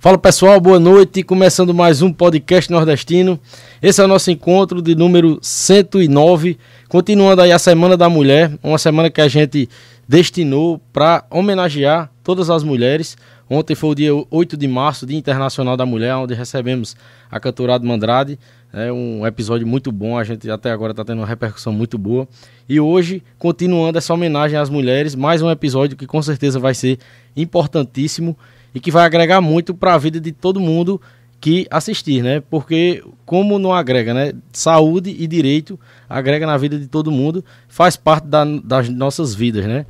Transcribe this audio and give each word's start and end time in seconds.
Fala 0.00 0.16
pessoal, 0.16 0.58
boa 0.58 0.80
noite. 0.80 1.22
Começando 1.22 1.74
mais 1.74 2.00
um 2.00 2.10
podcast 2.10 2.70
nordestino. 2.70 3.38
Esse 3.82 4.00
é 4.00 4.04
o 4.04 4.08
nosso 4.08 4.30
encontro 4.30 4.80
de 4.80 4.94
número 4.94 5.38
109. 5.42 6.58
Continuando 6.88 7.42
aí 7.42 7.52
a 7.52 7.58
Semana 7.58 7.98
da 7.98 8.08
Mulher, 8.08 8.50
uma 8.62 8.78
semana 8.78 9.10
que 9.10 9.20
a 9.20 9.28
gente 9.28 9.68
destinou 10.08 10.80
para 10.90 11.26
homenagear 11.28 12.10
todas 12.24 12.48
as 12.48 12.62
mulheres. 12.62 13.14
Ontem 13.50 13.74
foi 13.74 13.90
o 13.90 13.94
dia 13.94 14.10
8 14.30 14.56
de 14.56 14.66
março, 14.66 15.04
Dia 15.04 15.18
Internacional 15.18 15.76
da 15.76 15.84
Mulher, 15.84 16.16
onde 16.16 16.32
recebemos 16.32 16.96
a 17.30 17.38
cantora 17.38 17.74
Adma 17.74 17.92
Andrade. 17.92 18.38
É 18.72 18.90
um 18.90 19.26
episódio 19.26 19.66
muito 19.66 19.92
bom, 19.92 20.16
a 20.16 20.24
gente 20.24 20.50
até 20.50 20.70
agora 20.70 20.92
está 20.92 21.04
tendo 21.04 21.18
uma 21.18 21.26
repercussão 21.26 21.74
muito 21.74 21.98
boa. 21.98 22.26
E 22.66 22.80
hoje, 22.80 23.22
continuando 23.38 23.98
essa 23.98 24.14
homenagem 24.14 24.58
às 24.58 24.70
mulheres, 24.70 25.14
mais 25.14 25.42
um 25.42 25.50
episódio 25.50 25.94
que 25.94 26.06
com 26.06 26.22
certeza 26.22 26.58
vai 26.58 26.72
ser 26.72 26.98
importantíssimo 27.36 28.34
e 28.74 28.80
que 28.80 28.90
vai 28.90 29.04
agregar 29.04 29.40
muito 29.40 29.74
para 29.74 29.94
a 29.94 29.98
vida 29.98 30.20
de 30.20 30.32
todo 30.32 30.60
mundo 30.60 31.00
que 31.40 31.66
assistir, 31.70 32.22
né? 32.22 32.42
Porque 32.50 33.02
como 33.24 33.58
não 33.58 33.72
agrega, 33.72 34.12
né? 34.12 34.32
Saúde 34.52 35.16
e 35.18 35.26
direito 35.26 35.80
agrega 36.08 36.46
na 36.46 36.56
vida 36.56 36.78
de 36.78 36.86
todo 36.86 37.10
mundo, 37.10 37.44
faz 37.68 37.96
parte 37.96 38.26
da, 38.26 38.44
das 38.44 38.88
nossas 38.88 39.34
vidas, 39.34 39.64
né? 39.64 39.86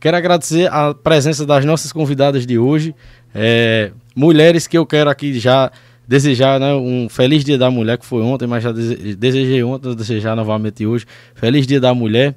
Quero 0.00 0.16
agradecer 0.16 0.70
a 0.70 0.94
presença 0.94 1.46
das 1.46 1.64
nossas 1.64 1.92
convidadas 1.92 2.46
de 2.46 2.58
hoje, 2.58 2.94
é, 3.34 3.90
mulheres 4.14 4.66
que 4.66 4.76
eu 4.76 4.84
quero 4.84 5.10
aqui 5.10 5.38
já 5.38 5.70
desejar 6.06 6.60
né, 6.60 6.74
um 6.74 7.08
feliz 7.08 7.44
dia 7.44 7.56
da 7.56 7.70
mulher, 7.70 7.96
que 7.96 8.04
foi 8.04 8.22
ontem, 8.22 8.46
mas 8.46 8.62
já 8.62 8.70
desejei 8.72 9.62
ontem, 9.62 9.94
desejar 9.94 10.36
novamente 10.36 10.86
hoje. 10.86 11.06
Feliz 11.34 11.66
dia 11.66 11.80
da 11.80 11.94
mulher. 11.94 12.34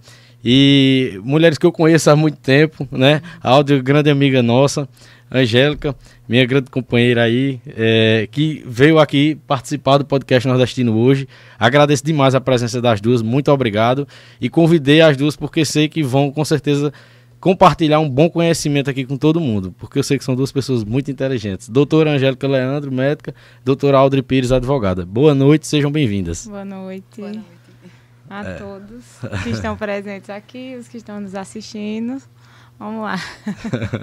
E 0.49 1.19
mulheres 1.25 1.57
que 1.57 1.65
eu 1.65 1.73
conheço 1.73 2.09
há 2.09 2.15
muito 2.15 2.37
tempo, 2.37 2.87
né? 2.89 3.21
A 3.43 3.49
Áudio, 3.49 3.83
grande 3.83 4.09
amiga 4.09 4.41
nossa. 4.41 4.87
Angélica, 5.29 5.93
minha 6.25 6.45
grande 6.45 6.71
companheira 6.71 7.23
aí, 7.23 7.59
é, 7.75 8.29
que 8.31 8.63
veio 8.65 8.97
aqui 8.97 9.37
participar 9.45 9.97
do 9.97 10.05
podcast 10.05 10.47
Nordestino 10.47 10.97
hoje. 10.97 11.27
Agradeço 11.59 12.05
demais 12.05 12.33
a 12.33 12.39
presença 12.39 12.81
das 12.81 13.01
duas, 13.01 13.21
muito 13.21 13.51
obrigado. 13.51 14.07
E 14.39 14.47
convidei 14.47 15.01
as 15.01 15.17
duas 15.17 15.35
porque 15.35 15.65
sei 15.65 15.89
que 15.89 16.01
vão 16.01 16.31
com 16.31 16.45
certeza 16.45 16.93
compartilhar 17.41 17.99
um 17.99 18.09
bom 18.09 18.29
conhecimento 18.29 18.89
aqui 18.89 19.03
com 19.03 19.17
todo 19.17 19.41
mundo, 19.41 19.75
porque 19.77 19.99
eu 19.99 20.03
sei 20.03 20.17
que 20.17 20.23
são 20.23 20.33
duas 20.33 20.53
pessoas 20.53 20.85
muito 20.85 21.11
inteligentes. 21.11 21.67
Doutora 21.67 22.11
Angélica 22.11 22.47
Leandro, 22.47 22.89
médica, 22.89 23.35
doutora 23.65 23.97
Aldri 23.97 24.21
Pires, 24.21 24.53
advogada. 24.53 25.05
Boa 25.05 25.35
noite, 25.35 25.67
sejam 25.67 25.91
bem-vindas. 25.91 26.47
Boa 26.47 26.63
noite. 26.63 27.03
Boa 27.17 27.33
noite. 27.33 27.56
A 28.29 28.41
é. 28.41 28.53
todos 28.55 29.03
que 29.43 29.49
estão 29.49 29.75
presentes 29.77 30.29
aqui, 30.29 30.75
os 30.79 30.87
que 30.87 30.97
estão 30.97 31.19
nos 31.19 31.35
assistindo. 31.35 32.21
Vamos 32.79 33.01
lá. 33.01 33.15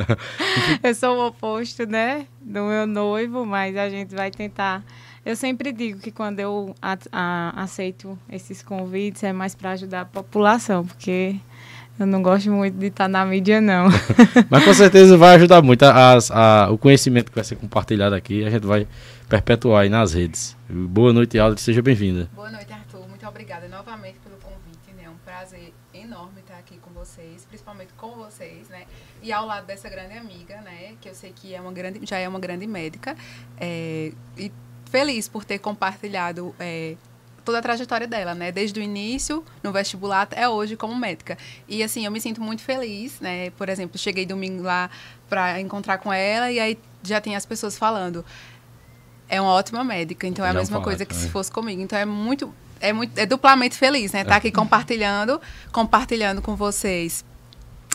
eu 0.83 0.95
sou 0.95 1.17
o 1.17 1.27
oposto, 1.29 1.87
né, 1.87 2.27
do 2.41 2.65
meu 2.65 2.87
noivo, 2.87 3.47
mas 3.47 3.77
a 3.77 3.89
gente 3.89 4.15
vai 4.15 4.31
tentar. 4.31 4.83
Eu 5.25 5.37
sempre 5.37 5.73
digo 5.73 6.01
que 6.01 6.11
quando 6.11 6.41
eu 6.41 6.75
a, 6.83 6.99
a, 7.13 7.63
aceito 7.63 8.19
esses 8.29 8.63
convites 8.63 9.23
é 9.23 9.33
mais 9.33 9.55
para 9.55 9.71
ajudar 9.71 10.01
a 10.01 10.05
população, 10.05 10.85
porque 10.85 11.37
eu 11.99 12.07
não 12.07 12.21
gosto 12.21 12.51
muito 12.51 12.77
de 12.77 12.87
estar 12.87 13.09
na 13.09 13.25
mídia, 13.25 13.61
não. 13.61 13.87
mas 14.51 14.65
com 14.65 14.75
certeza 14.75 15.17
vai 15.17 15.37
ajudar 15.37 15.63
muito. 15.63 15.85
As, 15.85 16.31
a, 16.33 16.69
o 16.71 16.77
conhecimento 16.77 17.31
que 17.31 17.37
vai 17.37 17.45
ser 17.45 17.55
compartilhado 17.55 18.17
aqui, 18.17 18.45
a 18.45 18.51
gente 18.51 18.67
vai 18.67 18.89
perpetuar 19.29 19.85
aí 19.85 19.89
nas 19.89 20.13
redes. 20.13 20.57
Boa 20.69 21.13
noite, 21.13 21.39
Aldo, 21.39 21.61
seja 21.61 21.81
bem-vinda. 21.81 22.29
Boa 22.35 22.51
noite, 22.51 22.74
obrigada 23.45 23.69
novamente 23.69 24.19
pelo 24.21 24.37
convite. 24.39 24.93
Né? 24.97 25.05
É 25.05 25.11
um 25.11 25.19
prazer 25.19 25.73
enorme 25.93 26.41
estar 26.41 26.57
aqui 26.57 26.79
com 26.79 26.91
vocês, 26.91 27.45
principalmente 27.45 27.93
com 27.93 28.13
vocês, 28.13 28.69
né? 28.69 28.87
E 29.23 29.31
ao 29.31 29.47
lado 29.47 29.67
dessa 29.67 29.89
grande 29.89 30.17
amiga, 30.17 30.61
né? 30.63 30.97
Que 31.01 31.11
eu 31.11 31.15
sei 31.15 31.33
que 31.33 31.55
é 31.55 31.61
uma 31.61 31.73
grande, 31.73 32.01
já 32.07 32.19
é 32.19 32.27
uma 32.27 32.41
grande 32.41 32.67
médica. 32.67 33.15
É, 33.59 34.13
e 34.39 34.51
feliz 34.91 35.29
por 35.29 35.45
ter 35.45 35.59
compartilhado 35.59 36.55
é, 36.59 36.97
toda 37.45 37.59
a 37.59 37.63
trajetória 37.63 38.07
dela, 38.07 38.35
né? 38.35 38.51
Desde 38.51 38.81
o 38.81 38.83
início, 38.83 39.45
no 39.63 39.71
vestibular, 39.73 40.23
até 40.23 40.49
hoje 40.49 40.75
como 40.75 40.95
médica. 40.95 41.37
E 41.69 41.83
assim, 41.83 42.07
eu 42.07 42.11
me 42.11 42.21
sinto 42.21 42.41
muito 42.41 42.63
feliz, 42.63 43.21
né? 43.21 43.51
Por 43.51 43.69
exemplo, 43.69 43.99
cheguei 43.99 44.25
domingo 44.25 44.63
lá 44.63 44.89
para 45.29 45.61
encontrar 45.61 45.99
com 45.99 46.11
ela 46.11 46.51
e 46.51 46.59
aí 46.59 46.79
já 47.03 47.21
tem 47.21 47.37
as 47.37 47.45
pessoas 47.45 47.77
falando. 47.77 48.25
É 49.29 49.41
uma 49.41 49.53
ótima 49.53 49.85
médica, 49.85 50.27
então 50.27 50.45
é 50.45 50.51
a 50.51 50.55
mesma 50.55 50.81
coisa 50.81 51.05
que 51.05 51.15
se 51.15 51.29
fosse 51.29 51.51
comigo. 51.51 51.81
Então 51.83 51.99
é 51.99 52.05
muito 52.05 52.55
é 52.85 52.93
muito 52.93 53.19
é 53.19 53.27
duplamente 53.27 53.77
feliz, 53.77 54.13
né? 54.13 54.25
Tá 54.25 54.37
aqui 54.37 54.51
compartilhando, 54.51 55.41
compartilhando 55.73 56.43
com 56.43 56.55
vocês 56.55 57.25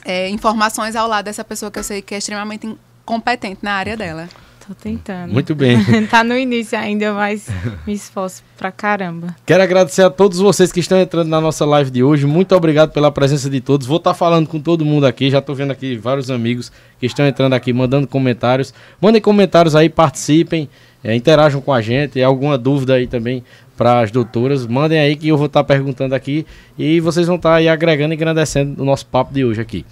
é, 0.06 0.30
informações 0.30 0.96
ao 0.96 1.08
lado 1.08 1.26
dessa 1.26 1.44
pessoa 1.44 1.72
que 1.72 1.80
eu 1.80 1.84
sei 1.84 2.02
que 2.02 2.16
é 2.16 2.18
extremamente 2.18 2.76
competente 3.06 3.60
na 3.62 3.74
área 3.74 3.96
dela. 3.96 4.30
Tô 4.70 4.76
tentando. 4.76 5.34
Muito 5.34 5.56
bem. 5.56 5.84
tá 6.12 6.24
no 6.24 6.38
início 6.38 6.78
ainda, 6.78 7.12
mas 7.12 7.48
me 7.88 7.94
esforço 7.94 8.44
pra 8.56 8.72
caramba. 8.72 9.36
Quero 9.44 9.64
agradecer 9.64 10.04
a 10.04 10.12
todos 10.12 10.38
vocês 10.38 10.72
que 10.72 10.80
estão 10.80 11.00
entrando 11.00 11.28
na 11.28 11.42
nossa 11.42 11.66
live 11.66 11.90
de 11.90 12.04
hoje. 12.04 12.28
Muito 12.28 12.56
obrigado 12.56 12.92
pela 12.92 13.12
presença 13.12 13.50
de 13.50 13.62
todos. 13.62 13.88
Vou 13.88 13.98
estar 13.98 14.12
tá 14.12 14.16
falando 14.16 14.48
com 14.48 14.60
todo 14.60 14.86
mundo 14.86 15.08
aqui. 15.08 15.32
Já 15.32 15.42
tô 15.42 15.56
vendo 15.56 15.72
aqui 15.72 15.98
vários 15.98 16.30
amigos 16.30 16.72
que 17.00 17.08
estão 17.08 17.26
entrando 17.26 17.54
aqui, 17.54 17.74
mandando 17.74 18.06
comentários. 18.08 18.72
Mandem 19.02 19.20
comentários 19.20 19.76
aí, 19.76 19.90
participem, 19.90 20.70
é, 21.04 21.16
interajam 21.16 21.62
com 21.62 21.74
a 21.74 21.82
gente. 21.82 22.22
Alguma 22.22 22.56
dúvida 22.56 22.94
aí 22.94 23.08
também 23.08 23.44
para 23.80 24.02
as 24.02 24.12
doutoras, 24.12 24.68
mandem 24.68 25.00
aí 25.00 25.16
que 25.16 25.30
eu 25.30 25.38
vou 25.38 25.46
estar 25.46 25.64
tá 25.64 25.64
perguntando 25.64 26.14
aqui 26.14 26.46
e 26.78 27.00
vocês 27.00 27.28
vão 27.28 27.38
estar 27.38 27.52
tá 27.52 27.56
aí 27.56 27.70
agregando 27.70 28.14
e 28.14 28.18
engrandecendo 28.18 28.81
o 28.81 28.86
nosso 28.86 29.06
papo 29.06 29.34
de 29.34 29.46
hoje 29.46 29.62
aqui. 29.62 29.86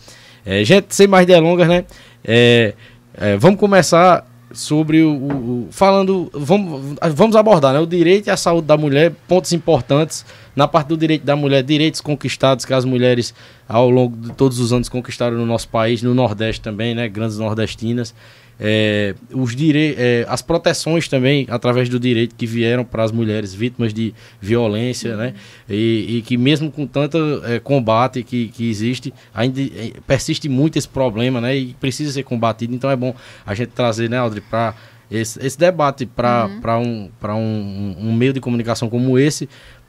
É, 0.46 0.62
gente, 0.66 0.94
sem 0.94 1.08
mais 1.08 1.26
delongas, 1.26 1.70
né? 1.70 1.86
É, 2.22 2.74
é, 3.18 3.38
vamos 3.38 3.58
começar 3.58 4.28
sobre 4.52 5.04
o, 5.04 5.14
o, 5.14 5.68
falando 5.72 6.30
vamos, 6.34 6.98
vamos 7.14 7.36
abordar 7.38 7.74
né, 7.74 7.80
o 7.80 7.86
direito 7.86 8.30
a 8.30 8.36
saúde 8.36 8.68
da 8.68 8.76
mulher 8.76 9.14
pontos 9.26 9.54
importantes 9.54 10.26
na 10.58 10.68
parte 10.68 10.90
do 10.90 10.98
direito 10.98 11.24
da 11.24 11.36
mulher 11.36 11.64
direitos 11.64 12.02
conquistados 12.02 12.66
que 12.66 12.74
as 12.74 12.84
mulheres 12.84 13.34
ao 13.70 13.90
longo 13.90 14.18
de 14.18 14.34
todos 14.34 14.60
os 14.60 14.74
anos 14.74 14.90
conquistaram 14.90 15.38
no 15.38 15.46
nosso 15.46 15.70
país 15.70 16.02
no 16.04 16.14
nordeste 16.14 16.60
também 16.60 16.94
né 16.94 17.08
grandes 17.08 17.38
nordestinas 17.38 18.14
é, 18.60 19.14
os 19.32 19.56
dire... 19.56 19.96
É, 19.98 20.26
as 20.28 20.42
proteções 20.42 21.08
também 21.08 21.46
através 21.50 21.90
do 21.90 22.00
direito 22.00 22.36
que 22.36 22.46
vieram 22.46 22.84
para 22.84 23.04
as 23.04 23.12
mulheres 23.12 23.54
vítimas 23.54 23.94
de 23.94 24.14
violência, 24.42 25.16
né? 25.16 25.34
E, 25.70 26.18
e 26.18 26.22
que 26.24 26.38
mesmo 26.38 26.72
com 26.72 26.88
tanto 26.88 27.18
é, 27.46 27.60
combate 27.60 28.24
que, 28.24 28.48
que 28.48 28.70
existe, 28.70 29.14
ainda 29.34 29.62
é, 29.62 29.94
persiste 30.06 30.50
muito 30.50 30.78
esse 30.78 30.88
problema, 30.88 31.40
né? 31.40 31.56
E 31.56 31.74
precisa 31.80 32.12
ser 32.12 32.24
combatido. 32.24 32.74
Então 32.74 32.90
é 32.90 32.96
bom 32.96 33.14
a 33.46 33.54
gente 33.54 33.70
trazer, 33.70 34.10
né, 34.10 34.18
Audrey, 34.18 34.42
para 34.42 34.74
esse, 35.10 35.40
esse 35.46 35.58
debate 35.58 36.06
para 36.06 36.50
uhum. 36.80 37.10
um, 37.30 37.30
um, 37.32 37.96
um 38.10 38.14
meio 38.14 38.34
de 38.34 38.42
comunicação 38.42 38.90
como 38.90 39.18
esse, 39.18 39.48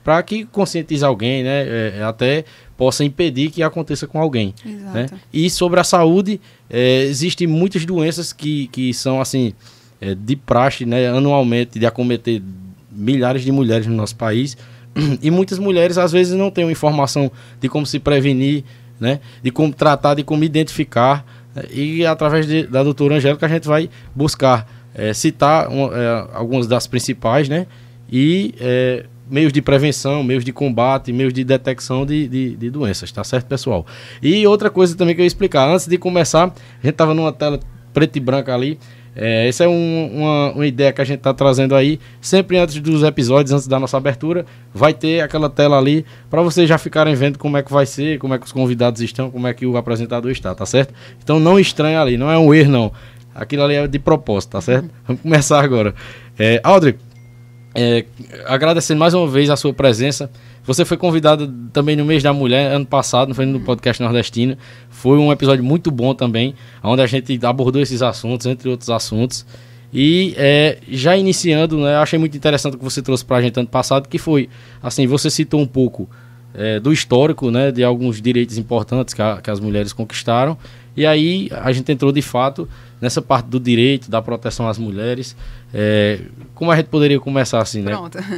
para 0.08 0.22
que 0.22 0.46
conscientize 0.46 1.04
alguém, 1.04 1.42
né? 1.44 1.68
É, 1.68 1.94
é, 1.98 2.02
até 2.02 2.42
possa 2.78 3.04
impedir 3.04 3.50
que 3.50 3.62
aconteça 3.62 4.06
com 4.06 4.18
alguém. 4.18 4.54
Né? 4.64 5.06
E 5.30 5.50
sobre 5.50 5.78
a 5.80 5.84
saúde, 5.84 6.40
é, 6.70 7.02
existem 7.02 7.46
muitas 7.46 7.84
doenças 7.84 8.32
que, 8.32 8.68
que 8.68 8.94
são 8.94 9.20
assim 9.20 9.52
é, 10.00 10.14
de 10.14 10.34
praxe, 10.34 10.86
né? 10.86 11.08
Anualmente 11.08 11.78
de 11.78 11.84
acometer 11.84 12.42
milhares 12.90 13.42
de 13.42 13.52
mulheres 13.52 13.86
no 13.86 13.94
nosso 13.94 14.16
país 14.16 14.56
e 15.20 15.30
muitas 15.30 15.58
mulheres 15.58 15.98
às 15.98 16.10
vezes 16.10 16.32
não 16.32 16.50
têm 16.50 16.70
informação 16.70 17.30
de 17.60 17.68
como 17.68 17.84
se 17.84 17.98
prevenir, 17.98 18.64
né? 18.98 19.20
De 19.42 19.50
como 19.50 19.74
tratar, 19.74 20.14
de 20.14 20.24
como 20.24 20.42
identificar 20.42 21.22
e 21.70 22.06
através 22.06 22.46
de, 22.46 22.66
da 22.66 22.82
doutora 22.82 23.16
Angélica 23.16 23.44
a 23.44 23.48
gente 23.50 23.68
vai 23.68 23.90
buscar 24.14 24.66
é, 24.94 25.12
citar 25.12 25.68
um, 25.68 25.92
é, 25.92 26.28
algumas 26.32 26.66
das 26.66 26.86
principais, 26.86 27.46
né? 27.46 27.66
E 28.10 28.54
é, 28.58 29.04
meios 29.30 29.52
de 29.52 29.62
prevenção, 29.62 30.22
meios 30.22 30.44
de 30.44 30.52
combate, 30.52 31.12
meios 31.12 31.32
de 31.32 31.44
detecção 31.44 32.04
de, 32.04 32.28
de, 32.28 32.56
de, 32.56 32.70
doenças, 32.70 33.10
tá 33.12 33.22
certo, 33.24 33.46
pessoal? 33.46 33.86
E 34.22 34.46
outra 34.46 34.70
coisa 34.70 34.96
também 34.96 35.14
que 35.14 35.20
eu 35.20 35.24
ia 35.24 35.28
explicar, 35.28 35.68
antes 35.68 35.86
de 35.86 35.98
começar, 35.98 36.44
a 36.44 36.82
gente 36.82 36.90
estava 36.90 37.14
numa 37.14 37.32
tela 37.32 37.60
preta 37.92 38.18
e 38.18 38.20
branca 38.20 38.54
ali, 38.54 38.78
é, 39.20 39.48
essa 39.48 39.64
é 39.64 39.68
um, 39.68 40.10
uma, 40.14 40.52
uma 40.52 40.66
ideia 40.66 40.92
que 40.92 41.00
a 41.00 41.04
gente 41.04 41.18
está 41.18 41.34
trazendo 41.34 41.74
aí, 41.74 41.98
sempre 42.20 42.56
antes 42.56 42.78
dos 42.78 43.02
episódios, 43.02 43.52
antes 43.52 43.66
da 43.66 43.80
nossa 43.80 43.96
abertura, 43.96 44.46
vai 44.72 44.94
ter 44.94 45.20
aquela 45.20 45.50
tela 45.50 45.76
ali 45.76 46.06
para 46.30 46.40
vocês 46.40 46.68
já 46.68 46.78
ficarem 46.78 47.16
vendo 47.16 47.36
como 47.36 47.56
é 47.56 47.62
que 47.62 47.72
vai 47.72 47.84
ser, 47.84 48.18
como 48.20 48.32
é 48.34 48.38
que 48.38 48.46
os 48.46 48.52
convidados 48.52 49.00
estão, 49.00 49.28
como 49.28 49.48
é 49.48 49.52
que 49.52 49.66
o 49.66 49.76
apresentador 49.76 50.30
está, 50.30 50.54
tá 50.54 50.64
certo? 50.64 50.94
Então 51.22 51.40
não 51.40 51.58
estranha 51.58 52.00
ali, 52.00 52.16
não 52.16 52.30
é 52.30 52.38
um 52.38 52.54
erro 52.54 52.70
não, 52.70 52.92
aquilo 53.34 53.64
ali 53.64 53.74
é 53.74 53.88
de 53.88 53.98
propósito, 53.98 54.50
tá 54.50 54.60
certo? 54.60 54.88
Vamos 55.04 55.22
começar 55.22 55.64
agora. 55.64 55.94
É, 56.38 56.60
é, 57.80 58.04
agradecendo 58.46 58.98
mais 58.98 59.14
uma 59.14 59.28
vez 59.28 59.48
a 59.50 59.56
sua 59.56 59.72
presença. 59.72 60.28
Você 60.64 60.84
foi 60.84 60.96
convidado 60.96 61.46
também 61.72 61.94
no 61.94 62.04
mês 62.04 62.24
da 62.24 62.32
mulher, 62.32 62.72
ano 62.72 62.84
passado, 62.84 63.32
foi 63.36 63.46
no 63.46 63.60
podcast 63.60 64.02
nordestino. 64.02 64.56
Foi 64.90 65.16
um 65.16 65.30
episódio 65.30 65.62
muito 65.62 65.88
bom 65.88 66.12
também, 66.12 66.56
onde 66.82 67.02
a 67.02 67.06
gente 67.06 67.38
abordou 67.46 67.80
esses 67.80 68.02
assuntos, 68.02 68.46
entre 68.46 68.68
outros 68.68 68.90
assuntos. 68.90 69.46
E 69.94 70.34
é, 70.36 70.78
já 70.88 71.16
iniciando, 71.16 71.78
né, 71.78 71.94
achei 71.96 72.18
muito 72.18 72.36
interessante 72.36 72.74
o 72.74 72.78
que 72.78 72.84
você 72.84 73.00
trouxe 73.00 73.24
para 73.24 73.36
a 73.36 73.42
gente 73.42 73.56
ano 73.60 73.68
passado, 73.68 74.08
que 74.08 74.18
foi, 74.18 74.48
assim, 74.82 75.06
você 75.06 75.30
citou 75.30 75.60
um 75.60 75.66
pouco 75.66 76.10
é, 76.54 76.80
do 76.80 76.92
histórico, 76.92 77.48
né, 77.48 77.70
de 77.70 77.84
alguns 77.84 78.20
direitos 78.20 78.58
importantes 78.58 79.14
que, 79.14 79.22
a, 79.22 79.40
que 79.40 79.50
as 79.50 79.60
mulheres 79.60 79.92
conquistaram 79.92 80.58
E 80.96 81.06
aí 81.06 81.48
a 81.52 81.70
gente 81.70 81.92
entrou 81.92 82.10
de 82.10 82.22
fato 82.22 82.68
nessa 83.00 83.22
parte 83.22 83.46
do 83.46 83.60
direito, 83.60 84.10
da 84.10 84.20
proteção 84.20 84.68
às 84.68 84.78
mulheres. 84.78 85.36
É, 85.72 86.20
como 86.54 86.70
a 86.70 86.76
gente 86.76 86.86
poderia 86.86 87.20
começar 87.20 87.60
assim, 87.60 87.82
né? 87.82 87.92
Pronto. 87.92 88.18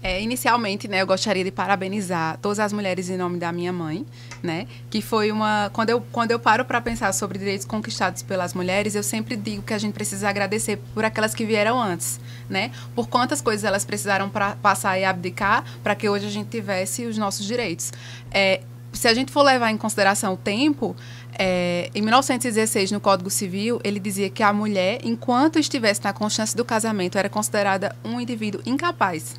É, 0.00 0.22
inicialmente, 0.22 0.86
né, 0.86 1.02
eu 1.02 1.06
gostaria 1.06 1.42
de 1.42 1.50
parabenizar 1.50 2.38
todas 2.40 2.60
as 2.60 2.72
mulheres 2.72 3.10
em 3.10 3.16
nome 3.16 3.36
da 3.36 3.50
minha 3.50 3.72
mãe, 3.72 4.06
né? 4.42 4.66
Que 4.88 5.02
foi 5.02 5.32
uma. 5.32 5.70
Quando 5.72 5.90
eu, 5.90 6.00
quando 6.12 6.30
eu 6.30 6.38
paro 6.38 6.64
para 6.64 6.80
pensar 6.80 7.12
sobre 7.12 7.38
direitos 7.38 7.66
conquistados 7.66 8.22
pelas 8.22 8.54
mulheres, 8.54 8.94
eu 8.94 9.02
sempre 9.02 9.36
digo 9.36 9.62
que 9.62 9.74
a 9.74 9.78
gente 9.78 9.92
precisa 9.92 10.28
agradecer 10.28 10.78
por 10.94 11.04
aquelas 11.04 11.34
que 11.34 11.44
vieram 11.44 11.80
antes, 11.80 12.20
né? 12.48 12.70
Por 12.94 13.08
quantas 13.08 13.40
coisas 13.40 13.64
elas 13.64 13.84
precisaram 13.84 14.28
para 14.28 14.54
passar 14.56 14.98
e 14.98 15.04
abdicar 15.04 15.64
para 15.82 15.94
que 15.94 16.08
hoje 16.08 16.26
a 16.26 16.30
gente 16.30 16.48
tivesse 16.48 17.04
os 17.04 17.18
nossos 17.18 17.44
direitos. 17.44 17.92
É, 18.30 18.60
se 18.92 19.06
a 19.06 19.14
gente 19.14 19.30
for 19.30 19.42
levar 19.42 19.70
em 19.70 19.76
consideração 19.76 20.34
o 20.34 20.36
tempo, 20.36 20.96
é, 21.38 21.88
em 21.94 22.02
1916, 22.02 22.90
no 22.90 23.00
Código 23.00 23.30
Civil, 23.30 23.80
ele 23.84 24.00
dizia 24.00 24.28
que 24.28 24.42
a 24.42 24.52
mulher, 24.52 24.98
enquanto 25.04 25.58
estivesse 25.58 26.02
na 26.02 26.12
constância 26.12 26.56
do 26.56 26.64
casamento, 26.64 27.16
era 27.16 27.28
considerada 27.28 27.94
um 28.04 28.20
indivíduo 28.20 28.60
incapaz. 28.66 29.36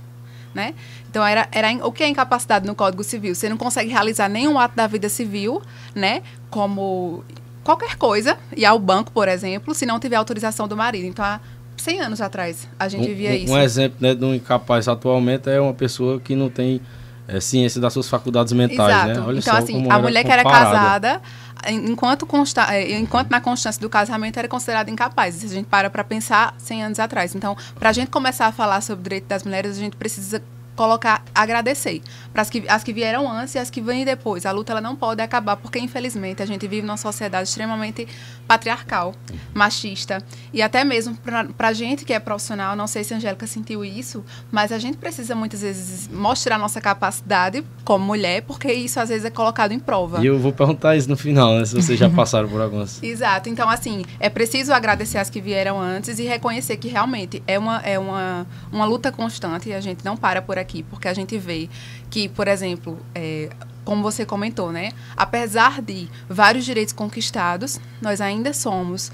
Né? 0.54 0.74
Então, 1.10 1.24
era, 1.24 1.48
era 1.52 1.86
o 1.86 1.92
que 1.92 2.02
é 2.02 2.08
incapacidade 2.08 2.66
no 2.66 2.74
Código 2.74 3.04
Civil? 3.04 3.36
Você 3.36 3.50
não 3.50 3.58
consegue 3.58 3.92
realizar 3.92 4.30
nenhum 4.30 4.58
ato 4.58 4.76
da 4.76 4.88
vida 4.88 5.10
civil, 5.10 5.62
né? 5.94 6.24
como 6.50 7.24
qualquer 7.64 7.98
coisa, 7.98 8.38
ir 8.56 8.66
ao 8.66 8.80
banco, 8.80 9.12
por 9.12 9.28
exemplo, 9.28 9.76
se 9.76 9.86
não 9.86 10.00
tiver 10.00 10.16
autorização 10.16 10.68
do 10.68 10.76
marido. 10.76 11.06
Então, 11.06 11.24
há 11.24 11.40
100 11.78 12.00
anos 12.00 12.22
atrás, 12.22 12.68
a 12.80 12.88
gente 12.88 13.12
um, 13.12 13.16
via 13.16 13.32
um, 13.32 13.34
isso. 13.34 13.54
Um 13.54 13.58
exemplo 13.60 13.98
né, 14.00 14.16
de 14.16 14.24
um 14.24 14.34
incapaz 14.34 14.88
atualmente 14.88 15.50
é 15.50 15.60
uma 15.60 15.74
pessoa 15.74 16.20
que 16.20 16.36
não 16.36 16.50
tem 16.50 16.82
é, 17.28 17.40
ciência 17.40 17.80
das 17.80 17.94
suas 17.94 18.10
faculdades 18.10 18.54
mentais. 18.54 18.90
Exato. 18.90 19.08
Né? 19.08 19.26
Olha 19.28 19.40
então, 19.40 19.56
assim, 19.56 19.90
a 19.90 20.00
mulher 20.00 20.24
que 20.24 20.32
era 20.32 20.44
casada 20.44 21.22
enquanto, 21.68 22.26
consta, 22.26 22.74
é, 22.74 22.98
enquanto 22.98 23.30
na 23.30 23.42
constância 23.42 23.82
do 23.82 23.90
casamento 23.90 24.38
era 24.38 24.48
considerada 24.48 24.90
incapaz. 24.90 25.36
Se 25.36 25.46
a 25.46 25.50
gente 25.50 25.68
para 25.68 25.90
para 25.90 26.04
pensar 26.04 26.54
100 26.58 26.84
anos 26.84 27.00
atrás. 27.00 27.36
Então, 27.36 27.56
para 27.78 27.90
a 27.90 27.94
gente 27.94 28.10
começar 28.10 28.48
a 28.48 28.52
falar 28.52 28.82
sobre 28.82 29.02
o 29.02 29.04
direito 29.04 29.26
das 29.26 29.44
mulheres, 29.44 29.78
a 29.78 29.80
gente 29.80 29.96
precisa 29.96 30.42
colocar 30.80 31.26
agradecer 31.36 32.02
para 32.32 32.42
as 32.42 32.50
que, 32.50 32.64
as 32.66 32.86
que 32.86 32.94
vieram 32.94 33.30
antes 33.30 33.54
e 33.54 33.60
as 33.60 33.70
que 33.70 33.82
vêm 33.82 34.06
depois. 34.06 34.46
A 34.46 34.52
luta 34.54 34.72
ela 34.72 34.80
não 34.80 34.96
pode 34.96 35.22
acabar 35.22 35.58
porque 35.58 35.78
infelizmente 35.78 36.42
a 36.42 36.46
gente 36.46 36.66
vive 36.70 36.88
numa 36.88 36.96
sociedade 36.96 37.50
extremamente 37.50 38.08
patriarcal, 38.48 39.14
machista 39.54 40.24
e 40.54 40.62
até 40.62 40.86
mesmo 40.86 41.18
para 41.18 41.68
a 41.68 41.74
gente 41.74 42.06
que 42.06 42.14
é 42.14 42.20
profissional, 42.20 42.78
não 42.78 42.88
sei 42.88 43.04
se 43.04 43.14
a 43.14 43.18
Angélica 43.18 43.46
sentiu 43.46 43.84
isso, 43.84 44.24
mas 44.50 44.72
a 44.72 44.80
gente 44.80 44.98
precisa 44.98 45.36
muitas 45.36 45.64
vezes 45.64 46.08
mostrar 46.08 46.58
nossa 46.58 46.80
capacidade 46.80 47.62
como 47.84 48.06
mulher 48.06 48.44
porque 48.44 48.72
isso 48.72 49.02
às 49.02 49.10
vezes 49.10 49.26
é 49.26 49.30
colocado 49.30 49.74
em 49.74 49.80
prova. 49.80 50.22
E 50.24 50.28
eu 50.28 50.40
vou 50.40 50.54
perguntar 50.54 50.96
isso 50.96 51.10
no 51.10 51.18
final, 51.18 51.56
né, 51.56 51.66
se 51.66 51.76
vocês 51.76 52.00
já 52.00 52.10
passaram 52.10 52.48
por 52.48 52.62
algumas. 52.62 53.04
Exato. 53.04 53.50
Então 53.50 53.70
assim 53.70 54.06
é 54.18 54.30
preciso 54.30 54.72
agradecer 54.72 55.18
as 55.18 55.30
que 55.30 55.42
vieram 55.42 55.78
antes 55.78 56.20
e 56.20 56.24
reconhecer 56.24 56.78
que 56.78 56.88
realmente 56.88 57.44
é 57.46 57.60
uma 57.60 57.82
é 57.82 58.00
uma 58.00 58.48
uma 58.72 58.86
luta 58.86 59.12
constante 59.12 59.68
e 59.68 59.74
a 59.74 59.82
gente 59.82 60.06
não 60.06 60.16
para 60.16 60.42
por 60.42 60.58
aqui 60.58 60.69
aqui, 60.70 60.84
porque 60.84 61.08
a 61.08 61.14
gente 61.14 61.36
vê 61.38 61.68
que, 62.12 62.30
por 62.30 62.48
exemplo, 62.48 63.00
é, 63.16 63.50
como 63.84 64.04
você 64.04 64.24
comentou, 64.24 64.72
né? 64.72 64.92
Apesar 65.18 65.82
de 65.82 66.08
vários 66.30 66.64
direitos 66.64 66.94
conquistados, 66.94 67.80
nós 68.00 68.22
ainda 68.22 68.54
somos 68.54 69.12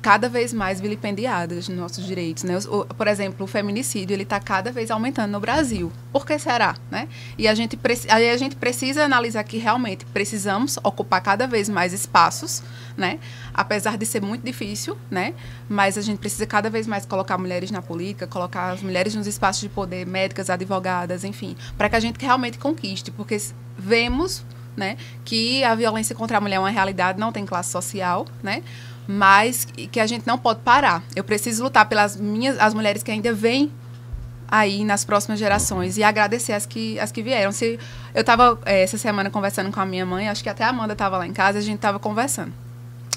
cada 0.00 0.28
vez 0.28 0.52
mais 0.52 0.80
vilipendiadas 0.80 1.68
nos 1.68 1.78
nossos 1.78 2.06
direitos, 2.06 2.44
né? 2.44 2.54
Por 2.96 3.08
exemplo, 3.08 3.44
o 3.44 3.46
feminicídio 3.48 4.14
ele 4.14 4.22
está 4.22 4.38
cada 4.38 4.70
vez 4.70 4.90
aumentando 4.90 5.32
no 5.32 5.40
Brasil. 5.40 5.92
Por 6.12 6.24
que 6.24 6.38
será, 6.38 6.76
né? 6.90 7.08
E 7.36 7.48
a 7.48 7.54
gente 7.54 7.78
aí 8.08 8.30
a 8.30 8.36
gente 8.36 8.54
precisa 8.56 9.04
analisar 9.04 9.42
que 9.44 9.58
realmente 9.58 10.04
precisamos 10.06 10.78
ocupar 10.84 11.20
cada 11.20 11.46
vez 11.46 11.68
mais 11.68 11.92
espaços, 11.92 12.62
né? 12.96 13.18
Apesar 13.52 13.98
de 13.98 14.06
ser 14.06 14.22
muito 14.22 14.44
difícil, 14.44 14.96
né? 15.10 15.34
Mas 15.68 15.98
a 15.98 16.02
gente 16.02 16.18
precisa 16.18 16.46
cada 16.46 16.70
vez 16.70 16.86
mais 16.86 17.04
colocar 17.04 17.36
mulheres 17.36 17.70
na 17.70 17.82
política, 17.82 18.26
colocar 18.26 18.70
as 18.70 18.82
mulheres 18.82 19.14
nos 19.14 19.26
espaços 19.26 19.60
de 19.60 19.68
poder, 19.68 20.06
médicas, 20.06 20.48
advogadas, 20.48 21.24
enfim, 21.24 21.56
para 21.76 21.88
que 21.88 21.96
a 21.96 22.00
gente 22.00 22.18
realmente 22.24 22.58
conquiste, 22.58 23.10
porque 23.10 23.36
vemos, 23.76 24.44
né, 24.76 24.96
que 25.24 25.64
a 25.64 25.74
violência 25.74 26.14
contra 26.14 26.38
a 26.38 26.40
mulher 26.40 26.56
é 26.56 26.60
uma 26.60 26.70
realidade, 26.70 27.18
não 27.18 27.32
tem 27.32 27.44
classe 27.44 27.70
social, 27.70 28.26
né? 28.42 28.62
Mas 29.10 29.64
que 29.64 29.98
a 29.98 30.06
gente 30.06 30.26
não 30.26 30.36
pode 30.36 30.60
parar. 30.60 31.02
Eu 31.16 31.24
preciso 31.24 31.64
lutar 31.64 31.88
pelas 31.88 32.14
minhas, 32.14 32.58
as 32.58 32.74
mulheres 32.74 33.02
que 33.02 33.10
ainda 33.10 33.32
vêm 33.32 33.72
aí 34.46 34.84
nas 34.84 35.02
próximas 35.02 35.38
gerações 35.38 35.96
e 35.96 36.02
agradecer 36.02 36.52
as 36.52 36.66
que, 36.66 37.00
as 37.00 37.10
que 37.10 37.22
vieram. 37.22 37.50
Se 37.50 37.78
eu 38.14 38.20
estava 38.20 38.58
é, 38.66 38.82
essa 38.82 38.98
semana 38.98 39.30
conversando 39.30 39.72
com 39.72 39.80
a 39.80 39.86
minha 39.86 40.04
mãe, 40.04 40.28
acho 40.28 40.42
que 40.42 40.48
até 40.50 40.62
a 40.62 40.68
Amanda 40.68 40.92
estava 40.92 41.16
lá 41.16 41.26
em 41.26 41.32
casa, 41.32 41.58
a 41.58 41.62
gente 41.62 41.76
estava 41.76 41.98
conversando. 41.98 42.52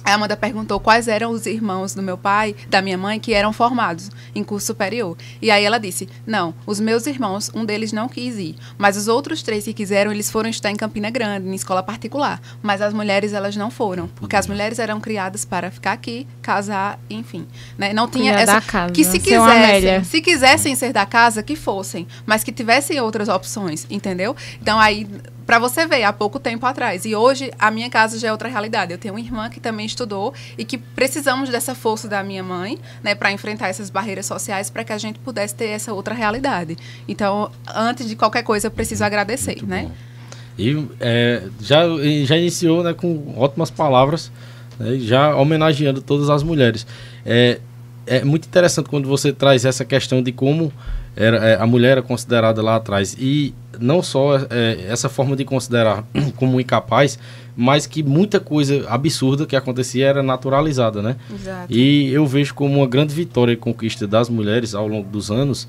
A 0.03 0.13
Amanda 0.13 0.35
perguntou 0.35 0.79
quais 0.79 1.07
eram 1.07 1.31
os 1.31 1.45
irmãos 1.45 1.93
do 1.93 2.01
meu 2.01 2.17
pai, 2.17 2.55
da 2.69 2.81
minha 2.81 2.97
mãe, 2.97 3.19
que 3.19 3.33
eram 3.33 3.53
formados 3.53 4.09
em 4.33 4.43
curso 4.43 4.67
superior. 4.67 5.17
E 5.41 5.51
aí 5.51 5.63
ela 5.63 5.79
disse: 5.79 6.09
Não, 6.25 6.53
os 6.65 6.79
meus 6.79 7.05
irmãos, 7.07 7.51
um 7.53 7.63
deles 7.63 7.91
não 7.91 8.07
quis 8.07 8.37
ir. 8.37 8.55
Mas 8.77 8.97
os 8.97 9.07
outros 9.07 9.43
três 9.43 9.63
que 9.63 9.73
quiseram, 9.73 10.11
eles 10.11 10.31
foram 10.31 10.49
estudar 10.49 10.71
em 10.71 10.75
Campina 10.75 11.09
Grande, 11.09 11.47
em 11.47 11.53
escola 11.53 11.83
particular. 11.83 12.41
Mas 12.61 12.81
as 12.81 12.93
mulheres, 12.93 13.33
elas 13.33 13.55
não 13.55 13.69
foram. 13.69 14.07
Porque 14.07 14.35
as 14.35 14.47
mulheres 14.47 14.79
eram 14.79 14.99
criadas 14.99 15.45
para 15.45 15.69
ficar 15.69 15.93
aqui, 15.93 16.27
casar, 16.41 16.99
enfim. 17.09 17.47
Né? 17.77 17.93
Não 17.93 18.07
tinha 18.07 18.33
essa. 18.33 18.61
Casa, 18.61 18.93
que 18.93 19.03
se 19.03 19.19
quisessem, 19.19 20.03
se 20.03 20.21
quisessem 20.21 20.75
ser 20.75 20.93
da 20.93 21.05
casa, 21.05 21.43
que 21.43 21.55
fossem. 21.55 22.07
Mas 22.25 22.43
que 22.43 22.51
tivessem 22.51 22.99
outras 22.99 23.29
opções, 23.29 23.85
entendeu? 23.89 24.35
Então 24.61 24.79
aí 24.79 25.07
para 25.45 25.59
você 25.59 25.85
ver, 25.85 26.03
há 26.03 26.13
pouco 26.13 26.39
tempo 26.39 26.65
atrás. 26.65 27.05
E 27.05 27.15
hoje 27.15 27.51
a 27.57 27.71
minha 27.71 27.89
casa 27.89 28.17
já 28.19 28.29
é 28.29 28.31
outra 28.31 28.47
realidade. 28.47 28.91
Eu 28.91 28.97
tenho 28.97 29.13
uma 29.13 29.19
irmã 29.19 29.49
que 29.49 29.59
também 29.59 29.85
estudou 29.85 30.33
e 30.57 30.63
que 30.63 30.77
precisamos 30.77 31.49
dessa 31.49 31.75
força 31.75 32.07
da 32.07 32.23
minha 32.23 32.43
mãe, 32.43 32.79
né, 33.03 33.15
para 33.15 33.31
enfrentar 33.31 33.67
essas 33.67 33.89
barreiras 33.89 34.25
sociais 34.25 34.69
para 34.69 34.83
que 34.83 34.93
a 34.93 34.97
gente 34.97 35.19
pudesse 35.19 35.55
ter 35.55 35.67
essa 35.67 35.93
outra 35.93 36.13
realidade. 36.13 36.77
Então, 37.07 37.51
antes 37.73 38.07
de 38.07 38.15
qualquer 38.15 38.43
coisa, 38.43 38.67
eu 38.67 38.71
preciso 38.71 39.03
agradecer, 39.03 39.57
Muito 39.57 39.67
né? 39.67 39.83
Bom. 39.83 40.11
E 40.57 40.87
é, 40.99 41.43
já, 41.59 41.81
já 42.25 42.37
iniciou 42.37 42.83
né, 42.83 42.93
com 42.93 43.33
ótimas 43.37 43.71
palavras, 43.71 44.31
né, 44.79 44.97
já 44.99 45.35
homenageando 45.35 46.01
todas 46.01 46.29
as 46.29 46.43
mulheres. 46.43 46.85
É, 47.25 47.59
é 48.05 48.23
muito 48.23 48.47
interessante 48.47 48.89
quando 48.89 49.07
você 49.07 49.31
traz 49.31 49.65
essa 49.65 49.85
questão 49.85 50.21
de 50.21 50.31
como 50.31 50.71
era, 51.15 51.37
é, 51.37 51.61
a 51.61 51.65
mulher 51.65 51.91
era 51.91 52.01
considerada 52.01 52.61
lá 52.61 52.75
atrás. 52.75 53.15
E 53.19 53.53
não 53.79 54.01
só 54.01 54.37
é, 54.49 54.85
essa 54.87 55.09
forma 55.09 55.35
de 55.35 55.43
considerar 55.43 56.03
como 56.37 56.59
incapaz, 56.59 57.19
mas 57.55 57.85
que 57.85 58.01
muita 58.01 58.39
coisa 58.39 58.85
absurda 58.89 59.45
que 59.45 59.55
acontecia 59.55 60.07
era 60.07 60.23
naturalizada, 60.23 61.01
né? 61.01 61.15
Exato. 61.33 61.73
E 61.73 62.11
eu 62.13 62.25
vejo 62.25 62.53
como 62.53 62.79
uma 62.79 62.87
grande 62.87 63.13
vitória 63.13 63.51
e 63.51 63.57
conquista 63.57 64.07
das 64.07 64.29
mulheres 64.29 64.73
ao 64.73 64.87
longo 64.87 65.09
dos 65.09 65.29
anos 65.29 65.67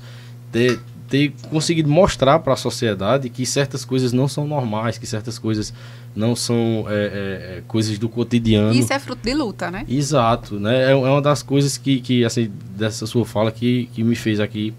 ter, 0.51 0.79
ter 1.09 1.33
conseguido 1.49 1.89
mostrar 1.89 2.39
para 2.39 2.53
a 2.53 2.55
sociedade 2.55 3.29
que 3.29 3.45
certas 3.45 3.83
coisas 3.83 4.13
não 4.13 4.29
são 4.29 4.47
normais, 4.47 4.97
que 4.97 5.05
certas 5.05 5.37
coisas 5.37 5.73
não 6.15 6.35
são 6.35 6.85
é, 6.87 6.93
é, 6.93 7.57
é 7.57 7.63
coisas 7.67 7.97
do 7.99 8.07
cotidiano. 8.07 8.73
Isso 8.73 8.93
é 8.93 8.99
fruto 8.99 9.23
de 9.23 9.33
luta, 9.33 9.69
né? 9.69 9.83
Exato, 9.89 10.57
né? 10.57 10.85
É, 10.85 10.91
é 10.91 10.95
uma 10.95 11.21
das 11.21 11.43
coisas 11.43 11.77
que, 11.77 11.99
que 11.99 12.23
assim, 12.23 12.49
dessa 12.77 13.05
sua 13.05 13.25
fala 13.25 13.51
que, 13.51 13.89
que 13.93 14.03
me 14.03 14.15
fez 14.15 14.39
aqui 14.39 14.73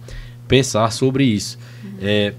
pensar 0.49 0.91
sobre 0.93 1.25
isso. 1.25 1.59
É, 2.01 2.33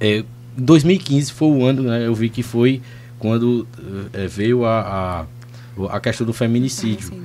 é, 0.00 0.24
2015 0.56 1.32
foi 1.32 1.48
o 1.48 1.64
ano, 1.64 1.82
né, 1.82 2.06
eu 2.06 2.14
vi 2.14 2.28
que 2.28 2.42
foi 2.42 2.80
quando 3.18 3.66
é, 4.12 4.26
veio 4.26 4.64
a, 4.64 5.26
a, 5.78 5.96
a, 5.96 6.00
questão 6.00 6.26
do 6.26 6.32
feminicídio. 6.32 7.12
Uhum. 7.12 7.20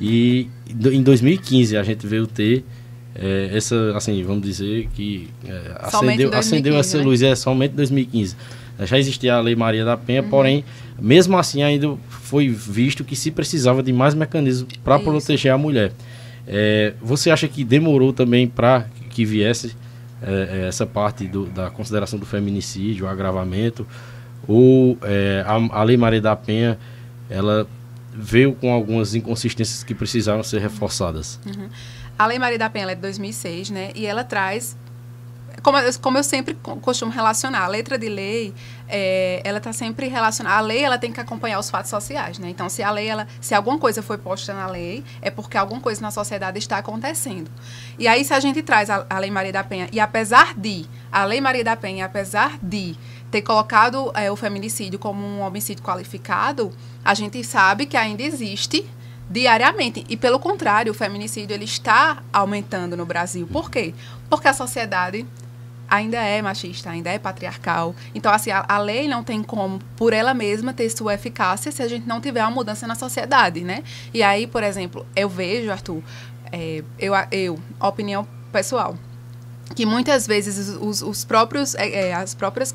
E 0.00 0.48
em 0.68 1.02
2015 1.02 1.76
a 1.76 1.82
gente 1.82 2.06
veio 2.06 2.26
ter 2.26 2.64
é, 3.14 3.50
essa, 3.52 3.96
assim, 3.96 4.22
vamos 4.22 4.42
dizer 4.42 4.88
que 4.94 5.28
é, 5.44 5.76
acendeu, 5.80 6.30
2015, 6.30 6.36
acendeu 6.36 6.76
essa 6.76 6.98
né? 6.98 7.04
luz, 7.04 7.22
é 7.22 7.34
somente 7.34 7.72
2015. 7.72 8.36
Já 8.84 8.98
existia 8.98 9.34
a 9.34 9.40
Lei 9.40 9.54
Maria 9.54 9.84
da 9.84 9.96
Penha, 9.96 10.22
uhum. 10.22 10.30
porém, 10.30 10.64
mesmo 10.98 11.36
assim 11.36 11.62
ainda 11.62 11.96
foi 12.08 12.48
visto 12.48 13.04
que 13.04 13.14
se 13.14 13.30
precisava 13.30 13.82
de 13.82 13.92
mais 13.92 14.14
mecanismos 14.14 14.72
para 14.82 14.98
proteger 14.98 15.52
a 15.52 15.58
mulher. 15.58 15.92
É, 16.46 16.94
você 17.02 17.30
acha 17.30 17.46
que 17.46 17.62
demorou 17.62 18.12
também 18.12 18.48
para 18.48 18.86
que 19.20 19.24
viesse 19.26 19.76
é, 20.22 20.62
é, 20.62 20.68
essa 20.68 20.86
parte 20.86 21.26
do, 21.26 21.44
da 21.44 21.68
consideração 21.68 22.18
do 22.18 22.24
feminicídio, 22.24 23.04
o 23.04 23.08
agravamento, 23.08 23.86
ou 24.48 24.96
é, 25.02 25.44
a, 25.46 25.80
a, 25.80 25.82
Lei 25.82 25.98
Maria 25.98 26.22
da 26.22 26.34
Penha, 26.34 26.78
ela 27.28 27.66
veio 28.14 28.54
com 28.54 28.72
algumas 28.72 29.14
inconsistências 29.14 29.84
que 29.84 29.94
precisaram 29.94 30.42
ser 30.42 30.60
reforçadas. 30.60 31.38
Uhum. 31.44 31.68
A 32.18 32.26
Lei 32.26 32.38
Maria 32.38 32.58
da 32.58 32.70
Penha 32.70 32.90
é 32.90 32.94
de 32.94 33.00
2006, 33.02 33.68
né? 33.70 33.90
E 33.94 34.06
ela 34.06 34.24
traz 34.24 34.74
como, 35.62 35.78
como 36.00 36.18
eu 36.18 36.24
sempre 36.24 36.56
costumo 36.80 37.12
relacionar, 37.12 37.64
a 37.64 37.68
letra 37.68 37.98
de 37.98 38.08
lei, 38.08 38.54
é, 38.88 39.40
ela 39.44 39.58
está 39.58 39.72
sempre 39.72 40.08
relacionada. 40.08 40.56
A 40.56 40.60
lei 40.60 40.82
ela 40.82 40.98
tem 40.98 41.12
que 41.12 41.20
acompanhar 41.20 41.58
os 41.58 41.70
fatos 41.70 41.90
sociais, 41.90 42.38
né? 42.38 42.48
Então, 42.50 42.68
se 42.68 42.82
a 42.82 42.90
lei, 42.90 43.08
ela, 43.08 43.26
se 43.40 43.54
alguma 43.54 43.78
coisa 43.78 44.02
foi 44.02 44.18
posta 44.18 44.52
na 44.52 44.66
lei, 44.66 45.04
é 45.20 45.30
porque 45.30 45.56
alguma 45.56 45.80
coisa 45.80 46.00
na 46.00 46.10
sociedade 46.10 46.58
está 46.58 46.78
acontecendo. 46.78 47.50
E 47.98 48.08
aí, 48.08 48.24
se 48.24 48.34
a 48.34 48.40
gente 48.40 48.62
traz 48.62 48.90
a, 48.90 49.06
a 49.08 49.18
Lei 49.18 49.30
Maria 49.30 49.52
da 49.52 49.64
Penha, 49.64 49.88
e 49.92 50.00
apesar 50.00 50.54
de, 50.54 50.86
a 51.10 51.24
Lei 51.24 51.40
Maria 51.40 51.64
da 51.64 51.76
Penha, 51.76 52.06
apesar 52.06 52.58
de 52.62 52.96
ter 53.30 53.42
colocado 53.42 54.10
é, 54.14 54.30
o 54.30 54.36
feminicídio 54.36 54.98
como 54.98 55.24
um 55.24 55.40
homicídio 55.40 55.84
qualificado, 55.84 56.72
a 57.04 57.14
gente 57.14 57.42
sabe 57.44 57.86
que 57.86 57.96
ainda 57.96 58.22
existe 58.22 58.84
diariamente. 59.30 60.04
E 60.08 60.16
pelo 60.16 60.40
contrário, 60.40 60.90
o 60.90 60.94
feminicídio 60.94 61.54
ele 61.54 61.64
está 61.64 62.22
aumentando 62.32 62.96
no 62.96 63.06
Brasil. 63.06 63.46
Por 63.46 63.70
quê? 63.70 63.94
Porque 64.28 64.48
a 64.48 64.52
sociedade 64.52 65.24
ainda 65.90 66.18
é 66.18 66.40
machista, 66.40 66.88
ainda 66.88 67.10
é 67.10 67.18
patriarcal. 67.18 67.94
Então, 68.14 68.32
assim, 68.32 68.50
a, 68.50 68.64
a, 68.66 68.78
lei 68.78 69.08
não 69.08 69.24
tem 69.24 69.42
como, 69.42 69.80
por 69.96 70.12
ela 70.12 70.32
mesma, 70.32 70.72
ter 70.72 70.88
sua 70.88 71.14
eficácia 71.14 71.72
se 71.72 71.82
a 71.82 71.88
gente 71.88 72.06
não 72.06 72.20
tiver 72.20 72.42
uma 72.42 72.50
mudança 72.50 72.86
na 72.86 72.94
sociedade, 72.94 73.62
né? 73.62 73.82
E 74.14 74.22
aí, 74.22 74.46
por 74.46 74.62
exemplo, 74.62 75.04
eu 75.16 75.28
vejo, 75.28 75.70
Arthur, 75.70 76.02
é, 76.52 76.84
eu, 76.98 77.12
eu, 77.32 77.58
opinião 77.80 78.26
pessoal, 78.52 78.96
que 79.74 79.84
muitas 79.84 80.26
vezes 80.26 80.76
os, 80.80 81.02
os 81.02 81.24
próprios, 81.24 81.74
é, 81.74 82.08
é 82.08 82.14
as 82.14 82.34
próprias 82.34 82.74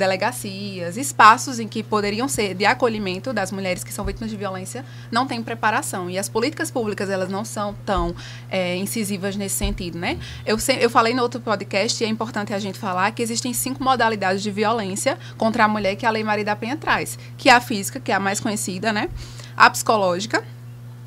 delegacias, 0.00 0.96
espaços 0.96 1.60
em 1.60 1.68
que 1.68 1.82
poderiam 1.82 2.26
ser 2.26 2.54
de 2.54 2.64
acolhimento 2.64 3.32
das 3.34 3.52
mulheres 3.52 3.84
que 3.84 3.92
são 3.92 4.02
vítimas 4.04 4.30
de 4.30 4.36
violência, 4.36 4.82
não 5.10 5.26
têm 5.26 5.42
preparação. 5.42 6.08
E 6.08 6.18
as 6.18 6.26
políticas 6.26 6.70
públicas, 6.70 7.10
elas 7.10 7.28
não 7.28 7.44
são 7.44 7.74
tão 7.84 8.14
é, 8.50 8.76
incisivas 8.76 9.36
nesse 9.36 9.56
sentido, 9.56 9.98
né? 9.98 10.18
Eu, 10.46 10.56
eu 10.80 10.88
falei 10.88 11.12
no 11.12 11.22
outro 11.22 11.38
podcast, 11.38 12.02
e 12.02 12.06
é 12.06 12.08
importante 12.08 12.54
a 12.54 12.58
gente 12.58 12.78
falar, 12.78 13.10
que 13.10 13.22
existem 13.22 13.52
cinco 13.52 13.84
modalidades 13.84 14.42
de 14.42 14.50
violência 14.50 15.18
contra 15.36 15.64
a 15.64 15.68
mulher 15.68 15.94
que 15.96 16.06
a 16.06 16.10
Lei 16.10 16.24
Maria 16.24 16.44
da 16.44 16.56
Penha 16.56 16.76
traz. 16.76 17.18
Que 17.36 17.50
é 17.50 17.52
a 17.52 17.60
física, 17.60 18.00
que 18.00 18.10
é 18.10 18.14
a 18.14 18.20
mais 18.20 18.40
conhecida, 18.40 18.92
né? 18.92 19.10
A 19.54 19.68
psicológica, 19.68 20.42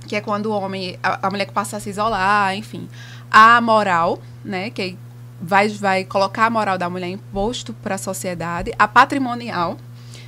que 0.07 0.15
é 0.15 0.21
quando 0.21 0.45
o 0.45 0.51
homem, 0.51 0.99
a, 1.01 1.27
a 1.27 1.31
mulher 1.31 1.45
que 1.45 1.53
passa 1.53 1.77
a 1.77 1.79
se 1.79 1.89
isolar, 1.89 2.55
enfim. 2.55 2.87
A 3.31 3.59
moral, 3.59 4.21
né? 4.45 4.69
Que 4.69 4.81
é 4.81 5.12
vai, 5.41 5.67
vai 5.69 6.03
colocar 6.03 6.45
a 6.45 6.49
moral 6.49 6.77
da 6.77 6.89
mulher 6.89 7.09
imposto 7.09 7.73
para 7.73 7.95
a 7.95 7.97
sociedade, 7.97 8.71
a 8.77 8.87
patrimonial, 8.87 9.77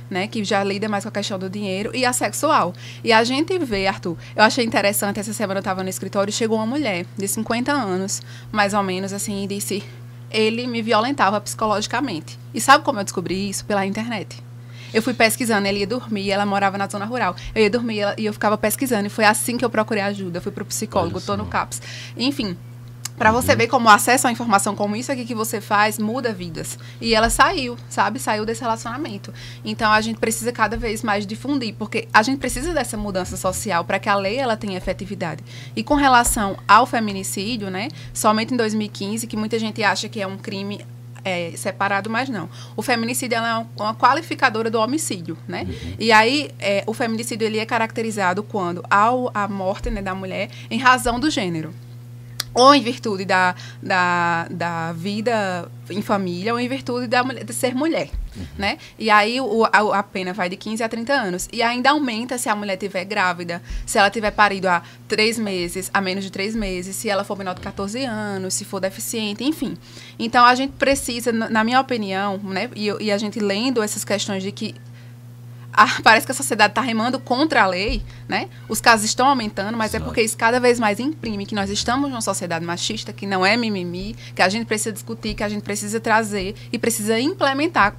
né, 0.08 0.26
que 0.26 0.44
já 0.44 0.62
lida 0.62 0.88
mais 0.88 1.04
com 1.04 1.08
a 1.08 1.12
questão 1.12 1.38
do 1.38 1.50
dinheiro, 1.50 1.90
e 1.94 2.04
a 2.04 2.12
sexual. 2.12 2.72
E 3.02 3.12
a 3.12 3.24
gente 3.24 3.58
vê, 3.58 3.86
Arthur, 3.86 4.16
eu 4.34 4.44
achei 4.44 4.64
interessante, 4.64 5.18
essa 5.18 5.32
semana 5.32 5.58
eu 5.58 5.62
estava 5.62 5.82
no 5.82 5.88
escritório 5.88 6.30
e 6.30 6.32
chegou 6.32 6.58
uma 6.58 6.66
mulher 6.66 7.06
de 7.16 7.26
50 7.26 7.72
anos, 7.72 8.22
mais 8.52 8.72
ou 8.74 8.82
menos, 8.82 9.12
assim, 9.12 9.44
e 9.44 9.46
disse, 9.46 9.82
ele 10.30 10.66
me 10.66 10.82
violentava 10.82 11.40
psicologicamente. 11.40 12.38
E 12.54 12.60
sabe 12.60 12.84
como 12.84 13.00
eu 13.00 13.04
descobri 13.04 13.48
isso? 13.48 13.64
Pela 13.64 13.84
internet. 13.86 14.44
Eu 14.94 15.02
fui 15.02 15.12
pesquisando, 15.12 15.66
ele 15.66 15.80
ia 15.80 15.86
dormir, 15.86 16.30
ela 16.30 16.46
morava 16.46 16.78
na 16.78 16.86
zona 16.86 17.04
rural. 17.04 17.34
Eu 17.54 17.62
ia 17.62 17.70
dormir 17.70 18.02
e 18.16 18.24
eu 18.24 18.32
ficava 18.32 18.56
pesquisando, 18.56 19.06
e 19.06 19.10
foi 19.10 19.24
assim 19.24 19.56
que 19.56 19.64
eu 19.64 19.70
procurei 19.70 20.02
ajuda. 20.02 20.38
Eu 20.38 20.42
fui 20.42 20.52
para 20.52 20.62
o 20.62 20.66
psicólogo, 20.66 21.18
estou 21.18 21.36
no 21.36 21.46
CAPS. 21.46 21.82
Enfim, 22.16 22.56
para 23.16 23.32
você 23.32 23.52
uhum. 23.52 23.58
ver 23.58 23.66
como 23.68 23.88
o 23.88 23.90
acesso 23.90 24.26
à 24.26 24.32
informação 24.32 24.74
como 24.74 24.96
isso 24.96 25.10
aqui 25.10 25.24
que 25.24 25.34
você 25.34 25.60
faz 25.60 25.98
muda 25.98 26.32
vidas. 26.32 26.78
E 27.00 27.14
ela 27.14 27.30
saiu, 27.30 27.76
sabe? 27.88 28.18
Saiu 28.18 28.44
desse 28.44 28.60
relacionamento. 28.60 29.32
Então 29.64 29.90
a 29.90 30.00
gente 30.00 30.18
precisa 30.18 30.52
cada 30.52 30.76
vez 30.76 31.02
mais 31.02 31.26
difundir, 31.26 31.74
porque 31.78 32.08
a 32.12 32.22
gente 32.22 32.38
precisa 32.38 32.72
dessa 32.72 32.96
mudança 32.96 33.36
social 33.36 33.84
para 33.84 33.98
que 33.98 34.08
a 34.08 34.14
lei 34.14 34.36
ela 34.36 34.56
tenha 34.56 34.76
efetividade. 34.76 35.42
E 35.74 35.82
com 35.82 35.94
relação 35.94 36.56
ao 36.66 36.86
feminicídio, 36.86 37.70
né? 37.70 37.88
Somente 38.12 38.52
em 38.54 38.56
2015, 38.56 39.26
que 39.26 39.36
muita 39.36 39.58
gente 39.58 39.82
acha 39.82 40.08
que 40.08 40.20
é 40.20 40.26
um 40.26 40.36
crime 40.36 40.84
é, 41.24 41.52
separado, 41.56 42.08
mas 42.08 42.28
não. 42.28 42.48
O 42.76 42.82
feminicídio 42.82 43.36
é 43.36 43.66
uma, 43.76 43.94
qualificadora 43.94 44.70
do 44.70 44.78
homicídio, 44.78 45.36
né? 45.48 45.66
Uhum. 45.68 45.94
E 45.98 46.12
aí, 46.12 46.50
é, 46.60 46.84
o 46.86 46.94
feminicídio 46.94 47.44
ele 47.44 47.58
é 47.58 47.66
caracterizado 47.66 48.44
quando 48.44 48.84
há 48.88 49.08
a 49.34 49.48
morte 49.48 49.90
né, 49.90 50.00
da 50.00 50.14
mulher 50.14 50.48
em 50.70 50.78
razão 50.78 51.18
do 51.18 51.28
gênero 51.28 51.74
ou 52.56 52.74
em 52.74 52.80
virtude 52.80 53.26
da, 53.26 53.54
da, 53.82 54.48
da 54.50 54.92
vida 54.94 55.70
em 55.90 56.00
família, 56.00 56.54
ou 56.54 56.58
em 56.58 56.66
virtude 56.66 57.06
da 57.06 57.22
de 57.22 57.52
ser 57.52 57.74
mulher, 57.74 58.08
né? 58.56 58.78
E 58.98 59.10
aí 59.10 59.38
o, 59.40 59.64
a, 59.66 59.98
a, 59.98 60.02
pena 60.02 60.32
vai 60.32 60.48
de 60.48 60.56
15 60.56 60.82
a 60.82 60.88
30 60.88 61.12
anos. 61.12 61.48
E 61.52 61.62
ainda 61.62 61.90
aumenta 61.90 62.38
se 62.38 62.48
a 62.48 62.56
mulher 62.56 62.72
estiver 62.72 63.04
grávida, 63.04 63.62
se 63.84 63.98
ela 63.98 64.08
tiver 64.08 64.30
parido 64.30 64.68
há 64.68 64.82
três 65.06 65.38
meses, 65.38 65.90
a 65.92 66.00
menos 66.00 66.24
de 66.24 66.32
três 66.32 66.56
meses, 66.56 66.96
se 66.96 67.10
ela 67.10 67.24
for 67.24 67.36
menor 67.36 67.54
de 67.54 67.60
14 67.60 68.02
anos, 68.04 68.54
se 68.54 68.64
for 68.64 68.80
deficiente, 68.80 69.44
enfim. 69.44 69.76
Então, 70.18 70.44
a 70.44 70.54
gente 70.54 70.72
precisa, 70.72 71.30
na 71.32 71.62
minha 71.62 71.78
opinião, 71.78 72.38
né? 72.38 72.70
E, 72.74 72.86
e 73.04 73.12
a 73.12 73.18
gente 73.18 73.38
lendo 73.38 73.82
essas 73.82 74.02
questões 74.02 74.42
de 74.42 74.50
que 74.50 74.74
a, 75.76 76.00
parece 76.02 76.24
que 76.24 76.32
a 76.32 76.34
sociedade 76.34 76.72
está 76.72 76.80
remando 76.80 77.18
contra 77.20 77.62
a 77.62 77.66
lei, 77.66 78.02
né? 78.26 78.48
Os 78.68 78.80
casos 78.80 79.04
estão 79.04 79.28
aumentando, 79.28 79.76
mas 79.76 79.94
é 79.94 80.00
porque 80.00 80.22
isso 80.22 80.36
cada 80.36 80.58
vez 80.58 80.80
mais 80.80 80.98
imprime 80.98 81.44
que 81.44 81.54
nós 81.54 81.68
estamos 81.68 82.08
numa 82.08 82.22
sociedade 82.22 82.64
machista, 82.64 83.12
que 83.12 83.26
não 83.26 83.44
é 83.44 83.56
mimimi, 83.56 84.16
que 84.34 84.40
a 84.40 84.48
gente 84.48 84.66
precisa 84.66 84.92
discutir, 84.92 85.34
que 85.34 85.44
a 85.44 85.48
gente 85.48 85.62
precisa 85.62 86.00
trazer 86.00 86.54
e 86.72 86.78
precisa 86.78 87.20
implementar 87.20 87.94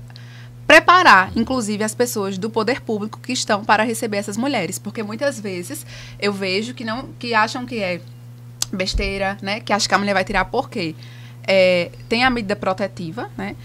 preparar, 0.66 1.32
inclusive, 1.34 1.82
as 1.82 1.96
pessoas 1.96 2.38
do 2.38 2.50
poder 2.50 2.82
público 2.82 3.22
que 3.22 3.32
estão 3.32 3.64
para 3.64 3.84
receber 3.84 4.18
essas 4.18 4.36
mulheres, 4.36 4.78
porque 4.78 5.02
muitas 5.02 5.40
vezes 5.40 5.86
eu 6.20 6.34
vejo 6.34 6.74
que 6.74 6.84
não 6.84 7.08
que 7.18 7.34
acham 7.34 7.66
que 7.66 7.80
é 7.80 8.02
besteira, 8.74 9.38
né? 9.42 9.62
Que 9.62 9.72
acham 9.72 9.88
que 9.88 9.96
a 9.96 9.98
mulher 9.98 10.14
vai 10.14 10.26
tirar 10.26 10.44
por 10.46 10.70
quê? 10.70 10.94
É, 11.48 11.90
tem 12.10 12.26
a 12.26 12.30
medida 12.30 12.54
protetiva, 12.54 13.30
né? 13.38 13.56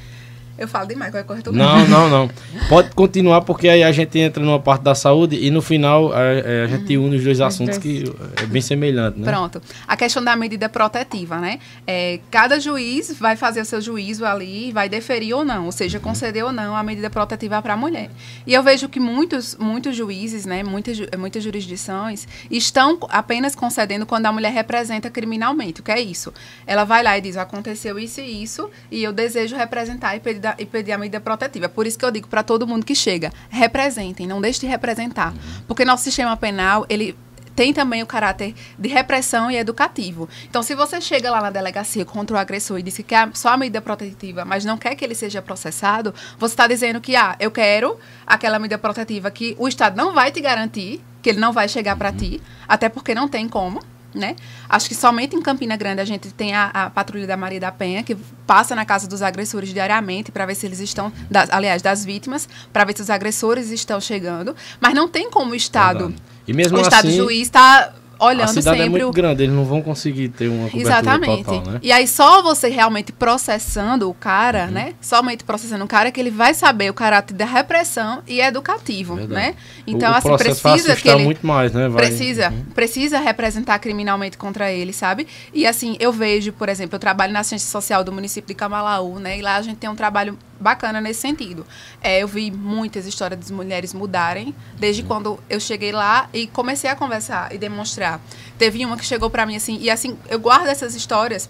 Eu 0.59 0.69
falo 0.69 0.87
demais, 0.87 1.11
qualquer 1.11 1.27
coisa 1.27 1.43
eu 1.47 1.53
Não, 1.53 1.89
não, 1.89 2.09
não. 2.09 2.31
Pode 2.69 2.91
continuar, 2.91 3.41
porque 3.41 3.69
aí 3.69 3.83
a 3.83 3.91
gente 3.91 4.19
entra 4.19 4.45
numa 4.45 4.61
parte 4.61 4.83
da 4.83 4.95
saúde 4.95 5.37
e 5.37 5.51
no 5.51 5.63
final 5.63 6.13
a, 6.13 6.19
a 6.65 6.67
gente 6.67 6.97
une 6.97 7.17
os 7.17 7.25
dois 7.25 7.41
assuntos 7.41 7.79
que 7.79 8.05
é 8.37 8.45
bem 8.45 8.61
semelhante, 8.61 9.19
né? 9.19 9.31
Pronto. 9.31 9.63
A 9.89 9.97
questão 9.97 10.23
da 10.23 10.37
medida 10.37 10.69
protetiva, 10.69 11.39
né? 11.39 11.59
É, 11.87 12.21
cada 12.31 12.61
juiz 12.61 13.17
vai 13.19 13.35
fazer 13.35 13.63
o 13.63 13.65
seu 13.65 13.81
juízo 13.81 14.27
ali, 14.27 14.71
vai 14.73 14.89
deferir 14.89 15.35
ou 15.35 15.45
não, 15.45 15.67
ou 15.67 15.73
seja, 15.73 15.99
uhum. 15.99 16.05
conceder 16.05 16.45
ou 16.45 16.53
não 16.53 16.77
a 16.77 16.83
medida 16.83 17.09
protetiva 17.09 17.61
para 17.63 17.73
a 17.73 17.77
mulher. 17.77 18.11
E 18.47 18.53
eu 18.53 18.63
vejo 18.63 18.89
que 18.89 19.01
muitos, 19.01 19.57
muitos 19.57 19.97
juízes, 19.97 20.45
né, 20.45 20.63
muitas, 20.63 20.99
muitas 21.19 21.43
jurisdições, 21.43 22.29
estão 22.51 22.99
apenas 23.09 23.55
concedendo 23.55 24.05
quando 24.05 24.27
a 24.27 24.33
mulher 24.33 24.53
representa 24.53 25.09
criminalmente. 25.09 25.81
O 25.81 25.83
que 25.83 25.91
é 25.91 26.01
isso? 26.01 26.33
Ela 26.67 26.85
vai 26.85 27.03
lá 27.03 27.17
e 27.17 27.23
diz, 27.23 27.39
aconteceu 27.39 27.99
isso 27.99 28.21
e 28.21 28.43
isso, 28.43 28.69
e 28.91 29.03
eu 29.03 29.13
desejo 29.13 29.57
representar 29.57 30.15
e 30.15 30.21
pedir 30.21 30.43
e 30.59 30.67
pedir 30.67 30.93
a 30.93 30.99
medida 30.99 31.21
protetiva. 31.21 31.69
Por 31.69 31.87
isso 31.87 31.99
que 31.99 32.05
eu 32.05 32.11
digo 32.11 32.29
para 32.29 32.43
todo 32.43 32.67
mundo 32.67 32.85
que 32.85 32.95
chega, 32.95 33.33
representem, 33.51 34.27
não 34.27 34.41
deixe 34.41 34.61
de 34.61 34.67
representar. 34.67 35.35
Porque 35.67 35.85
nosso 35.85 36.05
sistema 36.05 36.37
penal, 36.37 36.87
ele 36.89 37.17
tem 37.55 37.73
também 37.73 38.03
o 38.03 38.07
caráter 38.07 38.55
de 38.79 38.89
repressão 38.89 39.51
e 39.51 39.57
educativo. 39.57 40.29
Então, 40.49 40.63
se 40.63 40.75
você 40.75 41.01
chega 41.01 41.31
lá 41.31 41.41
na 41.41 41.51
delegacia 41.51 42.05
contra 42.05 42.37
o 42.37 42.39
agressor 42.39 42.79
e 42.79 42.83
diz 42.83 42.97
que 42.97 43.03
quer 43.03 43.31
só 43.35 43.51
a 43.51 43.57
medida 43.57 43.81
protetiva, 43.81 44.45
mas 44.45 44.65
não 44.65 44.79
quer 44.79 44.95
que 44.95 45.05
ele 45.05 45.15
seja 45.15 45.43
processado, 45.43 46.15
você 46.39 46.55
está 46.55 46.67
dizendo 46.67 47.01
que, 47.01 47.15
ah, 47.15 47.37
eu 47.39 47.51
quero 47.51 47.99
aquela 48.27 48.59
medida 48.59 48.79
protetiva 48.79 49.31
que 49.31 49.55
o 49.59 49.69
Estado 49.69 49.97
não 49.97 50.13
vai 50.13 50.31
te 50.31 50.41
garantir, 50.41 51.03
que 51.21 51.31
ele 51.31 51.41
não 51.41 51.53
vai 51.53 51.69
chegar 51.69 51.97
para 51.97 52.13
ti, 52.13 52.41
até 52.67 52.89
porque 52.89 53.15
não 53.15 53.29
tem 53.29 53.49
como 53.49 53.83
né? 54.15 54.37
Acho 54.69 54.89
que 54.89 54.95
somente 54.95 55.35
em 55.37 55.43
Campina 55.43 55.77
Grande 55.77 56.01
a 56.01 56.05
gente 56.05 56.33
tem 56.33 56.55
a, 56.55 56.67
a, 56.67 56.91
patrulha 56.91 57.27
da 57.27 57.37
Maria 57.37 57.61
da 57.61 57.73
Penha 57.73 58.03
que 58.03 58.17
passa 58.47 58.75
na 58.75 58.85
casa 58.85 59.09
dos 59.09 59.23
agressores 59.23 59.73
diariamente 59.73 60.31
para 60.31 60.47
ver 60.47 60.55
se 60.55 60.67
eles 60.67 60.81
estão, 60.81 61.13
das, 61.31 61.51
aliás, 61.51 61.83
das 61.83 62.05
vítimas, 62.05 62.49
para 62.73 62.85
ver 62.85 62.97
se 62.97 63.03
os 63.03 63.11
agressores 63.11 63.71
estão 63.71 64.01
chegando, 64.01 64.55
mas 64.81 64.95
não 64.95 65.09
tem 65.09 65.31
como 65.31 65.53
o 65.53 65.55
Estado, 65.55 66.15
e 66.47 66.53
mesmo 66.53 66.77
o 66.77 66.81
assim, 66.81 66.89
Estado 66.89 67.11
juiz 67.11 67.43
está 67.43 67.93
olhando 68.27 68.45
a 68.45 68.49
cidade 68.49 68.81
é 68.81 68.85
sempre. 68.85 69.01
É 69.01 69.05
muito 69.05 69.15
grande, 69.15 69.43
eles 69.43 69.55
não 69.55 69.65
vão 69.65 69.83
conseguir 69.83 70.29
ter 70.29 70.49
uma 70.49 70.69
cobertura 70.69 70.83
Exatamente. 70.83 71.45
total, 71.45 71.73
né? 71.73 71.81
E 71.83 71.93
aí 71.93 72.07
só 72.07 72.43
você 72.43 72.69
realmente 72.69 73.13
processando 73.13 74.09
o 74.09 74.15
cara, 74.15 74.67
uhum. 74.67 74.73
né? 74.73 74.95
Somente 75.01 75.45
processando 75.45 75.85
o 75.85 75.89
cara 75.89 76.11
que 76.11 76.21
ele 76.21 76.31
vai 76.31 76.55
saber 76.55 76.91
o 76.91 76.95
caráter 76.95 77.35
da 77.35 77.45
repressão 77.45 78.23
e 78.27 78.41
educativo, 78.41 79.17
Verdade. 79.17 79.35
né? 79.35 79.55
Então 79.87 80.11
o, 80.11 80.15
assim 80.15 80.37
precisa 80.37 80.97
que 80.97 81.09
ele 81.09 81.25
muito 81.25 81.47
mais, 81.47 81.73
né? 81.73 81.89
Vai... 81.89 82.07
Precisa, 82.07 82.51
uhum. 82.51 82.65
precisa 82.75 83.19
representar 83.19 83.79
criminalmente 83.79 84.37
contra 84.37 84.71
ele, 84.71 84.93
sabe? 84.93 85.27
E 85.53 85.67
assim, 85.67 85.97
eu 85.99 86.13
vejo, 86.13 86.53
por 86.53 86.69
exemplo, 86.69 86.97
eu 86.97 87.01
trabalho 87.01 87.33
na 87.33 87.43
ciência 87.43 87.69
social 87.69 88.05
do 88.05 88.13
município 88.13 88.49
de 88.49 88.55
Camalaú, 88.55 89.19
né? 89.19 89.39
E 89.39 89.43
lá 89.43 89.57
a 89.57 89.63
gente 89.63 89.77
tem 89.77 89.91
um 89.91 89.97
trabalho 89.97 90.39
bacana 90.63 91.01
nesse 91.01 91.21
sentido. 91.21 91.67
É, 92.01 92.23
eu 92.23 92.29
vi 92.29 92.51
muitas 92.51 93.07
histórias 93.07 93.39
das 93.39 93.51
mulheres 93.51 93.93
mudarem 93.93 94.55
desde 94.79 95.03
quando 95.03 95.39
eu 95.51 95.61
cheguei 95.61 95.93
lá 95.93 96.29
e 96.33 96.47
comecei 96.47 96.89
a 96.89 96.97
conversar 96.97 97.53
e 97.55 97.59
demonstrar. 97.59 98.21
Teve 98.57 98.85
uma 98.87 98.97
que 98.97 99.05
chegou 99.05 99.29
para 99.29 99.45
mim 99.45 99.57
assim, 99.57 99.79
e 99.81 99.91
assim, 99.91 100.17
eu 100.29 100.39
guardo 100.39 100.69
essas 100.69 100.95
histórias 100.95 101.49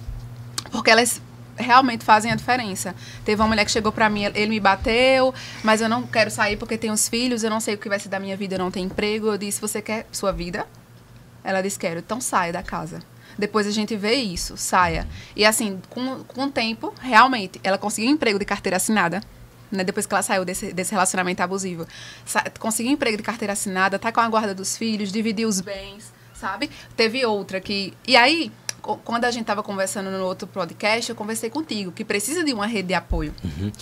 porque 0.70 0.90
elas 0.90 1.20
realmente 1.56 2.04
fazem 2.04 2.32
a 2.32 2.34
diferença. 2.34 2.94
Teve 3.24 3.40
uma 3.40 3.48
mulher 3.48 3.64
que 3.64 3.70
chegou 3.70 3.92
para 3.92 4.08
mim, 4.08 4.24
ele 4.24 4.48
me 4.48 4.60
bateu, 4.60 5.34
mas 5.62 5.80
eu 5.80 5.88
não 5.88 6.02
quero 6.02 6.30
sair 6.30 6.56
porque 6.56 6.78
tenho 6.78 6.92
os 6.92 7.08
filhos, 7.08 7.44
eu 7.44 7.50
não 7.50 7.60
sei 7.60 7.74
o 7.74 7.78
que 7.78 7.88
vai 7.88 7.98
ser 7.98 8.08
da 8.08 8.18
minha 8.18 8.36
vida, 8.36 8.54
eu 8.54 8.58
não 8.58 8.70
tenho 8.70 8.86
emprego. 8.86 9.28
Eu 9.28 9.38
disse: 9.38 9.60
"Você 9.60 9.80
quer 9.80 10.06
sua 10.10 10.32
vida?" 10.32 10.66
Ela 11.44 11.60
disse: 11.60 11.78
"Quero". 11.78 12.00
Então 12.00 12.20
saia 12.20 12.52
da 12.52 12.62
casa. 12.62 13.02
Depois 13.38 13.66
a 13.66 13.70
gente 13.70 13.96
vê 13.96 14.14
isso, 14.14 14.56
saia. 14.56 15.06
E 15.34 15.44
assim, 15.44 15.80
com, 15.88 16.22
com 16.24 16.44
o 16.44 16.50
tempo, 16.50 16.92
realmente, 17.00 17.60
ela 17.62 17.78
conseguiu 17.78 18.10
um 18.10 18.14
emprego 18.14 18.38
de 18.38 18.44
carteira 18.44 18.76
assinada. 18.76 19.20
Né, 19.70 19.82
depois 19.82 20.04
que 20.04 20.12
ela 20.12 20.22
saiu 20.22 20.44
desse, 20.44 20.70
desse 20.70 20.92
relacionamento 20.92 21.42
abusivo. 21.42 21.86
Sa 22.26 22.44
conseguiu 22.58 22.92
emprego 22.92 23.16
de 23.16 23.22
carteira 23.22 23.54
assinada, 23.54 23.98
tá 23.98 24.12
com 24.12 24.20
a 24.20 24.28
guarda 24.28 24.54
dos 24.54 24.76
filhos, 24.76 25.10
dividiu 25.10 25.48
os 25.48 25.62
bens, 25.62 26.12
sabe? 26.34 26.68
Teve 26.94 27.24
outra 27.24 27.58
que. 27.58 27.94
E 28.06 28.14
aí, 28.14 28.52
quando 29.04 29.24
a 29.24 29.30
gente 29.30 29.42
estava 29.42 29.62
conversando 29.62 30.10
no 30.10 30.24
outro 30.24 30.46
podcast, 30.46 31.08
eu 31.08 31.16
conversei 31.16 31.48
contigo, 31.48 31.90
que 31.90 32.04
precisa 32.04 32.44
de 32.44 32.52
uma 32.52 32.66
rede 32.66 32.88
de 32.88 32.94
apoio. 32.94 33.32
Uhum. 33.42 33.72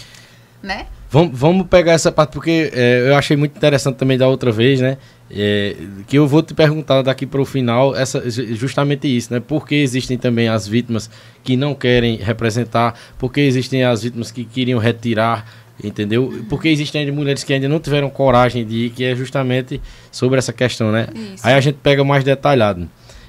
né? 0.63 0.87
Vamos, 1.11 1.37
vamos 1.37 1.67
pegar 1.67 1.93
essa 1.93 2.13
parte, 2.13 2.33
porque 2.33 2.71
é, 2.73 3.09
eu 3.09 3.17
achei 3.17 3.37
muito 3.37 3.57
interessante 3.57 3.97
também 3.97 4.17
da 4.17 4.29
outra 4.29 4.53
vez, 4.53 4.81
né? 4.81 4.97
É, 5.33 5.77
que 6.09 6.19
eu 6.19 6.27
vou 6.27 6.43
te 6.43 6.55
perguntar 6.55 7.03
daqui 7.03 7.25
para 7.25 7.41
o 7.41 7.45
final 7.45 7.95
essa, 7.95 8.29
justamente 8.29 9.07
isso, 9.07 9.33
né? 9.33 9.39
Por 9.39 9.65
que 9.65 9.77
existem 9.77 10.19
também 10.19 10.49
as 10.49 10.67
vítimas 10.67 11.09
que 11.45 11.57
não 11.57 11.73
querem 11.73 12.17
representar? 12.17 12.99
Por 13.17 13.33
que 13.33 13.41
existem 13.41 13.85
as 13.85 14.03
vítimas 14.03 14.33
que 14.33 14.45
queriam 14.45 14.81
retirar? 14.81 15.47
Entendeu? 15.83 16.45
Porque 16.49 16.69
existem 16.69 17.03
ainda 17.03 17.13
mulheres 17.13 17.45
que 17.45 17.53
ainda 17.53 17.69
não 17.69 17.79
tiveram 17.79 18.11
coragem 18.11 18.67
de 18.67 18.87
ir, 18.87 18.91
que 18.91 19.05
é 19.05 19.15
justamente 19.15 19.81
sobre 20.11 20.39
essa 20.39 20.53
questão, 20.53 20.93
né? 20.93 21.09
Isso. 21.15 21.47
Aí 21.47 21.55
a 21.55 21.61
gente 21.61 21.79
pega 21.83 22.05
mais 22.05 22.25
detalhado. 22.25 22.89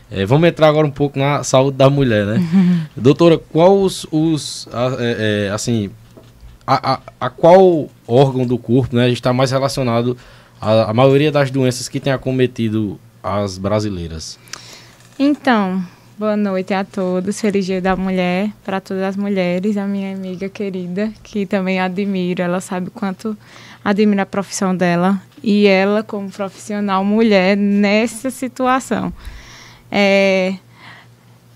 É, 0.10 0.26
vamos 0.26 0.50
entrar 0.50 0.68
agora 0.68 0.86
um 0.86 0.92
pouco 0.92 1.18
na 1.18 1.44
saúde 1.44 1.78
da 1.78 1.90
mulher, 1.90 2.26
né? 2.26 2.44
Doutora, 2.98 3.38
quais 3.38 3.72
os, 3.72 4.08
os 4.12 4.68
a, 4.74 4.98
é, 5.00 5.48
é, 5.48 5.50
assim, 5.52 5.90
a, 6.68 6.94
a, 6.94 7.00
a, 7.20 7.30
qual 7.30 7.90
órgão 8.06 8.46
do 8.46 8.58
corpo 8.58 8.96
né, 8.96 9.10
está 9.10 9.32
mais 9.32 9.52
relacionado 9.52 10.18
à, 10.62 10.92
à 10.92 10.94
maioria 10.94 11.32
das 11.32 11.50
doenças 11.50 11.90
que 11.90 12.00
tem 12.00 12.14
acometido 12.14 13.00
as 13.24 13.58
brasileiras? 13.58 14.38
Então, 15.18 15.84
boa 16.18 16.38
noite 16.38 16.74
a 16.74 16.86
todos. 16.86 17.42
Feliz 17.42 17.66
Dia 17.66 17.82
da 17.82 17.96
Mulher 17.96 18.52
para 18.64 18.80
todas 18.80 19.04
as 19.04 19.18
mulheres. 19.18 19.76
A 19.76 19.86
minha 19.88 20.16
amiga 20.16 20.48
querida, 20.48 21.12
que 21.24 21.46
também 21.46 21.80
admiro, 21.80 22.44
ela 22.44 22.62
sabe 22.62 22.92
quanto 22.92 23.36
admiro 23.84 24.22
a 24.22 24.26
profissão 24.26 24.76
dela 24.76 25.20
e 25.44 25.66
ela 25.66 26.04
como 26.04 26.30
profissional 26.30 27.04
mulher 27.04 27.58
nessa 27.58 28.30
situação. 28.30 29.12
É, 29.92 30.56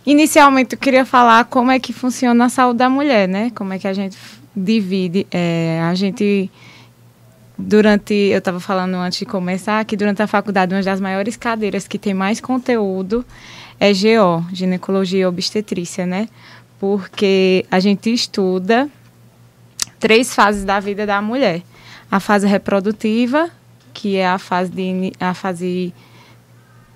inicialmente 0.05 0.73
eu 0.73 0.79
queria 0.79 1.05
falar 1.05 1.45
como 1.45 1.71
é 1.71 1.79
que 1.79 1.93
funciona 1.93 2.45
a 2.45 2.49
saúde 2.49 2.79
da 2.79 2.89
mulher, 2.89 3.27
né? 3.27 3.51
Como 3.53 3.71
é 3.71 3.79
que 3.79 3.87
a 3.87 3.93
gente 3.93 4.17
divide. 4.55 5.27
É, 5.31 5.81
a 5.83 5.93
gente 5.93 6.49
durante, 7.57 8.13
eu 8.13 8.39
estava 8.39 8.59
falando 8.59 8.95
antes 8.95 9.19
de 9.19 9.25
começar, 9.25 9.83
que 9.85 9.95
durante 9.95 10.21
a 10.21 10.27
faculdade 10.27 10.73
uma 10.73 10.81
das 10.81 10.99
maiores 10.99 11.35
cadeiras 11.37 11.87
que 11.87 11.97
tem 11.97 12.13
mais 12.13 12.39
conteúdo 12.39 13.25
é 13.79 13.91
GO, 13.91 14.45
ginecologia 14.53 15.21
e 15.21 15.25
obstetrícia, 15.25 16.05
né? 16.05 16.27
Porque 16.79 17.65
a 17.71 17.79
gente 17.79 18.13
estuda 18.13 18.89
três 19.99 20.33
fases 20.33 20.63
da 20.63 20.79
vida 20.79 21.05
da 21.05 21.21
mulher. 21.21 21.61
A 22.11 22.19
fase 22.19 22.47
reprodutiva, 22.47 23.49
que 23.93 24.17
é 24.17 24.27
a 24.27 24.37
fase 24.37 24.71
de 24.71 25.13
a 25.19 25.33
fase 25.33 25.93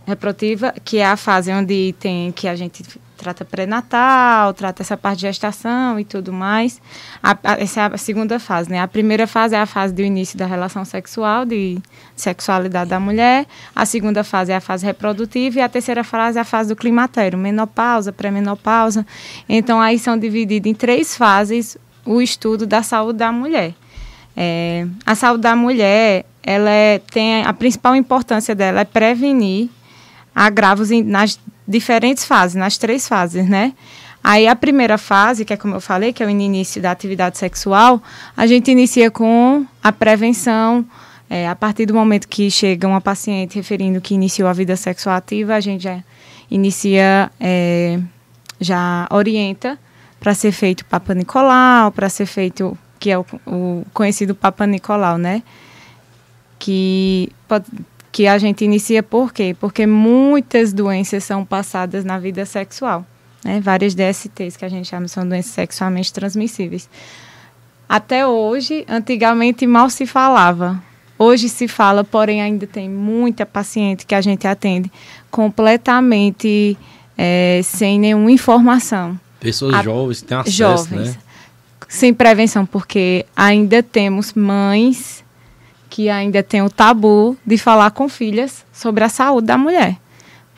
reprodutiva, 0.05 0.73
que 0.83 0.97
é 0.97 1.05
a 1.05 1.17
fase 1.17 1.51
onde 1.51 1.93
tem 1.99 2.31
que 2.31 2.47
a 2.47 2.55
gente 2.55 2.83
trata 3.19 3.43
pré-natal, 3.43 4.53
trata 4.53 4.81
essa 4.81 4.95
parte 4.95 5.19
de 5.19 5.27
gestação 5.27 5.99
e 5.99 6.05
tudo 6.05 6.31
mais. 6.31 6.81
A, 7.21 7.37
a, 7.43 7.59
essa 7.59 7.81
é 7.81 7.93
a 7.93 7.97
segunda 7.97 8.39
fase, 8.39 8.69
né? 8.69 8.79
A 8.79 8.87
primeira 8.87 9.27
fase 9.27 9.55
é 9.55 9.59
a 9.59 9.65
fase 9.65 9.93
do 9.93 10.01
início 10.01 10.37
da 10.37 10.45
relação 10.45 10.85
sexual, 10.85 11.45
de 11.45 11.77
sexualidade 12.15 12.89
da 12.89 12.99
mulher. 12.99 13.45
A 13.75 13.85
segunda 13.85 14.23
fase 14.23 14.53
é 14.53 14.55
a 14.55 14.61
fase 14.61 14.85
reprodutiva 14.85 15.59
e 15.59 15.61
a 15.61 15.67
terceira 15.67 16.03
fase 16.03 16.37
é 16.37 16.41
a 16.41 16.45
fase 16.45 16.69
do 16.69 16.75
climatério, 16.75 17.37
menopausa, 17.37 18.13
pré-menopausa. 18.13 19.05
Então, 19.47 19.81
aí 19.81 19.99
são 19.99 20.17
divididos 20.17 20.71
em 20.71 20.73
três 20.73 21.17
fases 21.17 21.77
o 22.05 22.21
estudo 22.21 22.65
da 22.65 22.81
saúde 22.81 23.19
da 23.19 23.31
mulher. 23.31 23.73
É, 24.35 24.87
a 25.05 25.15
saúde 25.15 25.43
da 25.43 25.55
mulher, 25.55 26.25
ela 26.41 26.69
é, 26.69 26.99
tem 26.99 27.43
a 27.43 27.51
principal 27.51 27.95
importância 27.95 28.55
dela 28.55 28.81
é 28.81 28.85
prevenir 28.85 29.69
agravos 30.33 30.89
nas 31.03 31.37
diferentes 31.69 32.25
fases, 32.25 32.55
nas 32.55 32.79
três 32.79 33.07
fases, 33.07 33.47
né? 33.47 33.73
Aí 34.23 34.47
a 34.47 34.55
primeira 34.55 34.97
fase, 34.97 35.45
que 35.45 35.53
é 35.53 35.57
como 35.57 35.75
eu 35.75 35.79
falei, 35.79 36.11
que 36.11 36.23
é 36.23 36.25
o 36.25 36.29
início 36.29 36.81
da 36.81 36.91
atividade 36.91 37.37
sexual, 37.37 38.01
a 38.35 38.47
gente 38.47 38.71
inicia 38.71 39.11
com 39.11 39.65
a 39.83 39.91
prevenção. 39.91 40.83
É, 41.29 41.47
a 41.47 41.55
partir 41.55 41.85
do 41.85 41.93
momento 41.93 42.27
que 42.27 42.49
chega 42.49 42.87
uma 42.87 42.99
paciente 42.99 43.55
referindo 43.55 44.01
que 44.01 44.15
iniciou 44.15 44.49
a 44.49 44.53
vida 44.53 44.75
sexual 44.75 45.15
ativa, 45.15 45.53
a 45.53 45.59
gente 45.59 45.83
já 45.83 46.03
inicia, 46.49 47.31
é, 47.39 47.99
já 48.59 49.07
orienta 49.11 49.77
para 50.19 50.33
ser 50.33 50.51
feito 50.51 50.83
Papa 50.85 51.13
Nicolau, 51.13 51.91
para 51.91 52.09
ser 52.09 52.25
feito, 52.25 52.75
que 52.99 53.11
é 53.11 53.17
o, 53.17 53.25
o 53.45 53.85
conhecido 53.93 54.33
Papa 54.33 54.65
Nicolau, 54.65 55.19
né? 55.19 55.43
Que 56.57 57.31
pode, 57.47 57.67
que 58.11 58.27
a 58.27 58.37
gente 58.37 58.65
inicia 58.65 59.03
por 59.03 59.31
quê? 59.31 59.55
Porque 59.59 59.85
muitas 59.85 60.73
doenças 60.73 61.23
são 61.23 61.45
passadas 61.45 62.03
na 62.03 62.17
vida 62.17 62.45
sexual. 62.45 63.05
Né? 63.43 63.59
Várias 63.61 63.93
DSTs 63.93 64.57
que 64.57 64.65
a 64.65 64.69
gente 64.69 64.87
chama 64.87 65.07
são 65.07 65.27
doenças 65.27 65.51
sexualmente 65.51 66.11
transmissíveis. 66.11 66.89
Até 67.87 68.25
hoje, 68.25 68.85
antigamente 68.87 69.65
mal 69.65 69.89
se 69.89 70.05
falava. 70.05 70.81
Hoje 71.17 71.49
se 71.49 71.67
fala, 71.67 72.03
porém 72.03 72.41
ainda 72.41 72.65
tem 72.65 72.89
muita 72.89 73.45
paciente 73.45 74.05
que 74.05 74.15
a 74.15 74.21
gente 74.21 74.47
atende 74.47 74.91
completamente 75.29 76.77
é, 77.17 77.61
sem 77.63 77.99
nenhuma 77.99 78.31
informação. 78.31 79.19
Pessoas 79.39 79.73
a, 79.73 79.83
jovens 79.83 80.21
têm 80.21 80.37
acesso, 80.37 80.55
jovens, 80.55 81.15
né? 81.15 81.15
Sem 81.87 82.13
prevenção, 82.13 82.65
porque 82.65 83.25
ainda 83.35 83.81
temos 83.81 84.33
mães 84.33 85.23
que 85.89 86.09
ainda 86.09 86.43
tem 86.43 86.61
o 86.61 86.69
tabu 86.69 87.35
de 87.45 87.57
falar 87.57 87.91
com 87.91 88.07
filhas 88.07 88.65
sobre 88.71 89.03
a 89.03 89.09
saúde 89.09 89.47
da 89.47 89.57
mulher. 89.57 89.97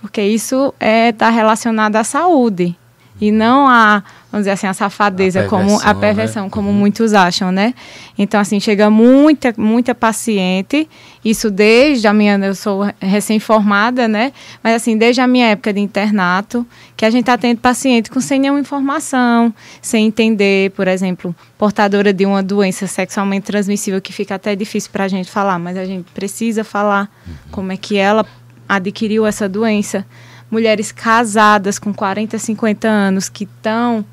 Porque 0.02 0.22
isso 0.22 0.74
está 0.80 0.86
é, 0.86 1.12
tá 1.12 1.30
relacionado 1.30 1.96
à 1.96 2.04
saúde 2.04 2.76
e 3.20 3.32
não 3.32 3.68
a, 3.68 4.04
vamos 4.32 4.46
dizer 4.46 4.52
assim, 4.52 4.66
a 4.66 4.74
safadeza, 4.74 5.42
a 5.42 5.48
como 5.48 5.80
a 5.82 5.94
perversão, 5.94 6.46
né? 6.46 6.50
como 6.50 6.70
uhum. 6.70 6.76
muitos 6.76 7.14
acham, 7.14 7.52
né? 7.52 7.74
Então, 8.18 8.40
assim, 8.40 8.60
chega 8.60 8.90
muita, 8.90 9.54
muita 9.58 9.94
paciente, 9.94 10.88
isso 11.24 11.52
desde 11.52 12.08
a 12.08 12.14
minha, 12.14 12.38
eu 12.38 12.56
sou 12.56 12.90
recém-formada, 13.00 14.08
né? 14.08 14.32
Mas, 14.64 14.76
assim, 14.76 14.98
desde 14.98 15.20
a 15.20 15.28
minha 15.28 15.48
época 15.48 15.74
de 15.74 15.82
internato, 15.82 16.66
que 16.96 17.04
a 17.04 17.10
gente 17.10 17.22
está 17.22 17.38
tendo 17.38 17.58
paciente 17.58 18.10
com 18.10 18.22
sem 18.22 18.40
nenhuma 18.40 18.60
informação, 18.60 19.54
sem 19.82 20.08
entender, 20.08 20.72
por 20.72 20.88
exemplo, 20.88 21.36
portadora 21.58 22.14
de 22.14 22.26
uma 22.26 22.42
doença 22.42 22.88
sexualmente 22.88 23.46
transmissível, 23.46 24.02
que 24.02 24.14
fica 24.14 24.36
até 24.36 24.56
difícil 24.56 24.92
para 24.92 25.04
a 25.04 25.08
gente 25.10 25.30
falar, 25.30 25.60
mas 25.60 25.76
a 25.76 25.84
gente 25.84 26.10
precisa 26.12 26.64
falar 26.64 27.12
uhum. 27.28 27.34
como 27.52 27.72
é 27.74 27.78
que 27.78 27.98
ela 27.98 28.26
adquiriu 28.70 29.26
essa 29.26 29.50
doença 29.50 30.06
mulheres 30.50 30.92
casadas 30.92 31.80
com 31.80 31.94
40, 31.94 32.38
50 32.38 32.88
anos 32.88 33.30
que 33.30 33.46
estão 33.46 34.06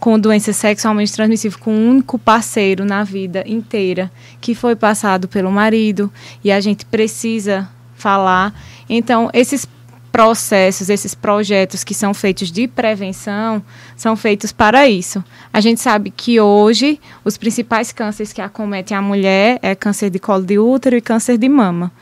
com 0.00 0.18
doença 0.18 0.52
sexualmente 0.52 1.12
transmissível 1.12 1.58
com 1.60 1.72
um 1.72 1.90
único 1.90 2.18
parceiro 2.18 2.84
na 2.84 3.04
vida 3.04 3.44
inteira, 3.46 4.10
que 4.40 4.54
foi 4.54 4.74
passado 4.74 5.28
pelo 5.28 5.52
marido, 5.52 6.10
e 6.42 6.50
a 6.50 6.58
gente 6.58 6.86
precisa 6.86 7.68
falar. 7.94 8.52
Então, 8.88 9.30
esses 9.32 9.68
processos, 10.10 10.90
esses 10.90 11.14
projetos 11.14 11.84
que 11.84 11.94
são 11.94 12.12
feitos 12.12 12.50
de 12.50 12.66
prevenção, 12.66 13.62
são 13.96 14.16
feitos 14.16 14.52
para 14.52 14.88
isso. 14.88 15.22
A 15.52 15.60
gente 15.60 15.80
sabe 15.80 16.10
que 16.10 16.40
hoje 16.40 16.98
os 17.24 17.36
principais 17.36 17.92
cânceres 17.92 18.32
que 18.32 18.40
acometem 18.40 18.96
a 18.96 19.02
mulher 19.02 19.58
é 19.62 19.74
câncer 19.74 20.10
de 20.10 20.18
colo 20.18 20.42
de 20.42 20.58
útero 20.58 20.96
e 20.96 21.00
câncer 21.00 21.38
de 21.38 21.48
mama. 21.48 21.92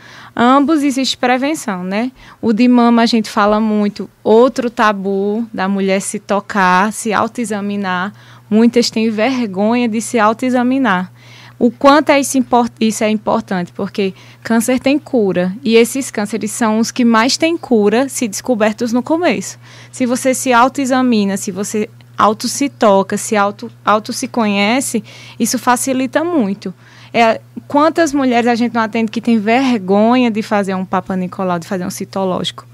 Ambos 0.41 0.85
existe 0.85 1.17
prevenção, 1.17 1.83
né? 1.83 2.13
O 2.41 2.53
de 2.53 2.69
mama 2.69 3.03
a 3.03 3.07
gente 3.07 3.29
fala 3.29 3.59
muito, 3.59 4.09
outro 4.23 4.71
tabu 4.71 5.45
da 5.53 5.69
mulher 5.69 6.01
se 6.01 6.21
tocar, 6.21 6.93
se 6.93 7.13
autoexaminar. 7.13 8.13
Muitas 8.49 8.89
têm 8.89 9.11
vergonha 9.11 9.89
de 9.89 10.01
se 10.01 10.17
autoexaminar. 10.17 11.11
O 11.59 11.73
quanto 11.73 12.11
é 12.11 12.21
isso, 12.21 12.39
isso 12.79 13.03
é 13.03 13.11
importante, 13.11 13.73
porque 13.73 14.15
câncer 14.41 14.79
tem 14.79 14.97
cura. 14.97 15.53
E 15.65 15.75
esses 15.75 16.09
cânceres 16.09 16.53
são 16.53 16.79
os 16.79 16.93
que 16.93 17.05
mais 17.05 17.37
têm 17.37 17.59
cura 17.59 18.09
se 18.09 18.29
descobertos 18.29 18.93
no 18.93 19.03
começo. 19.03 19.59
Se 19.91 20.07
você 20.07 20.33
se 20.35 20.53
autoexamina, 20.53 21.37
se 21.37 21.51
você 21.51 21.91
auto 22.17 22.47
se 22.47 22.69
toca, 22.69 23.17
se 23.17 23.37
auto, 23.37 23.73
auto 23.85 24.13
se 24.13 24.29
conhece, 24.29 25.03
isso 25.39 25.59
facilita 25.59 26.23
muito. 26.23 26.73
É, 27.13 27.41
quantas 27.67 28.13
mulheres 28.13 28.47
a 28.47 28.55
gente 28.55 28.75
não 28.75 28.83
atende 28.83 29.11
que 29.11 29.21
tem 29.21 29.39
vergonha 29.39 30.31
de 30.31 30.43
fazer 30.43 30.75
um 30.75 30.85
Papa 30.85 31.17
Nicolau, 31.17 31.59
de 31.59 31.67
fazer 31.67 31.87
um 31.87 31.91
citológico? 31.91 32.67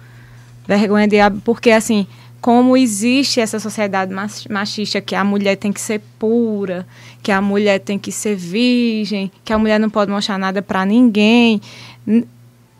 Vergonha 0.66 1.07
de. 1.07 1.16
Porque, 1.44 1.70
assim, 1.70 2.07
como 2.40 2.77
existe 2.77 3.40
essa 3.40 3.59
sociedade 3.59 4.12
machista 4.51 5.01
que 5.01 5.14
a 5.14 5.25
mulher 5.25 5.57
tem 5.57 5.73
que 5.73 5.81
ser 5.81 6.03
pura, 6.18 6.87
que 7.23 7.33
a 7.33 7.40
mulher 7.40 7.79
tem 7.81 7.99
que 7.99 8.12
ser 8.12 8.37
virgem, 8.37 9.33
que 9.44 9.53
a 9.53 9.59
mulher 9.59 9.81
não 9.81 9.88
pode 9.88 10.11
mostrar 10.11 10.38
nada 10.38 10.61
para 10.61 10.85
ninguém. 10.85 11.61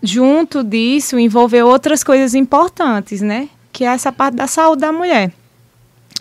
Junto 0.03 0.63
disso, 0.63 1.19
envolver 1.19 1.63
outras 1.63 2.05
coisas 2.05 2.35
importantes, 2.35 3.23
né? 3.23 3.49
Que 3.73 3.85
é 3.85 3.89
essa 3.89 4.13
parte 4.13 4.35
da 4.35 4.47
saúde 4.47 4.83
da 4.83 4.93
mulher. 4.93 5.33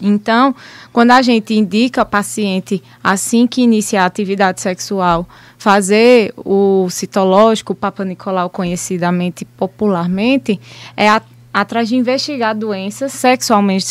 Então, 0.01 0.55
quando 0.91 1.11
a 1.11 1.21
gente 1.21 1.53
indica 1.53 2.01
ao 2.01 2.05
paciente, 2.05 2.83
assim 3.03 3.45
que 3.45 3.61
inicia 3.61 4.01
a 4.01 4.05
atividade 4.05 4.59
sexual, 4.59 5.27
fazer 5.57 6.33
o 6.37 6.87
citológico, 6.89 7.73
o 7.73 7.75
Papa 7.75 8.03
Nicolau 8.03 8.49
conhecidamente 8.49 9.45
popularmente, 9.45 10.59
é 10.97 11.07
a, 11.07 11.21
atrás 11.53 11.87
de 11.87 11.95
investigar 11.95 12.55
doenças 12.55 13.13
sexualmente 13.13 13.85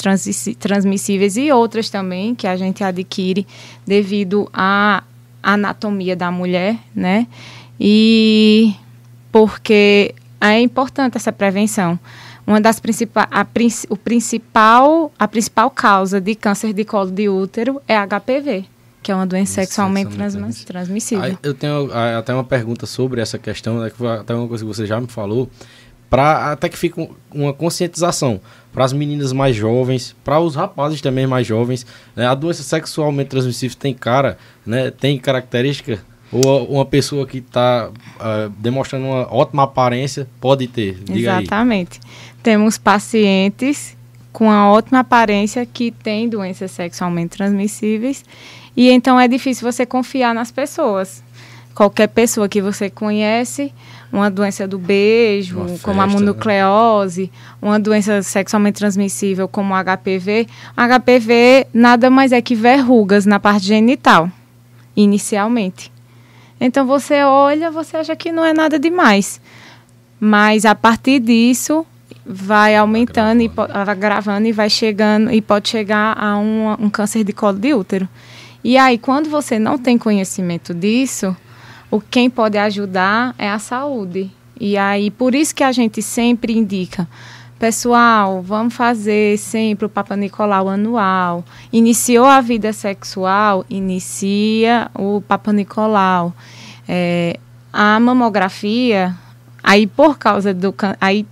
transmissíveis 0.58 1.36
e 1.36 1.52
outras 1.52 1.88
também 1.88 2.34
que 2.34 2.46
a 2.46 2.56
gente 2.56 2.82
adquire 2.82 3.46
devido 3.86 4.50
a 4.52 5.04
anatomia 5.42 6.16
da 6.16 6.30
mulher, 6.30 6.76
né? 6.94 7.26
E 7.80 8.74
porque 9.30 10.14
é 10.40 10.60
importante 10.60 11.16
essa 11.16 11.32
prevenção. 11.32 11.98
Uma 12.46 12.60
das 12.60 12.80
principais, 12.80 13.28
a, 13.30 13.46
o 13.88 13.96
principal, 13.96 15.12
a 15.18 15.28
principal 15.28 15.70
causa 15.70 16.20
de 16.20 16.34
câncer 16.34 16.72
de 16.72 16.84
colo 16.84 17.10
de 17.10 17.28
útero 17.28 17.80
é 17.86 17.94
HPV, 17.96 18.64
que 19.02 19.12
é 19.12 19.14
uma 19.14 19.26
doença 19.26 19.54
sexualmente 19.54 20.16
trans, 20.16 20.64
transmissível. 20.64 21.24
Aí, 21.24 21.38
eu 21.42 21.54
tenho 21.54 21.90
até 22.18 22.34
uma 22.34 22.44
pergunta 22.44 22.84
sobre 22.84 23.20
essa 23.20 23.38
questão, 23.38 23.80
né, 23.80 23.90
que 23.90 24.06
até 24.06 24.34
uma 24.34 24.48
coisa 24.48 24.64
que 24.64 24.68
você 24.68 24.86
já 24.86 25.00
me 25.00 25.06
falou, 25.06 25.48
para 26.10 26.52
até 26.52 26.68
que 26.68 26.76
fique 26.76 27.08
uma 27.32 27.54
conscientização 27.54 28.38
para 28.70 28.84
as 28.84 28.92
meninas 28.92 29.32
mais 29.32 29.56
jovens, 29.56 30.14
para 30.22 30.38
os 30.40 30.54
rapazes 30.54 31.00
também 31.00 31.26
mais 31.26 31.46
jovens. 31.46 31.86
Né? 32.14 32.26
A 32.26 32.34
doença 32.34 32.62
sexualmente 32.62 33.30
transmissível 33.30 33.76
tem 33.78 33.94
cara, 33.94 34.36
né? 34.66 34.90
tem 34.90 35.18
característica 35.18 36.00
ou 36.32 36.66
uma 36.66 36.84
pessoa 36.86 37.26
que 37.26 37.38
está 37.38 37.90
uh, 37.90 37.92
ah, 38.18 38.50
demonstrando 38.58 39.04
uma 39.04 39.32
ótima 39.32 39.64
aparência 39.64 40.26
pode 40.40 40.66
ter? 40.66 40.94
Diga 41.04 41.40
Exatamente. 41.40 42.00
Aí. 42.02 42.31
Temos 42.42 42.76
pacientes 42.76 43.96
com 44.32 44.46
uma 44.46 44.70
ótima 44.70 45.00
aparência 45.00 45.64
que 45.64 45.90
têm 45.90 46.28
doenças 46.28 46.70
sexualmente 46.70 47.36
transmissíveis 47.36 48.24
e 48.76 48.90
então 48.90 49.20
é 49.20 49.28
difícil 49.28 49.70
você 49.70 49.84
confiar 49.84 50.34
nas 50.34 50.50
pessoas. 50.50 51.22
Qualquer 51.74 52.08
pessoa 52.08 52.48
que 52.48 52.60
você 52.60 52.90
conhece, 52.90 53.72
uma 54.12 54.30
doença 54.30 54.66
do 54.66 54.78
beijo, 54.78 55.56
uma 55.56 55.66
como 55.66 55.78
festa, 55.78 56.02
a 56.02 56.06
mononucleose, 56.06 57.22
né? 57.22 57.58
uma 57.62 57.78
doença 57.78 58.22
sexualmente 58.22 58.78
transmissível 58.78 59.48
como 59.48 59.74
HPV. 59.74 60.46
HPV 60.76 61.66
nada 61.72 62.10
mais 62.10 62.32
é 62.32 62.42
que 62.42 62.54
verrugas 62.54 63.24
na 63.24 63.40
parte 63.40 63.66
genital, 63.66 64.30
inicialmente. 64.94 65.90
Então 66.60 66.86
você 66.86 67.22
olha, 67.22 67.70
você 67.70 67.96
acha 67.96 68.14
que 68.14 68.30
não 68.30 68.44
é 68.44 68.52
nada 68.52 68.78
demais. 68.78 69.40
Mas 70.20 70.64
a 70.66 70.74
partir 70.74 71.20
disso 71.20 71.86
vai 72.24 72.76
aumentando 72.76 73.38
vai 73.48 73.68
e 73.68 73.72
agravando 73.72 74.46
e 74.46 74.52
vai 74.52 74.70
chegando 74.70 75.32
e 75.32 75.40
pode 75.40 75.68
chegar 75.68 76.16
a 76.18 76.38
um, 76.38 76.72
um 76.78 76.90
câncer 76.90 77.24
de 77.24 77.32
colo 77.32 77.58
de 77.58 77.74
útero. 77.74 78.08
E 78.64 78.78
aí, 78.78 78.96
quando 78.96 79.28
você 79.28 79.58
não 79.58 79.76
tem 79.76 79.98
conhecimento 79.98 80.72
disso, 80.72 81.36
o 81.90 82.00
quem 82.00 82.30
pode 82.30 82.56
ajudar 82.58 83.34
é 83.36 83.50
a 83.50 83.58
saúde. 83.58 84.30
E 84.60 84.76
aí, 84.76 85.10
por 85.10 85.34
isso 85.34 85.54
que 85.54 85.64
a 85.64 85.72
gente 85.72 86.00
sempre 86.00 86.56
indica 86.56 87.08
Pessoal, 87.62 88.42
vamos 88.42 88.74
fazer 88.74 89.38
sempre 89.38 89.86
o 89.86 89.88
Papa 89.88 90.16
Nicolau 90.16 90.68
anual. 90.68 91.44
Iniciou 91.72 92.26
a 92.26 92.40
vida 92.40 92.72
sexual, 92.72 93.64
inicia 93.70 94.90
o 94.92 95.20
Papa 95.20 95.52
Nicolau. 95.52 96.34
É, 96.88 97.38
a 97.72 98.00
mamografia, 98.00 99.14
aí 99.62 99.86
por 99.86 100.18
causa 100.18 100.52
do. 100.52 100.74
Aí 101.00 101.24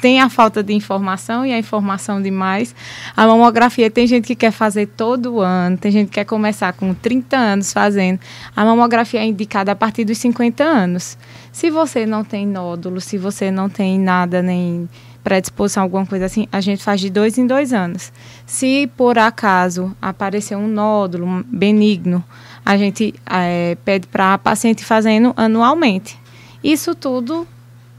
tem 0.00 0.20
a 0.20 0.28
falta 0.28 0.62
de 0.62 0.72
informação 0.72 1.44
e 1.44 1.52
a 1.52 1.58
informação 1.58 2.22
demais. 2.22 2.74
A 3.16 3.26
mamografia 3.26 3.90
tem 3.90 4.06
gente 4.06 4.26
que 4.26 4.34
quer 4.34 4.50
fazer 4.50 4.86
todo 4.86 5.40
ano, 5.40 5.76
tem 5.76 5.92
gente 5.92 6.08
que 6.08 6.14
quer 6.14 6.24
começar 6.24 6.72
com 6.72 6.94
30 6.94 7.36
anos 7.36 7.72
fazendo. 7.72 8.18
A 8.56 8.64
mamografia 8.64 9.20
é 9.20 9.26
indicada 9.26 9.72
a 9.72 9.76
partir 9.76 10.04
dos 10.04 10.18
50 10.18 10.64
anos. 10.64 11.18
Se 11.52 11.70
você 11.70 12.06
não 12.06 12.24
tem 12.24 12.46
nódulo, 12.46 13.00
se 13.00 13.18
você 13.18 13.50
não 13.50 13.68
tem 13.68 13.98
nada 13.98 14.42
nem 14.42 14.88
predisposição, 15.22 15.82
alguma 15.82 16.06
coisa 16.06 16.24
assim, 16.24 16.48
a 16.50 16.60
gente 16.60 16.82
faz 16.82 17.00
de 17.00 17.10
dois 17.10 17.36
em 17.36 17.46
dois 17.46 17.72
anos. 17.72 18.12
Se 18.46 18.90
por 18.96 19.18
acaso 19.18 19.94
aparecer 20.00 20.56
um 20.56 20.66
nódulo 20.66 21.44
benigno, 21.46 22.24
a 22.64 22.76
gente 22.76 23.14
é, 23.26 23.76
pede 23.84 24.06
para 24.06 24.34
a 24.34 24.38
paciente 24.38 24.84
fazendo 24.84 25.34
anualmente. 25.36 26.18
Isso 26.62 26.94
tudo 26.94 27.46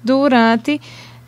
durante 0.03 0.81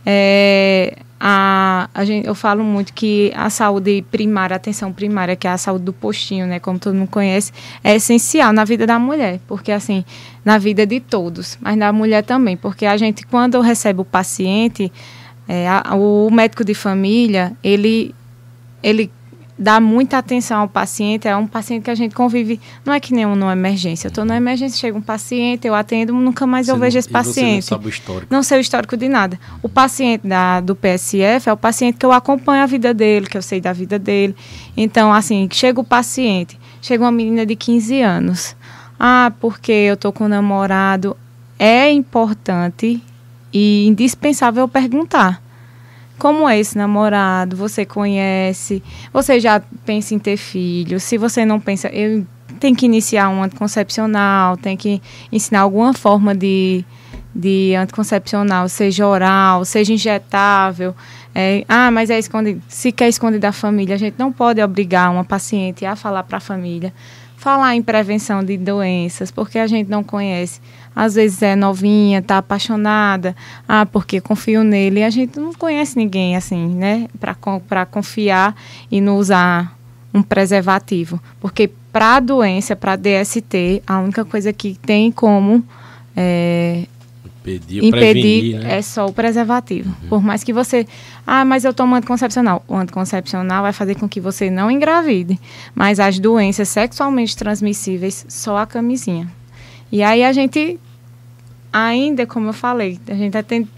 é, 0.06 0.98
a, 1.20 1.90
a 1.94 2.04
gente, 2.04 2.28
eu 2.28 2.36
falo 2.36 2.64
muito 2.64 2.94
que 2.94 3.32
a 3.34 3.50
saúde 3.50 4.04
primária, 4.12 4.56
a 4.56 4.58
atenção 4.58 4.92
primária, 4.92 5.36
que 5.36 5.48
é 5.48 5.52
a 5.52 5.58
saúde 5.58 5.86
do 5.86 5.94
postinho, 5.94 6.46
né, 6.46 6.60
como 6.60 6.78
todo 6.78 6.94
mundo 6.94 7.08
conhece, 7.08 7.54
é 7.82 7.96
essencial 7.96 8.52
na 8.52 8.66
vida 8.66 8.86
da 8.86 9.00
mulher, 9.00 9.40
porque 9.48 9.72
assim, 9.72 10.04
na 10.44 10.58
vida 10.58 10.86
de 10.86 11.00
todos, 11.00 11.58
mas 11.62 11.78
na 11.78 11.94
mulher 11.94 12.24
também, 12.24 12.58
porque 12.58 12.86
a 12.86 12.98
gente 12.98 13.26
quando 13.26 13.62
recebe 13.62 14.02
o 14.02 14.06
paciente, 14.06 14.92
é, 15.48 15.68
a, 15.70 15.96
o 15.96 16.30
médico 16.30 16.66
de 16.66 16.74
família, 16.74 17.54
ele, 17.64 18.14
ele 18.82 19.10
dá 19.58 19.80
muita 19.80 20.18
atenção 20.18 20.62
ao 20.62 20.68
paciente. 20.68 21.28
É 21.28 21.36
um 21.36 21.48
paciente 21.48 21.84
que 21.84 21.92
a 21.92 21.96
gente 21.96 22.16
convive, 22.16 22.60
não 22.86 22.94
é 22.94 23.00
que 23.00 23.14
nem 23.14 23.26
um 23.26 23.36
numa 23.36 23.54
emergência. 23.54 24.08
Eu 24.08 24.10
estou 24.10 24.26
na 24.26 24.36
emergência, 24.38 24.80
chega 24.80 24.98
um 24.98 25.02
paciente, 25.02 25.68
eu 25.68 25.76
atendo, 25.76 26.14
nunca 26.14 26.48
mais 26.48 26.66
você 26.66 26.72
eu 26.72 26.78
vejo 26.78 26.98
esse 26.98 27.10
paciente. 27.10 27.56
não 27.56 27.62
sabe 27.62 27.86
o 27.86 27.90
histórico. 27.90 28.28
Não 28.34 28.44
sei 28.44 28.58
o 28.58 28.62
histórico 28.62 28.98
de 28.98 29.08
nada. 29.08 29.40
O 29.62 29.70
paciente 29.70 30.28
da, 30.28 30.60
do 30.60 30.76
PSF 30.76 31.50
é 31.50 31.54
o 31.54 31.58
paciente 31.58 31.98
que 31.98 32.06
eu 32.06 32.12
acompanho 32.12 32.64
a 32.64 32.66
vida 32.66 32.94
dele, 32.94 33.28
que 33.28 33.38
eu 33.38 33.42
sei 33.42 33.62
da 33.62 33.74
vida 33.74 34.00
dele. 34.00 34.36
Então, 34.76 35.14
assim, 35.14 35.48
chega 35.52 35.80
o 35.80 35.84
paciente, 35.84 36.60
chega 36.82 37.04
uma 37.04 37.12
menina 37.12 37.46
de 37.46 37.56
15 37.56 38.02
anos. 38.02 38.56
Ah, 39.00 39.34
porque 39.40 39.72
eu 39.72 39.96
estou 39.96 40.14
com 40.14 40.26
um 40.26 40.30
namorado. 40.30 41.18
É 41.60 41.92
importante 41.92 43.02
e 43.52 43.86
indispensável 43.86 44.68
perguntar. 44.68 45.43
Como 46.18 46.48
é 46.48 46.60
esse 46.60 46.78
namorado? 46.78 47.56
Você 47.56 47.86
conhece? 47.86 48.82
Você 49.12 49.40
já 49.40 49.62
pensa 49.86 50.14
em 50.14 50.20
ter 50.20 50.38
filho? 50.38 51.00
Se 51.00 51.18
você 51.18 51.44
não 51.46 51.60
pensa, 51.60 51.90
eu 51.90 52.26
tenho 52.60 52.76
que 52.76 52.86
iniciar 52.86 53.30
um 53.30 53.44
anticoncepcional, 53.44 54.56
tem 54.56 54.78
que 54.78 55.02
ensinar 55.32 55.62
alguma 55.62 55.94
forma 55.94 56.34
de, 56.34 56.86
de 57.36 57.76
anticoncepcional, 57.76 58.70
seja 58.70 59.06
oral, 59.08 59.66
seja 59.66 59.92
injetável. 59.92 60.96
É, 61.36 61.66
ah, 61.68 61.90
mas 61.92 62.10
é 62.10 62.20
escondido. 62.20 62.62
Se 62.68 62.92
quer 62.92 63.10
esconder 63.10 63.40
da 63.40 63.52
família, 63.52 63.96
a 63.96 63.98
gente 63.98 64.16
não 64.18 64.32
pode 64.32 64.62
obrigar 64.62 65.12
uma 65.12 65.26
paciente 65.26 65.86
a 65.86 65.96
falar 65.96 66.24
para 66.24 66.38
a 66.38 66.42
família. 66.42 66.94
Falar 67.36 67.76
em 67.76 67.82
prevenção 67.82 68.42
de 68.42 68.56
doenças, 68.56 69.30
porque 69.30 69.60
a 69.60 69.68
gente 69.68 69.90
não 69.90 70.02
conhece 70.02 70.62
às 70.96 71.16
vezes 71.16 71.42
é 71.42 71.56
novinha, 71.56 72.22
tá 72.22 72.38
apaixonada, 72.38 73.36
ah, 73.68 73.86
porque 73.86 74.22
confio 74.22 74.64
nele. 74.64 75.00
E 75.00 75.04
a 75.04 75.10
gente 75.10 75.40
não 75.40 75.54
conhece 75.54 75.98
ninguém 75.98 76.36
assim, 76.36 76.68
né, 76.76 77.08
para 77.20 77.86
confiar 77.86 78.56
e 78.92 79.02
não 79.02 79.18
usar 79.18 79.78
um 80.14 80.22
preservativo. 80.22 81.20
Porque 81.40 81.70
para 81.92 82.16
a 82.16 82.20
doença, 82.20 82.76
para 82.76 82.96
DST, 82.96 83.84
a 83.86 84.00
única 84.00 84.24
coisa 84.24 84.54
que 84.54 84.78
tem 84.82 85.12
como 85.12 85.64
é, 86.16 86.86
impedir, 87.44 87.84
impedir 87.84 88.60
né? 88.60 88.78
é 88.78 88.82
só 88.82 89.06
o 89.06 89.14
preservativo. 89.14 89.90
Uhum. 89.90 90.10
Por 90.10 90.24
mais 90.24 90.44
que 90.44 90.54
você. 90.54 90.88
Ah, 91.26 91.44
mas 91.44 91.66
eu 91.66 91.74
tomo 91.74 91.96
anticoncepcional. 91.96 92.64
O 92.68 92.76
anticoncepcional 92.76 93.64
vai 93.64 93.74
fazer 93.74 93.96
com 93.96 94.08
que 94.08 94.20
você 94.20 94.50
não 94.50 94.72
engravide. 94.72 95.40
Mas 95.76 96.00
as 96.00 96.20
doenças 96.20 96.70
sexualmente 96.70 97.36
transmissíveis, 97.36 98.26
só 98.30 98.58
a 98.58 98.66
camisinha. 98.66 99.28
E 99.94 100.02
aí 100.02 100.24
a 100.24 100.34
gente, 100.34 100.80
ainda 101.72 102.26
como 102.26 102.50
eu 102.50 102.54
falei, 102.54 103.00
a 103.08 103.14
gente 103.14 103.44
tem 103.44 103.70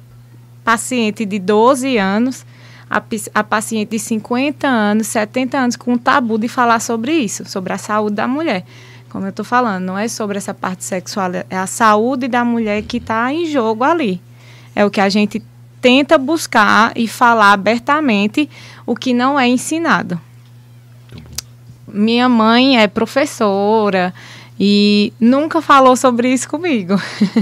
paciente 0.63 1.25
de 1.25 1.37
12 1.37 1.97
anos, 1.97 2.45
a, 2.89 3.03
a 3.33 3.43
paciente 3.43 3.89
de 3.89 3.99
50 3.99 4.65
anos, 4.65 5.07
70 5.07 5.57
anos, 5.57 5.75
com 5.75 5.91
um 5.91 5.97
tabu 5.97 6.37
de 6.37 6.47
falar 6.47 6.79
sobre 6.79 7.11
isso, 7.11 7.43
sobre 7.43 7.73
a 7.73 7.77
saúde 7.77 8.15
da 8.15 8.29
mulher. 8.29 8.63
Como 9.09 9.25
eu 9.25 9.29
estou 9.29 9.43
falando, 9.43 9.83
não 9.83 9.97
é 9.97 10.07
sobre 10.07 10.37
essa 10.37 10.53
parte 10.53 10.85
sexual, 10.85 11.31
é 11.49 11.57
a 11.57 11.67
saúde 11.67 12.29
da 12.29 12.45
mulher 12.45 12.81
que 12.83 12.95
está 12.95 13.33
em 13.33 13.45
jogo 13.45 13.83
ali. 13.83 14.21
É 14.73 14.85
o 14.85 14.89
que 14.89 15.01
a 15.01 15.09
gente 15.09 15.43
tenta 15.81 16.17
buscar 16.17 16.93
e 16.95 17.09
falar 17.09 17.51
abertamente 17.51 18.49
o 18.85 18.95
que 18.95 19.13
não 19.13 19.37
é 19.37 19.49
ensinado. 19.49 20.17
Minha 21.85 22.29
mãe 22.29 22.79
é 22.79 22.87
professora, 22.87 24.13
e 24.59 25.11
nunca 25.19 25.61
falou 25.61 25.95
sobre 25.95 26.31
isso 26.31 26.47
comigo. 26.47 26.95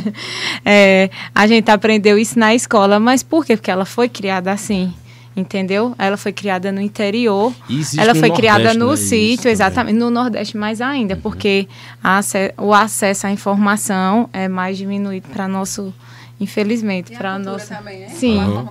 é, 0.65 1.09
a 1.33 1.45
gente 1.45 1.69
aprendeu 1.69 2.17
isso 2.17 2.37
na 2.39 2.55
escola, 2.55 2.99
mas 2.99 3.21
por 3.21 3.45
quê? 3.45 3.55
Porque 3.55 3.69
ela 3.69 3.85
foi 3.85 4.09
criada 4.09 4.51
assim, 4.51 4.93
entendeu? 5.35 5.95
Ela 5.97 6.17
foi 6.17 6.33
criada 6.33 6.71
no 6.71 6.81
interior, 6.81 7.53
ela 7.97 8.15
foi 8.15 8.31
criada 8.31 8.73
no 8.73 8.91
né? 8.91 8.95
sítio, 8.95 9.49
exatamente, 9.49 9.95
no 9.95 10.09
Nordeste 10.09 10.57
mais 10.57 10.81
ainda, 10.81 11.13
uhum. 11.15 11.21
porque 11.21 11.67
a, 12.03 12.19
o 12.57 12.73
acesso 12.73 13.27
à 13.27 13.31
informação 13.31 14.27
é 14.33 14.47
mais 14.47 14.77
diminuído 14.77 15.27
para 15.29 15.47
nosso 15.47 15.93
infelizmente 16.39 17.15
para 17.15 17.37
nossa 17.37 17.75
também, 17.75 17.99
né? 18.01 18.09
sim 18.09 18.37
uhum. 18.37 18.67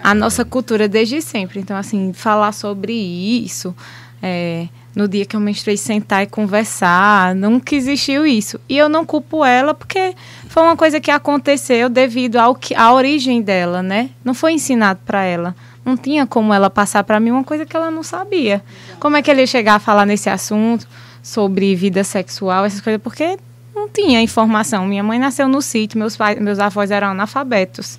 a, 0.00 0.10
a 0.12 0.14
nossa 0.14 0.44
cultura 0.44 0.88
desde 0.88 1.20
sempre 1.20 1.58
então 1.58 1.76
assim 1.76 2.12
falar 2.12 2.52
sobre 2.52 2.94
isso 2.94 3.74
é, 4.22 4.68
no 4.94 5.08
dia 5.08 5.24
que 5.24 5.34
eu 5.34 5.40
menstruei 5.40 5.76
sentar 5.76 6.22
e 6.22 6.26
conversar, 6.26 7.34
nunca 7.34 7.74
existiu 7.74 8.24
isso. 8.24 8.60
E 8.68 8.78
eu 8.78 8.88
não 8.88 9.04
culpo 9.04 9.44
ela 9.44 9.74
porque 9.74 10.14
foi 10.48 10.62
uma 10.62 10.76
coisa 10.76 11.00
que 11.00 11.10
aconteceu 11.10 11.88
devido 11.88 12.36
ao 12.36 12.54
que, 12.54 12.74
à 12.74 12.92
origem 12.92 13.42
dela, 13.42 13.82
né? 13.82 14.10
Não 14.24 14.34
foi 14.34 14.52
ensinado 14.52 15.00
para 15.04 15.24
ela. 15.24 15.54
Não 15.84 15.96
tinha 15.96 16.26
como 16.26 16.54
ela 16.54 16.70
passar 16.70 17.04
para 17.04 17.18
mim 17.18 17.30
uma 17.30 17.44
coisa 17.44 17.66
que 17.66 17.76
ela 17.76 17.90
não 17.90 18.02
sabia. 18.02 18.62
Como 19.00 19.16
é 19.16 19.22
que 19.22 19.30
ele 19.30 19.40
ia 19.40 19.46
chegar 19.46 19.74
a 19.74 19.78
falar 19.78 20.06
nesse 20.06 20.30
assunto 20.30 20.86
sobre 21.22 21.74
vida 21.74 22.04
sexual, 22.04 22.64
essas 22.64 22.80
coisas? 22.80 23.02
Porque 23.02 23.36
não 23.74 23.88
tinha 23.88 24.22
informação. 24.22 24.86
Minha 24.86 25.02
mãe 25.02 25.18
nasceu 25.18 25.48
no 25.48 25.60
sítio, 25.60 25.98
meus, 25.98 26.16
pais, 26.16 26.40
meus 26.40 26.58
avós 26.58 26.90
eram 26.90 27.08
analfabetos. 27.08 27.98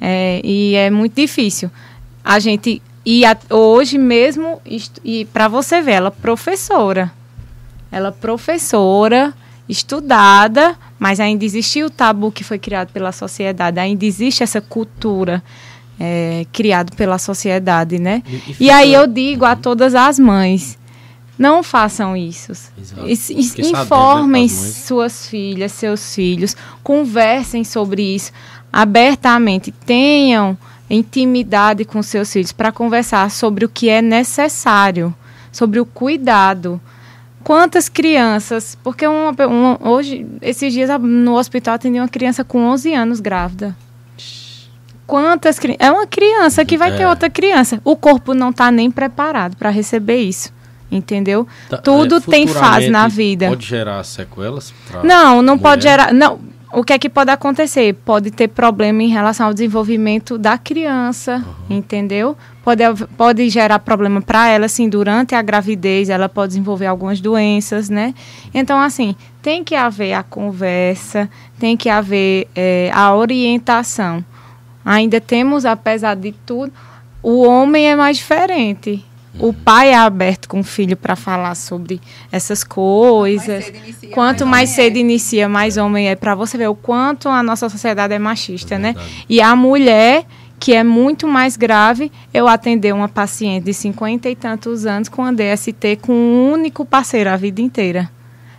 É, 0.00 0.40
e 0.44 0.74
é 0.74 0.90
muito 0.90 1.14
difícil. 1.14 1.70
A 2.24 2.38
gente. 2.38 2.80
E 3.04 3.24
a, 3.24 3.36
hoje 3.50 3.98
mesmo, 3.98 4.60
e 5.04 5.24
para 5.26 5.48
você 5.48 5.82
ver, 5.82 5.92
ela 5.92 6.10
professora. 6.10 7.12
Ela 7.92 8.10
professora, 8.10 9.34
estudada, 9.68 10.76
mas 10.98 11.20
ainda 11.20 11.44
existe 11.44 11.82
o 11.82 11.90
tabu 11.90 12.32
que 12.32 12.42
foi 12.42 12.58
criado 12.58 12.92
pela 12.92 13.12
sociedade, 13.12 13.78
ainda 13.78 14.04
existe 14.04 14.42
essa 14.42 14.60
cultura 14.60 15.42
é, 15.98 16.46
criada 16.52 16.92
pela 16.96 17.18
sociedade, 17.18 17.98
né? 17.98 18.22
E, 18.26 18.64
e, 18.66 18.70
aí 18.70 18.92
eu 18.92 19.06
digo 19.06 19.44
a 19.44 19.54
todas 19.54 19.94
as 19.94 20.18
mães, 20.18 20.78
não 21.38 21.62
façam 21.62 22.16
isso. 22.16 22.52
Informem 23.58 24.48
suas 24.48 25.26
filhas, 25.26 25.72
seus 25.72 26.14
filhos, 26.14 26.56
conversem 26.82 27.64
sobre 27.64 28.02
isso 28.02 28.32
abertamente, 28.72 29.70
tenham 29.70 30.58
intimidade 30.88 31.84
com 31.84 32.02
seus 32.02 32.32
filhos 32.32 32.52
para 32.52 32.72
conversar 32.72 33.30
sobre 33.30 33.64
o 33.64 33.68
que 33.68 33.88
é 33.88 34.02
necessário, 34.02 35.14
sobre 35.50 35.80
o 35.80 35.86
cuidado. 35.86 36.80
Quantas 37.42 37.88
crianças, 37.88 38.76
porque 38.82 39.06
uma, 39.06 39.30
uma, 39.46 39.88
hoje, 39.88 40.26
esses 40.40 40.72
dias 40.72 40.90
no 41.00 41.36
hospital 41.36 41.74
atendi 41.74 41.98
uma 41.98 42.08
criança 42.08 42.42
com 42.42 42.64
11 42.64 42.94
anos 42.94 43.20
grávida. 43.20 43.76
Quantas 45.06 45.58
É 45.78 45.90
uma 45.90 46.06
criança 46.06 46.64
que 46.64 46.78
vai 46.78 46.90
é. 46.90 46.96
ter 46.96 47.06
outra 47.06 47.28
criança. 47.28 47.78
O 47.84 47.94
corpo 47.94 48.32
não 48.32 48.48
está 48.48 48.70
nem 48.70 48.90
preparado 48.90 49.56
para 49.56 49.68
receber 49.68 50.16
isso 50.16 50.52
entendeu? 50.96 51.46
Tá, 51.68 51.78
Tudo 51.78 52.16
é, 52.16 52.20
tem 52.20 52.46
fase 52.46 52.88
na 52.88 53.08
vida. 53.08 53.48
Pode 53.48 53.66
gerar 53.66 54.02
sequelas? 54.04 54.72
Não, 55.02 55.42
não 55.42 55.54
mulher? 55.54 55.62
pode 55.62 55.82
gerar. 55.82 56.12
Não. 56.12 56.38
O 56.76 56.82
que 56.82 56.92
é 56.92 56.98
que 56.98 57.08
pode 57.08 57.30
acontecer? 57.30 57.94
Pode 58.04 58.32
ter 58.32 58.48
problema 58.48 59.00
em 59.00 59.08
relação 59.08 59.46
ao 59.46 59.54
desenvolvimento 59.54 60.36
da 60.36 60.58
criança, 60.58 61.36
uhum. 61.70 61.76
entendeu? 61.76 62.36
Pode, 62.64 62.82
pode 63.16 63.48
gerar 63.48 63.78
problema 63.78 64.20
para 64.20 64.48
ela, 64.48 64.66
assim, 64.66 64.88
durante 64.88 65.36
a 65.36 65.42
gravidez, 65.42 66.08
ela 66.08 66.28
pode 66.28 66.48
desenvolver 66.48 66.86
algumas 66.86 67.20
doenças, 67.20 67.88
né? 67.88 68.12
Então, 68.52 68.80
assim, 68.80 69.14
tem 69.40 69.62
que 69.62 69.76
haver 69.76 70.14
a 70.14 70.24
conversa, 70.24 71.30
tem 71.60 71.76
que 71.76 71.88
haver 71.88 72.48
é, 72.56 72.90
a 72.92 73.14
orientação. 73.14 74.24
Ainda 74.84 75.20
temos, 75.20 75.64
apesar 75.64 76.16
de 76.16 76.32
tudo, 76.44 76.72
o 77.22 77.44
homem 77.44 77.88
é 77.88 77.94
mais 77.94 78.16
diferente, 78.16 79.04
o 79.38 79.52
pai 79.52 79.90
é 79.90 79.96
aberto 79.96 80.48
com 80.48 80.60
o 80.60 80.64
filho 80.64 80.96
para 80.96 81.16
falar 81.16 81.54
sobre 81.54 82.00
essas 82.30 82.62
coisas. 82.62 83.70
Mais 83.70 83.96
quanto 84.12 84.46
mais, 84.46 84.70
cedo 84.70 84.96
inicia, 84.96 85.48
mais 85.48 85.76
homem 85.76 86.08
é. 86.08 86.14
Para 86.14 86.34
você 86.34 86.56
ver 86.56 86.68
o 86.68 86.74
quanto 86.74 87.28
a 87.28 87.42
nossa 87.42 87.68
sociedade 87.68 88.14
é 88.14 88.18
machista, 88.18 88.76
é 88.76 88.78
né? 88.78 88.94
E 89.28 89.40
a 89.40 89.56
mulher, 89.56 90.24
que 90.60 90.72
é 90.72 90.84
muito 90.84 91.26
mais 91.26 91.56
grave, 91.56 92.12
eu 92.32 92.46
atender 92.46 92.94
uma 92.94 93.08
paciente 93.08 93.64
de 93.64 93.74
50 93.74 94.28
e 94.28 94.36
tantos 94.36 94.86
anos 94.86 95.08
com 95.08 95.22
a 95.24 95.32
DST 95.32 95.96
com 96.00 96.12
um 96.12 96.52
único 96.52 96.84
parceiro 96.84 97.30
a 97.30 97.36
vida 97.36 97.60
inteira. 97.60 98.10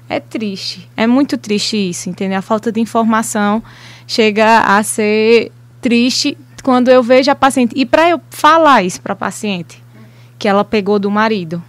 É 0.09 0.19
triste. 0.19 0.89
É 0.95 1.07
muito 1.07 1.37
triste 1.37 1.77
isso, 1.77 2.09
entendeu? 2.09 2.37
A 2.37 2.41
falta 2.41 2.71
de 2.71 2.79
informação 2.79 3.63
chega 4.05 4.59
a 4.59 4.83
ser 4.83 5.51
triste 5.81 6.37
quando 6.61 6.89
eu 6.89 7.01
vejo 7.01 7.31
a 7.31 7.35
paciente. 7.35 7.73
E 7.75 7.85
para 7.85 8.09
eu 8.09 8.19
falar 8.29 8.83
isso 8.83 9.01
para 9.01 9.13
a 9.13 9.15
paciente, 9.15 9.84
que 10.37 10.47
ela 10.47 10.63
pegou 10.63 10.99
do 10.99 11.09
marido. 11.09 11.61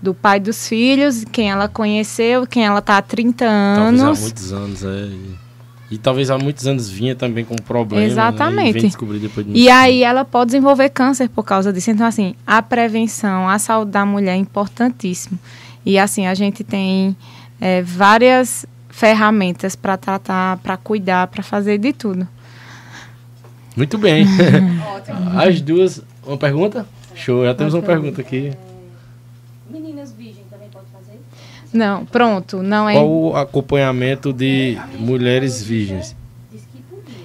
Do 0.00 0.12
pai 0.12 0.40
dos 0.40 0.66
filhos, 0.66 1.24
quem 1.30 1.50
ela 1.50 1.68
conheceu, 1.68 2.46
quem 2.46 2.64
ela 2.64 2.82
tá 2.82 2.98
há 2.98 3.02
30 3.02 3.44
anos. 3.44 4.00
Talvez 4.00 4.02
há 4.02 4.22
muitos 4.22 4.52
anos, 4.52 4.84
é. 4.84 5.06
E, 5.06 5.94
e 5.94 5.98
talvez 5.98 6.30
há 6.30 6.38
muitos 6.38 6.66
anos 6.66 6.88
vinha 6.88 7.14
também 7.14 7.44
com 7.44 7.54
problema. 7.54 8.04
Exatamente. 8.04 8.74
Né, 8.74 8.80
e, 8.80 8.82
descobrir 8.88 9.20
depois 9.20 9.46
de 9.46 9.52
e 9.52 9.68
aí 9.68 10.02
ela 10.02 10.24
pode 10.24 10.46
desenvolver 10.46 10.88
câncer 10.88 11.28
por 11.28 11.44
causa 11.44 11.72
disso. 11.72 11.90
Então, 11.90 12.06
assim, 12.06 12.34
a 12.44 12.60
prevenção, 12.60 13.48
a 13.48 13.58
saúde 13.58 13.92
da 13.92 14.04
mulher 14.04 14.32
é 14.32 14.36
importantíssimo. 14.36 15.38
E 15.84 15.98
assim, 15.98 16.26
a 16.26 16.34
gente 16.34 16.64
tem 16.64 17.16
é, 17.60 17.82
várias 17.82 18.66
ferramentas 18.88 19.76
para 19.76 19.96
tratar, 19.96 20.58
para 20.58 20.76
cuidar, 20.76 21.26
para 21.28 21.42
fazer 21.42 21.78
de 21.78 21.92
tudo. 21.92 22.26
Muito 23.76 23.96
bem. 23.98 24.26
As 25.36 25.60
duas. 25.60 26.02
Uma 26.24 26.36
pergunta? 26.36 26.86
Show, 27.22 27.44
já 27.44 27.54
temos 27.54 27.72
uma 27.72 27.82
pergunta 27.82 28.20
aqui. 28.20 28.52
Meninas 29.70 30.12
virgens 30.12 30.44
também 30.50 30.68
pode 30.72 30.86
fazer? 30.92 31.20
Não, 31.72 32.04
pronto, 32.04 32.64
não 32.64 32.88
é. 32.88 32.94
Qual 32.94 33.08
o 33.08 33.36
acompanhamento 33.36 34.32
de 34.32 34.76
mulheres 34.98 35.62
virgens? 35.62 36.16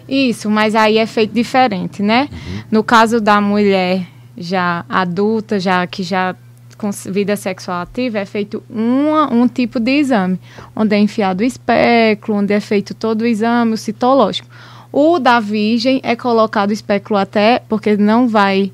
Isso, 0.07 0.51
mas 0.51 0.75
aí 0.75 0.99
é 0.99 1.05
feito 1.07 1.33
diferente, 1.33 2.03
né? 2.03 2.29
Uhum. 2.31 2.63
No 2.71 2.83
caso 2.83 3.19
da 3.19 3.41
mulher 3.41 4.05
já 4.37 4.85
adulta, 4.87 5.59
já 5.59 5.85
que 5.87 6.03
já 6.03 6.35
com 6.77 6.91
vida 6.91 7.35
sexual 7.35 7.81
ativa, 7.81 8.19
é 8.19 8.25
feito 8.25 8.63
uma, 8.69 9.33
um 9.33 9.47
tipo 9.47 9.79
de 9.79 9.91
exame, 9.97 10.39
onde 10.75 10.95
é 10.95 10.99
enfiado 10.99 11.41
o 11.41 11.43
espéculo, 11.43 12.37
onde 12.37 12.53
é 12.53 12.59
feito 12.59 12.93
todo 12.93 13.23
o 13.23 13.25
exame, 13.25 13.73
o 13.73 13.77
citológico. 13.77 14.47
O 14.93 15.17
da 15.17 15.39
virgem 15.39 15.99
é 16.03 16.15
colocado 16.15 16.69
o 16.69 16.73
espéculo 16.73 17.19
até, 17.19 17.63
porque 17.67 17.97
não 17.97 18.27
vai 18.27 18.71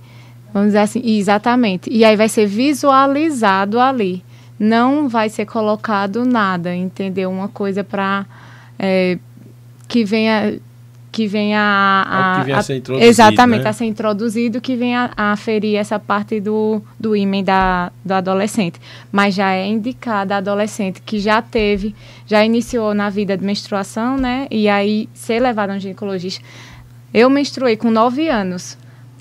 Vamos 0.54 0.70
dizer 0.70 0.80
assim, 0.80 1.02
exatamente. 1.04 1.90
E 1.92 2.06
aí 2.06 2.16
vai 2.16 2.30
ser 2.30 2.46
visualizado 2.46 3.80
ali. 3.80 4.24
Não 4.60 5.10
vai 5.10 5.30
ser 5.30 5.46
colocado 5.46 6.24
nada, 6.24 6.76
entendeu? 6.76 7.32
Uma 7.32 7.48
coisa 7.48 7.84
para 7.84 8.26
é, 8.78 9.18
que 9.88 10.04
venha 10.04 10.60
que 11.12 11.28
venha 11.28 11.60
a, 11.60 12.38
a, 12.38 12.40
que 12.40 12.46
venha 12.46 12.58
a 12.58 12.64
ser 12.64 12.78
introduzido, 12.78 13.08
exatamente 13.08 13.64
né? 13.64 13.70
a 13.70 13.74
ser 13.74 13.86
introduzido 13.86 14.60
que 14.60 14.76
venha 14.76 15.12
a 15.16 15.36
ferir 15.38 15.76
essa 15.76 16.00
parte 16.00 16.40
do 16.40 16.82
do 17.00 17.16
ímã 17.16 17.44
da 17.44 17.92
do 18.04 18.14
adolescente 18.14 18.82
mas 19.12 19.36
já 19.36 19.52
é 19.52 19.68
indicada 19.68 20.34
a 20.34 20.38
adolescente 20.40 21.04
que 21.04 21.20
já 21.20 21.40
teve 21.40 21.94
já 22.26 22.44
iniciou 22.44 22.96
na 22.96 23.12
vida 23.12 23.38
de 23.38 23.46
menstruação 23.46 24.18
né 24.18 24.48
e 24.50 24.68
aí 24.68 25.08
ser 25.14 25.40
levada 25.40 25.72
a 25.72 25.76
um 25.76 25.80
ginecologista 25.80 26.44
eu 27.14 27.30
menstruei 27.30 27.78
com 27.78 27.92
nove 27.92 28.28
anos 28.28 28.76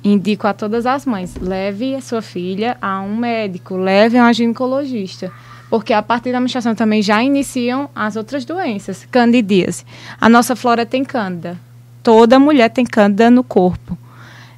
indico 0.04 0.46
a 0.46 0.52
todas 0.52 0.86
as 0.86 1.06
mães, 1.06 1.36
leve 1.36 1.94
a 1.94 2.00
sua 2.00 2.22
filha 2.22 2.76
a 2.80 3.00
um 3.00 3.16
médico, 3.16 3.76
leve 3.76 4.18
a 4.18 4.26
um 4.26 4.32
ginecologista. 4.32 5.30
Porque 5.70 5.92
a 5.92 6.02
partir 6.02 6.32
da 6.32 6.40
menstruação 6.40 6.74
também 6.74 7.00
já 7.00 7.22
iniciam 7.22 7.88
as 7.94 8.14
outras 8.16 8.44
doenças. 8.44 9.06
Candidíase. 9.10 9.86
A 10.20 10.28
nossa 10.28 10.54
flora 10.54 10.84
tem 10.84 11.02
cândida. 11.02 11.58
Toda 12.02 12.38
mulher 12.38 12.68
tem 12.68 12.84
cândida 12.84 13.30
no 13.30 13.42
corpo. 13.42 13.96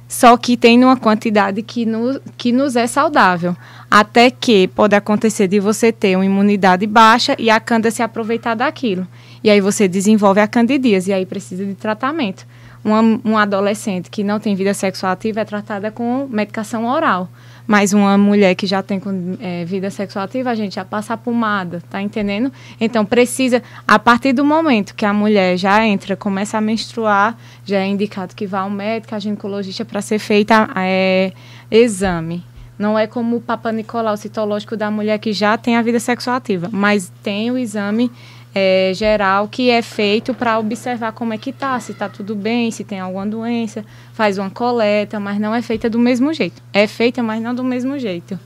Só 0.09 0.35
que 0.35 0.57
tem 0.57 0.83
uma 0.83 0.97
quantidade 0.97 1.61
que, 1.61 1.85
no, 1.85 2.19
que 2.37 2.51
nos 2.51 2.75
é 2.75 2.85
saudável. 2.85 3.55
Até 3.89 4.29
que 4.29 4.67
pode 4.67 4.93
acontecer 4.93 5.47
de 5.47 5.59
você 5.59 5.91
ter 5.91 6.17
uma 6.17 6.25
imunidade 6.25 6.85
baixa 6.85 7.33
e 7.39 7.49
a 7.49 7.61
cândida 7.61 7.91
se 7.91 8.03
aproveitar 8.03 8.53
daquilo. 8.53 9.07
E 9.41 9.49
aí 9.49 9.61
você 9.61 9.87
desenvolve 9.87 10.41
a 10.41 10.47
candidíase 10.47 11.11
e 11.11 11.13
aí 11.13 11.25
precisa 11.25 11.65
de 11.65 11.75
tratamento 11.75 12.45
uma, 12.85 13.01
uma 13.01 13.41
adolescente 13.41 14.11
que 14.11 14.23
não 14.23 14.39
tem 14.39 14.55
vida 14.55 14.73
sexual 14.75 15.11
ativa 15.11 15.41
é 15.41 15.45
tratada 15.45 15.89
com 15.89 16.27
medicação 16.29 16.85
oral. 16.85 17.27
Mas 17.65 17.93
uma 17.93 18.15
mulher 18.15 18.53
que 18.53 18.67
já 18.67 18.83
tem 18.83 19.01
é, 19.39 19.65
vida 19.65 19.89
sexual 19.89 20.25
ativa, 20.25 20.51
a 20.51 20.55
gente 20.55 20.75
já 20.75 20.85
passa 20.85 21.15
a 21.15 21.17
pomada, 21.17 21.81
tá 21.89 21.99
entendendo? 21.99 22.53
Então 22.79 23.03
precisa, 23.03 23.63
a 23.87 23.97
partir 23.97 24.33
do 24.33 24.45
momento 24.45 24.93
que 24.93 25.03
a 25.03 25.11
mulher 25.11 25.57
já 25.57 25.83
entra, 25.83 26.15
começa 26.15 26.59
a 26.59 26.61
menstruar, 26.61 27.35
já 27.65 27.79
é 27.79 27.87
indicado 27.87 28.35
que 28.35 28.45
vá 28.45 28.59
ao 28.59 28.69
médico, 28.69 29.15
a 29.15 29.19
ginecologista, 29.19 29.83
para 29.83 29.99
ser 29.99 30.19
feita 30.19 30.69
é, 30.75 31.33
exame. 31.71 32.43
Não 32.77 32.99
é 32.99 33.07
como 33.07 33.37
o 33.37 33.41
Papa 33.41 33.71
Nicolau 33.71 34.15
citológico 34.15 34.77
da 34.77 34.91
mulher 34.91 35.17
que 35.17 35.33
já 35.33 35.57
tem 35.57 35.75
a 35.75 35.81
vida 35.81 35.99
sexual 35.99 36.35
ativa, 36.35 36.69
mas 36.71 37.11
tem 37.23 37.49
o 37.49 37.57
exame 37.57 38.11
é, 38.57 38.93
geral 38.93 39.49
que 39.49 39.69
é 39.69 39.81
feito 39.81 40.33
para 40.33 40.57
observar 40.57 41.11
como 41.11 41.33
é 41.33 41.37
que 41.37 41.51
tá, 41.51 41.77
se 41.77 41.91
está 41.91 42.07
tudo 42.07 42.33
bem, 42.33 42.71
se 42.71 42.85
tem 42.85 43.01
alguma 43.01 43.27
doença, 43.27 43.83
faz 44.13 44.37
uma 44.37 44.49
coleta, 44.49 45.19
mas 45.19 45.37
não 45.37 45.53
é 45.53 45.61
feita 45.61 45.89
do 45.89 45.99
mesmo 45.99 46.33
jeito. 46.33 46.63
É 46.71 46.87
feita, 46.87 47.21
mas 47.21 47.43
não 47.43 47.53
do 47.53 47.65
mesmo 47.65 47.99
jeito. 47.99 48.39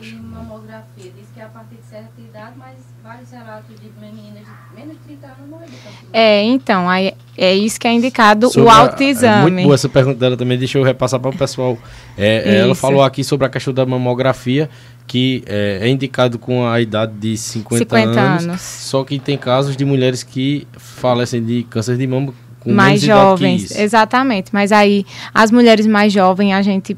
E 0.00 0.12
mamografia, 0.12 0.84
diz 0.96 1.26
que 1.34 1.40
é 1.40 1.42
a 1.42 1.48
partir 1.48 1.74
de 1.74 1.90
certa 1.90 2.20
idade, 2.20 2.52
mas 2.56 2.76
vários 3.02 3.32
relatos 3.32 3.74
de 3.80 3.90
meninas 4.00 4.44
de 4.44 4.80
menos 4.80 4.92
de 4.92 5.16
30 5.16 5.26
anos 5.26 5.50
não 5.50 5.60
é 5.60 6.38
É, 6.38 6.42
então, 6.44 6.88
aí 6.88 7.12
é 7.36 7.52
isso 7.52 7.80
que 7.80 7.88
é 7.88 7.92
indicado 7.92 8.48
sobre 8.50 8.68
o 8.68 8.70
autoexame. 8.70 9.34
A, 9.34 9.42
muito 9.42 9.62
boa 9.62 9.74
essa 9.74 9.88
pergunta 9.88 10.18
dela 10.18 10.36
também, 10.36 10.56
deixa 10.56 10.78
eu 10.78 10.84
repassar 10.84 11.18
para 11.18 11.30
o 11.30 11.36
pessoal. 11.36 11.76
É, 12.16 12.60
ela 12.60 12.76
falou 12.76 13.02
aqui 13.02 13.24
sobre 13.24 13.44
a 13.44 13.50
questão 13.50 13.74
da 13.74 13.84
mamografia 13.84 14.70
que 15.08 15.42
é, 15.46 15.78
é, 15.82 15.88
indicado 15.88 16.38
com 16.38 16.68
a 16.68 16.80
idade 16.80 17.12
de 17.14 17.36
50, 17.36 17.78
50 17.78 18.20
anos, 18.20 18.44
anos, 18.44 18.60
só 18.60 19.02
que 19.02 19.18
tem 19.18 19.38
casos 19.38 19.74
de 19.74 19.84
mulheres 19.84 20.22
que 20.22 20.68
falecem 20.76 21.42
de 21.42 21.62
câncer 21.64 21.96
de 21.96 22.06
mama 22.06 22.34
com 22.60 22.72
mais 22.72 23.00
jovens, 23.00 23.70
exatamente. 23.76 24.50
Mas 24.52 24.70
aí 24.70 25.06
as 25.32 25.50
mulheres 25.50 25.86
mais 25.86 26.12
jovens 26.12 26.52
a 26.52 26.60
gente 26.60 26.96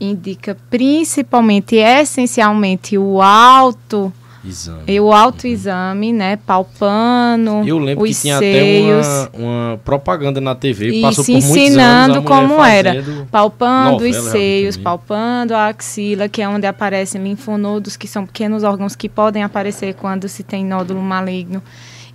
indica 0.00 0.56
principalmente, 0.70 1.76
essencialmente 1.76 2.96
o 2.96 3.20
alto 3.20 4.12
Exame. 4.44 4.82
E 4.88 4.98
o 4.98 5.12
autoexame, 5.12 6.12
né? 6.12 6.36
Palpando. 6.36 7.62
Eu 7.64 7.78
lembro 7.78 8.04
os 8.04 8.10
que 8.10 8.22
tinha 8.22 8.38
seios, 8.38 9.06
até 9.06 9.38
uma, 9.38 9.68
uma 9.70 9.78
propaganda 9.78 10.40
na 10.40 10.54
TV, 10.54 10.88
Isso, 10.88 11.00
passou 11.02 11.24
por 11.24 11.30
muitos 11.32 11.50
ensinando 11.50 12.14
anos, 12.14 12.24
como 12.24 12.64
era. 12.64 13.04
palpando 13.30 14.04
os 14.04 14.16
seios, 14.16 14.76
palpando 14.76 15.54
a 15.54 15.68
axila, 15.68 16.28
que 16.28 16.42
é 16.42 16.48
onde 16.48 16.66
aparecem 16.66 17.22
linfonodos, 17.22 17.96
que 17.96 18.08
são 18.08 18.26
pequenos 18.26 18.64
órgãos 18.64 18.96
que 18.96 19.08
podem 19.08 19.44
aparecer 19.44 19.94
quando 19.94 20.28
se 20.28 20.42
tem 20.42 20.64
nódulo 20.64 21.00
maligno. 21.00 21.62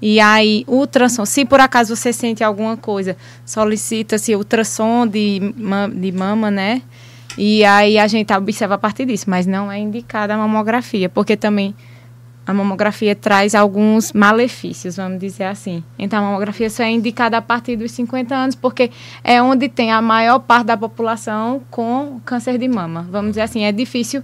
E 0.01 0.19
aí, 0.19 0.63
ultrassom, 0.67 1.25
se 1.25 1.43
por 1.43 1.59
acaso 1.59 1.95
você 1.95 2.13
sente 2.13 2.43
alguma 2.43 2.77
coisa, 2.77 3.17
solicita-se 3.45 4.35
ultrassom 4.35 5.07
de, 5.07 5.39
de 5.95 6.11
mama, 6.11 6.51
né? 6.51 6.83
E 7.37 7.63
aí 7.63 7.97
a 7.97 8.07
gente 8.07 8.33
observa 8.33 8.75
a 8.75 8.77
partir 8.77 9.05
disso, 9.05 9.29
mas 9.29 9.45
não 9.45 9.71
é 9.71 9.79
indicada 9.79 10.33
a 10.33 10.37
mamografia, 10.37 11.07
porque 11.07 11.37
também 11.37 11.73
a 12.47 12.53
mamografia 12.53 13.13
traz 13.13 13.53
alguns 13.53 14.13
malefícios, 14.13 14.95
vamos 14.95 15.19
dizer 15.19 15.43
assim. 15.43 15.83
Então, 15.99 16.19
a 16.19 16.21
mamografia 16.21 16.69
só 16.69 16.81
é 16.81 16.89
indicada 16.89 17.35
a 17.35 17.41
partir 17.41 17.75
dos 17.75 17.91
50 17.91 18.33
anos, 18.33 18.55
porque 18.55 18.89
é 19.21 19.41
onde 19.41 19.67
tem 19.67 19.91
a 19.91 20.01
maior 20.01 20.39
parte 20.39 20.67
da 20.67 20.77
população 20.77 21.61
com 21.69 22.21
câncer 22.23 22.57
de 22.57 22.65
mama. 22.69 23.05
Vamos 23.11 23.31
dizer 23.31 23.41
assim, 23.41 23.65
é 23.65 23.71
difícil, 23.73 24.23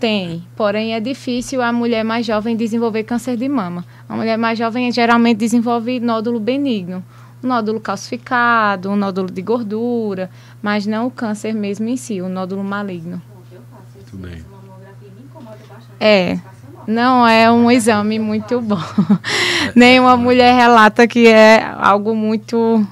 tem, 0.00 0.42
porém 0.56 0.94
é 0.94 1.00
difícil 1.00 1.60
a 1.60 1.70
mulher 1.70 2.02
mais 2.04 2.24
jovem 2.24 2.56
desenvolver 2.56 3.02
câncer 3.04 3.36
de 3.36 3.46
mama. 3.50 3.84
A 4.08 4.16
mulher 4.16 4.38
mais 4.38 4.58
jovem 4.58 4.90
geralmente 4.90 5.36
desenvolve 5.36 6.00
nódulo 6.00 6.40
benigno, 6.40 7.04
um 7.44 7.48
nódulo 7.48 7.80
calcificado, 7.80 8.88
um 8.88 8.96
nódulo 8.96 9.30
de 9.30 9.42
gordura, 9.42 10.30
mas 10.62 10.86
não 10.86 11.08
o 11.08 11.10
câncer 11.10 11.52
mesmo 11.52 11.86
em 11.86 11.98
si, 11.98 12.22
o 12.22 12.30
nódulo 12.30 12.64
maligno. 12.64 13.20
Eu 13.52 13.60
faço 13.70 14.14
Muito 14.14 14.16
bem. 14.16 14.42
mamografia 14.50 15.08
me 15.14 15.24
incomoda 15.24 15.58
bastante. 15.68 15.92
É. 16.00 16.40
Não 16.88 17.28
é 17.28 17.52
um 17.52 17.70
exame 17.70 18.18
muito 18.18 18.62
bom. 18.62 18.80
Nenhuma 19.76 20.16
mulher 20.16 20.54
relata 20.54 21.06
que 21.06 21.28
é 21.28 21.62
algo 21.78 22.16
muito 22.16 22.82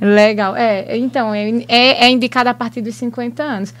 legal. 0.00 0.54
É, 0.54 0.96
então, 0.96 1.34
é, 1.34 1.50
é, 1.66 2.04
é 2.04 2.08
indicado 2.08 2.48
a 2.48 2.54
partir 2.54 2.80
dos 2.80 2.94
50 2.94 3.42
anos. 3.42 3.74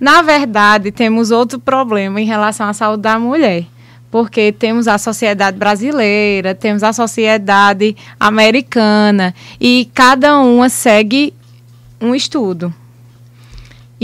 Na 0.00 0.22
verdade, 0.22 0.90
temos 0.90 1.30
outro 1.30 1.60
problema 1.60 2.20
em 2.20 2.24
relação 2.24 2.66
à 2.66 2.72
saúde 2.72 3.02
da 3.04 3.16
mulher. 3.16 3.64
Porque 4.10 4.50
temos 4.50 4.88
a 4.88 4.98
sociedade 4.98 5.56
brasileira, 5.56 6.52
temos 6.52 6.82
a 6.82 6.92
sociedade 6.92 7.96
americana, 8.18 9.32
e 9.60 9.88
cada 9.94 10.40
uma 10.40 10.68
segue 10.68 11.32
um 12.00 12.12
estudo. 12.12 12.74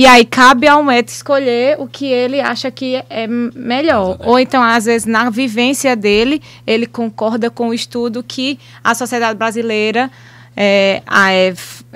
E 0.00 0.06
aí 0.06 0.24
cabe 0.24 0.66
ao 0.66 0.82
médico 0.82 1.12
escolher 1.12 1.76
o 1.78 1.86
que 1.86 2.06
ele 2.06 2.40
acha 2.40 2.70
que 2.70 3.04
é 3.10 3.26
melhor. 3.26 4.16
Ou 4.20 4.38
então, 4.38 4.62
às 4.62 4.86
vezes, 4.86 5.06
na 5.06 5.28
vivência 5.28 5.94
dele, 5.94 6.40
ele 6.66 6.86
concorda 6.86 7.50
com 7.50 7.68
o 7.68 7.74
estudo 7.74 8.24
que 8.26 8.58
a 8.82 8.94
sociedade 8.94 9.38
brasileira 9.38 10.10
é, 10.56 11.02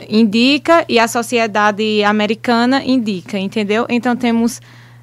indica 0.07 0.85
e 0.87 0.99
a 0.99 1.09
sociedade 1.09 2.05
americana 2.05 2.85
indica, 2.85 3.39
entendeu? 3.39 3.87
Então 3.89 4.15
temos 4.15 4.61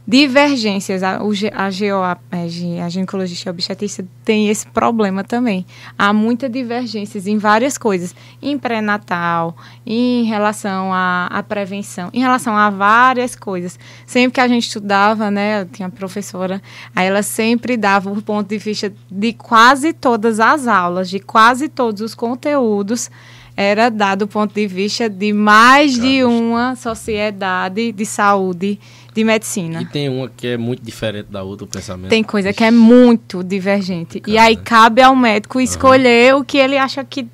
divergências. 0.07 1.03
A, 1.03 1.17
a, 1.17 1.19
GO, 1.19 2.03
a, 2.03 2.17
é, 2.31 2.81
a 2.81 2.89
ginecologista 2.89 3.49
e 3.49 3.51
obstetrícia 3.51 4.05
tem 4.23 4.49
esse 4.49 4.65
problema 4.67 5.23
também. 5.23 5.65
Há 5.97 6.11
muitas 6.13 6.51
divergências 6.51 7.27
em 7.27 7.37
várias 7.37 7.77
coisas. 7.77 8.15
Em 8.41 8.57
pré-natal, 8.57 9.55
em 9.85 10.23
relação 10.23 10.93
à, 10.93 11.27
à 11.27 11.43
prevenção, 11.43 12.09
em 12.13 12.19
relação 12.19 12.55
a 12.55 12.69
várias 12.69 13.35
coisas. 13.35 13.79
Sempre 14.05 14.35
que 14.35 14.41
a 14.41 14.47
gente 14.47 14.67
estudava, 14.67 15.29
né, 15.29 15.61
eu 15.61 15.65
tinha 15.65 15.87
uma 15.87 15.95
professora, 15.95 16.61
aí 16.95 17.07
ela 17.07 17.23
sempre 17.23 17.77
dava 17.77 18.11
o 18.11 18.21
ponto 18.21 18.47
de 18.47 18.57
vista 18.57 18.91
de 19.09 19.33
quase 19.33 19.93
todas 19.93 20.39
as 20.39 20.67
aulas, 20.67 21.09
de 21.09 21.19
quase 21.19 21.69
todos 21.69 22.01
os 22.01 22.15
conteúdos, 22.15 23.09
era 23.55 23.89
dado 23.89 24.23
o 24.23 24.27
ponto 24.27 24.53
de 24.53 24.65
vista 24.65 25.09
de 25.09 25.33
mais 25.33 25.99
de 25.99 26.23
uma 26.23 26.75
sociedade 26.75 27.91
de 27.91 28.05
saúde, 28.05 28.79
de 29.13 29.23
medicina. 29.23 29.81
E 29.81 29.85
tem 29.85 30.09
uma 30.09 30.29
que 30.29 30.47
é 30.47 30.57
muito 30.57 30.81
diferente 30.83 31.27
da 31.29 31.43
outra, 31.43 31.65
o 31.65 31.67
pensamento. 31.67 32.09
Tem 32.09 32.23
coisa 32.23 32.53
que 32.53 32.63
é 32.63 32.71
muito 32.71 33.43
divergente. 33.43 34.21
E 34.25 34.37
aí 34.37 34.55
Cara. 34.55 34.83
cabe 34.83 35.01
ao 35.01 35.15
médico 35.15 35.59
escolher 35.59 36.35
o 36.35 36.43
que 36.43 36.57
ele 36.57 36.77
acha 36.77 37.03
que 37.03 37.27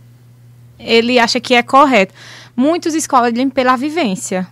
ele 0.80 1.20
acha 1.20 1.40
que 1.40 1.54
é 1.54 1.64
correto. 1.64 2.14
Muitos 2.56 2.94
escolhem 2.94 3.50
pela 3.50 3.76
vivência. 3.76 4.48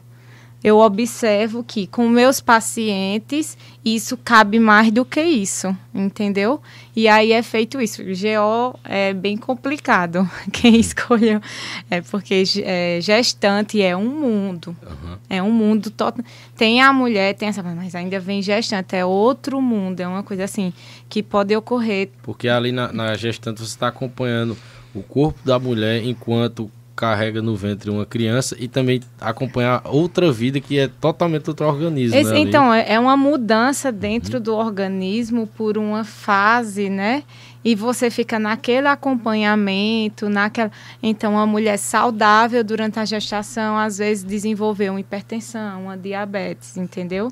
Eu 0.65 0.79
observo 0.79 1.63
que 1.63 1.85
com 1.85 2.09
meus 2.09 2.41
pacientes 2.41 3.55
isso 3.85 4.17
cabe 4.17 4.57
mais 4.57 4.91
do 4.91 5.05
que 5.05 5.21
isso, 5.21 5.77
entendeu? 5.93 6.59
E 6.95 7.07
aí 7.07 7.33
é 7.33 7.43
feito 7.43 7.79
isso. 7.79 8.01
O 8.01 8.05
GO 8.05 8.79
é 8.83 9.13
bem 9.13 9.37
complicado. 9.37 10.27
Quem 10.51 10.79
escolheu 10.79 11.39
é 11.87 12.01
porque 12.01 12.41
é, 12.63 12.97
gestante 12.99 13.79
é 13.79 13.95
um 13.95 14.09
mundo. 14.09 14.75
Aham. 14.81 15.19
É 15.29 15.43
um 15.43 15.51
mundo 15.51 15.91
total. 15.91 16.25
Tem 16.57 16.81
a 16.81 16.91
mulher, 16.91 17.35
tem 17.35 17.47
essa, 17.47 17.61
mas 17.61 17.93
ainda 17.93 18.19
vem 18.19 18.41
gestante, 18.41 18.95
é 18.95 19.05
outro 19.05 19.61
mundo, 19.61 19.99
é 19.99 20.07
uma 20.07 20.23
coisa 20.23 20.45
assim 20.45 20.73
que 21.07 21.21
pode 21.21 21.55
ocorrer. 21.55 22.09
Porque 22.23 22.49
ali 22.49 22.71
na, 22.71 22.91
na 22.91 23.15
gestante 23.15 23.59
você 23.59 23.65
está 23.65 23.89
acompanhando 23.89 24.57
o 24.95 25.03
corpo 25.03 25.39
da 25.45 25.59
mulher 25.59 26.03
enquanto 26.03 26.71
carrega 26.95 27.41
no 27.41 27.55
ventre 27.55 27.89
uma 27.89 28.05
criança 28.05 28.55
e 28.57 28.67
também 28.67 29.01
acompanhar 29.19 29.81
outra 29.85 30.31
vida 30.31 30.59
que 30.61 30.79
é 30.79 30.87
totalmente 30.87 31.49
outro 31.49 31.65
organismo. 31.67 32.17
Esse- 32.17 32.31
né, 32.31 32.39
então, 32.39 32.73
é 32.73 32.93
é 32.93 32.99
uma 32.99 33.17
mudança 33.17 33.91
dentro 33.91 34.39
do 34.39 34.55
organismo 34.55 35.45
por 35.45 35.77
uma 35.77 36.03
fase, 36.03 36.89
né? 36.89 37.23
E 37.63 37.73
você 37.75 38.09
fica 38.11 38.37
naquele 38.37 38.87
acompanhamento, 38.87 40.29
naquela. 40.29 40.71
Então, 41.01 41.37
a 41.37 41.45
mulher 41.45 41.77
saudável 41.77 42.63
durante 42.63 42.99
a 42.99 43.05
gestação, 43.05 43.77
às 43.77 43.97
vezes, 43.97 44.23
desenvolveu 44.23 44.93
uma 44.93 44.99
hipertensão, 44.99 45.83
uma 45.83 45.97
diabetes, 45.97 46.77
entendeu? 46.77 47.29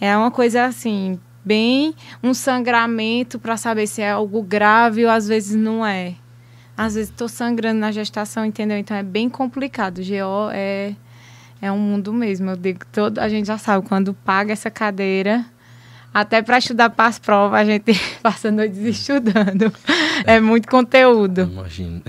É 0.00 0.16
uma 0.16 0.30
coisa 0.30 0.64
assim, 0.66 1.18
bem 1.44 1.94
um 2.22 2.32
sangramento 2.34 3.38
para 3.38 3.56
saber 3.56 3.86
se 3.86 4.02
é 4.02 4.10
algo 4.10 4.42
grave 4.42 5.04
ou 5.04 5.10
às 5.10 5.26
vezes 5.26 5.56
não 5.56 5.84
é. 5.84 6.14
Às 6.80 6.94
vezes 6.94 7.10
estou 7.10 7.28
sangrando 7.28 7.78
na 7.78 7.92
gestação, 7.92 8.42
entendeu? 8.42 8.78
Então 8.78 8.96
é 8.96 9.02
bem 9.02 9.28
complicado. 9.28 10.00
GO 10.00 10.50
é 10.50 10.94
é 11.60 11.70
um 11.70 11.78
mundo 11.78 12.10
mesmo. 12.10 12.52
Eu 12.52 12.56
digo, 12.56 12.80
todo, 12.90 13.18
a 13.18 13.28
gente 13.28 13.46
já 13.46 13.58
sabe, 13.58 13.86
quando 13.86 14.14
paga 14.14 14.50
essa 14.50 14.70
cadeira, 14.70 15.44
até 16.12 16.40
para 16.40 16.56
estudar 16.56 16.88
para 16.88 17.04
as 17.04 17.18
provas, 17.18 17.60
a 17.60 17.64
gente 17.66 17.92
passa 18.22 18.50
noites 18.50 18.78
estudando. 18.78 19.70
É 20.24 20.40
muito 20.40 20.68
conteúdo. 20.68 21.42
Imagina. 21.42 22.00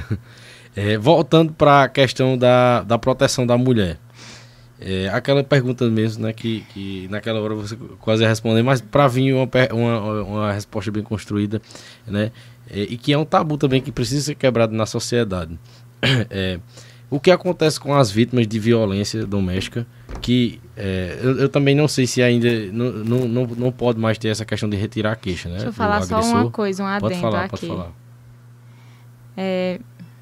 É, 0.73 0.97
voltando 0.97 1.51
para 1.51 1.83
a 1.83 1.89
questão 1.89 2.37
da, 2.37 2.81
da 2.83 2.97
proteção 2.97 3.45
da 3.45 3.57
mulher. 3.57 3.97
É, 4.83 5.09
aquela 5.09 5.43
pergunta 5.43 5.87
mesmo, 5.89 6.23
né, 6.23 6.33
que, 6.33 6.61
que 6.73 7.07
naquela 7.11 7.39
hora 7.39 7.53
você 7.53 7.75
quase 7.99 8.23
ia 8.23 8.29
responder, 8.29 8.63
mas 8.63 8.81
para 8.81 9.07
vir 9.07 9.31
uma, 9.33 9.47
uma, 9.71 10.23
uma 10.23 10.53
resposta 10.53 10.89
bem 10.89 11.03
construída, 11.03 11.61
né, 12.07 12.31
é, 12.71 12.81
e 12.83 12.97
que 12.97 13.11
é 13.11 13.17
um 13.17 13.25
tabu 13.25 13.57
também 13.57 13.81
que 13.81 13.91
precisa 13.91 14.21
ser 14.21 14.35
quebrado 14.35 14.73
na 14.73 14.85
sociedade. 14.85 15.59
É, 16.31 16.59
o 17.11 17.19
que 17.19 17.29
acontece 17.29 17.79
com 17.79 17.93
as 17.93 18.09
vítimas 18.09 18.47
de 18.47 18.57
violência 18.57 19.23
doméstica, 19.27 19.85
que 20.21 20.59
é, 20.75 21.19
eu, 21.21 21.37
eu 21.39 21.49
também 21.49 21.75
não 21.75 21.87
sei 21.87 22.07
se 22.07 22.23
ainda 22.23 22.49
não, 22.71 22.91
não, 22.91 23.27
não, 23.27 23.47
não 23.47 23.71
pode 23.71 23.99
mais 23.99 24.17
ter 24.17 24.29
essa 24.29 24.45
questão 24.45 24.67
de 24.69 24.77
retirar 24.77 25.11
a 25.11 25.15
queixa, 25.15 25.49
né? 25.49 25.55
Deixa 25.55 25.67
eu 25.67 25.73
falar 25.73 26.01
só 26.01 26.21
uma 26.21 26.49
coisa, 26.49 26.81
um 26.81 26.87
adendo 26.87 27.01
Pode 27.01 27.19
falar, 27.19 27.43
aqui. 27.43 27.51
pode 27.51 27.67
falar. 27.67 27.91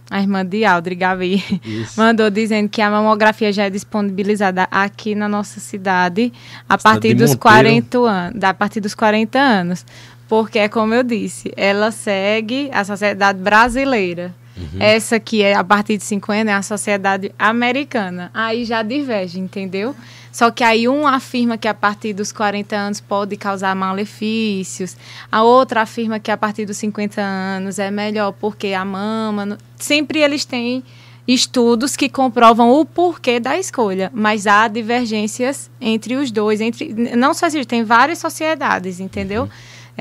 A 0.10 0.20
irmã 0.20 0.44
de 0.44 0.66
Aldri, 0.66 0.96
Gabi, 0.96 1.44
Isso. 1.64 1.94
mandou 2.02 2.30
dizendo 2.32 2.68
que 2.68 2.82
a 2.82 2.90
mamografia 2.90 3.54
já 3.54 3.66
é 3.66 3.70
disponibilizada 3.70 4.68
aqui 4.72 5.14
na 5.14 5.30
nossa 5.30 5.60
cidade 5.60 6.34
a 6.68 6.78
partir 6.78 7.14
dos 7.14 7.36
Monteiro. 7.36 7.40
40 7.40 7.98
anos, 8.00 8.44
a 8.44 8.54
partir 8.54 8.80
dos 8.80 8.96
40 8.96 9.40
anos. 9.40 9.86
Porque 10.30 10.60
é 10.60 10.70
como 10.70 10.94
eu 10.94 11.02
disse, 11.02 11.52
ela 11.58 11.90
segue 11.90 12.70
a 12.72 12.86
sociedade 12.86 13.40
brasileira. 13.40 14.34
Uhum. 14.56 14.80
Essa 14.80 15.20
que 15.20 15.42
é 15.42 15.56
a 15.56 15.64
partir 15.64 15.98
de 15.98 16.04
50 16.04 16.52
é 16.52 16.54
a 16.54 16.62
sociedade 16.62 17.32
americana. 17.40 18.30
Aí 18.32 18.64
já 18.64 18.84
diverge, 18.84 19.40
entendeu? 19.40 19.96
Só 20.32 20.52
que 20.52 20.64
aí 20.64 20.88
um 20.88 21.08
afirma 21.08 21.58
que 21.58 21.68
a 21.68 21.74
partir 21.74 22.14
dos 22.14 22.32
40 22.32 22.76
anos 22.76 23.02
pode 23.02 23.36
causar 23.38 23.76
malefícios, 23.76 24.96
a 25.32 25.42
outra 25.42 25.82
afirma 25.82 26.20
que 26.20 26.30
a 26.30 26.38
partir 26.38 26.66
dos 26.66 26.78
50 26.78 27.20
anos 27.20 27.80
é 27.80 27.90
melhor 27.90 28.32
porque 28.34 28.68
a 28.68 28.86
mama. 28.86 29.58
Sempre 29.78 30.20
eles 30.20 30.46
têm 30.46 30.84
estudos 31.28 31.96
que 31.96 32.08
comprovam 32.08 32.70
o 32.70 32.86
porquê 32.86 33.40
da 33.40 33.58
escolha, 33.58 34.12
mas 34.14 34.46
há 34.46 34.68
divergências 34.68 35.72
entre 35.82 36.16
os 36.16 36.30
dois, 36.30 36.62
entre 36.62 36.94
não 37.16 37.34
só 37.34 37.48
existe, 37.48 37.68
tem 37.68 37.84
várias 37.84 38.20
sociedades, 38.20 39.00
entendeu? 39.00 39.50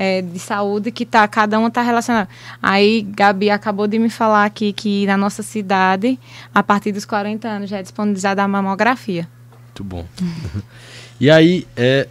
É, 0.01 0.21
de 0.21 0.39
saúde 0.39 0.93
que 0.93 1.05
tá 1.05 1.27
cada 1.27 1.59
uma 1.59 1.69
tá 1.69 1.81
relacionada. 1.81 2.29
Aí 2.63 3.01
Gabi 3.01 3.49
acabou 3.49 3.85
de 3.85 3.99
me 3.99 4.09
falar 4.09 4.45
aqui 4.45 4.71
que 4.71 5.05
na 5.05 5.17
nossa 5.17 5.43
cidade, 5.43 6.17
a 6.55 6.63
partir 6.63 6.93
dos 6.93 7.03
40 7.03 7.45
anos 7.45 7.69
já 7.69 7.79
é 7.79 7.81
disponibilizada 7.81 8.41
a 8.41 8.47
mamografia. 8.47 9.27
Muito 9.65 9.83
bom. 9.83 10.05
e 11.19 11.29
aí, 11.29 11.67
é, 11.75 12.07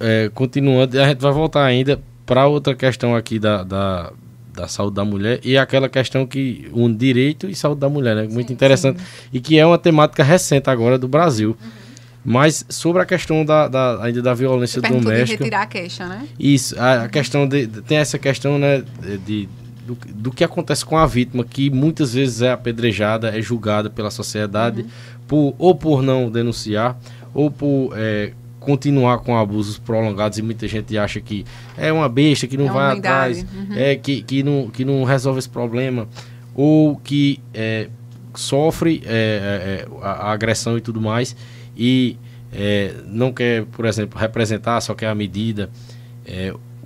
é, 0.00 0.30
continuando, 0.34 1.00
a 1.00 1.08
gente 1.08 1.20
vai 1.20 1.32
voltar 1.32 1.64
ainda 1.64 1.98
para 2.26 2.46
outra 2.46 2.74
questão 2.74 3.16
aqui 3.16 3.38
da, 3.38 3.62
da, 3.62 4.12
da, 4.52 4.68
saúde 4.68 4.96
da 4.96 5.04
mulher 5.06 5.40
e 5.42 5.56
aquela 5.56 5.88
questão 5.88 6.26
que 6.26 6.70
um 6.74 6.94
direito 6.94 7.48
e 7.48 7.54
saúde 7.54 7.80
da 7.80 7.88
mulher, 7.88 8.16
né? 8.16 8.28
Muito 8.30 8.48
sim, 8.48 8.52
interessante 8.52 9.00
sim. 9.00 9.06
e 9.32 9.40
que 9.40 9.58
é 9.58 9.64
uma 9.64 9.78
temática 9.78 10.22
recente 10.22 10.68
agora 10.68 10.98
do 10.98 11.08
Brasil. 11.08 11.56
Uhum. 11.58 11.83
Mas 12.24 12.64
sobre 12.70 13.02
a 13.02 13.04
questão 13.04 13.44
da, 13.44 13.68
da 13.68 14.02
ainda 14.02 14.22
da 14.22 14.32
violência 14.32 14.80
doméstica. 14.80 15.24
De 15.24 15.32
retirar 15.32 15.62
a 15.62 15.66
queixa, 15.66 16.06
né? 16.06 16.26
Isso, 16.38 16.78
a, 16.80 17.04
a 17.04 17.08
questão 17.08 17.46
de, 17.46 17.66
tem 17.66 17.98
essa 17.98 18.18
questão, 18.18 18.58
né, 18.58 18.82
de, 19.26 19.46
do, 19.86 19.94
do, 19.94 20.30
que 20.30 20.42
acontece 20.42 20.84
com 20.86 20.96
a 20.96 21.06
vítima, 21.06 21.44
que 21.44 21.68
muitas 21.68 22.14
vezes 22.14 22.40
é 22.40 22.50
apedrejada, 22.50 23.36
é 23.36 23.42
julgada 23.42 23.90
pela 23.90 24.10
sociedade, 24.10 24.82
uhum. 24.82 24.88
por, 25.28 25.54
ou 25.58 25.74
por 25.74 26.02
não 26.02 26.30
denunciar, 26.30 26.98
ou 27.34 27.50
por 27.50 27.92
é, 27.94 28.32
continuar 28.64 29.18
com 29.18 29.36
abusos 29.36 29.78
prolongados 29.78 30.38
e 30.38 30.42
muita 30.42 30.66
gente 30.66 30.96
acha 30.96 31.20
que 31.20 31.44
é 31.76 31.92
uma 31.92 32.08
besta, 32.08 32.46
que 32.46 32.56
não 32.56 32.68
é 32.68 32.72
vai 32.72 32.96
atrás, 32.96 33.42
uhum. 33.42 33.76
é, 33.76 33.94
que, 33.96 34.22
que, 34.22 34.42
não, 34.42 34.70
que 34.70 34.84
não 34.84 35.04
resolve 35.04 35.38
esse 35.38 35.48
problema, 35.48 36.08
ou 36.54 36.96
que 36.96 37.38
é, 37.52 37.88
sofre 38.34 39.02
é, 39.04 39.10
é, 39.10 39.14
é, 39.14 39.88
a, 40.02 40.10
a, 40.10 40.32
agressão 40.32 40.78
e 40.78 40.80
tudo 40.80 41.00
mais, 41.00 41.36
e 41.76 42.16
é, 42.52 42.94
não 43.06 43.32
quer, 43.32 43.64
por 43.66 43.84
exemplo, 43.84 44.18
representar, 44.18 44.80
só 44.80 44.94
quer 44.94 45.08
a 45.08 45.14
medida. 45.14 45.70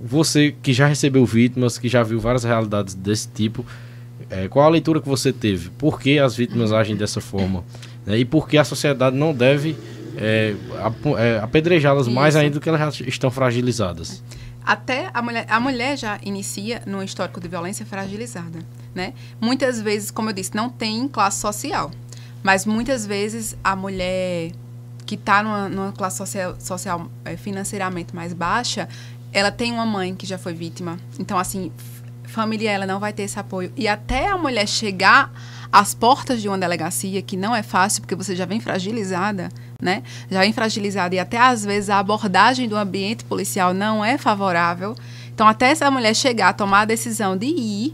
você 0.01 0.55
que 0.61 0.73
já 0.73 0.87
recebeu 0.87 1.25
vítimas, 1.25 1.77
que 1.77 1.87
já 1.87 2.03
viu 2.03 2.19
várias 2.19 2.43
realidades 2.43 2.95
desse 2.95 3.27
tipo, 3.29 3.65
qual 4.49 4.65
a 4.65 4.69
leitura 4.69 5.01
que 5.01 5.07
você 5.07 5.31
teve? 5.31 5.69
Por 5.71 5.99
que 5.99 6.19
as 6.19 6.35
vítimas 6.35 6.71
agem 6.71 6.95
dessa 6.95 7.21
forma? 7.21 7.63
Né? 8.05 8.19
E 8.19 8.25
por 8.25 8.47
que 8.47 8.57
a 8.57 8.63
sociedade 8.63 9.15
não 9.15 9.33
deve 9.33 9.75
é, 10.19 10.55
é, 11.17 11.39
apedrejá-las 11.39 12.07
mais 12.07 12.35
ainda 12.35 12.55
do 12.55 12.61
que 12.61 12.69
elas 12.69 12.95
já 12.95 13.05
estão 13.05 13.31
fragilizadas. 13.31 14.21
Até 14.65 15.09
a 15.13 15.21
mulher, 15.21 15.45
a 15.49 15.59
mulher 15.59 15.97
já 15.97 16.19
inicia 16.21 16.83
no 16.85 17.01
histórico 17.01 17.39
de 17.39 17.47
violência 17.47 17.85
fragilizada, 17.85 18.59
né? 18.93 19.13
Muitas 19.41 19.81
vezes, 19.81 20.11
como 20.11 20.29
eu 20.29 20.33
disse, 20.33 20.53
não 20.53 20.69
tem 20.69 21.07
classe 21.07 21.39
social, 21.39 21.89
mas 22.43 22.65
muitas 22.65 23.05
vezes 23.05 23.57
a 23.63 23.75
mulher 23.75 24.51
que 25.09 25.15
está 25.15 25.41
numa, 25.41 25.67
numa, 25.67 25.91
classe 25.91 26.17
social, 26.17 26.55
social 26.59 27.09
é, 27.25 27.35
financeiramente 27.35 28.15
mais 28.15 28.31
baixa, 28.31 28.87
ela 29.33 29.51
tem 29.51 29.71
uma 29.71 29.83
mãe 29.83 30.13
que 30.13 30.23
já 30.23 30.37
foi 30.37 30.53
vítima. 30.53 30.99
Então, 31.17 31.39
assim, 31.39 31.71
família 32.25 32.69
ela 32.69 32.85
não 32.85 32.99
vai 32.99 33.11
ter 33.11 33.23
esse 33.23 33.39
apoio. 33.39 33.73
E 33.75 33.87
até 33.87 34.27
a 34.27 34.37
mulher 34.37 34.67
chegar 34.67 35.31
às 35.71 35.95
portas 35.95 36.43
de 36.43 36.47
uma 36.47 36.59
delegacia, 36.59 37.23
que 37.23 37.35
não 37.35 37.55
é 37.55 37.63
fácil, 37.63 38.03
porque 38.03 38.13
você 38.13 38.35
já 38.35 38.45
vem 38.45 38.59
fragilizada, 38.59 39.49
né? 39.81 40.03
Já 40.29 40.41
vem 40.41 40.53
fragilizada 40.53 41.15
e 41.15 41.19
até 41.19 41.39
às 41.39 41.65
vezes 41.65 41.89
a 41.89 41.97
abordagem 41.97 42.69
do 42.69 42.75
ambiente 42.77 43.25
policial 43.25 43.73
não 43.73 44.05
é 44.05 44.15
favorável. 44.15 44.93
Então, 45.33 45.47
até 45.47 45.71
essa 45.71 45.89
mulher 45.89 46.15
chegar 46.15 46.49
a 46.49 46.53
tomar 46.53 46.81
a 46.81 46.85
decisão 46.85 47.35
de 47.35 47.47
ir, 47.47 47.93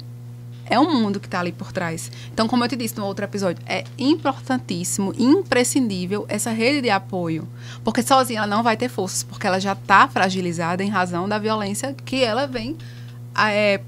é 0.68 0.80
um 0.80 1.00
mundo 1.00 1.20
que 1.20 1.28
está 1.28 1.40
ali 1.40 1.52
por 1.52 1.72
trás. 1.72 2.12
Então, 2.34 2.48
como 2.48 2.64
eu 2.64 2.68
te 2.68 2.76
disse 2.76 2.98
no 2.98 3.06
outro 3.06 3.24
episódio, 3.24 3.62
é 3.68 3.84
importantíssimo, 3.98 5.14
imprescindível 5.18 6.26
essa 6.28 6.52
rede 6.52 6.82
de 6.82 6.90
apoio. 6.90 7.48
Porque 7.84 8.02
sozinha 8.02 8.40
ela 8.40 8.48
não 8.48 8.64
vai 8.64 8.76
ter 8.76 8.90
forças, 8.90 9.24
porque 9.24 9.46
ela 9.46 9.60
já 9.60 9.74
está 9.74 10.08
fragilizada 10.08 10.84
em 10.84 10.90
razão 10.90 11.30
da 11.30 11.38
violência 11.38 11.96
que 12.06 12.24
ela 12.24 12.48
vem 12.48 12.76
é, 13.38 13.80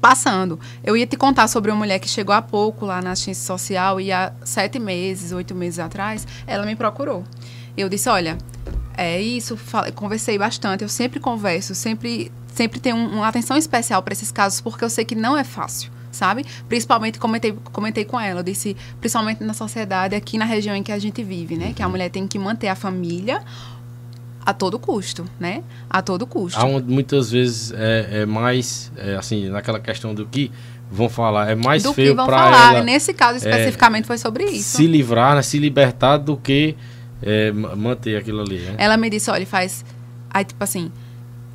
passando. 0.00 0.58
Eu 0.82 0.96
ia 0.96 1.06
te 1.06 1.16
contar 1.16 1.46
sobre 1.48 1.70
uma 1.70 1.78
mulher 1.78 1.98
que 1.98 2.08
chegou 2.08 2.34
há 2.34 2.42
pouco 2.42 2.84
lá 2.84 3.00
na 3.00 3.12
assistência 3.12 3.46
social 3.46 4.00
e 4.00 4.10
há 4.10 4.32
sete 4.44 4.78
meses, 4.78 5.32
oito 5.32 5.54
meses 5.54 5.78
atrás, 5.78 6.26
ela 6.46 6.66
me 6.66 6.74
procurou. 6.74 7.24
Eu 7.76 7.88
disse, 7.88 8.08
olha, 8.08 8.36
é 8.96 9.20
isso, 9.20 9.56
falei, 9.56 9.92
conversei 9.92 10.36
bastante, 10.36 10.82
eu 10.82 10.88
sempre 10.88 11.20
converso, 11.20 11.76
sempre, 11.76 12.32
sempre 12.52 12.80
tenho 12.80 12.96
uma 12.96 13.28
atenção 13.28 13.56
especial 13.56 14.02
para 14.02 14.12
esses 14.12 14.32
casos, 14.32 14.60
porque 14.60 14.84
eu 14.84 14.90
sei 14.90 15.04
que 15.04 15.14
não 15.14 15.36
é 15.36 15.44
fácil 15.44 15.97
sabe? 16.10 16.44
Principalmente 16.68 17.18
comentei, 17.18 17.56
comentei 17.72 18.04
com 18.04 18.18
ela, 18.18 18.40
eu 18.40 18.44
disse, 18.44 18.76
principalmente 19.00 19.42
na 19.42 19.54
sociedade 19.54 20.14
aqui 20.14 20.38
na 20.38 20.44
região 20.44 20.74
em 20.74 20.82
que 20.82 20.92
a 20.92 20.98
gente 20.98 21.22
vive, 21.22 21.56
né? 21.56 21.72
Que 21.74 21.82
a 21.82 21.88
mulher 21.88 22.10
tem 22.10 22.26
que 22.26 22.38
manter 22.38 22.68
a 22.68 22.74
família 22.74 23.42
a 24.44 24.52
todo 24.54 24.78
custo, 24.78 25.26
né? 25.38 25.62
A 25.90 26.00
todo 26.00 26.26
custo. 26.26 26.58
Há 26.58 26.66
muitas 26.66 27.30
vezes 27.30 27.72
é, 27.72 28.22
é 28.22 28.26
mais, 28.26 28.90
é, 28.96 29.16
assim, 29.16 29.48
naquela 29.48 29.78
questão 29.78 30.14
do 30.14 30.24
que 30.26 30.50
vão 30.90 31.08
falar, 31.08 31.50
é 31.50 31.54
mais 31.54 31.82
do 31.82 31.92
feio 31.92 32.16
para 32.16 32.72
ela. 32.72 32.82
Nesse 32.82 33.12
caso 33.12 33.34
é, 33.34 33.50
especificamente 33.50 34.06
foi 34.06 34.16
sobre 34.16 34.44
isso. 34.44 34.78
Se 34.78 34.86
livrar, 34.86 35.36
né, 35.36 35.42
se 35.42 35.58
libertar 35.58 36.16
do 36.16 36.36
que 36.36 36.74
é, 37.22 37.52
manter 37.52 38.16
aquilo 38.16 38.40
ali. 38.40 38.58
Né? 38.58 38.74
Ela 38.78 38.96
me 38.96 39.10
disse, 39.10 39.30
olha, 39.30 39.46
faz, 39.46 39.84
aí 40.30 40.44
tipo 40.44 40.64
assim, 40.64 40.90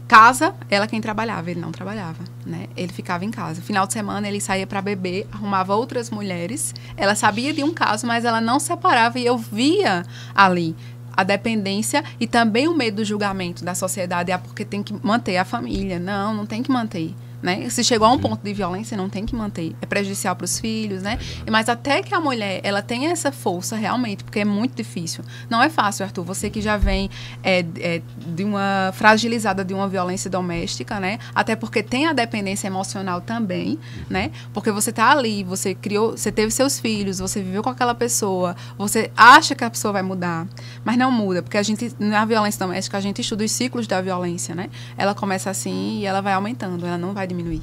casa, 0.07 0.53
ela 0.69 0.87
quem 0.87 1.01
trabalhava, 1.01 1.49
ele 1.49 1.59
não 1.59 1.71
trabalhava, 1.71 2.23
né? 2.45 2.67
Ele 2.75 2.91
ficava 2.91 3.25
em 3.25 3.31
casa. 3.31 3.61
Final 3.61 3.87
de 3.87 3.93
semana 3.93 4.27
ele 4.27 4.39
saía 4.39 4.67
para 4.67 4.81
beber, 4.81 5.27
arrumava 5.31 5.75
outras 5.75 6.09
mulheres. 6.09 6.73
Ela 6.95 7.15
sabia 7.15 7.53
de 7.53 7.63
um 7.63 7.73
caso, 7.73 8.05
mas 8.05 8.25
ela 8.25 8.41
não 8.41 8.59
separava 8.59 9.19
e 9.19 9.25
eu 9.25 9.37
via 9.37 10.05
ali 10.35 10.75
a 11.15 11.23
dependência 11.23 12.03
e 12.19 12.27
também 12.27 12.67
o 12.67 12.75
medo 12.75 12.97
do 12.97 13.05
julgamento 13.05 13.63
da 13.63 13.75
sociedade 13.75 14.31
é 14.31 14.37
porque 14.37 14.65
tem 14.65 14.81
que 14.81 14.93
manter 15.03 15.37
a 15.37 15.45
família. 15.45 15.99
Não, 15.99 16.33
não 16.33 16.45
tem 16.45 16.63
que 16.63 16.71
manter. 16.71 17.13
Né? 17.43 17.69
Se 17.69 17.83
chegou 17.83 18.07
a 18.07 18.11
um 18.11 18.17
ponto 18.17 18.41
de 18.41 18.53
violência, 18.53 18.95
não 18.95 19.09
tem 19.09 19.25
que 19.25 19.35
manter. 19.35 19.75
É 19.81 19.85
prejudicial 19.85 20.33
para 20.33 20.45
os 20.45 20.57
filhos, 20.57 21.03
né? 21.03 21.19
Mas 21.51 21.67
até 21.67 22.01
que 22.01 22.15
a 22.15 22.19
mulher 22.21 22.61
ela 22.63 22.81
tenha 22.81 23.11
essa 23.11 23.33
força 23.33 23.75
realmente, 23.75 24.23
porque 24.23 24.39
é 24.39 24.45
muito 24.45 24.75
difícil. 24.75 25.25
Não 25.49 25.61
é 25.61 25.69
fácil, 25.69 26.05
Arthur. 26.05 26.23
Você 26.23 26.49
que 26.49 26.61
já 26.61 26.77
vem 26.77 27.09
é, 27.43 27.65
é, 27.81 28.01
de 28.33 28.45
uma 28.45 28.91
fragilizada 28.93 29.65
de 29.65 29.73
uma 29.73 29.89
violência 29.89 30.29
doméstica, 30.29 31.01
né? 31.01 31.19
Até 31.35 31.53
porque 31.53 31.83
tem 31.83 32.07
a 32.07 32.13
dependência 32.13 32.67
emocional 32.67 33.19
também, 33.19 33.77
né? 34.09 34.31
Porque 34.53 34.71
você 34.71 34.91
está 34.91 35.11
ali, 35.11 35.43
você 35.43 35.75
criou, 35.75 36.11
você 36.11 36.31
teve 36.31 36.49
seus 36.49 36.79
filhos, 36.79 37.19
você 37.19 37.41
viveu 37.43 37.61
com 37.61 37.69
aquela 37.69 37.93
pessoa, 37.93 38.55
você 38.77 39.11
acha 39.17 39.53
que 39.53 39.65
a 39.65 39.69
pessoa 39.69 39.91
vai 39.91 40.01
mudar, 40.01 40.47
mas 40.83 40.97
não 40.97 41.11
muda, 41.11 41.41
porque 41.41 41.57
a 41.57 41.63
gente 41.63 41.93
na 41.99 42.25
violência 42.25 42.59
doméstica 42.59 42.97
a 42.97 43.01
gente 43.01 43.21
estuda 43.21 43.43
os 43.43 43.51
ciclos 43.51 43.87
da 43.87 44.01
violência, 44.01 44.53
né? 44.53 44.69
Ela 44.97 45.13
começa 45.13 45.49
assim 45.49 45.99
e 45.99 46.05
ela 46.05 46.21
vai 46.21 46.33
aumentando, 46.33 46.85
ela 46.85 46.97
não 46.97 47.13
vai 47.13 47.25
diminuir. 47.27 47.61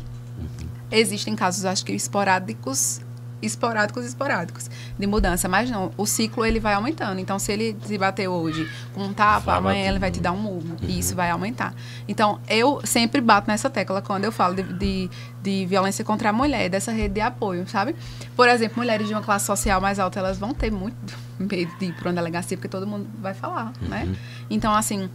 Existem 0.90 1.36
casos, 1.36 1.64
acho 1.64 1.84
que 1.84 1.92
esporádicos, 1.92 3.00
esporádicos, 3.42 4.04
esporádicos 4.04 4.70
de 4.98 5.06
mudança, 5.06 5.48
mas 5.48 5.70
não, 5.70 5.90
o 5.96 6.06
ciclo 6.06 6.44
ele 6.44 6.60
vai 6.60 6.74
aumentando. 6.74 7.20
Então, 7.20 7.38
se 7.38 7.52
ele 7.52 7.76
se 7.84 7.96
bater 7.96 8.28
hoje 8.28 8.68
com 8.94 9.04
um 9.04 9.12
tapa, 9.12 9.54
amanhã 9.54 9.88
ele 9.88 9.98
vai 9.98 10.10
te 10.10 10.20
dar 10.20 10.32
um 10.32 10.38
murro 10.38 10.62
uhum. 10.62 10.88
e 10.88 10.98
isso 10.98 11.14
vai 11.14 11.30
aumentar. 11.30 11.74
Então, 12.08 12.40
eu 12.48 12.80
sempre 12.84 13.20
bato 13.20 13.48
nessa 13.48 13.70
tecla 13.70 14.02
quando 14.02 14.24
eu 14.24 14.32
falo 14.32 14.54
de, 14.54 14.62
de, 14.62 15.10
de, 15.42 15.66
violência 15.66 16.04
contra 16.04 16.30
a 16.30 16.32
mulher, 16.32 16.68
dessa 16.68 16.92
rede 16.92 17.14
de 17.14 17.20
apoio, 17.20 17.66
sabe? 17.68 17.94
Por 18.36 18.48
exemplo, 18.48 18.78
mulheres 18.78 19.06
de 19.06 19.14
uma 19.14 19.22
classe 19.22 19.46
social 19.46 19.80
mais 19.80 19.98
alta, 19.98 20.18
elas 20.18 20.38
vão 20.38 20.52
ter 20.54 20.70
muito 20.70 21.16
medo 21.38 21.72
de 21.78 21.86
ir 21.86 21.92
para 21.94 22.08
uma 22.08 22.14
delegacia, 22.14 22.56
porque 22.56 22.68
todo 22.68 22.86
mundo 22.86 23.06
vai 23.20 23.34
falar, 23.34 23.72
né? 23.80 24.02
uhum. 24.04 24.10
né? 24.10 24.16
Então, 24.50 24.74
assim, 24.74 25.08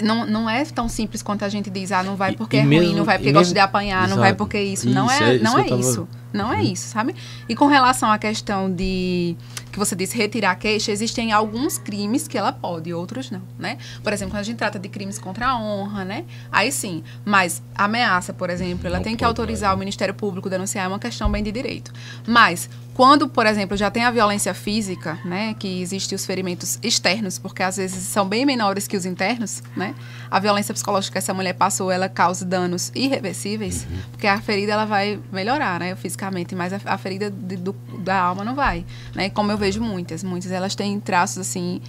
não, 0.00 0.24
não 0.26 0.48
é 0.48 0.64
tão 0.64 0.88
simples 0.88 1.22
quanto 1.22 1.44
a 1.44 1.48
gente 1.48 1.68
diz, 1.68 1.92
ah, 1.92 2.02
não 2.02 2.16
vai 2.16 2.32
porque 2.32 2.56
e, 2.56 2.60
é 2.60 2.64
mesmo, 2.64 2.86
ruim, 2.86 2.96
não 2.96 3.04
vai 3.04 3.18
porque 3.18 3.32
gosta 3.32 3.52
de 3.52 3.60
apanhar, 3.60 3.98
exato. 4.04 4.10
não 4.10 4.18
vai 4.18 4.34
porque 4.34 4.58
isso. 4.60 4.86
isso 4.86 4.94
não 4.94 5.10
é, 5.10 5.36
é 5.36 5.38
não 5.38 5.58
é 5.58 5.66
isso. 5.68 6.08
Não 6.32 6.50
é 6.50 6.62
isso, 6.62 6.88
sabe? 6.88 7.14
E 7.46 7.54
com 7.54 7.66
relação 7.66 8.10
à 8.10 8.16
questão 8.16 8.72
de 8.72 9.36
que 9.70 9.78
você 9.78 9.94
disse 9.94 10.16
retirar 10.16 10.54
queixa, 10.54 10.90
existem 10.90 11.30
alguns 11.30 11.76
crimes 11.76 12.26
que 12.26 12.38
ela 12.38 12.52
pode, 12.52 12.92
outros 12.92 13.30
não, 13.30 13.42
né? 13.58 13.76
Por 14.02 14.14
exemplo, 14.14 14.32
quando 14.32 14.40
a 14.40 14.44
gente 14.44 14.56
trata 14.56 14.78
de 14.78 14.88
crimes 14.88 15.18
contra 15.18 15.48
a 15.48 15.58
honra, 15.58 16.06
né? 16.06 16.24
Aí 16.50 16.72
sim, 16.72 17.02
mas 17.24 17.62
ameaça, 17.74 18.32
por 18.32 18.48
exemplo, 18.48 18.86
ela 18.86 18.96
não 18.96 19.04
tem 19.04 19.14
que 19.14 19.24
autorizar 19.24 19.70
né? 19.70 19.76
o 19.76 19.78
Ministério 19.78 20.14
Público 20.14 20.48
denunciar, 20.48 20.86
é 20.86 20.88
uma 20.88 20.98
questão 20.98 21.30
bem 21.30 21.42
de 21.42 21.52
direito. 21.52 21.92
Mas 22.26 22.68
quando, 22.94 23.28
por 23.28 23.46
exemplo, 23.46 23.76
já 23.76 23.90
tem 23.90 24.04
a 24.04 24.10
violência 24.10 24.52
física, 24.52 25.18
né, 25.24 25.54
que 25.58 25.80
existem 25.80 26.14
os 26.14 26.26
ferimentos 26.26 26.78
externos, 26.82 27.38
porque 27.38 27.62
às 27.62 27.76
vezes 27.76 28.02
são 28.04 28.26
bem 28.28 28.44
menores 28.44 28.86
que 28.86 28.96
os 28.96 29.06
internos, 29.06 29.62
né? 29.76 29.94
A 30.30 30.38
violência 30.38 30.74
psicológica 30.74 31.12
que 31.12 31.18
essa 31.18 31.32
mulher 31.32 31.54
passou, 31.54 31.90
ela 31.90 32.08
causa 32.08 32.44
danos 32.44 32.92
irreversíveis, 32.94 33.86
uhum. 33.90 33.98
porque 34.10 34.26
a 34.26 34.40
ferida 34.40 34.72
ela 34.72 34.84
vai 34.84 35.18
melhorar, 35.32 35.80
né, 35.80 35.94
fisicamente, 35.96 36.54
mas 36.54 36.72
a, 36.72 36.80
a 36.84 36.98
ferida 36.98 37.30
de, 37.30 37.56
do, 37.56 37.72
da 37.98 38.20
alma 38.20 38.44
não 38.44 38.54
vai, 38.54 38.84
né? 39.14 39.30
Como 39.30 39.50
eu 39.50 39.58
vejo 39.58 39.80
muitas, 39.80 40.22
muitas 40.22 40.50
elas 40.50 40.74
têm 40.74 40.98
traços 41.00 41.38
assim 41.38 41.80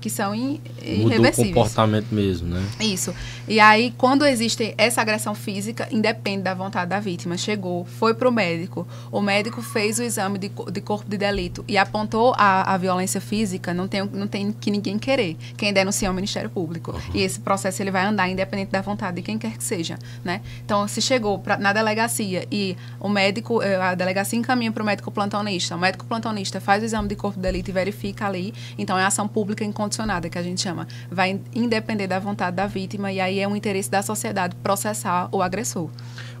que 0.00 0.10
são 0.10 0.34
irreversíveis. 0.34 1.18
Muda 1.18 1.30
o 1.30 1.46
comportamento 1.46 2.06
mesmo, 2.12 2.48
né? 2.48 2.64
Isso. 2.80 3.14
E 3.46 3.60
aí, 3.60 3.92
quando 3.96 4.26
existe 4.26 4.74
essa 4.76 5.00
agressão 5.00 5.34
física, 5.34 5.88
independe 5.90 6.42
da 6.42 6.54
vontade 6.54 6.90
da 6.90 7.00
vítima. 7.00 7.36
Chegou, 7.36 7.84
foi 7.84 8.14
para 8.14 8.28
o 8.28 8.32
médico, 8.32 8.86
o 9.10 9.20
médico 9.20 9.62
fez 9.62 9.98
o 9.98 10.02
exame 10.02 10.38
de, 10.38 10.50
de 10.70 10.80
corpo 10.80 11.08
de 11.08 11.16
delito 11.16 11.64
e 11.66 11.78
apontou 11.78 12.34
a, 12.36 12.74
a, 12.74 12.76
violência 12.76 13.20
física, 13.20 13.72
não 13.72 13.88
tem, 13.88 14.04
não 14.04 14.26
tem 14.26 14.52
que 14.52 14.70
ninguém 14.70 14.98
querer. 14.98 15.36
Quem 15.56 15.72
denuncia 15.72 16.08
é 16.08 16.10
o 16.10 16.14
Ministério 16.14 16.50
Público. 16.50 16.92
Uhum. 16.92 17.00
E 17.14 17.22
esse 17.22 17.40
processo 17.40 17.82
ele 17.82 17.90
vai 17.90 18.04
andar 18.04 18.28
independente 18.28 18.70
da 18.70 18.80
vontade 18.80 19.16
de 19.16 19.22
quem 19.22 19.38
quer 19.38 19.56
que 19.56 19.64
seja, 19.64 19.98
né? 20.24 20.40
Então, 20.64 20.86
se 20.86 21.00
chegou 21.00 21.38
pra, 21.38 21.56
na 21.56 21.72
delegacia 21.72 22.46
e 22.50 22.76
o 23.00 23.08
médico, 23.08 23.62
eh, 23.62 23.76
a 23.76 23.94
delegacia 23.94 24.38
encaminha 24.38 24.70
para 24.70 24.82
o 24.82 24.86
médico 24.86 25.10
plantonista, 25.10 25.74
o 25.74 25.78
médico 25.78 26.04
plantonista 26.04 26.60
faz 26.60 26.82
o 26.82 26.86
exame 26.86 27.08
de 27.08 27.16
corpo 27.16 27.36
de 27.36 27.42
delito 27.42 27.70
e 27.70 27.72
verifica 27.72 28.26
ali, 28.26 28.52
então 28.76 28.98
é 28.98 29.04
ação 29.04 29.26
pública 29.26 29.64
em 29.64 29.72
condicionada, 29.88 30.28
que 30.28 30.38
a 30.38 30.42
gente 30.42 30.60
chama. 30.60 30.86
Vai 31.10 31.40
independer 31.54 32.06
da 32.06 32.18
vontade 32.18 32.54
da 32.54 32.66
vítima 32.66 33.10
e 33.10 33.20
aí 33.20 33.40
é 33.40 33.48
um 33.48 33.56
interesse 33.56 33.90
da 33.90 34.02
sociedade 34.02 34.54
processar 34.62 35.28
o 35.32 35.42
agressor. 35.42 35.88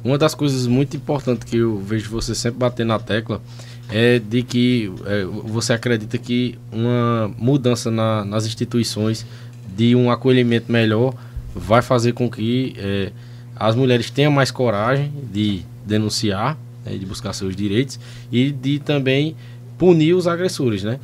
Uma 0.04 0.18
das 0.18 0.34
coisas 0.34 0.66
muito 0.66 0.96
importantes 0.96 1.48
que 1.48 1.56
eu 1.56 1.78
vejo 1.78 2.10
você 2.10 2.34
sempre 2.34 2.58
bater 2.58 2.84
na 2.84 2.98
tecla 2.98 3.40
é 3.90 4.18
de 4.18 4.42
que 4.42 4.92
é, 5.06 5.24
você 5.24 5.72
acredita 5.72 6.18
que 6.18 6.58
uma 6.70 7.32
mudança 7.38 7.90
na, 7.90 8.24
nas 8.24 8.44
instituições 8.46 9.26
de 9.74 9.96
um 9.96 10.10
acolhimento 10.10 10.70
melhor 10.70 11.14
vai 11.54 11.80
fazer 11.80 12.12
com 12.12 12.30
que 12.30 12.74
é, 12.76 13.10
as 13.56 13.74
mulheres 13.74 14.10
tenham 14.10 14.30
mais 14.30 14.50
coragem 14.50 15.10
de 15.32 15.62
denunciar, 15.86 16.56
né, 16.84 16.96
de 16.96 17.06
buscar 17.06 17.32
seus 17.32 17.56
direitos 17.56 17.98
e 18.30 18.52
de 18.52 18.78
também 18.78 19.34
punir 19.78 20.12
os 20.12 20.26
agressores, 20.26 20.82
né? 20.82 20.98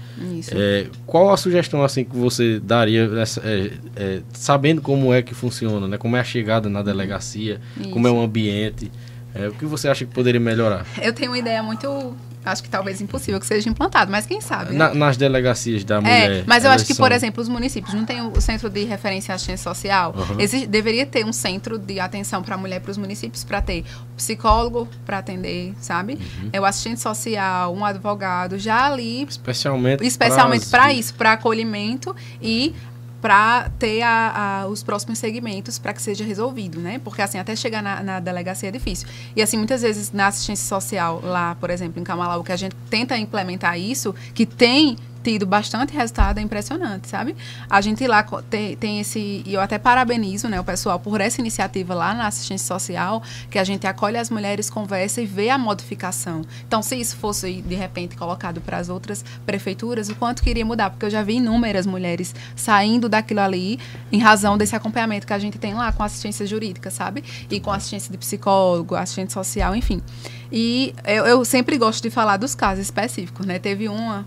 É, 0.50 0.86
qual 1.06 1.32
a 1.32 1.36
sugestão 1.36 1.84
assim 1.84 2.04
que 2.04 2.16
você 2.16 2.60
daria, 2.60 3.08
nessa, 3.08 3.40
é, 3.44 3.70
é, 3.96 4.20
sabendo 4.32 4.82
como 4.82 5.14
é 5.14 5.22
que 5.22 5.32
funciona, 5.34 5.86
né? 5.86 5.96
Como 5.96 6.16
é 6.16 6.20
a 6.20 6.24
chegada 6.24 6.68
na 6.68 6.82
delegacia, 6.82 7.60
Isso. 7.80 7.90
como 7.90 8.08
é 8.08 8.10
o 8.10 8.20
ambiente, 8.20 8.90
é, 9.34 9.48
o 9.48 9.52
que 9.52 9.64
você 9.64 9.88
acha 9.88 10.04
que 10.04 10.12
poderia 10.12 10.40
melhorar? 10.40 10.84
Eu 11.00 11.12
tenho 11.12 11.30
uma 11.30 11.38
ideia 11.38 11.62
muito 11.62 12.14
acho 12.44 12.62
que 12.62 12.68
talvez 12.68 13.00
impossível 13.00 13.40
que 13.40 13.46
seja 13.46 13.68
implantado, 13.68 14.10
mas 14.10 14.26
quem 14.26 14.40
sabe. 14.40 14.72
Né? 14.72 14.78
Na, 14.78 14.94
nas 14.94 15.16
delegacias 15.16 15.84
da 15.84 15.96
é, 15.96 16.00
mulher. 16.00 16.30
É, 16.30 16.44
mas 16.46 16.64
eu 16.64 16.70
acho 16.70 16.84
que, 16.84 16.94
são... 16.94 17.04
por 17.04 17.12
exemplo, 17.12 17.42
os 17.42 17.48
municípios 17.48 17.94
não 17.94 18.04
tem 18.04 18.20
o 18.20 18.40
centro 18.40 18.68
de 18.68 18.84
referência 18.84 19.32
à 19.32 19.36
assistência 19.36 19.64
social. 19.64 20.14
Uhum. 20.16 20.40
Existe, 20.40 20.66
deveria 20.66 21.06
ter 21.06 21.24
um 21.24 21.32
centro 21.32 21.78
de 21.78 21.98
atenção 22.00 22.42
para 22.42 22.54
a 22.54 22.58
mulher 22.58 22.80
para 22.80 22.90
os 22.90 22.98
municípios 22.98 23.44
para 23.44 23.62
ter 23.62 23.84
psicólogo 24.16 24.88
para 25.04 25.18
atender, 25.18 25.74
sabe? 25.80 26.14
Uhum. 26.14 26.50
É 26.52 26.60
o 26.60 26.64
assistente 26.64 27.00
social, 27.00 27.74
um 27.74 27.84
advogado 27.84 28.58
já 28.58 28.86
ali. 28.86 29.24
Especialmente. 29.24 30.04
Especialmente 30.04 30.66
para 30.66 30.92
isso, 30.92 31.14
para 31.14 31.32
acolhimento 31.32 32.14
e 32.40 32.74
para 33.24 33.70
ter 33.78 34.02
a, 34.02 34.64
a, 34.64 34.66
os 34.66 34.82
próximos 34.82 35.18
segmentos 35.18 35.78
para 35.78 35.94
que 35.94 36.02
seja 36.02 36.22
resolvido, 36.22 36.78
né? 36.78 37.00
Porque 37.02 37.22
assim, 37.22 37.38
até 37.38 37.56
chegar 37.56 37.82
na, 37.82 38.02
na, 38.02 38.20
delegacia 38.20 38.68
é 38.68 38.72
difícil. 38.72 39.08
E 39.34 39.40
assim, 39.40 39.56
muitas 39.56 39.80
vezes 39.80 40.12
na 40.12 40.26
assistência 40.26 40.68
social, 40.68 41.22
lá, 41.24 41.54
por 41.54 41.70
exemplo, 41.70 41.98
em 41.98 42.04
Camalau, 42.04 42.44
que 42.44 42.52
a 42.52 42.56
gente 42.56 42.76
tenta 42.90 43.16
implementar 43.16 43.80
isso, 43.80 44.14
que 44.34 44.44
tem 44.44 44.98
tido 45.24 45.46
bastante 45.46 45.94
resultado, 45.94 46.38
é 46.38 46.42
impressionante, 46.42 47.08
sabe? 47.08 47.34
A 47.68 47.80
gente 47.80 48.06
lá 48.06 48.22
tem, 48.50 48.76
tem 48.76 49.00
esse, 49.00 49.42
e 49.46 49.54
eu 49.54 49.60
até 49.60 49.78
parabenizo 49.78 50.48
né, 50.48 50.60
o 50.60 50.64
pessoal 50.64 51.00
por 51.00 51.18
essa 51.20 51.40
iniciativa 51.40 51.94
lá 51.94 52.14
na 52.14 52.26
assistência 52.26 52.66
social, 52.66 53.22
que 53.50 53.58
a 53.58 53.64
gente 53.64 53.86
acolhe 53.86 54.18
as 54.18 54.28
mulheres, 54.28 54.68
conversa 54.68 55.22
e 55.22 55.26
vê 55.26 55.48
a 55.48 55.56
modificação. 55.56 56.42
Então, 56.68 56.82
se 56.82 56.94
isso 56.96 57.16
fosse, 57.16 57.62
de 57.62 57.74
repente, 57.74 58.16
colocado 58.16 58.60
para 58.60 58.76
as 58.76 58.90
outras 58.90 59.24
prefeituras, 59.46 60.10
o 60.10 60.14
quanto 60.14 60.42
queria 60.42 60.64
mudar? 60.64 60.90
Porque 60.90 61.06
eu 61.06 61.10
já 61.10 61.22
vi 61.22 61.36
inúmeras 61.36 61.86
mulheres 61.86 62.34
saindo 62.54 63.08
daquilo 63.08 63.40
ali 63.40 63.80
em 64.12 64.18
razão 64.18 64.58
desse 64.58 64.76
acompanhamento 64.76 65.26
que 65.26 65.32
a 65.32 65.38
gente 65.38 65.58
tem 65.58 65.72
lá 65.72 65.90
com 65.90 66.02
assistência 66.02 66.46
jurídica, 66.46 66.90
sabe? 66.90 67.24
E 67.50 67.58
com 67.58 67.72
assistência 67.72 68.12
de 68.12 68.18
psicólogo, 68.18 68.94
assistente 68.94 69.32
social, 69.32 69.74
enfim. 69.74 70.02
E 70.52 70.94
eu, 71.04 71.26
eu 71.26 71.44
sempre 71.44 71.78
gosto 71.78 72.02
de 72.02 72.10
falar 72.10 72.36
dos 72.36 72.54
casos 72.54 72.84
específicos, 72.84 73.46
né? 73.46 73.58
Teve 73.58 73.88
uma 73.88 74.26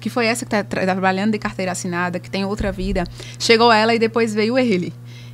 que 0.00 0.10
foi 0.10 0.26
essa 0.26 0.44
que 0.44 0.54
está 0.54 0.64
trabalhando 0.64 1.32
de 1.32 1.38
carteira 1.38 1.72
assinada, 1.72 2.18
que 2.18 2.30
tem 2.30 2.44
outra 2.44 2.72
vida. 2.72 3.04
Chegou 3.38 3.72
ela 3.72 3.94
e 3.94 3.98
depois 3.98 4.34
veio 4.34 4.58
ele. 4.58 4.92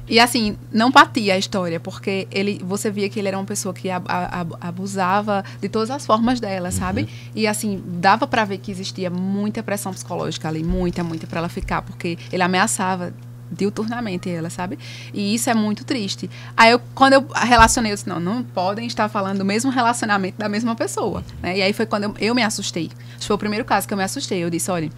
E 0.08 0.20
assim, 0.20 0.56
não 0.72 0.90
batia 0.90 1.34
a 1.34 1.38
história, 1.38 1.80
porque 1.80 2.28
ele, 2.30 2.60
você 2.64 2.90
via 2.90 3.08
que 3.08 3.18
ele 3.18 3.28
era 3.28 3.36
uma 3.36 3.44
pessoa 3.44 3.74
que 3.74 3.90
ab, 3.90 4.04
ab, 4.08 4.54
abusava 4.60 5.44
de 5.60 5.68
todas 5.68 5.90
as 5.90 6.06
formas 6.06 6.38
dela, 6.38 6.70
sabe? 6.70 7.02
Uhum. 7.02 7.08
E 7.34 7.46
assim, 7.46 7.82
dava 7.84 8.26
para 8.26 8.44
ver 8.44 8.58
que 8.58 8.70
existia 8.70 9.10
muita 9.10 9.64
pressão 9.64 9.92
psicológica 9.92 10.48
ali, 10.48 10.62
muita, 10.62 11.02
muita 11.02 11.26
para 11.26 11.40
ela 11.40 11.48
ficar, 11.48 11.82
porque 11.82 12.16
ele 12.30 12.42
ameaçava 12.42 13.12
diuturnamente 13.51 14.28
ela, 14.28 14.51
sabe? 14.51 14.78
E 15.12 15.34
isso 15.34 15.49
é 15.51 15.55
muito 15.55 15.84
triste. 15.84 16.30
Aí 16.57 16.72
eu, 16.72 16.80
quando 16.94 17.14
eu 17.14 17.26
relacionei, 17.34 17.92
eu 17.92 17.97
disse, 17.97 18.09
não, 18.09 18.20
não 18.20 18.42
podem 18.42 18.86
estar 18.86 19.09
falando 19.09 19.38
do 19.38 19.44
mesmo 19.44 19.70
relacionamento 19.70 20.38
da 20.38 20.49
mesma 20.49 20.74
pessoa. 20.74 21.24
Né? 21.42 21.59
E 21.59 21.62
aí 21.62 21.72
foi 21.72 21.86
quando 21.86 22.05
eu, 22.05 22.14
eu 22.18 22.34
me 22.34 22.42
assustei. 22.42 22.90
Foi 23.20 23.34
o 23.36 23.38
primeiro 23.38 23.64
caso 23.64 23.86
que 23.86 23.94
eu 23.94 23.99
me 23.99 24.05
assustei. 24.05 24.42
Eu 24.42 24.51
disse, 24.51 24.70
olha, 24.70 24.90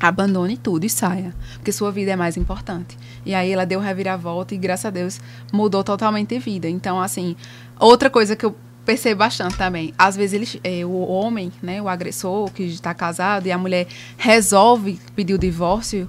abandone 0.00 0.56
tudo 0.56 0.84
e 0.84 0.90
saia, 0.90 1.34
porque 1.54 1.72
sua 1.72 1.90
vida 1.90 2.12
é 2.12 2.16
mais 2.16 2.36
importante. 2.36 2.96
E 3.24 3.34
aí 3.34 3.50
ela 3.52 3.66
deu 3.66 3.80
reviravolta 3.80 4.54
e, 4.54 4.58
graças 4.58 4.86
a 4.86 4.90
Deus, 4.90 5.20
mudou 5.52 5.82
totalmente 5.82 6.30
de 6.30 6.38
vida. 6.38 6.68
Então, 6.68 7.00
assim, 7.00 7.36
outra 7.78 8.08
coisa 8.08 8.36
que 8.36 8.46
eu 8.46 8.54
percebo 8.88 9.18
bastante 9.18 9.54
também. 9.58 9.92
Às 9.98 10.16
vezes 10.16 10.32
ele, 10.32 10.60
é, 10.64 10.86
o 10.86 11.06
homem, 11.06 11.52
né, 11.62 11.82
o 11.82 11.88
agressor 11.88 12.50
que 12.50 12.62
está 12.62 12.94
casado 12.94 13.46
e 13.46 13.52
a 13.52 13.58
mulher 13.58 13.86
resolve 14.16 14.98
pedir 15.14 15.34
o 15.34 15.38
divórcio, 15.38 16.08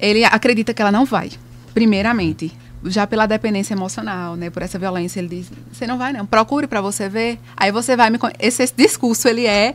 ele 0.00 0.24
acredita 0.24 0.72
que 0.74 0.82
ela 0.82 0.92
não 0.92 1.04
vai, 1.04 1.30
primeiramente. 1.74 2.52
Já 2.84 3.06
pela 3.06 3.26
dependência 3.26 3.74
emocional, 3.74 4.36
né? 4.36 4.50
Por 4.50 4.62
essa 4.62 4.78
violência, 4.78 5.18
ele 5.18 5.28
diz: 5.28 5.50
você 5.72 5.86
não 5.86 5.98
vai, 5.98 6.12
não. 6.12 6.24
Procure 6.24 6.66
para 6.66 6.80
você 6.80 7.08
ver. 7.08 7.38
Aí 7.56 7.72
você 7.72 7.96
vai 7.96 8.10
me 8.10 8.18
esse, 8.38 8.62
esse 8.62 8.74
discurso, 8.76 9.26
ele 9.26 9.46
é 9.46 9.74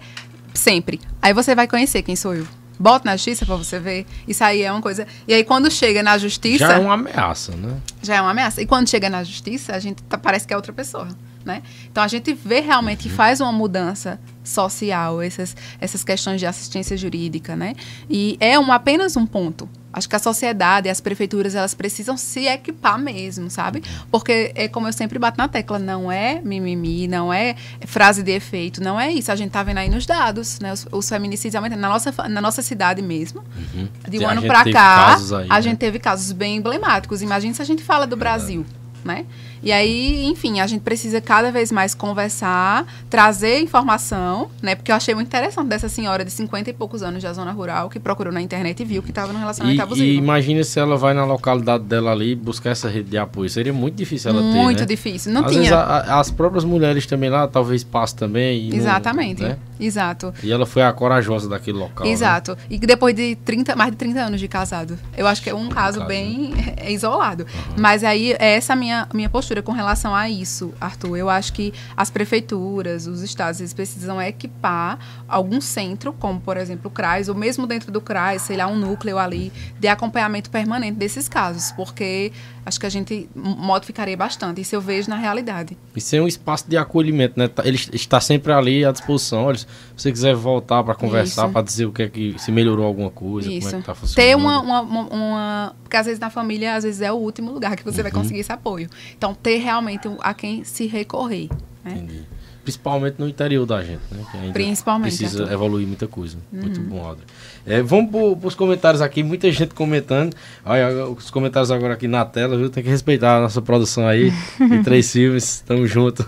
sempre. 0.53 1.01
Aí 1.21 1.33
você 1.33 1.53
vai 1.53 1.67
conhecer 1.67 2.03
quem 2.03 2.15
sou 2.15 2.35
eu. 2.35 2.47
Bota 2.79 3.05
na 3.05 3.15
justiça 3.15 3.45
para 3.45 3.55
você 3.55 3.79
ver. 3.79 4.07
Isso 4.27 4.43
aí 4.43 4.63
é 4.63 4.71
uma 4.71 4.81
coisa. 4.81 5.05
E 5.27 5.33
aí, 5.33 5.43
quando 5.43 5.69
chega 5.69 6.01
na 6.01 6.17
justiça. 6.17 6.65
Já 6.65 6.73
é 6.73 6.79
uma 6.79 6.93
ameaça, 6.93 7.55
né? 7.55 7.77
Já 8.01 8.15
é 8.15 8.21
uma 8.21 8.31
ameaça. 8.31 8.61
E 8.61 8.65
quando 8.65 8.89
chega 8.89 9.09
na 9.09 9.23
justiça, 9.23 9.75
a 9.75 9.79
gente 9.79 10.01
tá, 10.03 10.17
parece 10.17 10.47
que 10.47 10.53
é 10.53 10.55
outra 10.55 10.73
pessoa. 10.73 11.07
Né? 11.43 11.63
Então 11.91 12.03
a 12.03 12.07
gente 12.07 12.33
vê 12.33 12.59
realmente 12.59 13.03
que 13.03 13.09
faz 13.09 13.41
uma 13.41 13.51
mudança 13.51 14.19
social, 14.43 15.21
essas, 15.21 15.55
essas 15.79 16.03
questões 16.03 16.39
de 16.39 16.45
assistência 16.45 16.95
jurídica, 16.97 17.55
né? 17.55 17.73
E 18.09 18.37
é 18.39 18.59
um, 18.59 18.71
apenas 18.71 19.15
um 19.15 19.25
ponto. 19.25 19.69
Acho 19.93 20.07
que 20.07 20.15
a 20.15 20.19
sociedade, 20.19 20.87
as 20.87 21.01
prefeituras, 21.01 21.53
elas 21.53 21.73
precisam 21.73 22.15
se 22.15 22.45
equipar 22.47 22.97
mesmo, 22.97 23.49
sabe? 23.49 23.83
Porque 24.09 24.51
é 24.55 24.67
como 24.67 24.87
eu 24.87 24.93
sempre 24.93 25.19
bato 25.19 25.37
na 25.37 25.49
tecla, 25.49 25.77
não 25.77 26.09
é 26.11 26.39
mimimi, 26.41 27.07
não 27.07 27.31
é 27.31 27.55
frase 27.85 28.23
de 28.23 28.31
efeito, 28.31 28.81
não 28.81 28.99
é 28.99 29.11
isso. 29.11 29.31
A 29.31 29.35
gente 29.35 29.51
tá 29.51 29.61
vendo 29.63 29.79
aí 29.79 29.89
nos 29.89 30.05
dados, 30.05 30.59
né? 30.59 30.71
Os, 30.71 30.87
os 30.91 31.09
feminicídios 31.09 31.55
aumentando 31.55 31.81
na 31.81 31.89
nossa, 31.89 32.29
na 32.29 32.41
nossa 32.41 32.61
cidade 32.61 33.01
mesmo. 33.01 33.43
Uhum. 33.73 33.87
De 34.07 34.19
um 34.19 34.27
ano 34.27 34.43
para 34.43 34.71
cá, 34.71 35.15
aí, 35.17 35.47
a 35.49 35.55
né? 35.55 35.61
gente 35.61 35.77
teve 35.77 35.99
casos 35.99 36.31
bem 36.31 36.57
emblemáticos. 36.57 37.21
Imagina 37.21 37.53
se 37.53 37.61
a 37.61 37.65
gente 37.65 37.83
fala 37.83 38.07
do 38.07 38.15
Verdade. 38.15 38.43
Brasil 38.45 38.65
né? 39.03 39.25
E 39.63 39.71
aí, 39.71 40.25
enfim, 40.25 40.59
a 40.59 40.67
gente 40.67 40.81
precisa 40.81 41.21
cada 41.21 41.51
vez 41.51 41.71
mais 41.71 41.93
conversar, 41.93 42.85
trazer 43.09 43.59
informação, 43.59 44.49
né? 44.61 44.75
Porque 44.75 44.91
eu 44.91 44.95
achei 44.95 45.13
muito 45.13 45.27
interessante 45.27 45.67
dessa 45.67 45.87
senhora 45.87 46.25
de 46.25 46.31
50 46.31 46.69
e 46.69 46.73
poucos 46.73 47.03
anos 47.03 47.21
da 47.21 47.31
zona 47.33 47.51
rural 47.51 47.89
que 47.89 47.99
procurou 47.99 48.33
na 48.33 48.41
internet 48.41 48.81
e 48.81 48.85
viu 48.85 49.03
que 49.03 49.09
estava 49.09 49.31
no 49.31 49.39
relacionamento 49.39 49.79
e, 49.79 49.83
abusivo. 49.83 50.07
E 50.07 50.15
imagina 50.15 50.63
se 50.63 50.79
ela 50.79 50.97
vai 50.97 51.13
na 51.13 51.25
localidade 51.25 51.83
dela 51.83 52.11
ali 52.11 52.35
buscar 52.35 52.71
essa 52.71 52.89
rede 52.89 53.09
de 53.09 53.17
apoio. 53.17 53.49
Seria 53.49 53.73
muito 53.73 53.95
difícil 53.95 54.31
ela 54.31 54.41
muito 54.41 54.53
ter, 54.53 54.63
Muito 54.63 54.79
né? 54.79 54.85
difícil. 54.85 55.31
Não 55.31 55.45
Às 55.45 55.51
tinha. 55.51 55.75
A, 55.75 56.19
as 56.19 56.31
próprias 56.31 56.63
mulheres 56.63 57.05
também 57.05 57.29
lá 57.29 57.47
talvez 57.47 57.83
passem 57.83 58.17
também. 58.17 58.73
Exatamente. 58.73 59.41
Não, 59.41 59.49
né? 59.49 59.57
Exato. 59.79 60.33
E 60.43 60.51
ela 60.51 60.65
foi 60.65 60.83
a 60.83 60.93
corajosa 60.93 61.49
daquele 61.49 61.77
local. 61.77 62.05
Né? 62.05 62.11
Exato. 62.11 62.51
Né? 62.51 62.57
E 62.69 62.77
depois 62.79 63.15
de 63.15 63.35
30, 63.35 63.75
mais 63.75 63.91
de 63.91 63.97
30 63.97 64.19
anos 64.19 64.39
de 64.39 64.47
casado. 64.47 64.97
Eu 65.17 65.25
acho 65.27 65.41
que 65.41 65.49
é 65.49 65.55
um, 65.55 65.65
um 65.65 65.69
caso, 65.69 65.99
caso, 65.99 66.07
bem 66.07 66.51
né? 66.51 66.91
isolado. 66.91 67.43
Uhum. 67.43 67.75
Mas 67.77 68.03
aí, 68.03 68.33
é 68.33 68.55
essa 68.55 68.75
minha, 68.75 69.07
minha 69.13 69.29
postura 69.29 69.50
com 69.61 69.71
relação 69.71 70.15
a 70.15 70.29
isso, 70.29 70.73
Arthur. 70.79 71.17
Eu 71.17 71.29
acho 71.29 71.51
que 71.51 71.73
as 71.97 72.09
prefeituras, 72.09 73.07
os 73.07 73.21
estados, 73.21 73.59
eles 73.59 73.73
precisam 73.73 74.21
equipar 74.21 74.99
algum 75.27 75.59
centro, 75.59 76.13
como, 76.13 76.39
por 76.39 76.57
exemplo, 76.57 76.87
o 76.87 76.91
CRAS, 76.91 77.27
ou 77.27 77.35
mesmo 77.35 77.65
dentro 77.65 77.91
do 77.91 77.99
CRAS, 77.99 78.43
sei 78.43 78.57
lá, 78.57 78.67
um 78.67 78.77
núcleo 78.77 79.17
ali, 79.17 79.51
de 79.79 79.87
acompanhamento 79.87 80.49
permanente 80.49 80.97
desses 80.97 81.27
casos. 81.27 81.71
Porque 81.71 82.31
acho 82.65 82.79
que 82.79 82.85
a 82.85 82.89
gente 82.89 83.29
modificaria 83.35 84.15
bastante. 84.15 84.61
Isso 84.61 84.75
eu 84.75 84.81
vejo 84.81 85.09
na 85.09 85.15
realidade. 85.15 85.77
E 85.95 86.01
ser 86.01 86.21
um 86.21 86.27
espaço 86.27 86.69
de 86.69 86.77
acolhimento, 86.77 87.37
né? 87.37 87.49
Ele 87.63 87.79
está 87.93 88.19
sempre 88.19 88.51
ali 88.51 88.85
à 88.85 88.91
disposição. 88.91 89.45
Olha, 89.45 89.57
se 89.57 89.67
você 89.95 90.11
quiser 90.11 90.35
voltar 90.35 90.83
para 90.83 90.95
conversar, 90.95 91.49
para 91.49 91.61
dizer 91.61 91.85
o 91.85 91.91
que 91.91 92.03
é 92.03 92.09
que 92.09 92.35
se 92.37 92.51
melhorou 92.51 92.85
alguma 92.85 93.09
coisa, 93.09 93.51
Isso. 93.51 93.67
como 93.67 93.69
é 93.69 93.73
que 93.77 93.79
está 93.81 93.95
funcionando. 93.95 94.27
Ter 94.27 94.35
uma, 94.35 94.61
uma, 94.61 94.81
uma, 94.81 95.75
Porque 95.83 95.97
às 95.97 96.05
vezes 96.05 96.19
na 96.19 96.29
família, 96.29 96.75
às 96.75 96.83
vezes 96.83 97.01
é 97.01 97.11
o 97.11 97.15
último 97.15 97.51
lugar 97.51 97.75
que 97.75 97.83
você 97.83 97.97
uhum. 97.97 98.03
vai 98.03 98.11
conseguir 98.11 98.39
esse 98.39 98.51
apoio. 98.51 98.89
Então, 99.17 99.33
ter 99.33 99.57
realmente 99.57 100.07
a 100.19 100.33
quem 100.33 100.63
se 100.63 100.87
recorrer. 100.87 101.49
Né? 101.83 101.93
Entendi. 101.93 102.25
Principalmente 102.63 103.15
no 103.17 103.27
interior 103.27 103.65
da 103.65 103.81
gente, 103.81 104.01
né? 104.11 104.23
Que 104.29 104.37
ainda 104.37 104.53
Principalmente. 104.53 105.17
Precisa 105.17 105.43
Arthur. 105.43 105.53
evoluir 105.53 105.87
muita 105.87 106.07
coisa. 106.07 106.37
Uhum. 106.53 106.61
Muito 106.61 106.79
bom, 106.81 107.03
Audrey. 107.03 107.25
É, 107.65 107.81
vamos 107.81 108.09
para 108.11 108.47
os 108.47 108.55
comentários 108.55 109.01
aqui, 109.01 109.21
muita 109.21 109.51
gente 109.51 109.73
comentando. 109.75 110.35
Olha, 110.65 111.05
os 111.07 111.29
comentários 111.29 111.69
agora 111.69 111.93
aqui 111.93 112.07
na 112.07 112.25
tela, 112.25 112.57
viu? 112.57 112.69
Tem 112.69 112.83
que 112.83 112.89
respeitar 112.89 113.37
a 113.37 113.41
nossa 113.41 113.61
produção 113.61 114.07
aí. 114.07 114.33
e 114.59 114.79
três 114.83 115.11
filmes, 115.11 115.63
tamo 115.65 115.85
junto. 115.85 116.25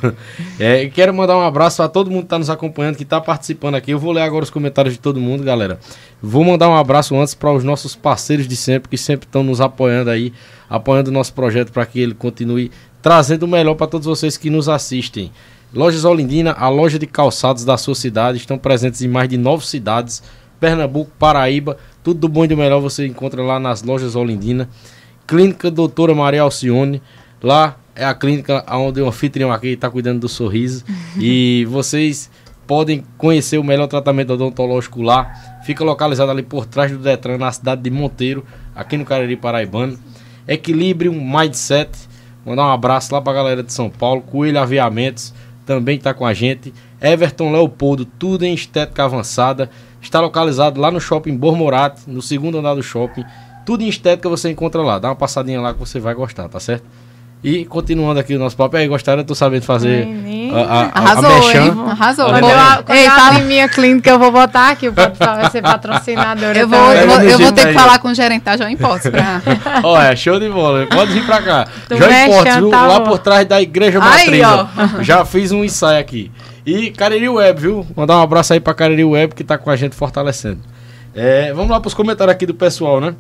É, 0.60 0.88
quero 0.88 1.14
mandar 1.14 1.38
um 1.38 1.42
abraço 1.42 1.82
a 1.82 1.90
todo 1.90 2.10
mundo 2.10 2.22
que 2.22 2.26
está 2.28 2.40
nos 2.40 2.50
acompanhando, 2.50 2.96
que 2.96 3.04
está 3.04 3.20
participando 3.20 3.76
aqui. 3.76 3.92
Eu 3.92 4.00
vou 4.00 4.12
ler 4.12 4.22
agora 4.22 4.44
os 4.44 4.50
comentários 4.50 4.94
de 4.94 5.00
todo 5.00 5.20
mundo, 5.20 5.44
galera. 5.44 5.80
Vou 6.22 6.44
mandar 6.44 6.70
um 6.70 6.76
abraço 6.76 7.16
antes 7.16 7.34
para 7.34 7.52
os 7.52 7.64
nossos 7.64 7.96
parceiros 7.96 8.48
de 8.48 8.56
sempre, 8.56 8.90
que 8.90 8.98
sempre 8.98 9.26
estão 9.26 9.44
nos 9.44 9.60
apoiando 9.60 10.10
aí, 10.10 10.32
apoiando 10.70 11.10
o 11.10 11.14
nosso 11.14 11.34
projeto 11.34 11.72
para 11.72 11.86
que 11.86 12.00
ele 12.00 12.14
continue 12.14 12.72
trazendo 13.02 13.44
o 13.44 13.48
melhor 13.48 13.76
para 13.76 13.88
todos 13.88 14.08
vocês 14.08 14.38
que 14.38 14.50
nos 14.50 14.70
assistem. 14.70 15.32
Lojas 15.74 16.06
Olindina, 16.06 16.52
a 16.52 16.70
loja 16.70 17.00
de 17.00 17.08
calçados 17.08 17.66
da 17.66 17.78
sua 17.78 17.96
cidade, 17.96 18.38
estão 18.38 18.60
presentes 18.60 19.02
em 19.02 19.08
mais 19.08 19.28
de 19.28 19.38
nove 19.38 19.66
cidades 19.66 20.22
Pernambuco, 20.64 21.12
Paraíba. 21.20 21.76
Tudo 22.02 22.22
do 22.22 22.30
bom 22.30 22.46
e 22.46 22.48
do 22.48 22.56
melhor 22.56 22.80
você 22.80 23.06
encontra 23.06 23.44
lá 23.44 23.60
nas 23.60 23.84
lojas 23.84 24.16
Olindina. 24.16 24.70
Clínica 25.28 25.70
Doutora 25.70 26.16
Maria 26.16 26.42
Alcione. 26.42 27.02
Lá 27.42 27.76
é 27.94 28.06
a 28.06 28.14
clínica 28.14 28.64
onde 28.72 29.02
o 29.02 29.08
anfitrião 29.08 29.52
aqui 29.52 29.74
está 29.74 29.90
cuidando 29.90 30.22
do 30.22 30.30
sorriso. 30.30 30.86
e 31.20 31.68
vocês 31.70 32.32
podem 32.66 33.04
conhecer 33.18 33.58
o 33.58 33.64
melhor 33.64 33.88
tratamento 33.88 34.32
odontológico 34.32 35.02
lá. 35.02 35.34
Fica 35.66 35.84
localizado 35.84 36.32
ali 36.32 36.44
por 36.44 36.66
trás 36.66 36.90
do 36.90 36.98
Detran, 36.98 37.38
na 37.38 37.52
cidade 37.52 37.82
de 37.82 37.90
Monteiro, 37.90 38.46
aqui 38.74 38.96
no 38.96 39.04
Cariri 39.04 39.36
Paraibano. 39.36 40.00
Equilibrium 40.48 41.20
Mindset. 41.20 41.92
Mandar 42.46 42.68
um 42.68 42.72
abraço 42.72 43.14
lá 43.14 43.22
pra 43.22 43.34
galera 43.34 43.62
de 43.62 43.74
São 43.74 43.90
Paulo. 43.90 44.22
Coelho 44.22 44.62
Aviamentos 44.62 45.34
também 45.66 45.98
está 45.98 46.14
com 46.14 46.26
a 46.26 46.34
gente. 46.34 46.74
Everton 47.02 47.52
Leopoldo, 47.52 48.06
tudo 48.06 48.46
em 48.46 48.54
estética 48.54 49.04
avançada. 49.04 49.70
Está 50.04 50.20
localizado 50.20 50.80
lá 50.80 50.92
no 50.92 51.00
shopping 51.02 51.36
Bormorate, 51.36 52.02
no 52.06 52.22
segundo 52.22 52.60
andar 52.60 52.76
do 52.76 52.84
shopping. 52.84 53.24
Tudo 53.66 53.84
em 53.84 53.88
estética 53.88 54.28
você 54.30 54.52
encontra 54.52 54.82
lá. 54.82 55.00
Dá 55.00 55.08
uma 55.08 55.16
passadinha 55.16 55.60
lá 55.62 55.74
que 55.74 55.80
você 55.80 56.00
vai 56.00 56.14
gostar, 56.14 56.48
tá 56.50 56.60
certo? 56.60 56.84
E 57.44 57.66
continuando 57.66 58.20
aqui 58.22 58.36
o 58.36 58.40
nosso 58.40 58.56
papo, 58.56 58.78
aí 58.78 58.88
gostaram, 58.88 59.20
eu 59.20 59.26
tô 59.26 59.36
sabendo 59.36 59.64
fazer 59.64 60.08
a, 60.54 60.60
a, 60.60 60.82
a, 60.84 61.00
Arrasou, 61.00 61.30
a? 61.88 61.92
Arrasou. 61.92 62.28
Eu, 62.30 62.96
Ei, 62.96 63.06
fala- 63.06 63.28
abrir 63.28 63.44
minha 63.44 63.68
clínica, 63.68 64.10
eu 64.12 64.18
vou 64.20 64.32
botar 64.32 64.70
aqui. 64.70 64.88
O 64.88 64.94
Pop 64.94 65.18
vai 65.20 65.52
ser 65.52 65.62
patrocinadora. 65.62 66.58
Eu 66.58 66.70
vou, 66.70 66.80
eu 66.94 67.08
vou, 67.08 67.22
eu 67.22 67.40
vou 67.40 67.52
ter 67.52 67.68
que 67.68 67.74
falar 67.74 68.00
com 68.00 68.08
o 68.10 68.14
gerente 68.14 68.44
da 68.44 68.56
João 68.56 68.70
Impostos 68.70 69.12
pra... 69.12 69.42
Ó, 69.84 70.02
é 70.02 70.16
show 70.16 70.40
de 70.40 70.48
bola. 70.48 70.88
Pode 70.88 71.12
vir 71.12 71.26
pra 71.26 71.42
cá. 71.42 71.68
Importa, 71.92 72.60
viu? 72.60 72.70
tá 72.70 72.88
Lá 72.88 73.02
por 73.02 73.20
trás 73.20 73.46
da 73.46 73.62
Igreja 73.62 74.00
Aí, 74.02 74.42
Matriz. 74.42 74.98
ó. 75.00 75.04
Já 75.04 75.26
fiz 75.26 75.52
um 75.52 75.66
ensaio 75.66 76.00
aqui. 76.00 76.32
E 76.66 76.92
Cariri 76.92 77.28
Web, 77.28 77.62
viu? 77.62 77.88
Mandar 77.96 78.18
um 78.18 78.22
abraço 78.22 78.54
aí 78.54 78.60
pra 78.60 78.74
Cariri 78.74 79.04
Web 79.04 79.36
que 79.36 79.44
tá 79.44 79.58
com 79.58 79.70
a 79.70 79.76
gente 79.76 79.96
fortalecendo. 79.96 80.60
É, 81.14 81.54
vamos 81.54 81.70
lá 81.70 81.80
pros 81.80 81.94
comentários 81.94 82.34
aqui 82.34 82.46
do 82.46 82.54
pessoal, 82.54 83.02
né? 83.02 83.16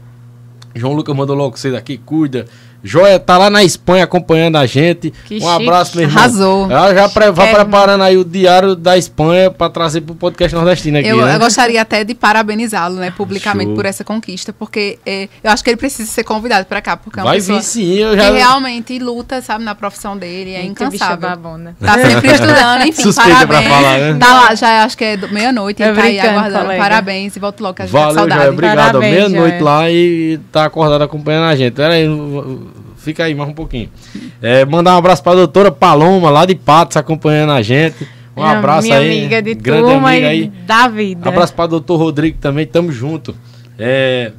João 0.74 0.94
Lucas 0.94 1.16
mandou 1.16 1.36
logo 1.36 1.58
cedo 1.58 1.76
aqui, 1.76 1.98
cuida. 1.98 2.46
Joia 2.84 3.18
tá 3.20 3.38
lá 3.38 3.50
na 3.50 3.64
Espanha 3.64 4.04
acompanhando 4.04 4.58
a 4.58 4.66
gente. 4.66 5.12
Que 5.26 5.38
um 5.38 5.40
chique. 5.40 5.64
abraço, 5.64 5.96
meu 5.98 6.06
irmão. 6.06 6.20
Arrasou. 6.22 6.72
Ela 6.72 6.94
já 6.94 7.08
pre- 7.10 7.32
vai 7.32 7.48
Quero- 7.48 7.60
preparando 7.64 8.04
aí 8.04 8.18
o 8.18 8.26
diário 8.26 8.76
da 8.76 8.98
Espanha 8.98 9.50
pra 9.50 9.70
trazer 9.70 10.02
pro 10.02 10.14
podcast 10.16 10.54
nordestino 10.56 10.98
aqui, 10.98 11.08
Eu, 11.08 11.18
né? 11.26 11.36
eu 11.36 11.40
gostaria 11.40 11.82
até 11.82 12.04
de 12.04 12.14
parabenizá-lo, 12.14 12.96
né, 12.98 13.12
publicamente 13.16 13.68
Show. 13.68 13.76
por 13.76 13.86
essa 13.86 14.04
conquista, 14.04 14.52
porque 14.52 15.00
eh, 15.06 15.30
eu 15.44 15.52
acho 15.52 15.64
que 15.64 15.70
ele 15.70 15.78
precisa 15.78 16.12
ser 16.12 16.24
convidado 16.24 16.66
pra 16.66 16.82
cá, 16.82 16.98
porque 16.98 17.20
é 17.20 17.24
uma 17.24 17.30
Vai 17.30 17.38
pessoa 17.38 17.60
vir 17.60 17.64
sim, 17.66 17.94
eu 18.00 18.12
que 18.12 18.18
já... 18.18 18.32
realmente 18.32 19.00
luta, 19.00 19.42
sabe, 19.42 19.64
na 19.64 19.74
profissão 19.76 20.18
dele, 20.18 20.54
é 20.54 20.64
incansável. 20.66 21.18
babona. 21.18 21.76
Tá 21.80 21.94
sempre 21.94 22.32
estudando, 22.34 22.82
enfim, 22.88 23.02
Suspeita 23.02 23.48
pra 23.48 23.62
parabéns. 23.62 23.74
falar, 23.74 23.98
né? 24.00 24.18
Tá 24.20 24.34
lá, 24.34 24.56
já 24.56 24.84
acho 24.84 24.98
que 24.98 25.04
é 25.06 25.18
meia-noite, 25.32 25.82
ele 25.82 25.96
tá 25.96 26.04
aí 26.04 26.20
aguardando. 26.20 26.62
colega. 26.66 26.82
Parabéns 26.84 27.36
e 27.36 27.40
volto 27.40 27.62
logo, 27.62 27.76
que 27.76 27.82
a 27.84 27.86
gente 27.86 27.94
tá 27.94 28.00
Valeu, 28.00 28.16
saudade. 28.16 28.42
Joia. 28.42 28.52
Obrigado. 28.52 29.00
Meia-noite 29.00 29.60
lá 29.64 29.90
e 29.90 30.40
tá 30.52 30.66
acordado 30.66 31.02
acompanhando 31.04 31.46
a 31.46 31.56
gente. 31.56 31.74
Pera 31.74 31.94
aí, 31.94 32.08
fica 33.04 33.24
aí 33.26 33.36
mais 33.36 33.50
um 33.50 33.54
pouquinho. 33.54 33.90
É, 34.42 34.66
mandar 34.66 34.96
um 34.96 34.98
abraço 34.98 35.22
pra 35.24 35.34
doutora 35.36 35.72
Paloma, 35.72 36.30
lá 36.30 36.46
de 36.46 36.56
Patos, 36.56 36.98
acompanhando 36.98 37.52
a 37.52 37.62
gente. 37.62 38.08
Um 38.36 38.42
Minha- 38.42 38.58
abraço 38.58 38.88
minha 38.88 38.98
aí. 39.00 39.20
amiga 39.20 39.42
de 39.42 39.54
grande 39.54 39.84
turma 39.92 40.10
amiga 40.10 40.28
aí. 40.28 40.52
da 40.66 40.88
vida. 40.88 41.30
Abraço 41.30 41.54
pra 41.54 41.68
doutor 41.68 41.98
Rodrigo 41.98 42.38
também, 42.40 42.66
tamo 42.66 42.92
junto. 42.92 43.36
É, 43.78 44.32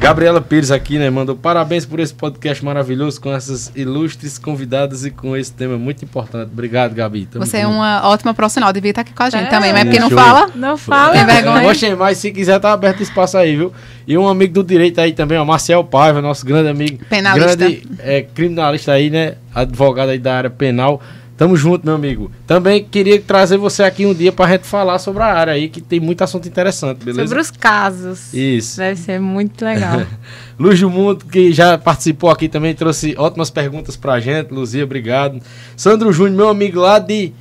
Gabriela 0.00 0.40
Pires 0.40 0.70
aqui, 0.70 0.98
né? 0.98 1.10
Mandou 1.10 1.36
parabéns 1.36 1.84
por 1.84 2.00
esse 2.00 2.14
podcast 2.14 2.64
maravilhoso 2.64 3.20
com 3.20 3.30
essas 3.30 3.70
ilustres 3.76 4.38
convidadas 4.38 5.04
e 5.04 5.10
com 5.10 5.36
esse 5.36 5.52
tema 5.52 5.76
muito 5.76 6.02
importante. 6.02 6.48
Obrigado, 6.50 6.94
Gabi. 6.94 7.26
Tamo 7.26 7.44
Você 7.44 7.58
é 7.58 7.62
junto. 7.62 7.74
uma 7.74 8.08
ótima 8.08 8.32
profissional, 8.32 8.72
devia 8.72 8.92
estar 8.92 9.02
aqui 9.02 9.12
com 9.12 9.22
a 9.22 9.28
gente 9.28 9.44
É. 9.44 9.50
também, 9.50 9.72
mas 9.72 9.82
é 9.82 9.84
porque 9.84 10.00
não 10.00 10.08
fala. 10.10 10.50
Não 10.54 10.78
fala. 10.78 11.12
Tem 11.12 11.26
vergonha? 11.26 11.62
Gostei, 11.62 11.94
mas 11.94 12.16
se 12.16 12.30
quiser, 12.32 12.58
tá 12.58 12.72
aberto 12.72 13.02
espaço 13.02 13.36
aí, 13.36 13.54
viu? 13.54 13.74
E 14.06 14.16
um 14.16 14.26
amigo 14.26 14.54
do 14.54 14.64
direito 14.64 14.98
aí 15.02 15.12
também, 15.12 15.36
ó, 15.36 15.44
Marcel 15.44 15.84
Paiva, 15.84 16.22
nosso 16.22 16.46
grande 16.46 16.70
amigo. 16.70 17.04
Penalista. 17.04 17.56
Grande 17.56 17.82
é, 17.98 18.22
criminalista 18.22 18.92
aí, 18.92 19.10
né? 19.10 19.34
Advogado 19.54 20.08
aí 20.08 20.18
da 20.18 20.34
área 20.34 20.50
penal. 20.50 21.00
Tamo 21.40 21.56
junto, 21.56 21.86
meu 21.86 21.94
amigo. 21.94 22.30
Também 22.46 22.84
queria 22.84 23.18
trazer 23.18 23.56
você 23.56 23.82
aqui 23.82 24.04
um 24.04 24.12
dia 24.12 24.30
pra 24.30 24.46
gente 24.46 24.66
falar 24.66 24.98
sobre 24.98 25.22
a 25.22 25.26
área 25.26 25.54
aí, 25.54 25.70
que 25.70 25.80
tem 25.80 25.98
muito 25.98 26.22
assunto 26.22 26.46
interessante, 26.46 27.02
beleza? 27.02 27.26
Sobre 27.26 27.40
os 27.40 27.50
casos. 27.50 28.34
Isso. 28.34 28.76
Deve 28.76 29.00
ser 29.00 29.18
muito 29.18 29.64
legal. 29.64 30.02
Luz 30.60 30.78
do 30.78 30.90
Mundo, 30.90 31.24
que 31.24 31.50
já 31.50 31.78
participou 31.78 32.28
aqui 32.28 32.46
também, 32.46 32.74
trouxe 32.74 33.14
ótimas 33.16 33.48
perguntas 33.48 33.96
pra 33.96 34.20
gente. 34.20 34.52
Luzia, 34.52 34.84
obrigado. 34.84 35.40
Sandro 35.74 36.12
Júnior, 36.12 36.36
meu 36.36 36.48
amigo 36.50 36.78
lá 36.78 36.98
de 36.98 37.32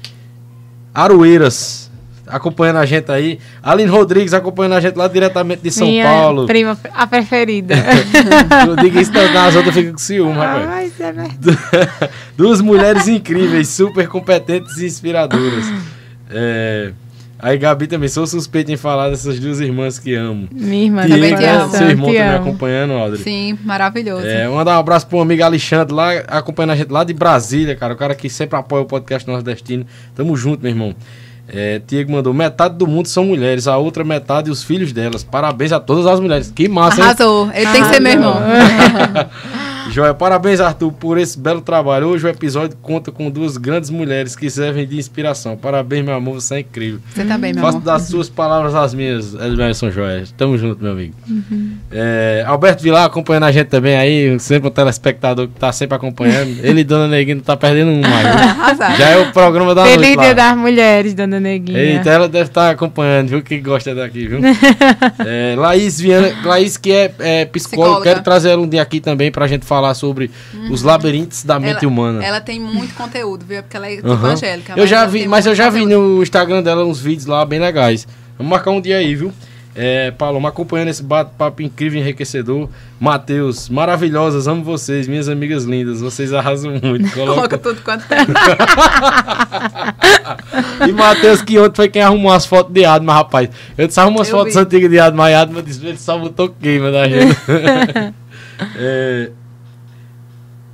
Aroeiras, 0.93 1.88
acompanhando 2.29 2.77
a 2.77 2.85
gente 2.85 3.11
aí. 3.11 3.39
Aline 3.61 3.89
Rodrigues 3.89 4.33
acompanhando 4.33 4.73
a 4.73 4.79
gente 4.81 4.95
lá 4.95 5.07
diretamente 5.07 5.61
de 5.63 5.71
São 5.71 5.87
Minha 5.87 6.05
Paulo. 6.05 6.45
prima, 6.45 6.77
a 6.93 7.07
preferida. 7.07 7.75
Eu 8.67 8.75
digo 8.75 8.99
isso 8.99 9.11
nas 9.11 9.55
outras, 9.55 9.75
eu 9.75 9.81
fico 9.81 9.93
com 9.93 9.97
ciúme, 9.97 10.39
ah, 10.39 10.53
rapaz. 10.53 10.67
mas 10.67 10.99
é 10.99 11.11
verdade. 11.11 11.39
Duas 12.37 12.61
mulheres 12.61 13.07
incríveis, 13.07 13.67
super 13.67 14.07
competentes 14.07 14.77
e 14.77 14.85
inspiradoras. 14.85 15.65
É... 16.29 16.91
Aí, 17.41 17.57
Gabi 17.57 17.87
também, 17.87 18.09
sou 18.09 18.27
suspeito 18.27 18.69
em 18.69 18.75
falar 18.75 19.09
dessas 19.09 19.39
duas 19.39 19.61
irmãs 19.61 19.97
que 19.97 20.13
amo. 20.13 20.49
Minha 20.51 20.83
irmã 20.83 21.07
também 21.07 21.35
te 21.37 21.45
amo. 21.45 21.71
seu 21.71 21.89
irmão 21.89 22.09
te 22.09 22.17
também 22.17 22.35
amo. 22.35 22.49
acompanhando, 22.49 22.93
Audrey. 22.93 23.23
Sim, 23.23 23.57
maravilhoso. 23.63 24.27
É, 24.27 24.45
mandar 24.49 24.75
um 24.75 24.79
abraço 24.79 25.07
pro 25.07 25.21
amigo 25.21 25.41
Alexandre 25.41 25.95
lá, 25.95 26.11
acompanhando 26.27 26.71
a 26.71 26.75
gente 26.75 26.91
lá 26.91 27.05
de 27.05 27.13
Brasília, 27.13 27.77
cara. 27.77 27.93
O 27.93 27.97
cara 27.97 28.13
que 28.13 28.29
sempre 28.29 28.59
apoia 28.59 28.83
o 28.83 28.85
podcast 28.85 29.25
Nordestino. 29.25 29.85
Tamo 30.13 30.35
junto, 30.35 30.61
meu 30.61 30.71
irmão. 30.71 30.93
É, 31.51 31.81
Diego 31.85 32.11
mandou: 32.11 32.33
metade 32.33 32.75
do 32.75 32.87
mundo 32.87 33.07
são 33.07 33.25
mulheres, 33.25 33.67
a 33.67 33.77
outra 33.77 34.03
metade 34.03 34.51
os 34.51 34.63
filhos 34.63 34.91
delas. 34.91 35.23
Parabéns 35.23 35.71
a 35.71 35.79
todas 35.79 36.05
as 36.05 36.19
mulheres. 36.19 36.51
Que 36.53 36.67
massa, 36.67 37.01
hein? 37.01 37.03
Arrasou. 37.03 37.49
Ele 37.53 37.71
tem 37.71 37.81
que 37.83 37.89
ser 37.89 37.99
meu 37.99 38.11
irmão. 38.13 38.35
Joia, 39.89 40.13
parabéns, 40.13 40.59
Arthur, 40.59 40.91
por 40.91 41.17
esse 41.17 41.37
belo 41.37 41.61
trabalho. 41.61 42.07
Hoje 42.07 42.23
o 42.23 42.29
episódio 42.29 42.77
conta 42.79 43.11
com 43.11 43.29
duas 43.31 43.57
grandes 43.57 43.89
mulheres 43.89 44.35
que 44.35 44.47
servem 44.47 44.87
de 44.87 44.97
inspiração. 44.97 45.57
Parabéns, 45.57 46.05
meu 46.05 46.13
amor, 46.13 46.35
você 46.35 46.55
é 46.55 46.59
incrível. 46.59 46.99
Você 47.11 47.25
também, 47.25 47.53
meu 47.53 47.63
Faço 47.63 47.77
amor. 47.77 47.85
das 47.85 48.03
suas 48.03 48.29
palavras 48.29 48.75
as 48.75 48.93
minhas, 48.93 49.33
Edmerson 49.33 49.89
Joia. 49.89 50.23
Tamo 50.37 50.57
junto, 50.59 50.83
meu 50.83 50.91
amigo. 50.91 51.15
Uhum. 51.27 51.71
É, 51.91 52.43
Alberto 52.45 52.83
Vilar 52.83 53.05
acompanhando 53.05 53.45
a 53.45 53.51
gente 53.51 53.67
também 53.67 53.97
aí, 53.97 54.39
sempre 54.39 54.67
um 54.69 54.71
telespectador 54.71 55.47
que 55.47 55.59
tá 55.59 55.71
sempre 55.71 55.95
acompanhando. 55.95 56.59
Ele 56.63 56.81
e 56.81 56.83
Dona 56.83 57.07
Neguinho 57.07 57.37
não 57.37 57.43
tá 57.43 57.57
perdendo 57.57 57.89
um 57.89 58.01
mais. 58.01 58.77
Já 58.95 59.09
é 59.09 59.17
o 59.17 59.31
programa 59.31 59.73
da 59.73 59.85
Feliz 59.85 60.15
noite 60.15 60.19
Dia 60.19 60.27
lá. 60.27 60.33
das 60.33 60.57
Mulheres, 60.57 61.13
dona 61.15 61.39
Neguinha. 61.39 61.79
Eita, 61.79 62.09
ela 62.11 62.27
deve 62.27 62.49
estar 62.49 62.69
acompanhando, 62.69 63.29
viu? 63.29 63.41
Que 63.41 63.57
gosta 63.59 63.95
daqui, 63.95 64.27
viu? 64.27 64.39
é, 65.25 65.55
Laís 65.57 65.99
Viana, 65.99 66.31
Laís 66.43 66.77
que 66.77 66.91
é, 66.91 67.11
é 67.17 67.45
psicóloga, 67.45 67.49
Psicóloga. 67.51 68.03
quero 68.03 68.23
trazer 68.23 68.49
ela 68.49 68.61
um 68.61 68.67
dia 68.67 68.81
aqui 68.81 68.99
também 68.99 69.31
pra 69.31 69.47
gente 69.47 69.65
falar 69.65 69.78
sobre 69.93 70.29
os 70.69 70.81
labirintos 70.83 71.43
da 71.43 71.59
mente 71.59 71.83
Ela- 71.83 71.87
humana. 71.87 72.23
Ela 72.23 72.41
tem 72.41 72.59
muito 72.59 72.93
conteúdo, 72.95 73.45
viu? 73.45 73.61
Porque 73.63 73.77
ela 73.77 73.87
é 73.89 73.95
tipo 73.97 74.09
Aham. 74.09 74.29
angélica. 74.33 74.73
Eu 74.77 74.85
já 74.87 75.05
vi, 75.05 75.27
mas 75.27 75.45
eu 75.45 75.55
já 75.55 75.69
vi 75.69 75.81
conteúdo. 75.81 76.15
no 76.17 76.23
Instagram 76.23 76.61
dela 76.63 76.85
uns 76.85 76.99
vídeos 76.99 77.25
lá 77.25 77.45
bem 77.45 77.59
legais. 77.59 78.07
Vamos 78.37 78.49
marcar 78.51 78.71
um 78.71 78.81
dia 78.81 78.97
aí, 78.97 79.15
viu? 79.15 79.31
É, 79.75 80.11
Paloma, 80.11 80.49
acompanhando 80.49 80.89
esse 80.89 81.01
bate-papo 81.01 81.61
incrível 81.61 81.99
e 81.99 82.03
enriquecedor. 82.03 82.67
Matheus, 82.99 83.69
maravilhosas, 83.69 84.45
amo 84.47 84.61
vocês, 84.63 85.07
minhas 85.07 85.29
amigas 85.29 85.63
lindas. 85.63 86.01
Vocês 86.01 86.33
arrasam 86.33 86.71
muito. 86.71 87.09
Coloca 87.13 87.35
Coloca... 87.35 87.57
tudo 87.57 87.81
quanto 87.81 88.05
tem. 88.07 88.17
E 90.87 90.91
Matheus, 90.91 91.41
que 91.41 91.57
ontem 91.59 91.75
foi 91.75 91.89
quem 91.89 92.01
arrumou 92.01 92.31
as 92.31 92.45
fotos 92.45 92.73
de 92.73 92.85
Adma, 92.85 93.13
rapaz. 93.13 93.49
Eu 93.77 93.87
disse, 93.87 93.99
arruma 93.99 94.21
as 94.21 94.29
Eu 94.29 94.37
fotos 94.37 94.53
vi. 94.53 94.59
antigas 94.59 94.89
de 94.89 94.99
Adma 94.99 95.29
e 95.29 95.33
Adma 95.33 95.61
disse, 95.61 95.85
ele 95.85 95.97
só 95.97 96.17
botou 96.17 96.49
queima 96.49 96.91
da 96.91 97.07
gente. 97.07 97.37
é, 98.77 99.31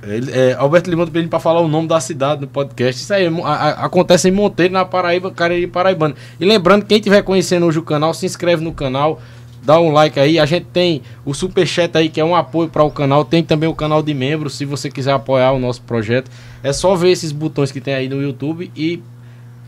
ele- 0.06 0.30
é, 0.32 0.54
Alberto 0.54 0.88
Lima 0.90 1.06
pedindo 1.06 1.28
pra 1.30 1.40
falar 1.40 1.60
o 1.60 1.68
nome 1.68 1.88
da 1.88 2.00
cidade 2.00 2.40
no 2.40 2.46
podcast. 2.46 3.02
Isso 3.02 3.12
aí 3.12 3.24
é 3.24 3.28
a- 3.28 3.48
a- 3.52 3.70
acontece 3.86 4.28
em 4.28 4.32
Monteiro, 4.32 4.72
na 4.72 4.84
Paraíba, 4.84 5.30
Cariri 5.30 5.66
Paraibano. 5.66 6.14
E 6.38 6.44
lembrando, 6.44 6.84
quem 6.84 6.98
estiver 6.98 7.22
conhecendo 7.22 7.66
hoje 7.66 7.78
o 7.78 7.82
canal, 7.82 8.14
se 8.14 8.24
inscreve 8.26 8.62
no 8.64 8.72
canal, 8.72 9.20
dá 9.62 9.80
um 9.80 9.90
like 9.90 10.18
aí. 10.20 10.38
A 10.38 10.46
gente 10.46 10.66
tem 10.72 11.02
o 11.24 11.34
Superchat 11.34 11.96
aí, 11.98 12.08
que 12.08 12.20
é 12.20 12.24
um 12.24 12.36
apoio 12.36 12.68
para 12.68 12.82
o 12.84 12.90
canal. 12.90 13.24
Tem 13.24 13.42
também 13.42 13.68
o 13.68 13.74
canal 13.74 14.02
de 14.02 14.14
membros, 14.14 14.54
se 14.56 14.64
você 14.64 14.88
quiser 14.90 15.12
apoiar 15.12 15.52
o 15.52 15.58
nosso 15.58 15.82
projeto. 15.82 16.30
É 16.62 16.72
só 16.72 16.94
ver 16.94 17.10
esses 17.10 17.32
botões 17.32 17.72
que 17.72 17.80
tem 17.80 17.94
aí 17.94 18.08
no 18.08 18.22
YouTube 18.22 18.70
e 18.76 19.02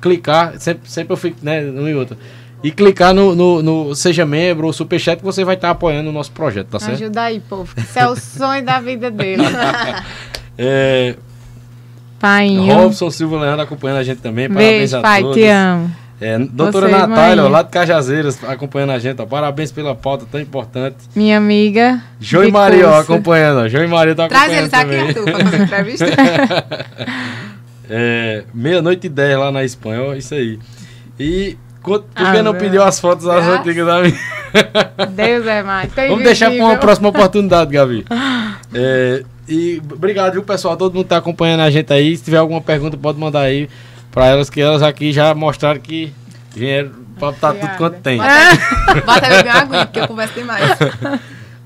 clicar. 0.01 0.59
Sempre, 0.61 0.89
sempre 0.91 1.12
eu 1.12 1.16
fico, 1.16 1.39
né, 1.43 1.62
um 1.64 1.89
e 1.89 1.95
outro. 1.95 2.16
E 2.63 2.71
clicar 2.73 3.15
no, 3.15 3.35
no, 3.37 3.63
no 3.63 3.95
Seja 3.95 4.27
Membro 4.27 4.67
ou 4.67 4.73
Superchat 4.73 5.19
que 5.19 5.25
você 5.25 5.45
vai 5.45 5.55
estar 5.55 5.71
apoiando 5.71 6.11
o 6.11 6.13
nosso 6.13 6.33
projeto, 6.33 6.67
tá 6.69 6.81
certo? 6.81 6.95
Ajuda 6.95 7.23
aí, 7.23 7.39
povo. 7.41 7.73
Isso 7.77 7.99
é 7.99 8.09
o 8.09 8.17
sonho 8.17 8.65
da 8.65 8.81
vida 8.81 9.11
dele. 9.11 9.43
É, 10.61 11.15
Painho. 12.19 12.75
Robson 12.75 13.11
Silva 13.11 13.39
Leandro 13.39 13.63
acompanhando 13.63 13.99
a 13.99 14.03
gente 14.03 14.21
também. 14.21 14.49
Parabéns 14.49 14.91
Beijo, 14.91 14.97
a 14.97 15.01
pai, 15.01 15.21
todos. 15.23 15.37
te 15.37 15.47
amo. 15.47 15.95
É, 16.21 16.37
doutora 16.37 16.89
Vocês, 16.89 17.01
Natália, 17.09 17.43
mãe. 17.45 17.53
lá 17.53 17.63
de 17.63 17.69
Cajazeiras, 17.71 18.43
acompanhando 18.43 18.91
a 18.91 18.99
gente. 18.99 19.23
Ó. 19.23 19.27
Parabéns 19.27 19.71
pela 19.71 19.95
pauta 19.95 20.27
tão 20.29 20.41
importante. 20.41 20.97
Minha 21.15 21.39
amiga. 21.39 22.03
João 22.19 22.45
e 22.45 22.51
Maria, 22.51 22.89
ó, 22.89 22.99
acompanhando. 22.99 23.61
Ó. 23.61 23.69
João 23.69 23.85
e 23.85 23.87
Maria 23.87 24.17
tá 24.17 24.27
Traz 24.27 24.53
acompanhando 24.73 25.07
eles 25.07 25.15
aqui, 25.15 25.25
também. 25.25 25.43
Arthur, 25.43 25.49
pra 25.49 25.63
entrevista. 25.63 26.07
É, 27.91 28.45
meia-noite 28.53 29.07
e 29.07 29.09
dez 29.11 29.39
lá 29.39 29.51
na 29.51 29.65
Espanha, 29.65 30.03
ó, 30.03 30.15
isso 30.15 30.35
aí. 30.35 30.59
E 31.19 31.57
por 31.89 32.05
Ah, 32.14 32.32
que 32.32 32.43
não 32.43 32.55
pediu 32.55 32.82
as 32.82 33.01
fotos 33.01 33.24
das 33.24 33.45
Graças. 33.45 33.61
antigas 33.61 33.86
da 33.86 34.01
minha? 34.03 34.18
Deus 35.11 35.47
é 35.47 35.62
mais. 35.62 35.93
Tem 35.93 36.09
Vamos 36.09 36.24
deixar 36.24 36.51
para 36.51 36.64
uma 36.64 36.76
próxima 36.76 37.09
oportunidade, 37.09 37.70
Gabi. 37.72 38.05
É, 38.74 39.22
e 39.49 39.80
obrigado, 39.93 40.34
viu, 40.34 40.43
pessoal? 40.43 40.76
Todo 40.76 40.95
mundo 40.95 41.07
tá 41.07 41.16
acompanhando 41.16 41.61
a 41.61 41.70
gente 41.70 41.91
aí. 41.91 42.14
Se 42.14 42.22
tiver 42.22 42.36
alguma 42.36 42.61
pergunta, 42.61 42.99
pode 42.99 43.18
mandar 43.18 43.41
aí 43.41 43.66
para 44.12 44.26
elas, 44.26 44.51
que 44.51 44.61
elas 44.61 44.82
aqui 44.82 45.11
já 45.11 45.34
mostraram 45.34 45.80
que 45.80 46.12
dinheiro 46.55 46.93
para 47.18 47.32
tá 47.32 47.55
tudo 47.55 47.76
quanto 47.78 47.99
tem. 48.01 48.18
Bota 48.18 49.20
beber 49.26 49.49
água, 49.49 49.86
porque 49.86 50.01
eu 50.01 50.07
converso 50.09 50.34
demais. 50.34 50.76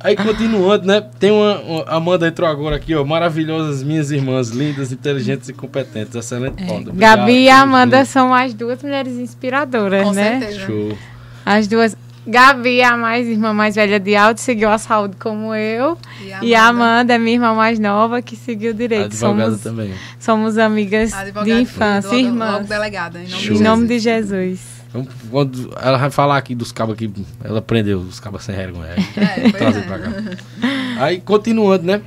Aí, 0.02 0.16
continuando, 0.16 0.86
né? 0.86 1.00
Tem 1.18 1.30
uma, 1.30 1.60
uma, 1.60 1.84
Amanda 1.84 2.26
entrou 2.26 2.48
agora 2.48 2.76
aqui, 2.76 2.94
ó. 2.94 3.04
Maravilhosas 3.04 3.82
minhas 3.82 4.10
irmãs, 4.10 4.48
lindas, 4.50 4.90
inteligentes 4.90 5.48
e 5.48 5.52
competentes. 5.52 6.14
Excelente 6.14 6.62
é. 6.62 6.66
Obrigado, 6.66 6.96
Gabi 6.96 7.44
e 7.44 7.50
Amanda 7.50 8.04
são 8.04 8.34
as 8.34 8.52
duas 8.52 8.82
mulheres 8.82 9.14
inspiradoras, 9.14 10.04
Com 10.04 10.12
né? 10.12 10.40
Certeza. 10.40 10.66
Show. 10.66 10.98
As 11.46 11.68
duas. 11.68 11.96
Gabi 12.24 12.80
é 12.80 12.84
a 12.84 12.96
mais 12.96 13.26
irmã 13.26 13.52
mais 13.52 13.74
velha 13.74 13.98
de 13.98 14.14
alto, 14.14 14.40
seguiu 14.40 14.70
a 14.70 14.78
saúde 14.78 15.16
como 15.18 15.54
eu. 15.56 15.98
E 16.20 16.32
a 16.32 16.36
Amanda, 16.36 16.46
e 16.46 16.54
a 16.54 16.66
Amanda 16.66 17.14
é 17.14 17.18
minha 17.18 17.36
irmã 17.36 17.54
mais 17.54 17.80
nova, 17.80 18.22
que 18.22 18.36
seguiu 18.36 18.72
direito. 18.72 19.06
Advogada 19.06 19.50
somos, 19.50 19.60
também. 19.60 19.92
Somos 20.20 20.58
amigas 20.58 21.12
Advogada 21.12 21.46
de 21.46 21.62
infância, 21.62 22.14
irmãs. 22.14 22.52
Logo 22.52 22.68
delegada, 22.68 23.20
em 23.20 23.28
nome, 23.28 23.48
em 23.48 23.60
nome 23.60 23.86
de 23.88 23.98
Jesus. 23.98 24.71
Então, 24.92 25.08
quando 25.30 25.72
ela 25.80 25.96
vai 25.96 26.10
falar 26.10 26.36
aqui 26.36 26.54
dos 26.54 26.70
cabos 26.70 26.96
que 26.96 27.10
ela 27.42 27.62
prendeu, 27.62 27.98
os 27.98 28.20
cabos 28.20 28.44
sem 28.44 28.54
vergonha. 28.54 28.90
Aí, 28.94 29.46
é, 29.46 29.52
trazer 29.52 29.80
é. 29.80 29.82
pra 29.82 29.98
cá. 29.98 30.10
Aí, 30.98 31.20
continuando, 31.20 31.84
né? 31.84 32.02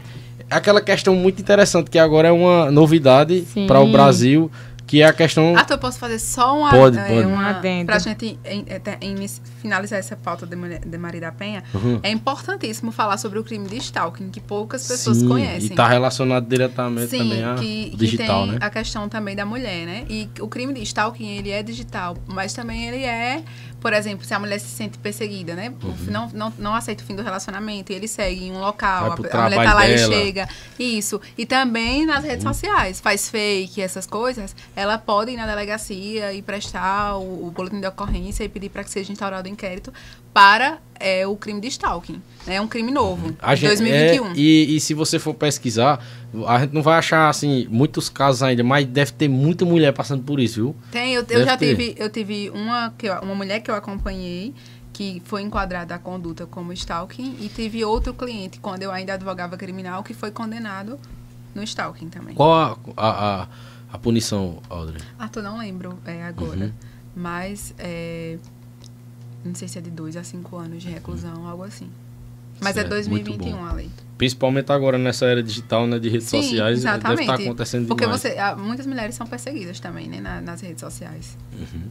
Aquela 0.48 0.80
questão 0.80 1.16
muito 1.16 1.42
interessante, 1.42 1.90
que 1.90 1.98
agora 1.98 2.28
é 2.28 2.32
uma 2.32 2.70
novidade 2.70 3.44
para 3.66 3.80
o 3.80 3.92
Brasil 3.92 4.52
que 4.88 5.02
é 5.02 5.06
a 5.06 5.14
questão. 5.14 5.56
Ah, 5.58 5.66
eu 5.70 5.78
posso 5.78 5.98
fazer 5.98 6.20
só 6.20 6.58
uma. 6.58 6.70
Pode, 6.70 6.98
é, 6.98 7.08
pode. 7.08 7.26
Uma 7.28 7.50
adendo. 7.50 7.88
Pra 7.88 8.00
gente 8.00 8.38
em, 8.46 8.66
em, 9.02 9.24
em, 9.24 9.28
finalizar 9.62 9.98
essa 9.98 10.16
pauta 10.16 10.46
de, 10.46 10.56
de 10.56 10.98
Maria 10.98 11.22
da 11.22 11.32
Penha, 11.32 11.64
uhum. 11.74 12.00
é 12.04 12.10
importantíssimo 12.10 12.92
falar 12.92 13.18
sobre 13.18 13.40
o 13.40 13.44
crime 13.44 13.68
de 13.68 13.78
stalking, 13.78 14.30
que 14.30 14.40
poucas 14.40 14.88
pessoas 14.88 15.18
Sim, 15.18 15.28
conhecem. 15.28 15.70
E 15.70 15.72
está 15.72 15.88
relacionado 15.88 16.48
diretamente 16.48 17.10
Sim, 17.10 17.18
também 17.18 17.44
ao 17.44 17.56
que, 17.56 17.96
digital, 17.96 18.44
que 18.44 18.50
tem 18.50 18.60
né? 18.60 18.66
a 18.66 18.70
questão 18.70 19.10
também 19.10 19.36
da 19.36 19.46
mulher, 19.46 19.86
né? 19.86 20.06
E 20.10 20.30
o 20.40 20.48
crime 20.48 20.74
de 20.74 20.82
stalking, 20.84 21.38
ele 21.38 21.50
é 21.50 21.64
digital, 21.64 22.16
mas 22.28 22.54
também 22.54 22.88
ele 22.88 23.04
é 23.04 23.44
por 23.86 23.94
exemplo, 23.94 24.26
se 24.26 24.34
a 24.34 24.40
mulher 24.40 24.60
se 24.60 24.68
sente 24.68 24.98
perseguida, 24.98 25.54
né? 25.54 25.72
Uhum. 25.84 25.96
Não, 26.08 26.28
não, 26.34 26.54
não 26.58 26.74
aceita 26.74 27.04
o 27.04 27.06
fim 27.06 27.16
do 27.16 27.22
relacionamento 27.22 27.92
e 27.92 27.96
ele 27.96 28.08
segue 28.08 28.46
em 28.46 28.52
um 28.52 28.58
local, 28.58 29.12
a, 29.12 29.14
a 29.14 29.44
mulher 29.44 29.64
tá 29.64 29.74
lá 29.76 29.82
dela. 29.82 29.86
e 29.86 29.98
chega. 30.00 30.50
Isso. 30.80 31.22
E 31.38 31.46
também 31.46 32.04
nas 32.04 32.24
redes 32.24 32.44
uhum. 32.44 32.52
sociais, 32.52 33.00
faz 33.00 33.30
fake, 33.30 33.80
essas 33.80 34.08
coisas, 34.08 34.56
ela 34.76 34.97
pode 34.97 35.32
ir 35.32 35.38
na 35.38 35.45
delegacia 35.45 36.34
e 36.34 36.41
prestar 36.41 37.17
o, 37.17 37.47
o 37.47 37.51
boletim 37.51 37.80
de 37.80 37.88
ocorrência 37.88 38.43
e 38.43 38.49
pedir 38.49 38.69
para 38.69 38.84
que 38.84 38.89
seja 38.89 39.11
instaurado 39.11 39.47
o 39.47 39.51
inquérito 39.51 39.93
para 40.34 40.80
é, 40.99 41.26
o 41.26 41.36
crime 41.36 41.61
de 41.61 41.67
stalking. 41.69 42.21
É 42.45 42.59
um 42.59 42.67
crime 42.67 42.91
novo, 42.91 43.36
a 43.41 43.55
gente, 43.55 43.69
2021. 43.69 44.26
É, 44.28 44.34
e, 44.36 44.76
e 44.76 44.80
se 44.80 44.93
você 44.93 45.17
for 45.17 45.34
pesquisar, 45.34 46.03
a 46.45 46.59
gente 46.59 46.73
não 46.73 46.82
vai 46.82 46.97
achar 46.97 47.30
assim 47.30 47.67
muitos 47.69 48.09
casos 48.09 48.43
ainda, 48.43 48.63
mas 48.63 48.86
deve 48.86 49.13
ter 49.13 49.30
muita 49.30 49.63
mulher 49.63 49.93
passando 49.93 50.23
por 50.23 50.39
isso, 50.39 50.55
viu? 50.55 50.76
Tem, 50.91 51.13
eu, 51.13 51.26
eu 51.30 51.45
já 51.45 51.55
ter. 51.55 51.69
tive, 51.69 51.95
eu 51.97 52.09
tive 52.09 52.49
uma, 52.49 52.93
que, 52.97 53.09
uma 53.09 53.36
mulher 53.36 53.61
que 53.61 53.71
eu 53.71 53.76
acompanhei 53.76 54.53
que 54.91 55.21
foi 55.26 55.41
enquadrada 55.41 55.95
a 55.95 55.99
conduta 55.99 56.45
como 56.45 56.71
stalking 56.71 57.36
e 57.41 57.49
teve 57.49 57.84
outro 57.84 58.13
cliente 58.13 58.59
quando 58.61 58.82
eu 58.82 58.91
ainda 58.91 59.13
advogava 59.13 59.57
criminal 59.57 60.01
que 60.03 60.13
foi 60.13 60.32
condenado 60.32 60.97
no 61.53 61.61
stalking 61.63 62.07
também. 62.09 62.34
Qual 62.34 62.53
a, 62.53 62.78
a, 62.95 63.41
a, 63.43 63.47
a 63.92 63.98
punição, 63.98 64.62
Audrey? 64.70 65.02
Ah, 65.18 65.28
tu 65.28 65.42
não 65.42 65.58
lembro 65.58 65.98
é, 66.06 66.24
agora, 66.24 66.66
uhum. 66.66 66.72
mas 67.16 67.74
é, 67.78 68.38
não 69.44 69.56
sei 69.56 69.68
se 69.68 69.78
é 69.78 69.82
de 69.82 69.92
2 69.92 70.18
a 70.18 70.24
5 70.24 70.58
anos 70.58 70.84
de 70.84 70.90
reclusão, 70.90 71.36
uhum. 71.36 71.48
algo 71.48 71.64
assim. 71.64 71.90
Mas 72.60 72.78
é 72.78 72.82
certo, 72.82 72.88
é 72.88 72.90
2021 72.90 73.66
a 73.66 73.74
lei. 73.74 73.90
Principalmente 74.18 74.72
agora 74.72 74.98
nessa 74.98 75.26
era 75.26 75.44
digital, 75.44 75.86
né, 75.86 76.00
de 76.00 76.10
redes 76.10 76.28
Sim, 76.28 76.42
sociais, 76.42 76.80
exatamente. 76.80 77.10
deve 77.10 77.22
estar 77.22 77.44
acontecendo 77.44 77.88
Porque 77.88 78.06
demais. 78.06 78.22
Você, 78.22 78.36
muitas 78.58 78.86
mulheres 78.86 79.16
são 79.16 79.28
perseguidas 79.28 79.80
também, 79.80 80.08
né, 80.08 80.22
na, 80.22 80.42
nas 80.42 80.62
redes 80.62 80.80
sociais. 80.80 81.38
Uhum. 81.54 81.90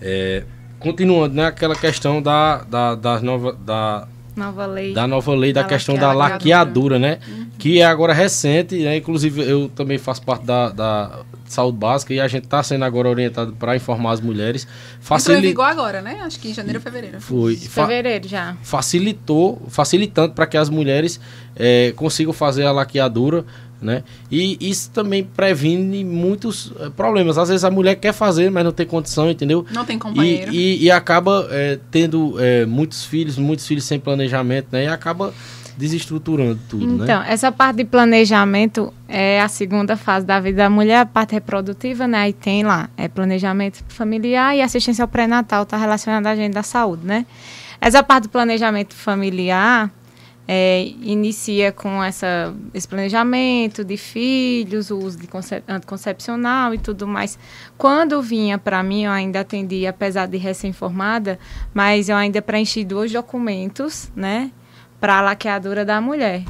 É, 0.00 0.44
continuando, 0.78 1.34
né, 1.34 1.46
aquela 1.46 1.76
questão 1.76 2.20
da, 2.20 2.64
da, 2.64 2.94
da 2.94 3.20
nova, 3.20 3.52
da, 3.52 4.08
nova 4.36 4.66
lei. 4.66 4.92
Da 4.92 5.06
nova 5.06 5.34
lei, 5.34 5.52
da, 5.52 5.62
da 5.62 5.68
questão 5.68 5.96
da 5.96 6.12
laqueadura, 6.12 6.98
né? 6.98 7.18
Uhum. 7.26 7.46
Que 7.58 7.80
é 7.80 7.86
agora 7.86 8.12
recente, 8.12 8.76
né? 8.76 8.96
Inclusive, 8.96 9.42
eu 9.42 9.68
também 9.74 9.98
faço 9.98 10.22
parte 10.22 10.44
da, 10.44 10.68
da 10.68 11.20
saúde 11.46 11.78
básica 11.78 12.12
e 12.12 12.20
a 12.20 12.28
gente 12.28 12.44
está 12.44 12.62
sendo 12.62 12.84
agora 12.84 13.08
orientado 13.08 13.52
para 13.54 13.74
informar 13.74 14.12
as 14.12 14.20
mulheres. 14.20 14.66
Facili... 15.00 15.48
Entrou 15.48 15.64
agora, 15.64 16.02
né? 16.02 16.20
Acho 16.22 16.38
que 16.38 16.50
em 16.50 16.54
janeiro 16.54 16.78
ou 16.78 16.82
fevereiro. 16.82 17.20
Foi. 17.20 17.56
Fevereiro 17.56 18.28
já. 18.28 18.56
Facilitou, 18.62 19.62
facilitando 19.68 20.34
para 20.34 20.46
que 20.46 20.56
as 20.56 20.68
mulheres 20.68 21.18
é, 21.54 21.92
consigam 21.96 22.32
fazer 22.32 22.66
a 22.66 22.72
laqueadura 22.72 23.44
né? 23.80 24.02
E 24.30 24.56
isso 24.60 24.90
também 24.90 25.24
previne 25.24 26.04
muitos 26.04 26.72
é, 26.80 26.90
problemas. 26.90 27.38
Às 27.38 27.48
vezes 27.48 27.64
a 27.64 27.70
mulher 27.70 27.96
quer 27.96 28.12
fazer, 28.12 28.50
mas 28.50 28.64
não 28.64 28.72
tem 28.72 28.86
condição, 28.86 29.30
entendeu? 29.30 29.64
Não 29.70 29.84
tem 29.84 29.98
companheiro. 29.98 30.52
E, 30.52 30.78
e, 30.78 30.84
e 30.84 30.90
acaba 30.90 31.46
é, 31.50 31.78
tendo 31.90 32.36
é, 32.38 32.64
muitos 32.66 33.04
filhos, 33.04 33.36
muitos 33.36 33.66
filhos 33.66 33.84
sem 33.84 33.98
planejamento, 33.98 34.68
né? 34.72 34.84
E 34.84 34.86
acaba 34.88 35.32
desestruturando 35.76 36.58
tudo, 36.68 36.86
né? 36.86 37.04
Então, 37.04 37.20
né? 37.20 37.26
essa 37.28 37.52
parte 37.52 37.76
de 37.76 37.84
planejamento 37.84 38.92
é 39.06 39.40
a 39.40 39.48
segunda 39.48 39.96
fase 39.96 40.24
da 40.24 40.40
vida 40.40 40.58
da 40.58 40.70
mulher, 40.70 41.00
a 41.00 41.06
parte 41.06 41.32
reprodutiva, 41.32 42.08
né? 42.08 42.18
Aí 42.18 42.32
tem 42.32 42.64
lá, 42.64 42.88
é 42.96 43.08
planejamento 43.08 43.84
familiar 43.88 44.56
e 44.56 44.62
assistência 44.62 45.02
ao 45.02 45.08
pré-natal, 45.08 45.64
está 45.64 45.76
relacionada 45.76 46.30
à 46.30 46.32
agenda 46.32 46.54
da 46.54 46.62
saúde, 46.62 47.06
né? 47.06 47.26
Essa 47.78 48.02
parte 48.02 48.24
do 48.24 48.30
planejamento 48.30 48.94
familiar 48.94 49.90
é, 50.48 50.92
inicia 51.02 51.72
com 51.72 52.02
essa, 52.02 52.54
esse 52.72 52.86
planejamento 52.86 53.84
de 53.84 53.96
filhos, 53.96 54.90
o 54.90 54.98
uso 54.98 55.18
de 55.18 55.28
anticoncepcional 55.66 56.72
e 56.72 56.78
tudo 56.78 57.06
mais. 57.06 57.38
Quando 57.76 58.22
vinha 58.22 58.56
para 58.56 58.82
mim, 58.82 59.04
eu 59.04 59.10
ainda 59.10 59.40
atendia, 59.40 59.90
apesar 59.90 60.26
de 60.26 60.36
recém-formada, 60.36 61.38
mas 61.74 62.08
eu 62.08 62.16
ainda 62.16 62.40
preenchi 62.40 62.84
dois 62.84 63.10
documentos, 63.12 64.10
né, 64.14 64.50
para 65.00 65.18
a 65.18 65.22
laqueadura 65.22 65.84
da 65.84 66.00
mulher. 66.00 66.42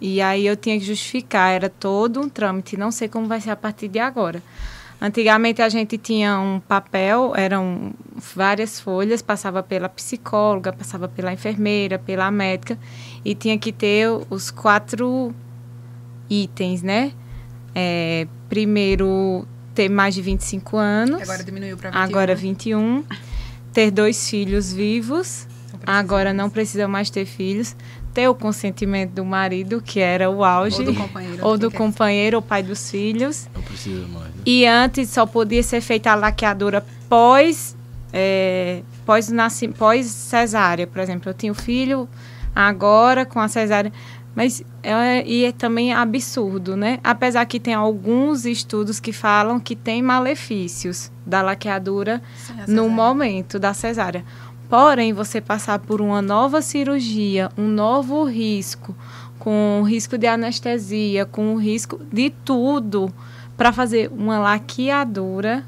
E 0.00 0.20
aí 0.20 0.46
eu 0.46 0.56
tinha 0.56 0.78
que 0.78 0.84
justificar, 0.84 1.52
era 1.52 1.68
todo 1.68 2.20
um 2.20 2.28
trâmite, 2.28 2.76
não 2.76 2.90
sei 2.90 3.08
como 3.08 3.26
vai 3.26 3.40
ser 3.40 3.50
a 3.50 3.56
partir 3.56 3.88
de 3.88 3.98
agora. 3.98 4.42
Antigamente 5.04 5.60
a 5.60 5.68
gente 5.68 5.98
tinha 5.98 6.38
um 6.38 6.60
papel, 6.60 7.32
eram 7.36 7.92
várias 8.14 8.78
folhas, 8.78 9.20
passava 9.20 9.60
pela 9.60 9.88
psicóloga, 9.88 10.72
passava 10.72 11.08
pela 11.08 11.32
enfermeira, 11.32 11.98
pela 11.98 12.30
médica, 12.30 12.78
e 13.24 13.34
tinha 13.34 13.58
que 13.58 13.72
ter 13.72 14.08
os 14.30 14.50
quatro 14.50 15.34
itens, 16.28 16.82
né? 16.82 17.12
É, 17.74 18.26
primeiro, 18.48 19.46
ter 19.74 19.88
mais 19.88 20.14
de 20.14 20.22
25 20.22 20.76
anos. 20.76 21.22
Agora 21.22 21.44
diminuiu 21.44 21.76
para 21.76 21.90
21. 21.90 22.02
Agora 22.02 22.34
21. 22.34 23.04
Ter 23.72 23.90
dois 23.90 24.28
filhos 24.28 24.72
vivos. 24.72 25.46
Não 25.72 25.94
agora 25.94 26.32
não 26.32 26.50
precisa 26.50 26.86
mais 26.86 27.10
ter 27.10 27.24
filhos. 27.24 27.74
Ter 28.12 28.28
o 28.28 28.34
consentimento 28.34 29.12
do 29.12 29.24
marido, 29.24 29.80
que 29.80 29.98
era 29.98 30.28
o 30.28 30.44
auge. 30.44 30.80
Ou 30.80 30.84
do 30.84 30.94
companheiro. 30.94 31.46
Ou 31.46 31.58
do 31.58 31.70
companheiro, 31.70 32.36
ou 32.36 32.42
pai 32.42 32.62
dos 32.62 32.90
filhos. 32.90 33.48
Não 33.54 33.62
precisa 33.62 34.06
mais. 34.08 34.26
Né? 34.26 34.42
E 34.44 34.66
antes 34.66 35.08
só 35.08 35.24
podia 35.24 35.62
ser 35.62 35.80
feita 35.80 36.10
a 36.10 36.14
laqueadura 36.14 36.84
pós, 37.08 37.74
é, 38.12 38.82
pós, 39.06 39.30
pós 39.78 40.06
cesárea. 40.06 40.86
Por 40.86 41.00
exemplo, 41.00 41.30
eu 41.30 41.34
tinha 41.34 41.52
o 41.52 41.54
filho 41.54 42.06
agora 42.54 43.24
com 43.24 43.40
a 43.40 43.48
cesárea. 43.48 43.92
Mas 44.34 44.62
é, 44.82 45.26
e 45.26 45.44
é 45.44 45.52
também 45.52 45.92
absurdo, 45.92 46.74
né? 46.74 46.98
Apesar 47.04 47.44
que 47.44 47.60
tem 47.60 47.74
alguns 47.74 48.46
estudos 48.46 48.98
que 48.98 49.12
falam 49.12 49.60
que 49.60 49.76
tem 49.76 50.02
malefícios 50.02 51.12
da 51.26 51.42
laqueadura 51.42 52.22
Sim, 52.34 52.54
no 52.72 52.88
momento 52.88 53.58
da 53.58 53.74
cesárea. 53.74 54.24
Porém, 54.70 55.12
você 55.12 55.38
passar 55.38 55.78
por 55.80 56.00
uma 56.00 56.22
nova 56.22 56.62
cirurgia, 56.62 57.50
um 57.58 57.68
novo 57.68 58.24
risco, 58.24 58.96
com 59.38 59.82
risco 59.86 60.16
de 60.16 60.26
anestesia, 60.26 61.26
com 61.26 61.56
risco 61.56 62.00
de 62.10 62.30
tudo, 62.30 63.12
para 63.54 63.70
fazer 63.70 64.10
uma 64.16 64.38
laqueadura, 64.38 65.62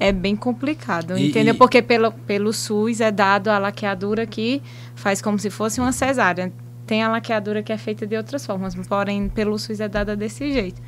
é 0.00 0.10
bem 0.10 0.34
complicado, 0.34 1.16
e, 1.16 1.28
entendeu? 1.28 1.54
E... 1.54 1.56
Porque 1.56 1.82
pelo, 1.82 2.10
pelo 2.10 2.52
SUS 2.54 3.02
é 3.02 3.12
dado 3.12 3.48
a 3.48 3.58
laqueadura 3.58 4.26
que 4.26 4.62
faz 4.94 5.20
como 5.20 5.38
se 5.38 5.50
fosse 5.50 5.78
uma 5.78 5.92
cesárea. 5.92 6.50
Tem 6.86 7.02
a 7.02 7.08
laqueadura 7.08 7.62
que 7.62 7.70
é 7.70 7.76
feita 7.76 8.06
de 8.06 8.16
outras 8.16 8.44
formas, 8.44 8.74
porém 8.88 9.28
pelo 9.28 9.56
SUS 9.58 9.78
é 9.78 9.88
dada 9.88 10.16
desse 10.16 10.50
jeito. 10.50 10.80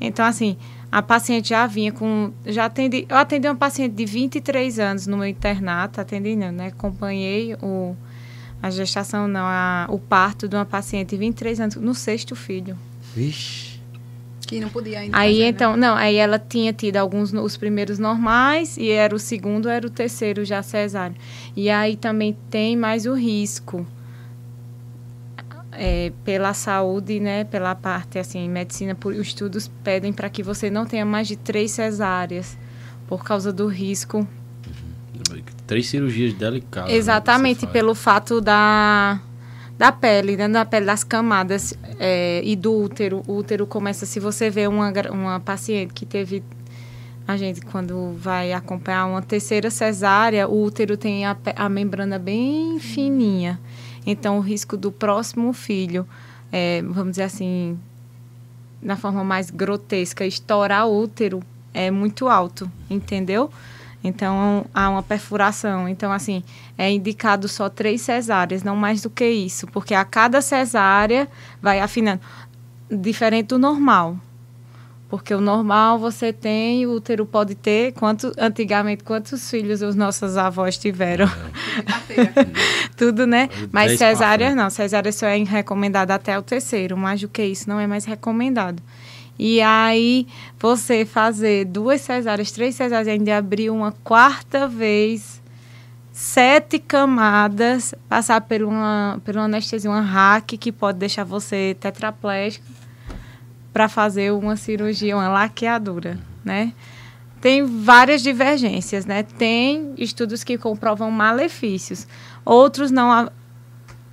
Então, 0.00 0.24
assim, 0.24 0.56
a 0.90 1.02
paciente 1.02 1.50
já 1.50 1.66
vinha 1.66 1.92
com. 1.92 2.32
Já 2.46 2.64
atendi. 2.64 3.06
Eu 3.08 3.16
atendi 3.16 3.46
uma 3.46 3.54
paciente 3.54 3.92
de 3.92 4.04
23 4.04 4.78
anos 4.80 5.06
no 5.06 5.18
meu 5.18 5.26
internato, 5.26 6.00
atendi 6.00 6.34
não, 6.34 6.50
né? 6.50 6.68
Acompanhei 6.68 7.54
o, 7.62 7.94
a 8.60 8.70
gestação, 8.70 9.28
não, 9.28 9.44
a, 9.44 9.86
o 9.90 9.98
parto 9.98 10.48
de 10.48 10.56
uma 10.56 10.64
paciente 10.64 11.10
de 11.10 11.16
23 11.18 11.60
anos, 11.60 11.76
no 11.76 11.94
sexto 11.94 12.34
filho. 12.34 12.76
Vixe. 13.14 13.73
Que 14.54 14.60
não 14.60 14.68
podia 14.68 15.00
ainda. 15.00 15.16
Aí 15.16 15.32
fazer, 15.32 15.42
né? 15.42 15.48
então, 15.48 15.76
não, 15.76 15.96
aí 15.96 16.16
ela 16.16 16.38
tinha 16.38 16.72
tido 16.72 16.96
alguns 16.96 17.32
os 17.32 17.56
primeiros 17.56 17.98
normais 17.98 18.76
e 18.76 18.90
era 18.90 19.14
o 19.14 19.18
segundo, 19.18 19.68
era 19.68 19.86
o 19.86 19.90
terceiro 19.90 20.44
já 20.44 20.62
cesáreo. 20.62 21.16
E 21.56 21.68
aí 21.68 21.96
também 21.96 22.36
tem 22.50 22.76
mais 22.76 23.06
o 23.06 23.14
risco 23.14 23.86
é, 25.72 26.12
pela 26.24 26.54
saúde, 26.54 27.18
né, 27.20 27.44
pela 27.44 27.74
parte 27.74 28.18
assim, 28.18 28.48
medicina, 28.48 28.94
por, 28.94 29.12
os 29.12 29.26
estudos 29.26 29.70
pedem 29.82 30.12
para 30.12 30.28
que 30.28 30.42
você 30.42 30.70
não 30.70 30.86
tenha 30.86 31.04
mais 31.04 31.26
de 31.26 31.36
três 31.36 31.72
cesáreas 31.72 32.56
por 33.08 33.24
causa 33.24 33.52
do 33.52 33.66
risco 33.66 34.26
Três 35.66 35.88
cirurgias 35.88 36.34
delicadas. 36.34 36.90
né, 36.90 36.96
Exatamente, 36.96 37.60
faz. 37.60 37.72
pelo 37.72 37.94
fato 37.94 38.40
da, 38.40 39.18
da 39.76 39.90
pele, 39.92 40.36
né? 40.36 40.48
Da 40.48 40.64
pele, 40.64 40.86
das 40.86 41.04
camadas 41.04 41.74
é, 41.98 42.40
e 42.44 42.54
do 42.56 42.72
útero. 42.72 43.22
O 43.26 43.36
útero 43.36 43.66
começa, 43.66 44.06
se 44.06 44.20
você 44.20 44.50
vê 44.50 44.66
uma, 44.66 44.92
uma 45.10 45.40
paciente 45.40 45.92
que 45.92 46.06
teve. 46.06 46.42
A 47.26 47.38
gente, 47.38 47.62
quando 47.62 48.12
vai 48.18 48.52
acompanhar 48.52 49.06
uma 49.06 49.22
terceira 49.22 49.70
cesárea, 49.70 50.46
o 50.46 50.62
útero 50.62 50.94
tem 50.94 51.24
a, 51.24 51.34
a 51.56 51.68
membrana 51.70 52.18
bem 52.18 52.78
fininha. 52.78 53.58
Então, 54.06 54.36
o 54.36 54.40
risco 54.40 54.76
do 54.76 54.92
próximo 54.92 55.52
filho, 55.54 56.06
é, 56.52 56.82
vamos 56.82 57.12
dizer 57.12 57.22
assim, 57.22 57.78
na 58.82 58.94
forma 58.96 59.24
mais 59.24 59.50
grotesca, 59.50 60.26
estourar 60.26 60.86
o 60.86 61.00
útero 61.00 61.42
é 61.72 61.90
muito 61.90 62.28
alto, 62.28 62.70
entendeu? 62.90 63.50
Então, 64.04 64.66
há 64.74 64.90
uma 64.90 65.02
perfuração. 65.02 65.88
Então, 65.88 66.12
assim, 66.12 66.44
é 66.76 66.90
indicado 66.90 67.48
só 67.48 67.70
três 67.70 68.02
cesáreas, 68.02 68.62
não 68.62 68.76
mais 68.76 69.00
do 69.00 69.08
que 69.08 69.26
isso, 69.26 69.66
porque 69.68 69.94
a 69.94 70.04
cada 70.04 70.42
cesárea 70.42 71.26
vai 71.62 71.80
afinando. 71.80 72.20
Diferente 72.90 73.46
do 73.48 73.58
normal. 73.58 74.18
Porque 75.08 75.34
o 75.34 75.40
normal 75.40 75.98
você 75.98 76.32
tem, 76.32 76.86
o 76.86 76.92
útero 76.92 77.24
pode 77.24 77.54
ter, 77.54 77.92
quanto, 77.92 78.32
antigamente, 78.36 79.04
quantos 79.04 79.48
filhos 79.48 79.80
os 79.80 79.94
nossos 79.94 80.36
avós 80.36 80.76
tiveram? 80.76 81.30
Carteira. 81.86 82.32
Tudo, 82.96 83.26
né? 83.26 83.48
Mas 83.72 83.96
pra 83.96 84.08
cesárea 84.08 84.54
não. 84.54 84.68
Cesárea 84.68 85.12
só 85.12 85.26
é 85.26 85.36
recomendada 85.38 86.14
até 86.14 86.38
o 86.38 86.42
terceiro. 86.42 86.96
Mais 86.96 87.20
do 87.20 87.28
que 87.28 87.44
isso, 87.44 87.68
não 87.68 87.80
é 87.80 87.86
mais 87.86 88.04
recomendado. 88.04 88.82
E 89.38 89.60
aí, 89.60 90.26
você 90.58 91.04
fazer 91.04 91.64
duas 91.64 92.00
cesáreas, 92.00 92.52
três 92.52 92.74
cesáreas, 92.74 93.08
ainda 93.08 93.36
abrir 93.36 93.70
uma 93.70 93.92
quarta 93.92 94.68
vez, 94.68 95.42
sete 96.12 96.78
camadas, 96.78 97.94
passar 98.08 98.40
por 98.42 98.62
uma, 98.62 99.20
por 99.24 99.34
uma 99.34 99.46
anestesia, 99.46 99.90
uma 99.90 100.00
hack, 100.00 100.46
que 100.56 100.70
pode 100.70 100.98
deixar 100.98 101.24
você 101.24 101.76
tetraplégico, 101.80 102.64
para 103.72 103.88
fazer 103.88 104.32
uma 104.32 104.56
cirurgia, 104.56 105.16
uma 105.16 105.28
laqueadura, 105.28 106.16
né? 106.44 106.72
Tem 107.40 107.64
várias 107.64 108.22
divergências, 108.22 109.04
né? 109.04 109.24
Tem 109.24 109.92
estudos 109.98 110.44
que 110.44 110.56
comprovam 110.56 111.10
malefícios, 111.10 112.06
outros 112.44 112.92
não. 112.92 113.28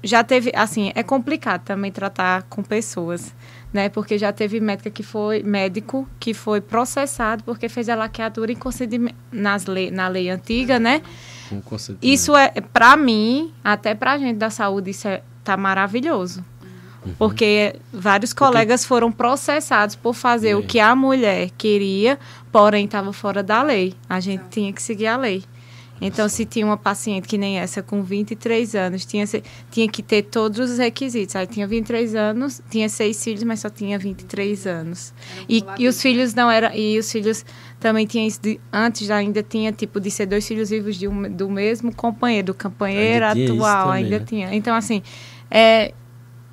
Já 0.03 0.24
teve, 0.24 0.51
assim, 0.55 0.91
é 0.95 1.03
complicado 1.03 1.61
também 1.61 1.91
tratar 1.91 2.41
com 2.49 2.63
pessoas, 2.63 3.36
né? 3.74 3.89
Porque 3.89 4.17
já 4.17 4.32
teve 4.32 4.59
médica 4.59 4.89
que 4.89 5.03
foi 5.03 5.43
médico 5.43 6.07
que 6.19 6.34
foi 6.34 6.59
processado 6.59 7.43
porque 7.43 7.69
fez 7.69 7.89
a 7.89 7.95
laqueadura 7.95 8.51
em 8.51 8.55
procedimento 8.55 9.15
nas 9.32 9.65
lei, 9.65 9.89
na 9.89 10.07
lei 10.07 10.30
antiga, 10.30 10.80
né? 10.80 11.01
Isso 12.01 12.36
é, 12.36 12.49
para 12.49 12.95
mim, 12.95 13.53
até 13.63 13.93
pra 13.93 14.17
gente 14.17 14.38
da 14.38 14.49
saúde, 14.49 14.91
isso 14.91 15.07
é, 15.07 15.22
tá 15.43 15.57
maravilhoso. 15.57 16.43
Uhum. 17.05 17.13
Porque 17.17 17.76
vários 17.91 18.32
colegas 18.32 18.86
foram 18.86 19.11
processados 19.11 19.95
por 19.95 20.13
fazer 20.13 20.51
E 20.51 20.55
o 20.55 20.63
que 20.63 20.80
a 20.80 20.95
mulher 20.95 21.49
queria, 21.57 22.19
porém 22.51 22.86
estava 22.86 23.11
fora 23.11 23.41
da 23.41 23.61
lei. 23.63 23.95
A 24.07 24.19
gente 24.19 24.43
tinha 24.49 24.72
que 24.72 24.82
seguir 24.82 25.07
a 25.07 25.17
lei. 25.17 25.43
Então, 26.02 26.28
se 26.28 26.45
tinha 26.45 26.66
uma 26.66 26.78
paciente 26.78 27.28
que 27.28 27.38
nem 27.38 27.60
essa, 27.60 27.84
com 27.84 28.02
23 28.02 28.74
anos, 28.74 29.06
tinha, 29.06 29.24
tinha 29.70 29.88
que 29.88 30.02
ter 30.02 30.24
todos 30.24 30.72
os 30.72 30.78
requisitos. 30.80 31.36
Aí 31.36 31.45
tinha 31.45 31.68
23 31.68 32.16
anos, 32.16 32.62
tinha 32.72 32.89
seis 32.89 33.24
filhos, 33.24 33.43
mas 33.43 33.60
só 33.60 33.70
tinha 33.70 33.99
23 33.99 34.66
anos. 34.66 35.14
E, 35.47 35.64
e 35.78 35.88
os 35.88 36.02
filhos 36.02 36.34
não 36.34 36.49
eram. 36.49 36.74
E 36.74 36.97
os 36.97 37.12
filhos 37.12 37.45
também 37.80 38.08
tinham 38.08 38.26
isso 38.26 38.41
de, 38.41 38.60
antes 38.74 39.12
ainda 39.12 39.43
tinha 39.43 39.72
tipo 39.72 39.99
de 39.99 40.10
ser 40.10 40.26
dois 40.26 40.47
filhos 40.47 40.72
vivos 40.72 40.95
de 40.95 41.08
um, 41.08 41.32
do 41.32 41.49
mesmo 41.49 41.93
companheiro, 41.93 42.47
do 42.47 42.54
companheiro 42.54 43.26
Ainda 43.26 43.54
atual, 43.54 43.91
ainda 43.91 44.20
né? 44.20 44.26
tinha. 44.26 44.56
Então, 44.56 44.76
assim, 44.76 45.04
é 45.49 45.93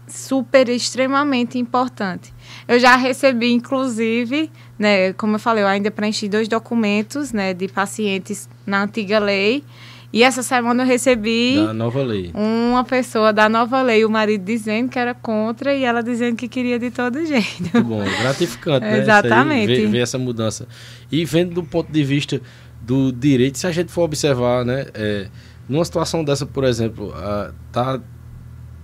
super 0.08 0.68
extremamente 0.68 1.58
importante. 1.58 2.32
Eu 2.66 2.78
já 2.78 2.96
recebi, 2.96 3.52
inclusive, 3.52 4.50
né, 4.78 5.12
como 5.14 5.36
eu 5.36 5.38
falei, 5.38 5.62
eu 5.64 5.68
ainda 5.68 5.90
preenchi 5.90 6.28
dois 6.28 6.48
documentos, 6.48 7.32
né, 7.32 7.54
de 7.54 7.68
pacientes 7.68 8.48
na 8.66 8.82
antiga 8.84 9.18
lei. 9.18 9.64
E 10.10 10.22
essa 10.22 10.42
semana 10.42 10.84
eu 10.84 10.86
recebi 10.86 11.56
Da 11.56 11.74
nova 11.74 12.02
lei. 12.02 12.30
uma 12.34 12.82
pessoa 12.82 13.30
da 13.30 13.46
nova 13.46 13.82
lei, 13.82 14.06
o 14.06 14.10
marido 14.10 14.42
dizendo 14.42 14.88
que 14.88 14.98
era 14.98 15.12
contra 15.12 15.74
e 15.74 15.84
ela 15.84 16.02
dizendo 16.02 16.34
que 16.34 16.48
queria 16.48 16.78
de 16.78 16.90
todo 16.90 17.24
jeito. 17.26 17.60
Muito 17.60 17.84
bom, 17.84 18.02
gratificante, 18.22 18.86
né? 18.86 18.88
Isso 18.88 18.96
aí, 18.96 19.02
Exatamente. 19.02 19.66
ver, 19.66 19.86
ver 19.88 19.98
essa 19.98 20.18
mudança. 20.18 20.66
E 21.12 21.24
vendo 21.26 21.54
do 21.54 21.62
ponto 21.62 21.92
de 21.92 22.02
vista 22.02 22.40
do 22.80 23.12
direito, 23.12 23.58
se 23.58 23.66
a 23.66 23.70
gente 23.70 23.92
for 23.92 24.02
observar, 24.04 24.64
né? 24.64 24.86
É, 24.94 25.28
numa 25.68 25.84
situação 25.84 26.24
dessa, 26.24 26.46
por 26.46 26.64
exemplo, 26.64 27.12
ah, 27.14 27.52
tá, 27.70 28.00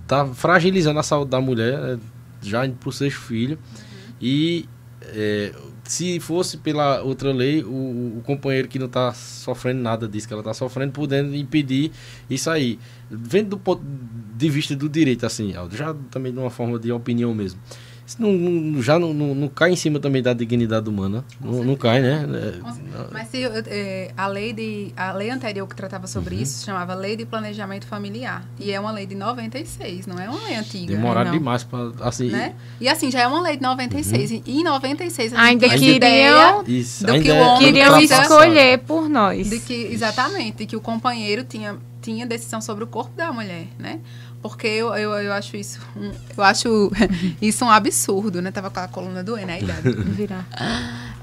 tá 0.07 0.25
fragilizando 0.25 0.99
a 0.99 1.03
saúde 1.03 1.31
da 1.31 1.41
mulher, 1.41 1.79
né, 1.79 1.99
já 2.41 2.65
indo 2.65 2.75
pro 2.75 2.91
sexto 2.91 3.21
filho. 3.21 3.57
E 4.21 4.67
é, 5.01 5.53
se 5.83 6.19
fosse 6.19 6.57
pela 6.57 7.01
outra 7.01 7.31
lei, 7.31 7.63
o, 7.63 8.17
o 8.17 8.21
companheiro 8.25 8.67
que 8.67 8.79
não 8.79 8.87
está 8.87 9.13
sofrendo 9.13 9.81
nada 9.81 10.07
disso 10.07 10.27
que 10.27 10.33
ela 10.33 10.41
está 10.41 10.53
sofrendo, 10.53 10.91
podendo 10.91 11.35
impedir 11.35 11.91
isso 12.29 12.49
aí. 12.49 12.79
Vendo 13.09 13.49
do 13.49 13.57
ponto 13.57 13.83
de 14.35 14.49
vista 14.49 14.75
do 14.75 14.89
direito, 14.89 15.25
assim, 15.25 15.53
já 15.71 15.93
também 16.09 16.33
de 16.33 16.39
uma 16.39 16.49
forma 16.49 16.79
de 16.79 16.91
opinião 16.91 17.33
mesmo. 17.33 17.59
Isso 18.05 18.17
não, 18.21 18.81
já 18.83 18.99
não, 18.99 19.13
não, 19.13 19.33
não 19.33 19.47
cai 19.47 19.71
em 19.71 19.75
cima 19.75 19.99
também 19.99 20.21
da 20.21 20.31
dignidade 20.33 20.87
humana? 20.87 21.25
Não, 21.41 21.63
não 21.63 21.75
cai, 21.75 21.99
né? 22.01 22.23
É, 22.29 23.11
Mas 23.11 23.27
se, 23.29 23.43
eh, 23.43 24.11
a, 24.15 24.27
lei 24.27 24.53
de, 24.53 24.93
a 24.95 25.11
lei 25.11 25.29
anterior 25.31 25.67
que 25.67 25.75
tratava 25.75 26.05
sobre 26.05 26.35
Uhum. 26.35 26.41
isso 26.41 26.59
se 26.59 26.65
chamava 26.65 26.93
Lei 26.93 27.15
de 27.15 27.25
Planejamento 27.25 27.87
Familiar. 27.87 28.45
E 28.59 28.71
é 28.71 28.79
uma 28.79 28.91
lei 28.91 29.05
de 29.07 29.15
96, 29.15 30.05
não 30.05 30.19
é 30.19 30.29
uma 30.29 30.43
lei 30.43 30.55
antiga. 30.55 30.85
Demoraram 30.95 31.31
não. 31.31 31.37
demais 31.39 31.63
para 31.63 31.91
assim. 32.01 32.29
Né? 32.29 32.53
E 32.79 32.87
assim, 32.87 33.09
já 33.09 33.21
é 33.21 33.27
uma 33.27 33.41
lei 33.41 33.55
de 33.57 33.63
96. 33.63 34.31
E 34.31 34.43
em 34.45 34.63
96 34.63 35.33
a 35.33 35.37
gente 35.37 35.45
Ainda 35.45 35.67
tinha 35.69 35.79
queriam- 35.79 35.95
ideia 35.95 36.63
Isso, 36.67 37.05
do 37.05 37.11
ainda 37.11 37.23
que 37.23 37.31
o 37.31 37.35
é 37.35 37.41
homem 37.41 37.59
Queriam 37.73 37.99
escolher 37.99 38.77
por 38.79 39.09
nós. 39.09 39.49
de 39.49 39.59
que 39.59 39.73
exatamente 39.73 40.57
de 40.57 40.65
que 40.67 40.75
o 40.75 40.81
companheiro 40.81 41.43
tinha 41.43 41.75
tinha 42.01 42.23
decisão 42.27 42.61
sobre 42.61 42.83
o 42.83 42.87
corpo 42.87 43.15
da 43.17 43.33
mulher, 43.33 43.65
né? 43.79 43.99
Porque 44.49 44.67
eu, 44.67 44.93
eu, 44.93 45.11
eu 45.11 45.33
acho 45.33 45.57
isso 45.57 45.79
um, 45.95 46.11
eu 46.37 46.43
acho 46.43 46.91
isso 47.41 47.65
um 47.65 47.69
absurdo, 47.69 48.41
né? 48.41 48.51
Tava 48.51 48.69
com 48.69 48.79
a 48.79 48.87
coluna 48.87 49.23
doendo, 49.23 49.51
a 49.51 49.59
idade. 49.59 49.91
Virar. 50.13 50.45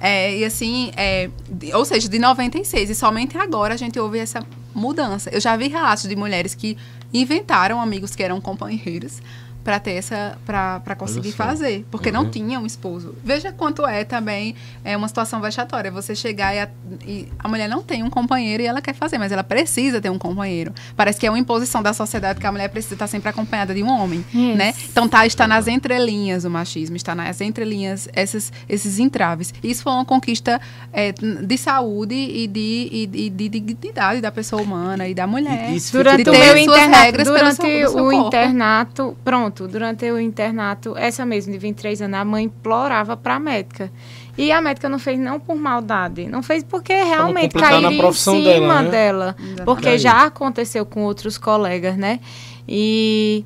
É, 0.01 0.37
e 0.37 0.45
assim, 0.45 0.91
é, 0.97 1.31
ou 1.75 1.85
seja, 1.85 2.09
de 2.09 2.19
96. 2.19 2.91
E 2.91 2.95
somente 2.95 3.39
agora 3.39 3.75
a 3.75 3.77
gente 3.77 3.99
ouve 3.99 4.19
essa 4.19 4.45
mudança. 4.75 5.31
Eu 5.31 5.41
já 5.41 5.57
vi 5.57 5.69
relatos 5.69 6.09
de 6.09 6.17
mulheres 6.17 6.55
que 6.55 6.77
inventaram 7.13 7.81
amigos 7.81 8.17
que 8.17 8.23
eram 8.23 8.41
companheiros 8.41 9.21
para 9.65 9.79
ter 9.79 9.93
essa 9.93 10.37
para 10.45 10.95
conseguir 10.97 11.33
fazer, 11.33 11.85
porque 11.91 12.09
Uhum. 12.11 12.15
não 12.25 12.31
tinha 12.31 12.59
um 12.59 12.67
esposo. 12.67 13.15
Veja 13.25 13.53
quanto 13.53 13.87
é 13.87 14.05
também 14.05 14.55
é 14.85 14.97
uma 14.97 15.07
situação 15.09 15.41
vexatória. 15.41 15.91
Você 15.91 16.15
chegar 16.15 16.55
e 16.55 16.59
a, 16.61 16.69
e 17.07 17.29
a 17.39 17.49
mulher 17.49 17.69
não 17.69 17.83
tem 17.83 18.03
um 18.03 18.11
companheiro 18.11 18.63
e 18.63 18.67
ela 18.67 18.81
quer 18.83 18.95
fazer, 18.95 19.19
mas 19.19 19.31
ela 19.33 19.45
precisa 19.45 20.01
ter 20.01 20.11
um 20.11 20.19
companheiro. 20.19 20.73
Parece 20.97 21.19
que 21.21 21.27
é 21.27 21.31
uma 21.31 21.39
imposição 21.39 21.83
da 21.83 21.93
sociedade 21.93 22.41
que 22.41 22.47
a 22.47 22.53
mulher 22.53 22.69
precisa 22.69 22.95
estar 22.95 23.07
sempre 23.07 23.29
acompanhada 23.29 23.75
de 23.75 23.83
um 23.83 23.89
homem, 23.91 24.25
Isso. 24.35 24.57
né? 24.57 24.75
Então 24.91 25.09
tá, 25.09 25.25
está 25.27 25.47
nas 25.47 25.69
entrelinhas 25.69 26.45
o 26.45 26.51
machismo, 26.51 26.97
está 26.97 27.15
nas 27.15 27.41
entrelinhas 27.41 28.09
essas, 28.13 28.53
esses 28.69 28.99
entraves. 28.99 29.53
Isso 29.63 29.83
foi 29.83 29.93
uma 29.93 30.05
conquista 30.05 30.61
é, 30.93 31.13
de 31.13 31.57
saúde 31.59 32.15
e 32.15 32.47
de, 32.47 32.89
e, 32.91 33.07
de- 33.07 33.31
de 33.31 33.49
dignidade 33.49 34.21
da 34.21 34.31
pessoa 34.33 34.61
humana 34.61 35.07
e 35.09 35.15
da 35.15 35.27
mulher. 35.27 35.71
E- 35.71 35.77
isso 35.77 35.93
Durante 35.97 36.25
de 36.25 36.31
o 36.31 36.33
meu 36.33 36.43
suas 36.45 36.61
internato, 36.63 37.03
regras 37.05 37.27
pelo 37.29 37.39
durante 37.39 37.57
seu- 37.57 37.87
do 37.87 37.93
seu 37.93 38.07
o 38.07 38.11
corpo. 38.11 38.27
internato, 38.29 39.17
pronto, 39.25 39.52
durante 39.53 40.11
o 40.11 40.19
internato, 40.19 40.97
essa 40.97 41.25
mesmo 41.25 41.53
de 41.53 41.59
23 41.59 42.03
anos, 42.03 42.19
a 42.19 42.25
mãe 42.25 42.45
implorava 42.45 43.17
para 43.17 43.37
a 43.37 43.41
médica. 43.41 43.91
E 44.37 44.51
a 44.51 44.61
médica 44.61 44.89
não 44.89 44.99
fez 44.99 45.19
não 45.19 45.39
por 45.39 45.57
maldade, 45.57 46.27
não 46.27 46.43
fez 46.43 46.65
porque 46.65 46.95
realmente 46.95 47.55
cairia 47.55 47.89
em 47.89 47.99
profissão 47.99 48.35
cima 48.35 48.83
dela, 48.83 48.83
né? 48.83 48.91
dela, 48.91 49.37
porque 49.65 49.91
Daí. 49.91 49.99
já 49.99 50.25
aconteceu 50.25 50.87
com 50.87 51.03
outros 51.03 51.37
colegas, 51.37 51.97
né? 51.97 52.19
E 52.67 53.45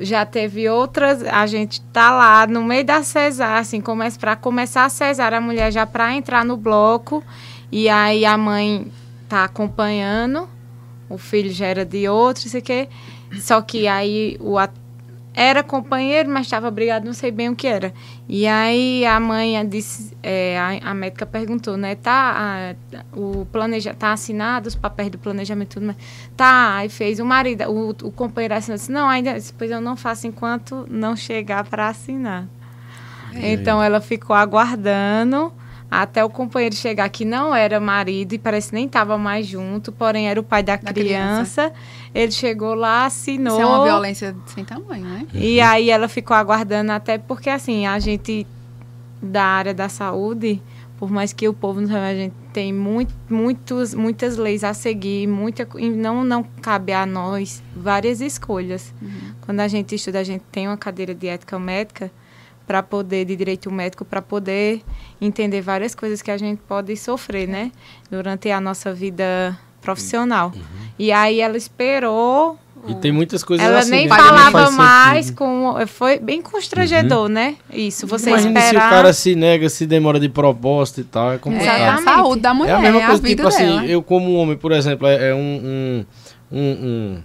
já 0.00 0.24
teve 0.24 0.68
outras, 0.68 1.22
a 1.22 1.46
gente 1.46 1.80
tá 1.80 2.10
lá 2.10 2.46
no 2.46 2.62
meio 2.62 2.84
da 2.84 3.02
cesárea, 3.02 3.60
assim, 3.60 3.80
começa 3.80 4.18
para 4.18 4.36
começar 4.36 4.84
a 4.84 4.88
cesárea, 4.88 5.38
a 5.38 5.40
mulher 5.40 5.72
já 5.72 5.86
para 5.86 6.14
entrar 6.14 6.44
no 6.44 6.56
bloco, 6.56 7.24
e 7.72 7.88
aí 7.88 8.24
a 8.24 8.36
mãe 8.36 8.92
tá 9.28 9.44
acompanhando, 9.44 10.48
o 11.08 11.18
filho 11.18 11.50
já 11.50 11.66
era 11.66 11.84
de 11.84 12.08
outro, 12.08 12.48
sei 12.48 12.60
que, 12.60 12.88
só 13.40 13.60
que 13.60 13.88
aí 13.88 14.36
o 14.40 14.56
era 15.38 15.62
companheiro, 15.62 16.28
mas 16.28 16.46
estava 16.46 16.68
brigado, 16.68 17.06
não 17.06 17.12
sei 17.12 17.30
bem 17.30 17.48
o 17.48 17.54
que 17.54 17.68
era. 17.68 17.94
E 18.28 18.44
aí 18.44 19.06
a 19.06 19.20
mãe 19.20 19.64
disse, 19.68 20.12
é, 20.20 20.58
a, 20.58 20.90
a, 20.90 20.94
médica 20.94 21.24
perguntou, 21.24 21.76
né? 21.76 21.94
Tá, 21.94 22.74
a, 22.92 22.96
o 23.16 23.46
planeja, 23.46 23.94
tá 23.94 24.10
assinado 24.10 24.66
os 24.66 24.74
papéis 24.74 25.10
do 25.10 25.18
planejamento 25.18 25.74
tudo, 25.74 25.86
mas 25.86 25.96
tá, 26.36 26.74
aí 26.74 26.88
fez 26.88 27.20
o 27.20 27.24
marido, 27.24 27.70
o, 27.70 27.90
o 27.90 28.10
companheiro 28.10 28.54
assinou, 28.54 28.76
disse, 28.76 28.90
não, 28.90 29.08
ainda, 29.08 29.32
depois 29.32 29.70
eu 29.70 29.80
não 29.80 29.94
faço 29.94 30.26
enquanto 30.26 30.84
não 30.90 31.14
chegar 31.14 31.62
para 31.62 31.86
assinar. 31.86 32.48
É. 33.32 33.52
Então 33.52 33.80
ela 33.80 34.00
ficou 34.00 34.34
aguardando 34.34 35.52
até 35.88 36.24
o 36.24 36.28
companheiro 36.28 36.74
chegar 36.74 37.08
que 37.08 37.24
não 37.24 37.54
era 37.54 37.78
marido 37.78 38.32
e 38.32 38.38
parece 38.38 38.70
que 38.70 38.74
nem 38.74 38.86
estava 38.86 39.16
mais 39.16 39.46
junto, 39.46 39.92
porém 39.92 40.28
era 40.28 40.38
o 40.40 40.42
pai 40.42 40.64
da, 40.64 40.76
da 40.76 40.92
criança. 40.92 41.70
criança. 41.70 41.72
Ele 42.18 42.32
chegou 42.32 42.74
lá, 42.74 43.06
assinou. 43.06 43.52
Isso 43.52 43.62
é 43.62 43.66
uma 43.66 43.84
violência 43.84 44.36
sem 44.46 44.64
tamanho, 44.64 45.04
né? 45.04 45.26
E 45.32 45.60
aí 45.60 45.88
ela 45.88 46.08
ficou 46.08 46.36
aguardando 46.36 46.90
até 46.90 47.16
porque 47.16 47.48
assim, 47.48 47.86
a 47.86 47.98
gente 48.00 48.44
da 49.22 49.44
área 49.44 49.72
da 49.72 49.88
saúde, 49.88 50.60
por 50.98 51.08
mais 51.10 51.32
que 51.32 51.48
o 51.48 51.54
povo 51.54 51.80
não 51.80 51.96
a 51.96 52.12
gente 52.12 52.34
tem 52.52 52.72
muito, 52.72 53.14
muitos, 53.30 53.94
muitas 53.94 54.36
leis 54.36 54.64
a 54.64 54.74
seguir, 54.74 55.28
muita, 55.28 55.68
não, 55.94 56.24
não 56.24 56.42
cabe 56.42 56.92
a 56.92 57.06
nós 57.06 57.62
várias 57.76 58.20
escolhas. 58.20 58.92
Uhum. 59.00 59.34
Quando 59.42 59.60
a 59.60 59.68
gente 59.68 59.94
estuda, 59.94 60.18
a 60.18 60.24
gente 60.24 60.42
tem 60.50 60.66
uma 60.66 60.76
cadeira 60.76 61.14
de 61.14 61.28
ética 61.28 61.56
médica, 61.56 62.10
para 62.66 62.82
poder 62.82 63.24
de 63.24 63.34
direito 63.34 63.70
médico 63.72 64.04
para 64.04 64.20
poder 64.20 64.82
entender 65.18 65.62
várias 65.62 65.94
coisas 65.94 66.20
que 66.20 66.30
a 66.30 66.36
gente 66.36 66.60
pode 66.68 66.94
sofrer, 66.98 67.48
né, 67.48 67.72
durante 68.10 68.50
a 68.50 68.60
nossa 68.60 68.92
vida 68.92 69.58
profissional. 69.88 70.52
Uhum. 70.54 70.62
E 70.98 71.10
aí 71.10 71.40
ela 71.40 71.56
esperou 71.56 72.58
e 72.86 72.94
tem 72.94 73.10
muitas 73.10 73.42
coisas 73.42 73.66
Ela 73.66 73.80
assim, 73.80 73.90
nem 73.90 74.08
falava 74.08 74.70
mais 74.70 75.30
com. 75.30 75.74
Foi 75.86 76.18
bem 76.18 76.40
constrangedor, 76.40 77.22
uhum. 77.22 77.28
né? 77.28 77.56
Isso, 77.72 78.06
você 78.06 78.30
Imagina 78.30 78.60
esperar... 78.60 78.82
se 78.82 78.86
o 78.86 78.90
cara 78.90 79.12
se 79.12 79.34
nega, 79.34 79.68
se 79.68 79.86
demora 79.86 80.20
de 80.20 80.28
proposta 80.28 81.00
e 81.00 81.04
tal. 81.04 81.32
É 81.32 81.38
complicado. 81.38 81.80
É, 81.80 81.88
a 81.88 81.98
saúde 81.98 82.40
da 82.40 82.54
mulher. 82.54 82.72
É 82.72 82.74
a 82.74 82.80
mesma 82.80 83.06
coisa, 83.06 83.22
a 83.22 83.28
tipo 83.28 83.46
assim, 83.48 83.64
dela. 83.64 83.80
assim, 83.80 83.90
eu 83.90 84.02
como 84.02 84.34
homem, 84.34 84.56
por 84.56 84.72
exemplo, 84.72 85.06
é, 85.06 85.30
é 85.30 85.34
um, 85.34 85.38
um, 85.38 86.06
um, 86.52 86.60
um, 86.60 87.22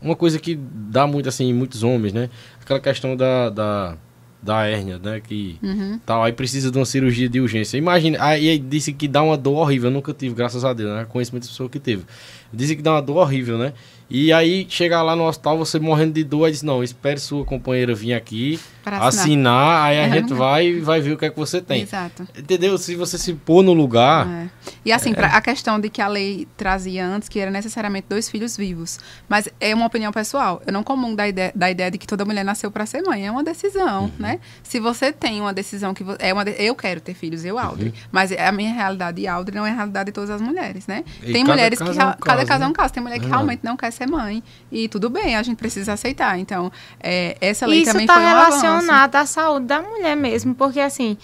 uma 0.00 0.16
coisa 0.16 0.38
que 0.38 0.58
dá 0.58 1.06
muito 1.06 1.28
assim 1.28 1.48
em 1.48 1.54
muitos 1.54 1.82
homens, 1.82 2.12
né? 2.12 2.30
Aquela 2.62 2.80
questão 2.80 3.14
da, 3.14 3.50
da 3.50 3.96
da 4.44 4.66
hérnia, 4.66 4.98
né? 4.98 5.20
Que 5.26 5.58
uhum. 5.62 5.98
tal, 6.04 6.22
aí 6.22 6.32
precisa 6.32 6.70
de 6.70 6.78
uma 6.78 6.84
cirurgia 6.84 7.28
de 7.28 7.40
urgência. 7.40 7.78
Imagina, 7.78 8.18
aí 8.20 8.58
disse 8.58 8.92
que 8.92 9.08
dá 9.08 9.22
uma 9.22 9.36
dor 9.36 9.56
horrível. 9.56 9.88
Eu 9.88 9.94
nunca 9.94 10.12
tive, 10.12 10.34
graças 10.34 10.64
a 10.64 10.72
Deus, 10.72 10.94
né? 10.94 11.06
Conhecimento 11.08 11.44
de 11.44 11.48
pessoa 11.48 11.68
que 11.68 11.80
teve. 11.80 12.04
Dizem 12.52 12.76
que 12.76 12.82
dá 12.82 12.92
uma 12.92 13.02
dor 13.02 13.16
horrível, 13.16 13.56
né? 13.56 13.72
E 14.08 14.32
aí, 14.32 14.66
chegar 14.68 15.02
lá 15.02 15.16
no 15.16 15.26
hospital, 15.26 15.56
você 15.56 15.78
morrendo 15.78 16.12
de 16.12 16.22
dor, 16.22 16.44
aí 16.44 16.52
diz, 16.52 16.62
não, 16.62 16.84
espere 16.84 17.18
sua 17.18 17.44
companheira 17.44 17.94
vir 17.94 18.12
aqui, 18.12 18.60
assinar. 18.90 19.08
assinar. 19.08 19.84
aí 19.84 19.98
a 20.04 20.08
gente 20.08 20.32
vai 20.34 20.66
e 20.66 20.80
vai 20.80 21.00
ver 21.00 21.12
o 21.12 21.16
que 21.16 21.24
é 21.24 21.30
que 21.30 21.36
você 21.36 21.60
tem. 21.60 21.82
Exato. 21.82 22.26
Entendeu? 22.36 22.76
Se 22.78 22.94
você 22.94 23.18
se 23.18 23.34
pôr 23.34 23.62
no 23.62 23.72
lugar... 23.72 24.26
É. 24.28 24.48
E 24.84 24.92
assim, 24.92 25.14
é. 25.16 25.24
a 25.24 25.40
questão 25.40 25.80
de 25.80 25.88
que 25.88 26.00
a 26.02 26.08
lei 26.08 26.46
trazia 26.56 27.06
antes, 27.06 27.28
que 27.28 27.38
era 27.38 27.50
necessariamente 27.50 28.06
dois 28.08 28.28
filhos 28.28 28.56
vivos. 28.56 28.98
Mas 29.28 29.48
é 29.60 29.74
uma 29.74 29.86
opinião 29.86 30.12
pessoal. 30.12 30.62
Eu 30.66 30.72
não 30.72 30.82
comungo 30.82 31.16
da 31.16 31.26
ideia, 31.26 31.52
da 31.54 31.70
ideia 31.70 31.90
de 31.90 31.98
que 31.98 32.06
toda 32.06 32.24
mulher 32.24 32.44
nasceu 32.44 32.70
para 32.70 32.84
ser 32.84 33.02
mãe. 33.02 33.26
É 33.26 33.30
uma 33.30 33.42
decisão, 33.42 34.04
uhum. 34.04 34.10
né? 34.18 34.40
Se 34.62 34.78
você 34.78 35.12
tem 35.12 35.40
uma 35.40 35.52
decisão 35.52 35.94
que... 35.94 36.04
É 36.18 36.32
uma 36.32 36.44
de, 36.44 36.54
eu 36.58 36.74
quero 36.74 37.00
ter 37.00 37.14
filhos, 37.14 37.44
eu, 37.44 37.58
Audrey. 37.58 37.88
Uhum. 37.88 37.94
Mas 38.12 38.32
a 38.32 38.52
minha 38.52 38.72
realidade 38.72 39.20
de 39.20 39.26
Audrey 39.26 39.56
não 39.56 39.66
é 39.66 39.70
a 39.70 39.74
realidade 39.74 40.06
de 40.06 40.12
todas 40.12 40.30
as 40.30 40.40
mulheres, 40.40 40.86
né? 40.86 41.04
E 41.22 41.32
tem 41.32 41.44
mulheres 41.44 41.78
que... 41.78 41.84
É 41.84 41.92
um 41.92 41.94
caso, 41.94 42.18
cada 42.18 42.44
caso 42.44 42.64
é 42.64 42.66
um 42.66 42.70
né? 42.70 42.74
caso. 42.74 42.92
Tem 42.92 43.02
mulher 43.02 43.18
que 43.18 43.26
realmente 43.26 43.60
não 43.62 43.76
quer 43.76 43.90
ser 43.90 44.06
mãe. 44.06 44.42
E 44.70 44.88
tudo 44.88 45.08
bem, 45.08 45.36
a 45.36 45.42
gente 45.42 45.56
precisa 45.56 45.94
aceitar. 45.94 46.38
Então, 46.38 46.70
é, 47.00 47.36
essa 47.40 47.66
lei 47.66 47.82
Isso 47.82 47.92
também 47.92 48.06
tá 48.06 48.14
foi 48.14 48.24
um 48.24 48.28
relacionado 48.74 49.16
à 49.16 49.26
saúde 49.26 49.66
da 49.66 49.80
mulher 49.82 50.16
mesmo, 50.16 50.54
porque 50.54 50.80
assim, 50.80 51.16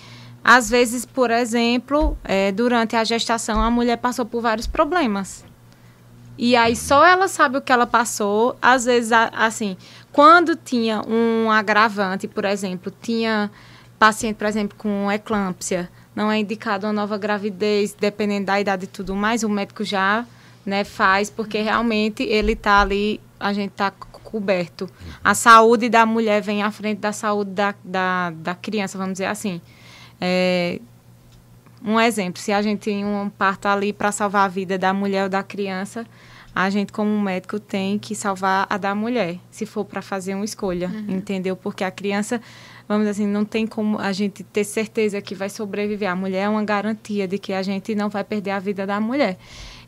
às 0.42 0.70
vezes, 0.70 1.04
por 1.04 1.30
exemplo, 1.30 2.16
é, 2.24 2.50
durante 2.50 2.96
a 2.96 3.04
gestação, 3.04 3.60
a 3.60 3.70
mulher 3.70 3.96
passou 3.98 4.24
por 4.24 4.40
vários 4.40 4.66
problemas. 4.66 5.44
E 6.38 6.56
aí 6.56 6.74
só 6.74 7.04
ela 7.04 7.28
sabe 7.28 7.58
o 7.58 7.60
que 7.60 7.70
ela 7.70 7.86
passou. 7.86 8.56
Às 8.62 8.86
vezes, 8.86 9.12
assim, 9.12 9.76
quando 10.10 10.56
tinha 10.56 11.02
um 11.06 11.50
agravante, 11.50 12.26
por 12.26 12.46
exemplo, 12.46 12.90
tinha 13.02 13.50
paciente, 13.98 14.36
por 14.36 14.46
exemplo, 14.46 14.76
com 14.78 15.12
eclâmpsia, 15.12 15.90
não 16.16 16.32
é 16.32 16.38
indicado 16.38 16.86
uma 16.86 16.92
nova 16.94 17.18
gravidez, 17.18 17.92
dependendo 17.92 18.46
da 18.46 18.58
idade 18.58 18.84
e 18.84 18.88
tudo 18.88 19.14
mais, 19.14 19.42
o 19.42 19.48
médico 19.50 19.84
já 19.84 20.24
né, 20.64 20.82
faz, 20.84 21.28
porque 21.28 21.60
realmente 21.60 22.22
ele 22.22 22.52
está 22.52 22.80
ali, 22.80 23.20
a 23.38 23.52
gente 23.52 23.72
está 23.72 23.90
coberto. 24.30 24.88
A 25.22 25.34
saúde 25.34 25.88
da 25.88 26.06
mulher 26.06 26.40
vem 26.40 26.62
à 26.62 26.70
frente 26.70 26.98
da 26.98 27.12
saúde 27.12 27.50
da, 27.50 27.74
da, 27.84 28.30
da 28.30 28.54
criança, 28.54 28.96
vamos 28.96 29.14
dizer 29.14 29.26
assim. 29.26 29.60
É, 30.20 30.80
um 31.84 31.98
exemplo, 31.98 32.40
se 32.40 32.52
a 32.52 32.60
gente 32.62 32.80
tem 32.80 33.04
um 33.04 33.30
parto 33.30 33.66
ali 33.66 33.92
para 33.92 34.12
salvar 34.12 34.44
a 34.44 34.48
vida 34.48 34.78
da 34.78 34.92
mulher 34.92 35.24
ou 35.24 35.28
da 35.28 35.42
criança, 35.42 36.06
a 36.54 36.68
gente 36.68 36.92
como 36.92 37.20
médico 37.20 37.58
tem 37.58 37.98
que 37.98 38.14
salvar 38.14 38.66
a 38.68 38.76
da 38.76 38.94
mulher, 38.94 39.38
se 39.50 39.64
for 39.64 39.84
para 39.84 40.02
fazer 40.02 40.34
uma 40.34 40.44
escolha, 40.44 40.88
uhum. 40.88 41.16
entendeu? 41.16 41.56
Porque 41.56 41.84
a 41.84 41.90
criança, 41.90 42.40
vamos 42.88 43.06
dizer 43.06 43.22
assim, 43.22 43.26
não 43.26 43.44
tem 43.44 43.66
como 43.66 43.98
a 43.98 44.12
gente 44.12 44.42
ter 44.42 44.64
certeza 44.64 45.20
que 45.22 45.34
vai 45.34 45.48
sobreviver. 45.48 46.10
A 46.10 46.16
mulher 46.16 46.42
é 46.42 46.48
uma 46.48 46.64
garantia 46.64 47.26
de 47.26 47.38
que 47.38 47.52
a 47.52 47.62
gente 47.62 47.94
não 47.94 48.08
vai 48.08 48.24
perder 48.24 48.50
a 48.50 48.58
vida 48.58 48.86
da 48.86 49.00
mulher. 49.00 49.38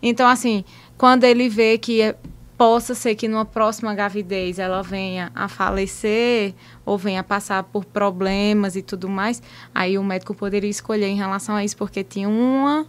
Então, 0.03 0.28
assim, 0.28 0.64
quando 0.97 1.24
ele 1.24 1.49
vê 1.49 1.78
que 1.78 2.01
é, 2.01 2.16
possa 2.63 2.95
ser 2.95 3.17
que 3.17 3.27
numa 3.27 3.45
próxima 3.45 3.93
gravidez 3.93 4.57
ela 4.57 4.85
venha 4.85 5.33
a 5.35 5.49
falecer 5.49 6.55
ou 6.87 6.97
venha 6.97 7.19
a 7.19 7.25
passar 7.25 7.65
por 7.65 7.85
problemas 7.85 8.77
e 8.77 8.83
tudo 8.83 9.09
mais, 9.09 9.43
aí 9.75 9.99
o 9.99 10.05
médico 10.05 10.33
poderia 10.33 10.71
escolher 10.71 11.09
em 11.09 11.17
relação 11.17 11.57
a 11.57 11.65
isso, 11.65 11.77
porque 11.77 12.05
tinha 12.05 12.29
uma, 12.29 12.87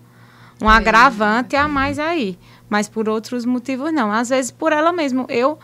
um 0.61 0.69
é. 0.69 0.75
agravante 0.75 1.55
a 1.55 1.67
mais 1.67 1.97
aí. 1.97 2.37
Mas 2.69 2.87
por 2.87 3.09
outros 3.09 3.45
motivos, 3.45 3.91
não. 3.91 4.11
Às 4.11 4.29
vezes, 4.29 4.51
por 4.51 4.71
ela 4.71 4.93
mesma. 4.93 5.25
Eu, 5.27 5.57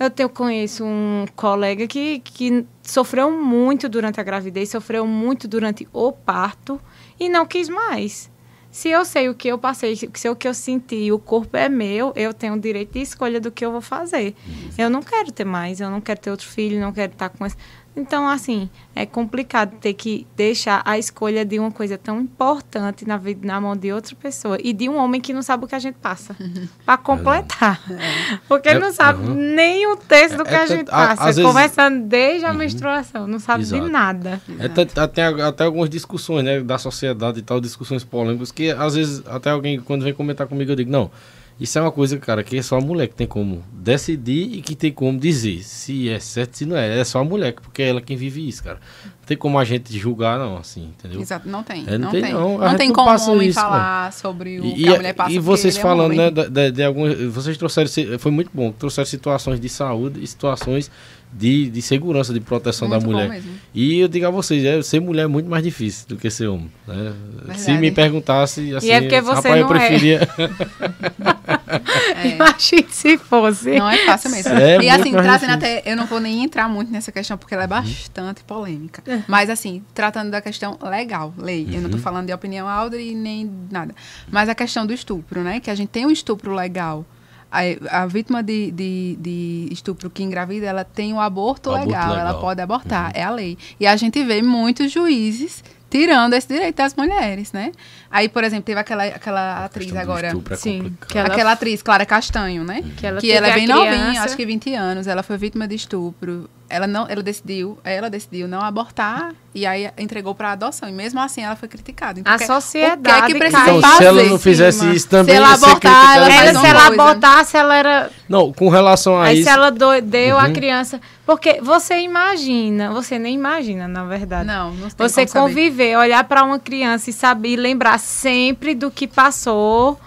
eu 0.00 0.08
tenho, 0.08 0.30
conheço 0.30 0.82
um 0.82 1.26
colega 1.36 1.86
que, 1.86 2.20
que 2.20 2.64
sofreu 2.82 3.30
muito 3.30 3.86
durante 3.86 4.18
a 4.18 4.22
gravidez, 4.22 4.70
sofreu 4.70 5.06
muito 5.06 5.46
durante 5.46 5.86
o 5.92 6.10
parto 6.10 6.80
e 7.20 7.28
não 7.28 7.44
quis 7.44 7.68
mais. 7.68 8.30
Se 8.76 8.90
eu 8.90 9.06
sei 9.06 9.26
o 9.30 9.34
que 9.34 9.48
eu 9.48 9.58
passei, 9.58 9.96
se 9.96 10.28
o 10.28 10.36
que 10.36 10.46
eu 10.46 10.52
senti, 10.52 11.10
o 11.10 11.18
corpo 11.18 11.56
é 11.56 11.66
meu, 11.66 12.12
eu 12.14 12.34
tenho 12.34 12.52
o 12.52 12.60
direito 12.60 12.92
de 12.92 13.00
escolha 13.00 13.40
do 13.40 13.50
que 13.50 13.64
eu 13.64 13.72
vou 13.72 13.80
fazer. 13.80 14.34
Eu 14.76 14.90
não 14.90 15.02
quero 15.02 15.32
ter 15.32 15.46
mais, 15.46 15.80
eu 15.80 15.88
não 15.88 15.98
quero 15.98 16.20
ter 16.20 16.30
outro 16.30 16.46
filho, 16.46 16.78
não 16.78 16.92
quero 16.92 17.10
estar 17.10 17.30
com 17.30 17.46
esse. 17.46 17.56
Então, 17.96 18.28
assim, 18.28 18.68
é 18.94 19.06
complicado 19.06 19.74
ter 19.80 19.94
que 19.94 20.26
deixar 20.36 20.82
a 20.84 20.98
escolha 20.98 21.46
de 21.46 21.58
uma 21.58 21.70
coisa 21.70 21.96
tão 21.96 22.20
importante 22.20 23.06
na 23.06 23.16
vida, 23.16 23.46
na 23.46 23.58
mão 23.58 23.74
de 23.74 23.90
outra 23.90 24.14
pessoa 24.14 24.58
e 24.62 24.74
de 24.74 24.86
um 24.86 24.96
homem 24.96 25.18
que 25.18 25.32
não 25.32 25.40
sabe 25.40 25.64
o 25.64 25.66
que 25.66 25.74
a 25.74 25.78
gente 25.78 25.94
passa, 25.94 26.36
para 26.84 26.98
completar. 26.98 27.80
É. 27.90 28.38
Porque 28.46 28.68
ele 28.68 28.80
não 28.80 28.92
sabe 28.92 29.26
uhum. 29.26 29.34
nem 29.34 29.86
um 29.86 29.96
terço 29.96 30.36
do 30.36 30.42
é, 30.42 30.44
que 30.44 30.54
é, 30.54 30.58
a 30.58 30.66
gente 30.66 30.90
passa, 30.90 31.40
a, 31.40 31.42
começando 31.42 31.94
vezes... 31.94 32.08
desde 32.08 32.44
a 32.44 32.50
uhum. 32.50 32.58
menstruação, 32.58 33.26
não 33.26 33.38
sabe 33.38 33.62
Exato. 33.62 33.82
de 33.82 33.90
nada. 33.90 34.42
É, 34.58 35.00
até, 35.00 35.24
até 35.24 35.64
algumas 35.64 35.88
discussões 35.88 36.44
né, 36.44 36.60
da 36.60 36.76
sociedade 36.76 37.38
e 37.38 37.42
tal, 37.42 37.60
discussões 37.62 38.04
polêmicas, 38.04 38.52
que 38.52 38.70
às 38.72 38.94
vezes 38.94 39.22
até 39.26 39.48
alguém, 39.50 39.80
quando 39.80 40.02
vem 40.02 40.12
comentar 40.12 40.46
comigo, 40.46 40.70
eu 40.70 40.76
digo, 40.76 40.90
não, 40.90 41.10
isso 41.58 41.78
é 41.78 41.82
uma 41.82 41.90
coisa, 41.92 42.18
cara, 42.18 42.44
que 42.44 42.58
é 42.58 42.62
só 42.62 42.76
a 42.76 42.80
mulher 42.80 43.08
que 43.08 43.14
tem 43.14 43.26
como 43.26 43.64
decidir 43.72 44.56
e 44.56 44.60
que 44.60 44.74
tem 44.74 44.92
como 44.92 45.18
dizer 45.18 45.62
se 45.62 46.08
é 46.08 46.18
certo, 46.18 46.54
se 46.58 46.66
não 46.66 46.76
é. 46.76 46.98
É 46.98 47.04
só 47.04 47.20
a 47.20 47.24
mulher, 47.24 47.54
porque 47.54 47.82
é 47.82 47.88
ela 47.88 48.00
quem 48.02 48.16
vive 48.16 48.46
isso, 48.46 48.62
cara. 48.62 48.78
Não 49.26 49.28
tem 49.30 49.36
como 49.36 49.58
a 49.58 49.64
gente 49.64 49.98
julgar, 49.98 50.38
não, 50.38 50.56
assim, 50.56 50.94
entendeu? 50.96 51.20
Exato, 51.20 51.48
não 51.48 51.64
tem. 51.64 51.82
É, 51.84 51.98
não, 51.98 51.98
não, 51.98 52.10
tem, 52.12 52.32
não. 52.32 52.58
Não 52.58 52.76
tem 52.76 52.92
como 52.92 53.10
um 53.10 53.30
homem 53.32 53.48
isso, 53.48 53.58
falar 53.58 54.12
sobre 54.12 54.60
o 54.60 54.64
e, 54.64 54.74
que 54.74 54.88
a 54.88 54.94
mulher 54.94 55.14
passa. 55.14 55.32
E 55.32 55.38
vocês 55.40 55.76
falando, 55.76 56.12
é 56.12 56.14
um 56.14 56.18
né, 56.18 56.30
de, 56.30 56.48
de, 56.48 56.70
de 56.70 56.82
algumas... 56.84 57.20
Vocês 57.34 57.56
trouxeram, 57.58 58.18
foi 58.20 58.30
muito 58.30 58.52
bom, 58.54 58.70
trouxeram 58.70 59.04
situações 59.04 59.58
de 59.58 59.68
saúde 59.68 60.22
e 60.22 60.26
situações 60.28 60.88
de, 61.32 61.68
de 61.68 61.82
segurança, 61.82 62.32
de 62.32 62.40
proteção 62.40 62.88
muito 62.88 63.00
da 63.00 63.06
mulher. 63.06 63.42
E 63.74 63.98
eu 63.98 64.08
digo 64.08 64.26
a 64.26 64.30
vocês, 64.30 64.64
é, 64.64 64.80
ser 64.82 65.00
mulher 65.00 65.24
é 65.24 65.26
muito 65.26 65.50
mais 65.50 65.62
difícil 65.62 66.06
do 66.08 66.16
que 66.16 66.30
ser 66.30 66.46
homem. 66.46 66.70
Né? 66.86 67.12
Se 67.56 67.72
me 67.72 67.90
perguntasse, 67.90 68.74
assim, 68.74 68.86
e 68.86 68.90
é 68.90 69.00
porque 69.00 69.20
você 69.20 69.48
rapaz, 69.48 69.60
eu 69.60 69.66
preferia. 69.66 70.28
É. 70.38 72.28
Imagine 72.34 72.86
se 72.90 73.18
fosse. 73.18 73.78
Não 73.78 73.88
é 73.88 73.98
fácil 73.98 74.30
mesmo. 74.30 74.52
É 74.54 74.82
e 74.82 74.88
assim, 74.88 75.12
trazendo 75.12 75.52
até. 75.52 75.82
Eu 75.84 75.96
não 75.96 76.06
vou 76.06 76.20
nem 76.20 76.44
entrar 76.44 76.68
muito 76.68 76.90
nessa 76.90 77.12
questão, 77.12 77.36
porque 77.36 77.54
ela 77.54 77.64
é 77.64 77.66
bastante 77.66 78.42
polêmica. 78.44 79.02
Mas 79.28 79.50
assim, 79.50 79.82
tratando 79.94 80.30
da 80.30 80.40
questão 80.40 80.78
legal, 80.82 81.32
lei. 81.38 81.64
Uhum. 81.64 81.68
Eu 81.68 81.74
não 81.74 81.86
estou 81.86 81.98
uhum. 81.98 82.02
falando 82.02 82.26
de 82.26 82.32
opinião 82.32 82.68
Audrey 82.68 83.14
nem 83.14 83.50
nada. 83.70 83.94
Mas 84.30 84.48
a 84.48 84.54
questão 84.54 84.86
do 84.86 84.92
estupro, 84.92 85.42
né? 85.42 85.60
Que 85.60 85.70
a 85.70 85.74
gente 85.74 85.88
tem 85.88 86.06
um 86.06 86.10
estupro 86.10 86.54
legal 86.54 87.04
a, 87.50 88.02
a 88.02 88.06
vítima 88.06 88.42
de, 88.42 88.70
de, 88.70 89.16
de, 89.18 89.68
estupro 89.70 90.10
que 90.10 90.22
engravida, 90.22 90.66
ela 90.66 90.84
tem 90.84 91.12
o 91.12 91.20
aborto, 91.20 91.70
o 91.70 91.72
legal, 91.72 91.86
aborto 91.86 92.10
legal, 92.10 92.28
ela 92.28 92.40
pode 92.40 92.60
abortar, 92.60 93.06
uhum. 93.06 93.12
é 93.14 93.22
a 93.22 93.30
lei. 93.30 93.58
E 93.78 93.86
a 93.86 93.96
gente 93.96 94.22
vê 94.24 94.42
muitos 94.42 94.92
juízes 94.92 95.62
tirando 95.88 96.34
esse 96.34 96.48
direito 96.48 96.76
das 96.76 96.94
mulheres, 96.94 97.52
né? 97.52 97.72
Aí, 98.10 98.28
por 98.28 98.42
exemplo, 98.44 98.64
teve 98.64 98.80
aquela, 98.80 99.04
aquela 99.04 99.64
atriz 99.64 99.94
agora. 99.94 100.32
É 100.50 100.56
sim, 100.56 100.92
ela... 101.14 101.28
aquela 101.28 101.52
atriz, 101.52 101.82
Clara 101.82 102.04
Castanho, 102.04 102.64
né? 102.64 102.80
Uhum. 102.82 102.90
Que 102.96 103.06
ela, 103.06 103.20
que 103.20 103.30
ela 103.30 103.48
é 103.48 103.54
bem 103.54 103.66
novinha, 103.66 104.22
acho 104.22 104.36
que 104.36 104.44
20 104.44 104.74
anos. 104.74 105.06
Ela 105.06 105.22
foi 105.22 105.38
vítima 105.38 105.66
de 105.66 105.76
estupro 105.76 106.50
ela 106.68 106.86
não, 106.86 107.06
ela 107.08 107.22
decidiu, 107.22 107.78
ela 107.84 108.08
decidiu 108.10 108.48
não 108.48 108.60
abortar 108.60 109.32
e 109.54 109.64
aí 109.66 109.90
entregou 109.96 110.34
para 110.34 110.52
adoção. 110.52 110.88
E 110.88 110.92
mesmo 110.92 111.20
assim 111.20 111.42
ela 111.42 111.56
foi 111.56 111.68
criticada. 111.68 112.18
Então, 112.20 112.32
a 112.32 112.38
que- 112.38 112.46
sociedade 112.46 113.00
o 113.00 113.02
que 113.02 113.10
é 113.10 113.26
que 113.26 113.38
precisa. 113.38 113.62
Então, 113.62 113.80
fazer? 113.80 113.96
se 113.96 114.04
ela 114.04 114.22
não 114.24 114.38
fizesse 114.38 114.78
cima. 114.80 114.94
isso 114.94 115.08
também, 115.08 115.34
Se 115.34 115.40
ela 115.40 115.54
abortar, 115.54 116.16
ela 116.16 116.32
Ela, 116.32 116.60
se 116.60 116.66
ela 116.66 116.86
abortasse, 116.86 117.56
ela 117.56 117.76
era. 117.76 118.10
Não, 118.28 118.52
com 118.52 118.68
relação 118.68 119.16
a 119.16 119.24
Aí 119.26 119.36
isso. 119.40 119.44
se 119.44 119.54
ela 119.54 119.70
do- 119.70 120.00
deu 120.02 120.38
a 120.38 120.44
Uhum. 120.46 120.52
criança. 120.52 121.00
Porque 121.24 121.60
você 121.60 121.98
imagina, 121.98 122.90
você 122.90 123.18
nem 123.18 123.34
imagina, 123.34 123.88
na 123.88 124.04
verdade. 124.04 124.46
Não, 124.46 124.70
não 124.72 124.88
tem 124.88 125.08
Você 125.08 125.26
como 125.26 125.28
saber. 125.28 125.48
conviver, 125.54 125.96
olhar 125.98 126.22
para 126.24 126.44
uma 126.44 126.58
criança 126.58 127.10
e 127.10 127.12
saber 127.12 127.56
lembrar 127.56 127.98
sempre 127.98 128.74
do 128.74 128.90
que 128.90 129.06
passou 129.08 129.98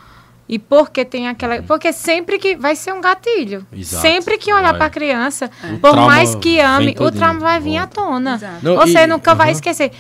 e 0.50 0.58
por 0.58 0.90
que 0.90 1.06
tem 1.06 1.28
aquela. 1.28 1.62
Porque 1.62 1.94
sempre 1.94 2.40
que. 2.40 2.56
Vai 2.56 2.76
ser 2.76 2.92
um 2.92 3.00
gatilho. 3.00 3.66
Exato, 3.72 4.02
Sempre 4.02 4.38
que 4.40 4.52
olhar 4.52 4.74
para 4.74 4.86
a 4.88 4.90
criança, 4.90 5.50
O 5.76 5.78
por 5.78 5.96
mais 5.96 6.34
que 6.36 6.60
ame, 6.60 6.96
o 7.00 7.12
trauma 7.12 7.40
vai 7.40 7.60
vir 7.60 7.78
à 7.78 7.86
tona. 7.86 8.34
Exato. 8.36 8.56
Não, 8.64 8.76
Você 8.76 8.98
e- 9.04 9.08
nunca 9.08 9.36
vai 9.36 9.48
Aham. 9.50 9.52
esquecer. 9.54 9.92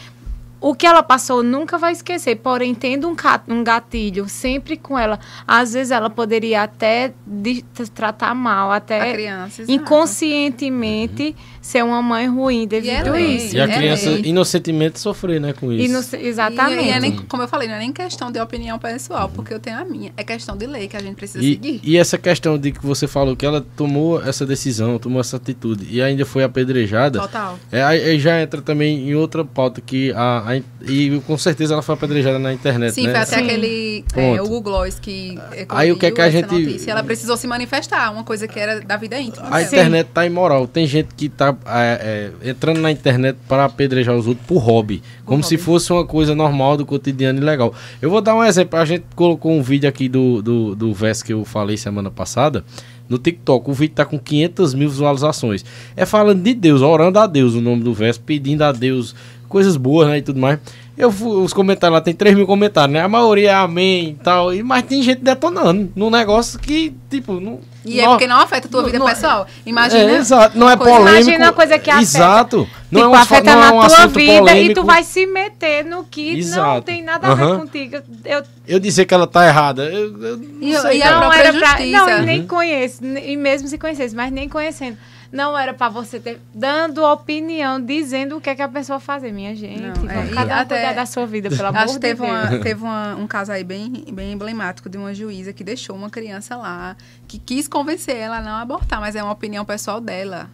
O 0.62 0.76
que 0.76 0.86
ela 0.86 1.02
passou 1.02 1.41
nunca 1.41 1.78
vai 1.78 1.93
esquecer, 1.93 2.36
porém, 2.36 2.76
tendo 2.76 3.08
um, 3.08 3.16
um 3.47 3.64
gatilho 3.64 4.28
sempre 4.28 4.76
com 4.76 5.00
ela, 5.00 5.18
às 5.47 5.72
vezes 5.72 5.89
ela 5.89 6.10
poderia 6.10 6.64
até 6.64 7.14
de- 7.26 7.64
tratar 7.95 8.36
mal, 8.36 8.69
A 8.69 8.76
até 8.76 9.14
criança. 9.14 9.61
exato. 9.61 9.72
inconscientemente 9.72 11.34
ser 11.61 11.84
uma 11.84 12.02
mãe 12.02 12.27
ruim 12.27 12.68
devido 12.68 12.91
é 12.91 13.07
a 13.10 13.11
lei. 13.11 13.36
isso. 13.38 13.56
E 13.56 13.60
a 13.61 13.65
É 13.65 13.68
criança 13.77 14.10
lei. 14.11 14.22
inocentemente 14.26 14.99
sofrer, 14.99 15.40
né, 15.41 15.53
com 15.53 15.72
isso. 15.72 15.91
no- 16.18 16.22
exatamente. 16.23 16.84
E, 16.84 16.88
e 16.88 16.91
é 16.91 16.99
nem, 16.99 17.15
como 17.18 17.44
eu 17.44 17.48
falei, 17.48 17.68
não 17.68 17.76
é 17.76 17.80
nem 17.80 17.91
questão 17.91 18.31
de 18.31 18.40
opinião 18.40 18.80
pessoal, 18.80 19.30
porque 19.34 19.53
eu 19.53 19.60
tenho 19.60 19.77
a 19.77 19.84
minha. 19.86 20.11
É 20.18 20.23
questão 20.23 20.56
de 20.56 20.65
lei 20.65 20.88
que 20.88 20.95
a 20.98 21.02
gente 21.02 21.15
precisa 21.15 21.44
E, 21.44 21.52
seguir. 21.53 21.80
e 21.84 21.98
essa 21.98 22.18
questão 22.18 22.57
de 22.57 22.72
que 22.72 22.86
você 22.86 23.07
falou 23.07 23.36
que 23.36 23.45
ela 23.45 23.65
tomou 23.76 24.22
essa 24.23 24.45
decisão, 24.45 24.98
tomou 24.99 25.19
essa 25.22 25.38
atitude 25.38 25.88
e 25.90 26.02
ainda 26.02 26.26
foi 26.26 26.44
apedrejada, 26.44 27.19
Total. 27.19 27.57
é, 27.72 27.84
aí 27.84 28.19
já 28.19 28.41
entra 28.41 28.61
também 28.61 29.10
em 29.10 29.15
outra 29.15 29.44
pauta 29.44 29.81
que 29.81 30.11
a, 30.14 30.44
a 30.56 30.61
e 30.88 31.22
com 31.27 31.38
certeza 31.38 31.73
ela 31.73 31.81
foi 31.81 31.95
apedrejada 31.95 32.40
na 32.40 32.53
internet, 32.53 32.94
Sim, 32.94 33.07
né? 33.07 33.11
foi 33.14 33.22
até 33.22 33.38
Sim. 33.38 33.44
aquele 33.45 34.06
é, 34.15 34.41
o 34.41 34.48
Google 34.48 34.61
Gloss 34.61 34.99
que 34.99 35.38
é, 35.52 35.65
Aí 35.69 35.91
o 35.91 35.98
que 35.98 36.06
é 36.06 36.11
que 36.11 36.22
a 36.22 36.30
gente- 36.30 36.52
notícia. 36.52 36.91
Ela 36.91 37.03
precisou 37.03 37.36
se 37.38 37.48
manifestar, 37.48 38.11
uma 38.11 38.23
coisa 38.23 38.48
que 38.48 38.60
era 38.60 38.80
da 38.81 38.98
vida 38.98 39.19
íntima. 39.19 39.45
A 39.48 39.49
dela. 39.49 39.61
internet 39.64 40.07
tá 40.14 40.26
imoral. 40.26 40.68
Tem 40.68 40.86
gente 40.86 41.10
que 41.15 41.27
tá 41.30 41.49
é, 41.66 42.32
é, 42.44 42.50
entrando 42.50 42.80
na 42.80 42.92
internet 42.92 43.38
para 43.48 43.66
apedrejar 43.66 44.16
os 44.16 44.28
outros 44.28 44.46
por 44.46 44.58
hobby. 44.60 45.02
como 45.26 45.44
se 45.44 45.56
hobby. 45.56 45.64
fosse 45.64 45.94
uma 45.94 46.06
coisa 46.06 46.36
normal 46.36 46.78
do 46.78 46.86
cotidiano 46.86 47.40
e 47.40 47.44
legal. 47.44 47.74
Eu 48.02 48.10
vou 48.10 48.22
dar 48.22 48.36
um 48.36 48.44
exemplo. 48.44 48.80
A 48.80 48.86
gente 48.86 49.06
colocou 49.16 49.52
um 49.52 49.62
vídeo 49.62 49.88
aqui 49.88 50.10
do, 50.10 50.42
do, 50.42 50.76
do 50.76 50.94
verso 50.94 51.24
que 51.24 51.34
eu 51.34 51.46
falei 51.46 51.78
semana 51.78 52.10
passada. 52.10 52.64
No 53.08 53.18
TikTok, 53.18 53.70
o 53.70 53.74
vídeo 53.74 53.96
tá 53.96 54.06
com 54.06 54.20
500 54.20 54.74
mil 54.76 54.90
visualizações. 54.90 55.66
É 55.96 56.06
falando 56.06 56.44
de 56.44 56.54
Deus, 56.54 56.82
orando 56.82 57.18
a 57.18 57.26
Deus 57.26 57.56
o 57.56 57.62
nome 57.62 57.84
do 57.84 57.94
verso, 57.94 58.22
pedindo 58.22 58.62
a 58.64 58.72
Deus 58.72 59.16
coisas 59.48 59.76
boas, 59.76 60.08
né, 60.08 60.20
e 60.20 60.22
tudo 60.22 60.40
mais. 60.40 60.60
Eu 61.00 61.10
fui, 61.14 61.42
os 61.42 61.54
comentários 61.54 61.94
lá, 61.94 62.02
tem 62.02 62.14
3 62.14 62.36
mil 62.36 62.46
comentários, 62.46 62.92
né? 62.94 63.00
A 63.02 63.08
maioria 63.08 63.52
é 63.52 63.54
amém 63.54 64.10
e 64.10 64.14
tal. 64.22 64.54
E, 64.54 64.62
mas 64.62 64.84
tem 64.84 65.02
gente 65.02 65.22
detonando 65.22 65.90
num 65.96 66.10
negócio 66.10 66.60
que, 66.60 66.94
tipo, 67.10 67.40
não. 67.40 67.62
E 67.86 68.02
é 68.02 68.04
não- 68.04 68.12
porque 68.12 68.28
não 68.28 68.36
afeta 68.38 68.68
a 68.68 68.70
tua 68.70 68.82
não- 68.82 68.86
vida 68.88 69.00
não- 69.00 69.06
pessoal. 69.06 69.48
Imagina. 69.66 70.12
é, 70.12 70.16
exato. 70.18 70.60
Não 70.60 70.70
é 70.70 70.76
coisa- 70.76 70.92
polêmico. 70.98 71.22
Imagina 71.24 71.46
uma 71.46 71.54
coisa 71.54 71.80
que 71.80 71.90
afeta. 71.90 72.04
Exato. 72.04 72.58
Não 72.92 73.00
tipo, 73.02 73.14
é 73.16 73.18
um, 73.18 73.22
afeta 73.22 73.56
não 73.56 73.64
é 73.64 73.66
na 73.66 73.68
um 73.72 73.78
tua 73.78 73.86
assunto 73.86 74.10
vida 74.20 74.32
e 74.34 74.38
polêmico. 74.40 74.82
tu 74.82 74.86
vai 74.86 75.04
se 75.06 75.26
meter 75.26 75.86
no 75.86 76.04
que 76.04 76.32
não 76.34 76.38
Exato. 76.40 76.82
tem 76.82 77.02
nada 77.02 77.28
a 77.30 77.34
ver 77.34 77.58
contigo. 77.58 77.96
Eu 78.26 78.44
Eu 78.68 78.80
dizer 78.80 79.06
que 79.06 79.14
ela 79.14 79.26
tá 79.26 79.48
errada. 79.48 79.86
Eu, 79.86 80.22
eu 80.22 80.38
não 80.38 80.68
E- 80.68 80.78
sei, 80.78 80.98
e 80.98 81.02
a 81.04 81.12
não 81.22 81.32
era 81.32 81.54
pra. 81.54 81.80
Não, 81.86 82.10
e 82.10 82.22
nem 82.26 82.40
Uhum. 82.42 82.48
conheço, 82.48 83.04
e 83.06 83.38
mesmo 83.38 83.70
se 83.70 83.78
conhecesse, 83.78 84.14
mas 84.14 84.32
nem 84.34 84.50
conhecendo. 84.50 84.98
Não 85.31 85.57
era 85.57 85.73
pra 85.73 85.89
você 85.89 86.19
ter 86.19 86.39
dando 86.53 87.03
opinião, 87.06 87.80
dizendo 87.80 88.38
o 88.38 88.41
que 88.41 88.49
é 88.49 88.56
que 88.56 88.61
a 88.61 88.68
pessoa 88.68 88.99
fazer, 88.99 89.31
minha 89.31 89.56
gente. 89.56 89.80
Não, 89.81 90.10
é, 90.10 90.27
cada 90.34 90.56
um 90.56 90.60
até- 90.60 90.76
cuidar 90.77 90.93
da 90.93 91.06
sua 91.06 91.26
vida, 91.27 91.49
pelo 91.49 91.68
amor 91.68 91.77
Acho 91.81 91.93
que 91.93 91.99
de 91.99 91.99
teve, 91.99 92.22
Deus. 92.26 92.31
uma, 92.49 92.60
teve 92.60 92.84
uma- 92.84 93.15
um 93.15 93.27
caso 93.27 93.51
aí 93.51 93.64
bem, 93.64 94.06
bem 94.11 94.31
emblemático 94.34 94.89
de 94.89 94.97
uma 94.97 95.14
juíza 95.14 95.53
que 95.53 95.64
deixou 95.64 95.95
uma 95.95 96.10
criança 96.10 96.56
lá, 96.56 96.95
que 97.27 97.38
quis 97.38 97.68
convencer 97.68 98.15
ela 98.15 98.38
a 98.38 98.41
não 98.41 98.56
abortar, 98.56 98.99
mas 98.99 99.15
é 99.15 99.22
uma 99.23 99.34
opinião 99.34 99.64
pessoal 99.64 100.01
dela. 100.01 100.49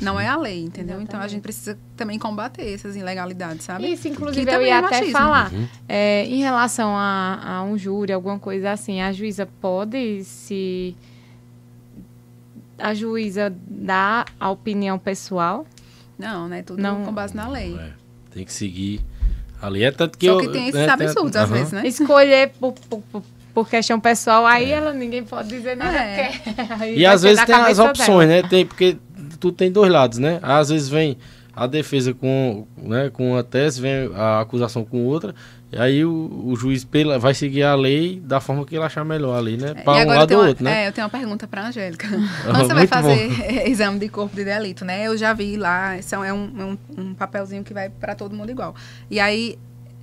Não 0.00 0.20
é 0.20 0.28
a 0.28 0.36
lei, 0.36 0.62
entendeu? 0.62 1.00
Então 1.00 1.18
a 1.18 1.24
Exatamente. 1.24 1.30
gente 1.32 1.42
precisa 1.42 1.76
também 1.96 2.16
combater 2.16 2.72
essas 2.72 2.94
ilegalidades, 2.94 3.64
sabe? 3.64 3.92
Isso, 3.92 4.06
inclusive, 4.06 4.44
Que 4.46 4.48
eu 4.48 4.54
também 4.54 4.68
ia 4.68 4.76
é 4.76 4.78
até 4.78 5.04
falar. 5.10 5.52
Uhum. 5.52 5.66
É, 5.88 6.24
em 6.26 6.38
relação 6.40 6.96
a, 6.96 7.40
a 7.44 7.62
um 7.64 7.76
júri, 7.76 8.12
alguma 8.12 8.38
coisa 8.38 8.70
assim, 8.70 9.00
a 9.02 9.12
juíza 9.12 9.48
pode 9.60 10.22
se. 10.22 10.94
A 12.80 12.94
juíza 12.94 13.52
dá 13.68 14.24
a 14.38 14.50
opinião 14.50 14.98
pessoal? 14.98 15.66
Não, 16.18 16.48
né? 16.48 16.62
Tudo 16.62 16.82
Não. 16.82 17.04
com 17.04 17.12
base 17.12 17.34
na 17.34 17.48
lei. 17.48 17.74
É, 17.76 17.90
tem 18.32 18.44
que 18.44 18.52
seguir 18.52 19.00
ali. 19.60 19.82
É 19.84 19.90
tanto 19.90 20.18
que 20.18 20.26
Só 20.26 20.32
eu, 20.32 20.40
que 20.40 20.48
tem 20.48 20.68
esses 20.68 20.80
né, 20.80 20.88
absurdos 20.88 21.36
às 21.36 21.44
aham. 21.44 21.52
vezes, 21.58 21.72
né? 21.72 21.86
Escolher 21.86 22.50
por, 22.60 22.72
por, 22.88 23.00
por- 23.12 23.22
por 23.52 23.68
questão 23.68 23.98
pessoal, 23.98 24.46
aí 24.46 24.70
ela 24.70 24.92
ninguém 24.92 25.24
pode 25.24 25.48
dizer 25.48 25.76
nada 25.76 25.98
É. 25.98 26.30
E 26.94 27.04
às 27.04 27.22
vezes 27.22 27.44
tem 27.44 27.54
as 27.54 27.78
opções, 27.80 28.28
dela. 28.28 28.42
né? 28.42 28.48
Tem, 28.48 28.64
porque 28.64 28.96
tu 29.40 29.50
tem 29.50 29.72
dois 29.72 29.90
lados, 29.90 30.18
né? 30.18 30.38
Às 30.40 30.68
vezes 30.68 30.88
vem 30.88 31.16
a 31.52 31.66
defesa 31.66 32.14
com, 32.14 32.64
né, 32.76 33.10
com 33.12 33.32
uma 33.32 33.42
tese, 33.42 33.80
vem 33.80 34.08
a 34.14 34.40
acusação 34.40 34.84
com 34.84 35.04
outra, 35.04 35.34
e 35.72 35.78
aí 35.78 36.04
o, 36.04 36.42
o 36.46 36.56
juiz 36.56 36.84
pela, 36.84 37.18
vai 37.18 37.32
seguir 37.32 37.62
a 37.62 37.74
lei 37.74 38.20
da 38.24 38.40
forma 38.40 38.64
que 38.66 38.74
ele 38.74 38.84
achar 38.84 39.04
melhor 39.04 39.36
ali, 39.38 39.56
né? 39.56 39.70
É, 39.76 39.82
Para 39.82 40.04
um 40.04 40.06
lado 40.08 40.32
ou 40.34 40.40
uma- 40.40 40.48
outro, 40.48 40.64
né? 40.64 40.84
É, 40.84 40.88
eu 40.88 40.92
tenho 40.92 41.04
uma 41.06 41.10
pergunta 41.10 41.46
para 41.46 41.66
Angélica. 41.68 42.08
Quando 42.44 42.56
você 42.66 42.74
vai 42.74 42.86
fazer 42.86 43.68
exame 43.68 43.98
de 43.98 44.08
corpo 44.08 44.34
de 44.34 44.44
delito, 44.44 44.84
né? 44.84 45.06
Eu 45.06 45.16
já 45.16 45.32
vi 45.32 45.56
lá, 45.56 46.00
são, 46.02 46.24
é 46.24 46.32
um, 46.32 46.52
é 46.58 46.64
um, 46.64 46.78
um 47.02 47.14
papelzinho 47.14 47.62
que 47.62 47.72
vai 47.72 47.88
para 47.88 48.14
todo 48.14 48.34
mundo 48.34 48.50
igual. 48.50 48.74
E 49.10 49.20
aí 49.20 49.56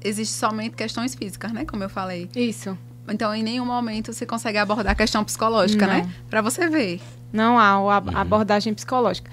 existe 0.04 0.34
somente 0.36 0.76
questões 0.76 1.14
físicas, 1.16 1.52
né? 1.52 1.66
Como 1.66 1.84
eu 1.84 1.90
falei. 1.90 2.30
Isso. 2.36 2.78
Então, 3.10 3.34
em 3.34 3.42
nenhum 3.44 3.66
momento 3.66 4.12
você 4.14 4.26
consegue 4.26 4.58
abordar 4.58 4.92
a 4.92 4.96
questão 4.96 5.24
psicológica, 5.24 5.86
Não. 5.88 5.94
né? 5.94 6.10
Para 6.30 6.42
você 6.42 6.70
ver. 6.70 7.02
Não 7.32 7.58
há 7.60 7.82
o 7.82 7.90
ab- 7.90 8.10
Uhum. 8.10 8.18
abordagem 8.18 8.74
psicológica. 8.74 9.30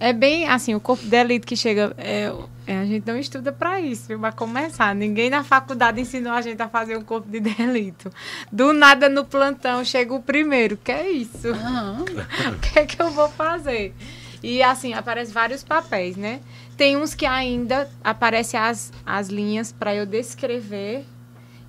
É 0.00 0.12
bem 0.12 0.46
assim, 0.48 0.74
o 0.74 0.80
corpo 0.80 1.02
de 1.04 1.10
delito 1.10 1.46
que 1.46 1.56
chega. 1.56 1.92
é, 1.98 2.32
é, 2.68 2.76
a 2.76 2.84
gente 2.84 3.06
não 3.06 3.16
estuda 3.16 3.50
para 3.50 3.80
isso? 3.80 4.18
Pra 4.18 4.30
começar. 4.30 4.94
Ninguém 4.94 5.30
na 5.30 5.42
faculdade 5.42 6.02
ensinou 6.02 6.34
a 6.34 6.42
gente 6.42 6.60
a 6.60 6.68
fazer 6.68 6.98
um 6.98 7.02
corpo 7.02 7.26
de 7.26 7.40
delito. 7.40 8.12
Do 8.52 8.74
nada 8.74 9.08
no 9.08 9.24
plantão 9.24 9.82
chega 9.82 10.12
o 10.12 10.20
primeiro. 10.20 10.76
Que 10.76 10.92
é 10.92 11.10
isso? 11.10 11.48
Aham. 11.48 12.04
o 12.54 12.58
que 12.60 12.78
é 12.78 12.84
que 12.84 13.00
eu 13.00 13.10
vou 13.10 13.26
fazer? 13.30 13.94
E 14.42 14.62
assim, 14.62 14.92
aparecem 14.92 15.32
vários 15.32 15.64
papéis, 15.64 16.14
né? 16.14 16.40
Tem 16.76 16.94
uns 16.94 17.14
que 17.14 17.24
ainda 17.24 17.90
aparecem 18.04 18.60
as, 18.60 18.92
as 19.04 19.28
linhas 19.28 19.72
para 19.72 19.94
eu 19.94 20.04
descrever 20.04 21.06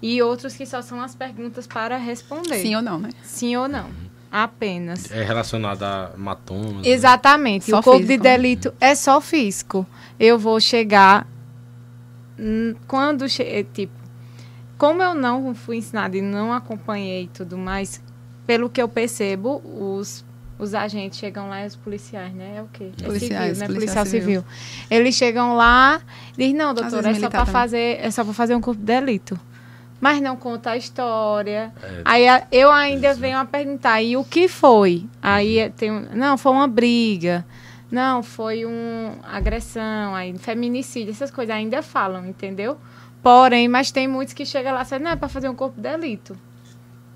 e 0.02 0.22
outros 0.22 0.58
que 0.58 0.66
só 0.66 0.82
são 0.82 1.02
as 1.02 1.16
perguntas 1.16 1.66
para 1.66 1.96
responder. 1.96 2.62
Sim 2.62 2.76
ou 2.76 2.82
não, 2.82 3.00
né? 3.00 3.10
Sim 3.24 3.56
ou 3.56 3.70
não. 3.70 3.90
Apenas. 4.32 5.12
É 5.12 5.24
relacionado 5.24 5.84
a 5.84 6.12
matomas. 6.16 6.86
né? 6.86 6.90
Exatamente. 6.90 7.70
Só 7.70 7.80
o 7.80 7.84
corpo 7.84 8.00
físico, 8.00 8.24
de 8.24 8.30
né? 8.30 8.38
delito 8.38 8.74
é 8.80 8.94
só 8.96 9.20
físico. 9.20 9.86
Eu 10.20 10.38
vou 10.38 10.60
chegar 10.60 11.28
quando 12.88 13.28
che 13.28 13.44
eh, 13.44 13.66
tipo, 13.74 13.94
como 14.78 15.02
eu 15.04 15.14
não 15.14 15.54
fui 15.54 15.78
ensinada 15.78 16.16
e 16.18 16.22
não 16.22 16.54
acompanhei 16.54 17.24
e 17.24 17.28
tudo 17.28 17.58
mais, 17.58 18.02
pelo 18.48 18.70
que 18.70 18.82
eu 18.82 18.88
percebo, 18.88 19.62
os 19.66 20.24
os 20.58 20.74
agentes 20.74 21.18
chegam 21.18 21.48
lá 21.48 21.64
e 21.64 21.68
os 21.68 21.78
policiais, 21.78 22.34
né? 22.34 22.58
É 22.58 22.62
o 22.62 22.68
quê? 22.68 22.92
É 23.02 23.06
Policiais, 23.06 23.58
civil, 23.58 23.60
né? 23.60 23.74
policial 23.74 24.04
Policial 24.04 24.06
civil. 24.06 24.22
civil. 24.22 24.44
Eles 24.92 25.16
chegam 25.16 25.56
lá 25.56 26.02
e 26.34 26.42
dizem, 26.42 26.54
não, 26.54 26.74
doutora, 26.74 27.12
é 27.12 27.14
só 27.14 27.30
para 27.30 27.46
fazer, 27.46 27.98
é 28.02 28.12
só 28.12 28.26
para 28.26 28.34
fazer 28.34 28.56
um 28.56 28.62
corpo 28.62 28.78
de 28.82 28.86
delito. 28.86 29.40
Mas 30.00 30.22
não 30.22 30.36
conta 30.38 30.72
a 30.72 30.78
história. 30.78 31.74
É. 31.84 32.02
Aí 32.06 32.26
eu 32.52 32.72
ainda 32.72 33.12
Isso. 33.12 33.20
venho 33.20 33.38
a 33.38 33.46
perguntar, 33.46 34.02
e 34.02 34.16
o 34.16 34.24
que 34.24 34.48
foi? 34.48 35.06
Aí 35.22 35.58
é- 35.60 35.70
tem 35.70 35.92
um, 35.92 36.08
não, 36.14 36.38
foi 36.38 36.52
uma 36.54 36.68
briga. 36.68 37.46
Não, 37.92 38.22
foi 38.22 38.66
uma 38.66 39.16
agressão, 39.24 40.14
aí 40.16 40.38
feminicídio, 40.38 41.12
essas 41.12 41.32
coisas 41.32 41.54
ainda 41.56 41.82
falam, 41.82 42.26
entendeu? 42.28 42.78
Porém, 43.22 43.68
mas 43.68 43.92
tem 43.92 44.08
muitos 44.08 44.34
que 44.34 44.46
chegam 44.46 44.74
lá 44.74 44.82
e 44.82 44.84
dizem, 44.84 45.00
não, 45.00 45.12
é 45.12 45.16
para 45.16 45.28
fazer 45.28 45.50
um 45.50 45.56
corpo 45.56 45.76
de 45.82 45.90
delito. 45.90 46.38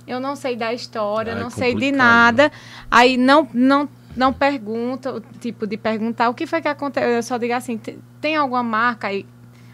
Eu 0.06 0.20
não 0.20 0.36
sei 0.36 0.56
da 0.56 0.74
história, 0.74 1.34
Ah, 1.34 1.38
é 1.38 1.40
não 1.42 1.50
sei 1.50 1.74
de 1.76 1.92
nada. 1.92 2.52
Aí 2.92 3.16
não, 3.16 3.48
não, 3.54 3.88
não 4.18 4.34
pergunta, 4.34 5.14
o 5.14 5.22
tipo 5.22 5.66
de 5.66 5.78
perguntar 5.78 6.28
o 6.30 6.34
que 6.34 6.46
foi 6.46 6.62
que 6.62 6.68
aconteceu. 6.68 7.10
Eu 7.10 7.24
só 7.24 7.38
digo 7.38 7.54
assim, 7.54 7.78
"Tem- 7.78 8.00
tem 8.20 8.36
alguma 8.36 8.64
marca 8.64 9.08
aí? 9.08 9.26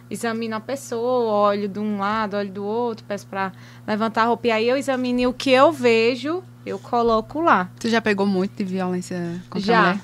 Examina 0.10 0.58
a 0.58 0.60
pessoa, 0.60 1.32
olho 1.50 1.68
de 1.68 1.78
um 1.80 2.00
lado, 2.00 2.36
olho 2.36 2.52
do 2.52 2.66
outro, 2.66 3.06
peço 3.08 3.28
para 3.28 3.52
levantar 3.88 4.24
a 4.24 4.26
roupa. 4.26 4.48
E 4.48 4.52
aí 4.52 4.68
eu 4.68 4.76
examino 4.76 5.20
e 5.20 5.28
o 5.28 5.34
que 5.34 5.52
eu 5.52 5.72
vejo, 5.72 6.44
eu 6.66 6.80
coloco 6.80 7.40
lá. 7.42 7.70
Você 7.80 7.90
já 7.90 8.02
pegou 8.02 8.26
muito 8.26 8.56
de 8.58 8.64
violência 8.64 9.42
contra 9.50 9.68
Já. 9.68 9.78
a 9.78 9.82
mulher? 9.82 10.00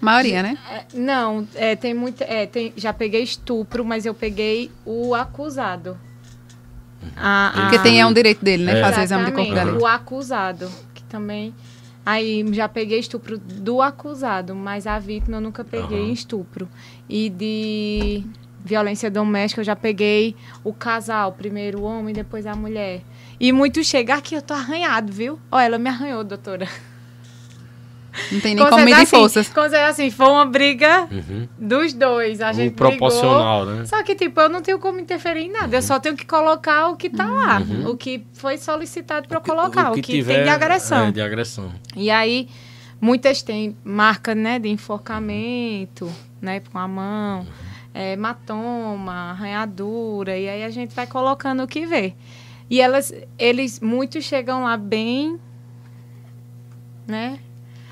Maioria, 0.00 0.42
né? 0.42 0.56
É, 0.70 0.84
não, 0.94 1.46
é, 1.54 1.74
tem 1.76 1.92
muito. 1.92 2.22
É, 2.22 2.46
tem, 2.46 2.72
já 2.76 2.92
peguei 2.92 3.22
estupro, 3.22 3.84
mas 3.84 4.06
eu 4.06 4.14
peguei 4.14 4.70
o 4.86 5.14
acusado. 5.14 5.98
A- 7.16 7.52
Porque 7.54 7.76
a- 7.76 7.82
tem 7.82 8.00
é 8.00 8.06
um 8.06 8.12
direito 8.12 8.44
dele, 8.44 8.64
né? 8.64 8.78
É. 8.78 8.82
Fazer 8.82 9.02
exame 9.02 9.24
de 9.26 9.32
corpo 9.32 9.44
de 9.46 9.50
Exatamente, 9.52 9.72
delito. 9.74 9.84
O 9.84 9.86
acusado, 9.86 10.70
que 10.94 11.02
também. 11.04 11.52
Aí 12.06 12.44
já 12.54 12.68
peguei 12.68 12.98
estupro 12.98 13.36
do 13.38 13.82
acusado, 13.82 14.54
mas 14.54 14.86
a 14.86 14.98
vítima 14.98 15.36
eu 15.36 15.40
nunca 15.40 15.64
peguei 15.64 16.04
Aham. 16.04 16.12
estupro. 16.12 16.68
E 17.08 17.28
de 17.28 18.24
violência 18.68 19.10
doméstica 19.10 19.60
eu 19.62 19.64
já 19.64 19.74
peguei 19.74 20.36
o 20.62 20.72
casal, 20.74 21.32
primeiro 21.32 21.80
o 21.80 21.82
homem, 21.84 22.14
depois 22.14 22.46
a 22.46 22.54
mulher. 22.54 23.00
E 23.40 23.50
muito 23.52 23.82
chega 23.82 24.14
aqui, 24.14 24.34
eu 24.34 24.42
tô 24.42 24.52
arranhado, 24.52 25.10
viu? 25.12 25.38
Ó, 25.50 25.58
ela 25.58 25.78
me 25.78 25.88
arranhou, 25.88 26.22
doutora. 26.22 26.68
Não 28.32 28.40
tem 28.40 28.54
nem 28.56 28.64
como 28.68 28.84
medir 28.84 28.94
assim, 29.02 29.06
forças. 29.06 29.48
Como 29.48 29.68
se 29.70 29.76
assim, 29.76 30.10
foi 30.10 30.26
uma 30.26 30.44
briga 30.44 31.08
Uhum. 31.10 31.48
dos 31.58 31.92
dois. 31.94 32.40
A 32.40 32.50
O 32.50 32.52
gente 32.52 32.74
proporcional, 32.74 33.60
brigou. 33.64 33.80
né? 33.80 33.86
Só 33.86 34.02
que, 34.02 34.14
tipo, 34.14 34.38
eu 34.40 34.48
não 34.48 34.60
tenho 34.60 34.78
como 34.78 34.98
interferir 35.00 35.44
em 35.46 35.52
nada. 35.52 35.76
Eu 35.76 35.82
só 35.82 35.98
tenho 35.98 36.16
que 36.16 36.26
colocar 36.26 36.88
o 36.88 36.96
que 36.96 37.08
tá 37.08 37.26
lá. 37.26 37.62
O 37.88 37.96
que 37.96 38.24
foi 38.34 38.58
solicitado 38.58 39.28
para 39.28 39.40
colocar. 39.40 39.92
O 39.92 39.94
que, 39.94 40.22
tem 40.22 40.42
de 40.42 40.48
agressão. 40.48 41.06
É, 41.06 41.10
de 41.12 41.20
agressão. 41.20 41.72
E 41.96 42.10
aí, 42.10 42.48
muitas 43.00 43.40
têm 43.42 43.76
marca, 43.84 44.34
né, 44.34 44.58
de 44.58 44.68
enforcamento, 44.68 46.12
né, 46.42 46.60
com 46.72 46.78
a 46.78 46.88
mão, 46.88 47.46
é, 47.98 48.12
hematoma, 48.12 49.32
arranhadura, 49.32 50.38
e 50.38 50.48
aí 50.48 50.62
a 50.62 50.70
gente 50.70 50.94
vai 50.94 51.04
colocando 51.04 51.64
o 51.64 51.66
que 51.66 51.84
vê. 51.84 52.14
E 52.70 52.80
elas, 52.80 53.12
eles, 53.36 53.80
muitos 53.80 54.24
chegam 54.24 54.62
lá 54.62 54.76
bem, 54.76 55.36
né, 57.04 57.40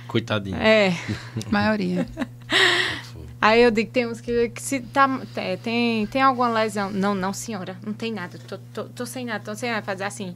Coitadinho. 0.07 0.57
é... 0.57 0.93
Maioria. 1.51 2.07
Aí 3.39 3.63
eu 3.63 3.71
digo, 3.71 3.91
tem 3.91 4.07
uns 4.07 4.21
que, 4.21 4.49
que 4.49 4.63
se 4.63 4.81
tá, 4.81 5.21
é, 5.37 5.57
tem, 5.57 6.07
tem 6.07 6.23
alguma 6.23 6.49
lesão. 6.49 6.91
Não, 6.91 7.15
não, 7.15 7.33
senhora, 7.33 7.77
não 7.85 7.93
tem 7.93 8.13
nada. 8.13 8.39
Tô, 8.39 8.59
tô, 8.73 8.85
tô 8.85 9.07
sem 9.07 9.27
nada, 9.27 9.45
tô 9.45 9.55
sem 9.55 9.71
nada. 9.71 9.83
Fazer 9.83 10.05
assim, 10.05 10.35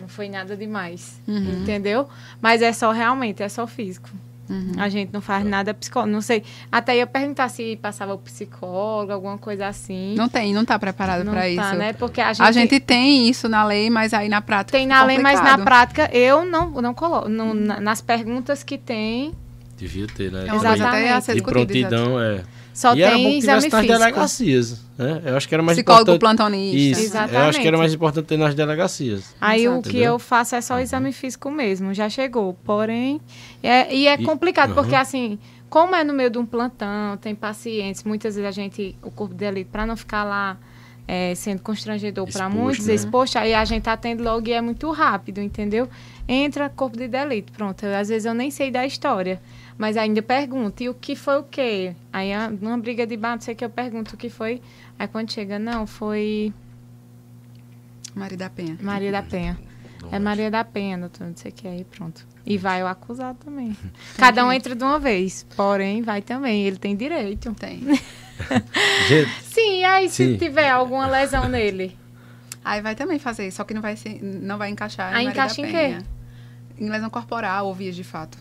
não 0.00 0.08
foi 0.08 0.28
nada 0.28 0.56
demais. 0.56 1.20
Uhum. 1.26 1.62
Entendeu? 1.62 2.08
Mas 2.40 2.62
é 2.62 2.72
só 2.72 2.92
realmente, 2.92 3.42
é 3.42 3.48
só 3.48 3.66
físico. 3.66 4.08
Uhum. 4.48 4.72
A 4.78 4.88
gente 4.88 5.12
não 5.12 5.20
faz 5.20 5.44
nada 5.44 5.74
psicólogo. 5.74 6.12
Não 6.12 6.20
sei. 6.20 6.42
Até 6.70 6.96
ia 6.96 7.06
perguntar 7.06 7.48
se 7.48 7.76
passava 7.76 8.14
o 8.14 8.18
psicólogo, 8.18 9.12
alguma 9.12 9.36
coisa 9.38 9.66
assim. 9.66 10.14
Não 10.16 10.28
tem, 10.28 10.54
não 10.54 10.64
tá 10.64 10.78
preparado 10.78 11.24
para 11.24 11.40
tá, 11.40 11.48
isso. 11.48 11.74
né? 11.76 11.92
Porque 11.92 12.20
a 12.20 12.32
gente, 12.32 12.46
A 12.46 12.52
gente 12.52 12.80
tem 12.80 13.28
isso 13.28 13.48
na 13.48 13.64
lei, 13.64 13.90
mas 13.90 14.14
aí 14.14 14.28
na 14.28 14.40
prática 14.40 14.78
tem 14.78 14.86
na 14.86 15.04
lei, 15.04 15.18
mas 15.18 15.40
na 15.40 15.56
complicado. 15.56 15.64
prática 15.64 16.10
eu 16.16 16.44
não, 16.44 16.70
não 16.70 16.94
coloco. 16.94 17.28
Não, 17.28 17.52
na- 17.54 17.80
nas 17.80 18.00
perguntas 18.00 18.62
que 18.62 18.78
tem, 18.78 19.32
Devia 19.76 20.06
ter, 20.06 20.32
né? 20.32 20.46
É 20.48 20.54
Exatamente. 20.54 21.12
exato. 21.12 21.42
prontidão, 21.42 22.18
é. 22.18 22.42
Só 22.76 22.94
e 22.94 23.02
era 23.02 23.16
bom 23.16 23.22
tem 23.22 23.32
que 23.32 23.38
exame 23.38 23.68
nas 23.70 23.86
delegacias, 23.86 24.80
né? 24.98 25.22
Eu 25.24 25.36
acho 25.38 25.48
que 25.48 25.54
era 25.54 25.62
mais 25.62 25.78
Psicólogo 25.78 26.02
importante... 26.12 26.20
plantonista. 26.20 26.76
Isso, 26.76 27.00
Exatamente. 27.00 27.34
eu 27.34 27.48
acho 27.48 27.60
que 27.62 27.68
era 27.68 27.78
mais 27.78 27.94
importante 27.94 28.26
ter 28.26 28.36
nas 28.36 28.54
delegacias. 28.54 29.34
Aí 29.40 29.66
o 29.66 29.72
Exato. 29.72 29.82
que 29.84 29.88
Entendeu? 29.88 30.12
eu 30.12 30.18
faço 30.18 30.54
é 30.56 30.60
só 30.60 30.74
o 30.76 30.78
exame 30.78 31.10
físico 31.10 31.50
mesmo, 31.50 31.94
já 31.94 32.10
chegou. 32.10 32.52
Porém, 32.64 33.18
é, 33.62 33.94
e 33.94 34.06
é 34.06 34.20
E- 34.20 34.24
complicado, 34.24 34.72
Aham. 34.72 34.74
porque 34.82 34.94
assim, 34.94 35.38
como 35.70 35.96
é 35.96 36.04
no 36.04 36.12
meio 36.12 36.28
de 36.28 36.36
um 36.36 36.44
plantão, 36.44 37.16
tem 37.16 37.34
pacientes, 37.34 38.04
muitas 38.04 38.34
vezes 38.36 38.46
a 38.46 38.52
gente, 38.52 38.94
o 39.02 39.10
corpo 39.10 39.34
de 39.34 39.46
elite, 39.46 39.70
para 39.72 39.86
não 39.86 39.96
ficar 39.96 40.24
lá 40.24 40.58
é, 41.08 41.34
sendo 41.34 41.62
constrangedor 41.62 42.30
para 42.30 42.46
muitos, 42.50 42.84
né? 42.84 42.92
exposto, 42.94 43.36
aí 43.38 43.54
a 43.54 43.64
gente 43.64 43.88
atende 43.88 44.22
logo 44.22 44.46
e 44.48 44.52
é 44.52 44.60
muito 44.60 44.90
rápido, 44.90 45.40
entendeu? 45.40 45.88
Entra 46.28 46.68
corpo 46.68 46.96
de 46.98 47.08
delito, 47.08 47.52
pronto. 47.52 47.86
Eu, 47.86 47.96
às 47.96 48.08
vezes 48.08 48.26
eu 48.26 48.34
nem 48.34 48.50
sei 48.50 48.70
da 48.70 48.84
história, 48.84 49.40
mas 49.78 49.96
ainda 49.96 50.22
pergunto, 50.22 50.82
e 50.82 50.88
o 50.88 50.94
que 50.94 51.14
foi 51.14 51.38
o 51.38 51.42
quê? 51.42 51.94
Aí, 52.12 52.32
ah, 52.32 52.48
numa 52.48 52.78
briga 52.78 53.06
de 53.06 53.16
bar, 53.16 53.34
não 53.34 53.40
sei 53.40 53.54
o 53.54 53.56
que, 53.56 53.64
eu 53.64 53.70
pergunto 53.70 54.14
o 54.14 54.18
que 54.18 54.30
foi. 54.30 54.62
Aí 54.98 55.06
quando 55.06 55.30
chega, 55.30 55.58
não, 55.58 55.86
foi 55.86 56.52
Maria 58.14 58.38
da 58.38 58.48
Penha. 58.48 58.78
Maria 58.80 59.12
da 59.12 59.22
Penha. 59.22 59.58
É 60.10 60.18
Maria 60.18 60.50
da 60.50 60.64
Penha, 60.64 60.96
doutor, 60.96 61.26
não 61.26 61.36
sei 61.36 61.50
o 61.50 61.54
que 61.54 61.68
aí, 61.68 61.84
pronto. 61.84 62.26
E 62.46 62.56
vai 62.56 62.82
o 62.82 62.86
acusado 62.86 63.38
também. 63.44 63.76
Cada 64.16 64.44
um 64.46 64.50
entra 64.50 64.74
de 64.74 64.82
uma 64.82 64.98
vez, 64.98 65.44
porém 65.54 66.00
vai 66.00 66.22
também, 66.22 66.64
ele 66.66 66.78
tem 66.78 66.96
direito. 66.96 67.52
Tem. 67.54 67.82
Sim, 69.42 69.80
e 69.80 69.84
aí 69.84 70.08
se 70.08 70.32
Sim. 70.32 70.38
tiver 70.38 70.70
alguma 70.70 71.06
lesão 71.06 71.48
nele? 71.48 71.98
Aí 72.64 72.80
vai 72.80 72.94
também 72.94 73.18
fazer, 73.18 73.50
só 73.50 73.64
que 73.64 73.74
não 73.74 73.82
vai, 73.82 73.96
ser, 73.96 74.22
não 74.22 74.56
vai 74.56 74.70
encaixar 74.70 75.14
Aí 75.14 75.26
encaixa 75.26 75.60
em 75.60 75.70
Penha. 75.70 76.02
Em 76.78 76.88
lesão 76.88 77.10
corporal 77.10 77.66
ou 77.66 77.74
vias 77.74 77.94
de 77.94 78.04
fato. 78.04 78.38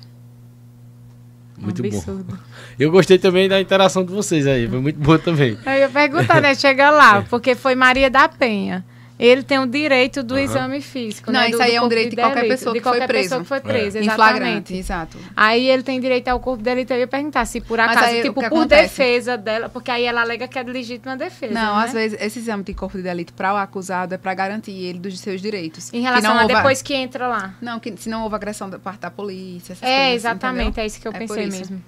Muito 1.57 1.83
um 1.85 1.89
bom. 1.89 2.23
Eu 2.79 2.91
gostei 2.91 3.17
também 3.17 3.47
da 3.47 3.59
interação 3.59 4.03
de 4.03 4.11
vocês 4.11 4.45
aí, 4.45 4.67
foi 4.67 4.79
muito 4.79 4.99
boa 4.99 5.17
também. 5.17 5.57
Eu 5.65 5.73
ia 5.73 5.89
perguntar, 5.89 6.41
né? 6.41 6.53
Chega 6.55 6.89
lá, 6.89 7.21
porque 7.23 7.55
foi 7.55 7.75
Maria 7.75 8.09
da 8.09 8.27
Penha. 8.27 8.83
Ele 9.17 9.43
tem 9.43 9.57
o 9.59 9.65
direito 9.65 10.21
do 10.21 10.33
Aham. 10.33 10.43
exame 10.43 10.81
físico. 10.81 11.31
Não, 11.31 11.39
né? 11.39 11.47
isso 11.47 11.57
do- 11.57 11.63
aí 11.63 11.71
do 11.71 11.75
é 11.77 11.81
um 11.81 11.87
direito 11.87 12.09
de 12.09 12.15
qualquer 12.17 12.41
delito, 12.41 12.51
pessoa 12.51 12.73
de 12.73 12.79
que 12.79 12.83
foi 12.83 12.91
qualquer 12.91 13.07
preso. 13.07 13.23
pessoa 13.23 13.41
que 13.41 13.47
foi 13.47 13.57
É. 13.57 13.61
presa, 13.61 13.97
Em 13.97 14.01
exatamente. 14.01 14.35
flagrante, 14.37 14.73
exato. 14.75 15.17
Aí 15.37 15.69
ele 15.69 15.83
tem 15.83 15.99
direito 16.01 16.27
ao 16.27 16.37
corpo 16.41 16.61
delito. 16.61 16.91
Eu 16.91 16.99
ia 16.99 17.07
perguntar 17.07 17.45
se 17.45 17.61
por 17.61 17.79
acaso, 17.79 17.99
aí, 18.07 18.21
tipo, 18.21 18.33
por 18.33 18.43
acontece? 18.43 18.83
defesa 18.83 19.37
dela, 19.37 19.69
porque 19.69 19.89
aí 19.89 20.03
ela 20.03 20.19
alega 20.19 20.49
que 20.49 20.59
é 20.59 20.63
de 20.65 20.69
legítima 20.71 21.15
defesa. 21.15 21.53
Não, 21.53 21.77
né? 21.77 21.85
às 21.85 21.93
vezes 21.93 22.17
esse 22.21 22.39
exame 22.39 22.63
de 22.65 22.73
corpo 22.73 22.97
de 22.97 23.03
delito 23.03 23.31
para 23.31 23.53
o 23.53 23.57
acusado 23.57 24.13
é 24.13 24.17
para 24.17 24.33
garantir 24.33 24.73
ele 24.73 24.99
dos 24.99 25.17
seus 25.17 25.41
direitos. 25.41 25.87
Em 25.89 25.91
Que 25.91 25.99
relação 26.01 26.31
não 26.33 26.39
a 26.39 26.43
houve- 26.43 26.53
depois 26.55 26.81
que 26.81 26.93
entra 26.93 27.25
lá. 27.29 27.53
Não, 27.61 27.79
que 27.79 27.95
se 27.95 28.09
não 28.09 28.23
houve 28.23 28.35
agressão 28.35 28.69
da 28.69 28.79
parte 28.79 28.99
da 28.99 29.09
polícia, 29.11 29.71
essas 29.71 29.81
É, 29.87 29.95
coisas, 30.07 30.15
exatamente, 30.15 30.63
entendeu? 30.67 30.83
é 30.83 30.87
isso 30.87 30.99
que 30.99 31.07
eu 31.07 31.13
É 31.13 31.19
pensei 31.19 31.45
mesmo. 31.47 31.81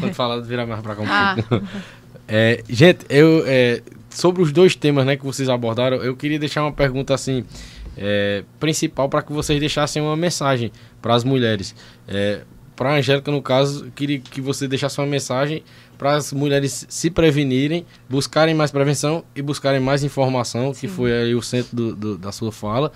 Quando 0.00 0.12
falar, 0.14 0.40
virar 0.42 0.66
mais 0.66 0.82
pra 0.82 0.94
cá 0.96 1.00
um 1.02 1.06
Ah. 1.08 1.36
pouco. 1.48 1.64
É, 2.28 2.60
gente, 2.68 3.06
eu, 3.08 3.44
é, 3.46 3.80
sobre 4.16 4.42
os 4.42 4.50
dois 4.52 4.74
temas 4.74 5.04
né, 5.04 5.16
que 5.16 5.24
vocês 5.24 5.48
abordaram, 5.48 5.98
eu 5.98 6.16
queria 6.16 6.38
deixar 6.38 6.62
uma 6.62 6.72
pergunta 6.72 7.12
assim, 7.14 7.44
é, 7.96 8.44
principal 8.58 9.08
para 9.08 9.22
que 9.22 9.32
vocês 9.32 9.58
deixassem 9.60 10.00
uma 10.02 10.16
mensagem 10.16 10.72
para 11.02 11.14
as 11.14 11.22
mulheres. 11.24 11.74
É, 12.08 12.42
para 12.74 12.90
a 12.90 12.96
Angélica, 12.96 13.30
no 13.30 13.40
caso, 13.40 13.86
eu 13.86 13.90
queria 13.92 14.18
que 14.18 14.40
você 14.40 14.68
deixasse 14.68 14.98
uma 15.00 15.06
mensagem 15.06 15.62
para 15.96 16.14
as 16.14 16.32
mulheres 16.32 16.86
se 16.90 17.08
prevenirem, 17.10 17.86
buscarem 18.08 18.54
mais 18.54 18.70
prevenção 18.70 19.24
e 19.34 19.40
buscarem 19.40 19.80
mais 19.80 20.04
informação, 20.04 20.72
que 20.74 20.86
foi 20.86 21.10
aí 21.12 21.34
o 21.34 21.40
centro 21.42 21.74
do- 21.74 21.96
do- 21.96 22.18
da 22.18 22.30
sua 22.32 22.52
fala. 22.52 22.92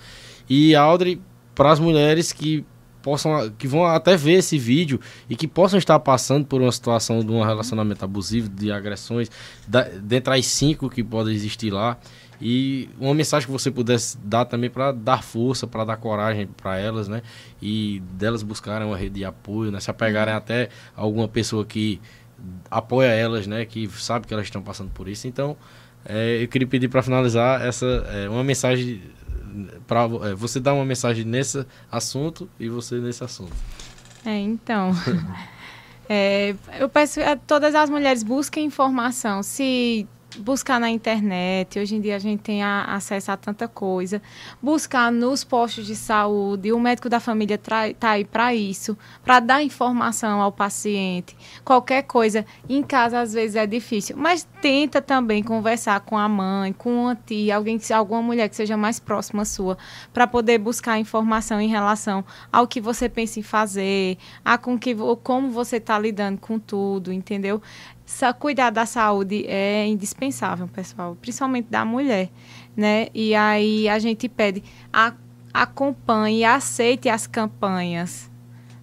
E 0.49 0.75
Audrey, 0.75 1.19
para 1.55 1.71
as 1.71 1.79
mulheres 1.79 2.31
que 2.31 2.63
possam 3.01 3.51
que 3.57 3.67
vão 3.67 3.85
até 3.85 4.15
ver 4.15 4.33
esse 4.33 4.57
vídeo 4.57 4.99
e 5.29 5.35
que 5.35 5.47
possam 5.47 5.77
estar 5.77 5.99
passando 5.99 6.45
por 6.45 6.61
uma 6.61 6.71
situação 6.71 7.23
de 7.23 7.31
um 7.31 7.43
relacionamento 7.43 8.03
abusivo, 8.05 8.49
de 8.49 8.71
agressões, 8.71 9.29
da, 9.67 9.83
dentre 9.83 10.37
as 10.37 10.45
cinco 10.45 10.89
que 10.89 11.03
podem 11.03 11.33
existir 11.33 11.71
lá. 11.71 11.97
E 12.41 12.89
uma 12.99 13.13
mensagem 13.13 13.45
que 13.45 13.51
você 13.51 13.69
pudesse 13.69 14.17
dar 14.17 14.45
também 14.45 14.69
para 14.69 14.91
dar 14.91 15.23
força, 15.23 15.67
para 15.67 15.85
dar 15.85 15.97
coragem 15.97 16.47
para 16.47 16.77
elas, 16.79 17.07
né? 17.07 17.21
E 17.61 18.01
delas 18.13 18.41
buscarem 18.41 18.87
uma 18.87 18.97
rede 18.97 19.19
de 19.19 19.25
apoio, 19.25 19.71
né? 19.71 19.79
Se 19.79 19.91
apegarem 19.91 20.33
até 20.33 20.69
alguma 20.95 21.27
pessoa 21.27 21.63
que 21.63 22.01
apoia 22.69 23.09
elas, 23.09 23.45
né? 23.45 23.63
Que 23.63 23.87
sabe 23.89 24.25
que 24.25 24.33
elas 24.33 24.47
estão 24.47 24.61
passando 24.63 24.89
por 24.89 25.07
isso. 25.07 25.27
Então, 25.27 25.55
é, 26.03 26.41
eu 26.41 26.47
queria 26.47 26.67
pedir 26.67 26.87
para 26.87 27.03
finalizar 27.03 27.61
essa 27.61 27.85
é, 27.85 28.27
uma 28.27 28.43
mensagem 28.43 29.01
para 29.87 30.07
você 30.35 30.59
dar 30.59 30.73
uma 30.73 30.85
mensagem 30.85 31.25
nesse 31.25 31.65
assunto 31.91 32.49
e 32.59 32.69
você 32.69 32.95
nesse 32.99 33.23
assunto. 33.23 33.53
É, 34.25 34.37
então. 34.37 34.91
É, 36.13 36.55
eu 36.77 36.89
peço 36.89 37.21
a 37.21 37.37
todas 37.37 37.73
as 37.73 37.89
mulheres 37.89 38.21
busquem 38.21 38.65
informação. 38.65 39.41
Se 39.41 40.05
buscar 40.39 40.79
na 40.79 40.89
internet, 40.89 41.79
hoje 41.79 41.95
em 41.95 42.01
dia 42.01 42.15
a 42.15 42.19
gente 42.19 42.41
tem 42.41 42.63
a- 42.63 42.85
acesso 42.85 43.31
a 43.31 43.37
tanta 43.37 43.67
coisa. 43.67 44.21
Buscar 44.61 45.11
nos 45.11 45.43
postos 45.43 45.85
de 45.85 45.95
saúde, 45.95 46.71
o 46.71 46.79
médico 46.79 47.09
da 47.09 47.19
família 47.19 47.55
está 47.55 48.11
aí 48.11 48.23
para 48.25 48.53
isso, 48.55 48.97
para 49.23 49.39
dar 49.39 49.63
informação 49.63 50.41
ao 50.41 50.51
paciente. 50.51 51.35
Qualquer 51.63 52.03
coisa 52.03 52.45
em 52.69 52.81
casa 52.81 53.19
às 53.19 53.33
vezes 53.33 53.55
é 53.55 53.67
difícil, 53.67 54.15
mas 54.17 54.47
tenta 54.61 55.01
também 55.01 55.43
conversar 55.43 55.99
com 56.01 56.17
a 56.17 56.27
mãe, 56.27 56.73
com 56.73 57.07
a 57.07 57.15
tia, 57.15 57.55
alguém 57.55 57.79
alguma 57.93 58.21
mulher 58.21 58.47
que 58.47 58.55
seja 58.55 58.77
mais 58.77 58.99
próxima 58.99 59.43
sua, 59.43 59.77
para 60.13 60.27
poder 60.27 60.57
buscar 60.59 60.99
informação 60.99 61.59
em 61.59 61.67
relação 61.67 62.23
ao 62.51 62.67
que 62.67 62.79
você 62.79 63.09
pensa 63.09 63.39
em 63.39 63.43
fazer, 63.43 64.17
a 64.45 64.57
com 64.57 64.77
que 64.77 64.95
como 65.23 65.49
você 65.49 65.77
está 65.77 65.97
lidando 65.97 66.39
com 66.39 66.59
tudo, 66.59 67.11
entendeu? 67.11 67.61
Sa- 68.11 68.33
cuidar 68.33 68.69
da 68.71 68.85
saúde 68.85 69.45
é 69.47 69.87
indispensável, 69.87 70.67
pessoal, 70.67 71.15
principalmente 71.19 71.67
da 71.69 71.85
mulher, 71.85 72.29
né? 72.75 73.07
E 73.13 73.33
aí 73.33 73.87
a 73.87 73.97
gente 73.99 74.27
pede, 74.27 74.61
a, 74.91 75.13
acompanhe, 75.53 76.43
aceite 76.43 77.07
as 77.07 77.25
campanhas. 77.25 78.29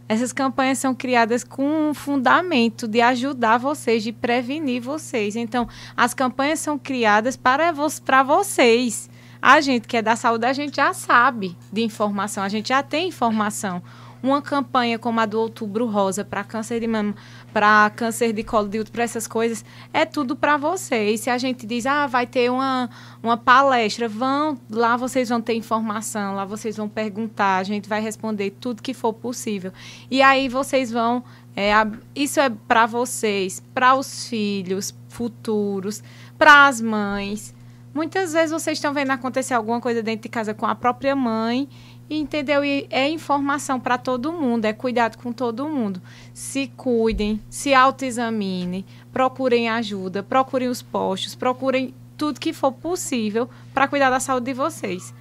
Essas 0.08 0.32
campanhas 0.32 0.78
são 0.78 0.94
criadas 0.94 1.44
com 1.44 1.90
um 1.90 1.92
fundamento 1.94 2.88
de 2.88 3.02
ajudar 3.02 3.58
vocês, 3.58 4.02
de 4.02 4.12
prevenir 4.12 4.80
vocês. 4.80 5.36
Então, 5.36 5.68
as 5.94 6.14
campanhas 6.14 6.60
são 6.60 6.78
criadas 6.78 7.36
para, 7.36 7.70
vo 7.70 7.86
para 8.02 8.22
vocês. 8.22 9.10
A 9.42 9.60
gente 9.60 9.86
que 9.86 9.98
é 9.98 10.02
da 10.02 10.16
saúde, 10.16 10.46
a 10.46 10.54
gente 10.54 10.76
já 10.76 10.94
sabe 10.94 11.54
de 11.70 11.82
informação, 11.82 12.42
a 12.42 12.48
gente 12.48 12.70
já 12.70 12.82
tem 12.82 13.08
informação. 13.08 13.82
Uma 14.22 14.42
campanha 14.42 14.98
como 14.98 15.20
a 15.20 15.26
do 15.26 15.40
Outubro 15.40 15.86
Rosa 15.86 16.24
para 16.24 16.44
câncer 16.44 16.80
de 16.80 16.86
mama, 16.86 17.14
para 17.52 17.90
câncer 17.90 18.32
de 18.32 18.42
colo 18.42 18.68
de 18.68 18.78
útero, 18.80 18.92
para 18.92 19.04
essas 19.04 19.26
coisas, 19.26 19.64
é 19.92 20.04
tudo 20.04 20.36
para 20.36 20.56
vocês. 20.56 21.20
Se 21.20 21.30
a 21.30 21.38
gente 21.38 21.66
diz, 21.66 21.86
ah, 21.86 22.06
vai 22.06 22.26
ter 22.26 22.50
uma, 22.50 22.90
uma 23.22 23.36
palestra, 23.36 24.08
vão, 24.08 24.58
lá 24.70 24.96
vocês 24.96 25.28
vão 25.28 25.40
ter 25.40 25.54
informação, 25.54 26.34
lá 26.34 26.44
vocês 26.44 26.76
vão 26.76 26.88
perguntar, 26.88 27.58
a 27.58 27.62
gente 27.62 27.88
vai 27.88 28.00
responder 28.00 28.50
tudo 28.60 28.82
que 28.82 28.94
for 28.94 29.12
possível. 29.12 29.72
E 30.10 30.22
aí 30.22 30.48
vocês 30.48 30.90
vão, 30.90 31.22
é, 31.56 31.72
isso 32.14 32.40
é 32.40 32.50
para 32.50 32.86
vocês, 32.86 33.62
para 33.72 33.94
os 33.94 34.28
filhos 34.28 34.94
futuros, 35.08 36.02
para 36.36 36.66
as 36.66 36.80
mães. 36.80 37.54
Muitas 37.94 38.32
vezes 38.32 38.52
vocês 38.52 38.78
estão 38.78 38.92
vendo 38.92 39.10
acontecer 39.10 39.54
alguma 39.54 39.80
coisa 39.80 40.02
dentro 40.02 40.22
de 40.22 40.28
casa 40.28 40.54
com 40.54 40.66
a 40.66 40.74
própria 40.74 41.16
mãe 41.16 41.68
Entendeu? 42.10 42.64
E 42.64 42.86
é 42.88 43.08
informação 43.08 43.78
para 43.78 43.98
todo 43.98 44.32
mundo, 44.32 44.64
é 44.64 44.72
cuidado 44.72 45.18
com 45.18 45.30
todo 45.30 45.68
mundo. 45.68 46.00
Se 46.32 46.68
cuidem, 46.68 47.40
se 47.50 47.74
autoexaminem, 47.74 48.84
procurem 49.12 49.68
ajuda, 49.68 50.22
procurem 50.22 50.68
os 50.68 50.80
postos, 50.80 51.34
procurem 51.34 51.94
tudo 52.16 52.40
que 52.40 52.52
for 52.52 52.72
possível 52.72 53.48
para 53.74 53.86
cuidar 53.86 54.08
da 54.08 54.20
saúde 54.20 54.46
de 54.46 54.54
vocês. 54.54 55.14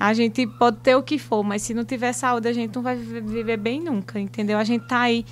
A 0.00 0.12
gente 0.12 0.44
pode 0.46 0.78
ter 0.78 0.96
o 0.96 1.02
que 1.02 1.16
for, 1.16 1.44
mas 1.44 1.62
se 1.62 1.72
não 1.72 1.84
tiver 1.84 2.12
saúde, 2.12 2.48
a 2.48 2.52
gente 2.52 2.74
não 2.74 2.82
vai 2.82 2.96
viver 2.96 3.56
bem 3.56 3.80
nunca, 3.80 4.18
entendeu? 4.18 4.58
A 4.58 4.64
gente 4.64 4.82
está 4.82 5.02
aí 5.02 5.24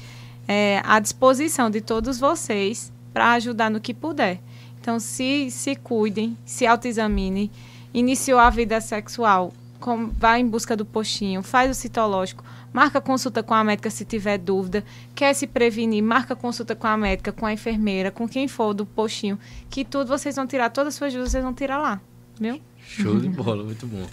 é, 0.47 0.81
à 0.85 1.01
disposição 1.01 1.69
de 1.69 1.81
todos 1.81 2.21
vocês 2.21 2.93
para 3.13 3.33
ajudar 3.33 3.69
no 3.69 3.81
que 3.81 3.93
puder. 3.93 4.41
Então, 4.81 5.01
se, 5.01 5.51
se 5.51 5.75
cuidem, 5.75 6.39
se 6.45 6.67
autoexaminem. 6.67 7.51
Iniciou 7.93 8.39
a 8.39 8.49
vida 8.49 8.81
sexual 8.81 9.53
com, 9.81 10.09
vai 10.09 10.41
em 10.41 10.47
busca 10.47 10.77
do 10.77 10.85
postinho, 10.85 11.43
faz 11.43 11.71
o 11.71 11.75
citológico, 11.75 12.45
marca 12.73 13.01
consulta 13.01 13.43
com 13.43 13.55
a 13.55 13.65
médica 13.65 13.91
se 13.91 14.05
tiver 14.05 14.39
dúvida, 14.39 14.85
quer 15.15 15.35
se 15.35 15.47
prevenir, 15.47 16.03
marca 16.03 16.37
consulta 16.37 16.77
com 16.77 16.87
a 16.87 16.97
médica, 16.97 17.33
com 17.33 17.47
a 17.47 17.53
enfermeira, 17.53 18.11
com 18.11 18.29
quem 18.29 18.47
for 18.47 18.73
do 18.73 18.87
postinho, 18.87 19.39
que 19.69 19.85
tudo 19.85 20.07
vocês 20.09 20.37
vão 20.37 20.47
tirar, 20.47 20.71
todas 20.71 20.95
as 20.95 20.99
suas 20.99 21.13
dúvidas 21.13 21.33
vocês 21.33 21.43
vão 21.43 21.55
tirar 21.55 21.79
lá, 21.79 22.01
viu? 22.39 22.61
Show 22.79 23.19
de 23.19 23.29
bola, 23.29 23.65
muito 23.65 23.87
bom. 23.87 24.07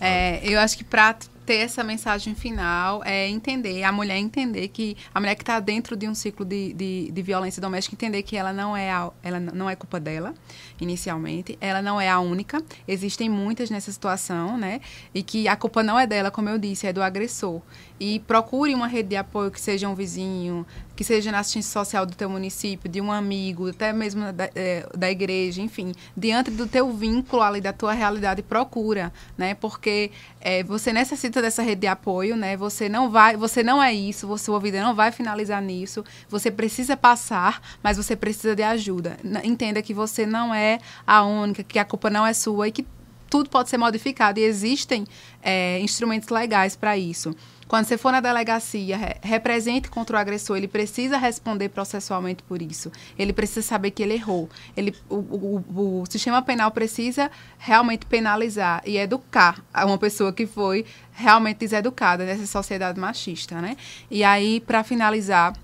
É, 0.00 0.40
eu 0.42 0.58
acho 0.58 0.76
que 0.76 0.82
para 0.82 1.16
ter 1.46 1.56
essa 1.56 1.82
mensagem 1.82 2.34
final 2.34 3.02
é 3.04 3.28
entender, 3.28 3.82
a 3.82 3.92
mulher 3.92 4.16
entender 4.16 4.68
que 4.68 4.96
a 5.14 5.20
mulher 5.20 5.34
que 5.34 5.42
está 5.42 5.58
dentro 5.60 5.96
de 5.96 6.08
um 6.08 6.14
ciclo 6.14 6.44
de, 6.44 6.72
de, 6.72 7.10
de, 7.12 7.22
violência 7.22 7.60
doméstica 7.60 7.94
entender 7.94 8.22
que 8.22 8.36
ela 8.36 8.52
não 8.52 8.76
é 8.76 8.90
a, 8.90 9.10
ela 9.22 9.40
não 9.40 9.68
é 9.68 9.76
culpa 9.76 9.98
dela 9.98 10.34
inicialmente, 10.82 11.56
ela 11.60 11.80
não 11.80 12.00
é 12.00 12.08
a 12.08 12.20
única, 12.20 12.62
existem 12.86 13.28
muitas 13.28 13.70
nessa 13.70 13.90
situação, 13.90 14.58
né? 14.58 14.80
E 15.14 15.22
que 15.22 15.48
a 15.48 15.56
culpa 15.56 15.82
não 15.82 15.98
é 15.98 16.06
dela, 16.06 16.30
como 16.30 16.48
eu 16.48 16.58
disse, 16.58 16.86
é 16.86 16.92
do 16.92 17.02
agressor. 17.02 17.60
E 17.98 18.18
procure 18.20 18.74
uma 18.74 18.88
rede 18.88 19.10
de 19.10 19.16
apoio 19.16 19.50
que 19.50 19.60
seja 19.60 19.88
um 19.88 19.94
vizinho, 19.94 20.66
que 20.96 21.04
seja 21.04 21.30
na 21.30 21.38
assistência 21.38 21.72
social 21.72 22.04
do 22.04 22.14
teu 22.14 22.28
município, 22.28 22.90
de 22.90 23.00
um 23.00 23.10
amigo, 23.10 23.70
até 23.70 23.92
mesmo 23.92 24.32
da, 24.32 24.50
é, 24.54 24.86
da 24.96 25.10
igreja, 25.10 25.62
enfim, 25.62 25.92
diante 26.16 26.50
do 26.50 26.66
teu 26.66 26.92
vínculo 26.92 27.42
ali, 27.42 27.60
da 27.60 27.72
tua 27.72 27.92
realidade, 27.92 28.42
procura, 28.42 29.12
né? 29.38 29.54
Porque 29.54 30.10
é, 30.40 30.62
você 30.64 30.92
necessita 30.92 31.40
dessa 31.40 31.62
rede 31.62 31.82
de 31.82 31.86
apoio, 31.86 32.36
né? 32.36 32.56
Você 32.56 32.88
não 32.88 33.08
vai, 33.08 33.36
você 33.36 33.62
não 33.62 33.82
é 33.82 33.94
isso, 33.94 34.26
você, 34.26 34.42
sua 34.42 34.58
vida 34.58 34.82
não 34.82 34.94
vai 34.94 35.12
finalizar 35.12 35.62
nisso, 35.62 36.04
você 36.28 36.50
precisa 36.50 36.96
passar, 36.96 37.62
mas 37.82 37.96
você 37.96 38.16
precisa 38.16 38.54
de 38.54 38.62
ajuda. 38.62 39.16
Entenda 39.44 39.80
que 39.80 39.94
você 39.94 40.26
não 40.26 40.52
é 40.52 40.71
a 41.06 41.22
única, 41.22 41.62
que 41.62 41.78
a 41.78 41.84
culpa 41.84 42.10
não 42.10 42.26
é 42.26 42.32
sua 42.32 42.68
e 42.68 42.72
que 42.72 42.86
tudo 43.32 43.48
pode 43.48 43.70
ser 43.70 43.78
modificado 43.78 44.38
e 44.38 44.42
existem 44.42 45.06
é, 45.42 45.80
instrumentos 45.80 46.28
legais 46.28 46.76
para 46.76 46.98
isso. 46.98 47.34
Quando 47.66 47.86
você 47.86 47.96
for 47.96 48.12
na 48.12 48.20
delegacia, 48.20 48.98
re 48.98 49.14
represente 49.22 49.88
contra 49.88 50.18
o 50.18 50.20
agressor, 50.20 50.58
ele 50.58 50.68
precisa 50.68 51.16
responder 51.16 51.70
processualmente 51.70 52.42
por 52.42 52.60
isso. 52.60 52.92
Ele 53.18 53.32
precisa 53.32 53.62
saber 53.62 53.92
que 53.92 54.02
ele 54.02 54.12
errou. 54.12 54.50
Ele, 54.76 54.94
o, 55.08 55.16
o, 55.16 56.02
o 56.02 56.04
sistema 56.10 56.42
penal 56.42 56.70
precisa 56.70 57.30
realmente 57.58 58.04
penalizar 58.04 58.82
e 58.84 58.98
educar 58.98 59.64
uma 59.74 59.96
pessoa 59.96 60.34
que 60.34 60.46
foi 60.46 60.84
realmente 61.12 61.56
deseducada 61.60 62.26
nessa 62.26 62.46
sociedade 62.46 63.00
machista, 63.00 63.62
né? 63.62 63.78
E 64.10 64.22
aí, 64.22 64.60
para 64.60 64.84
finalizar, 64.84 65.54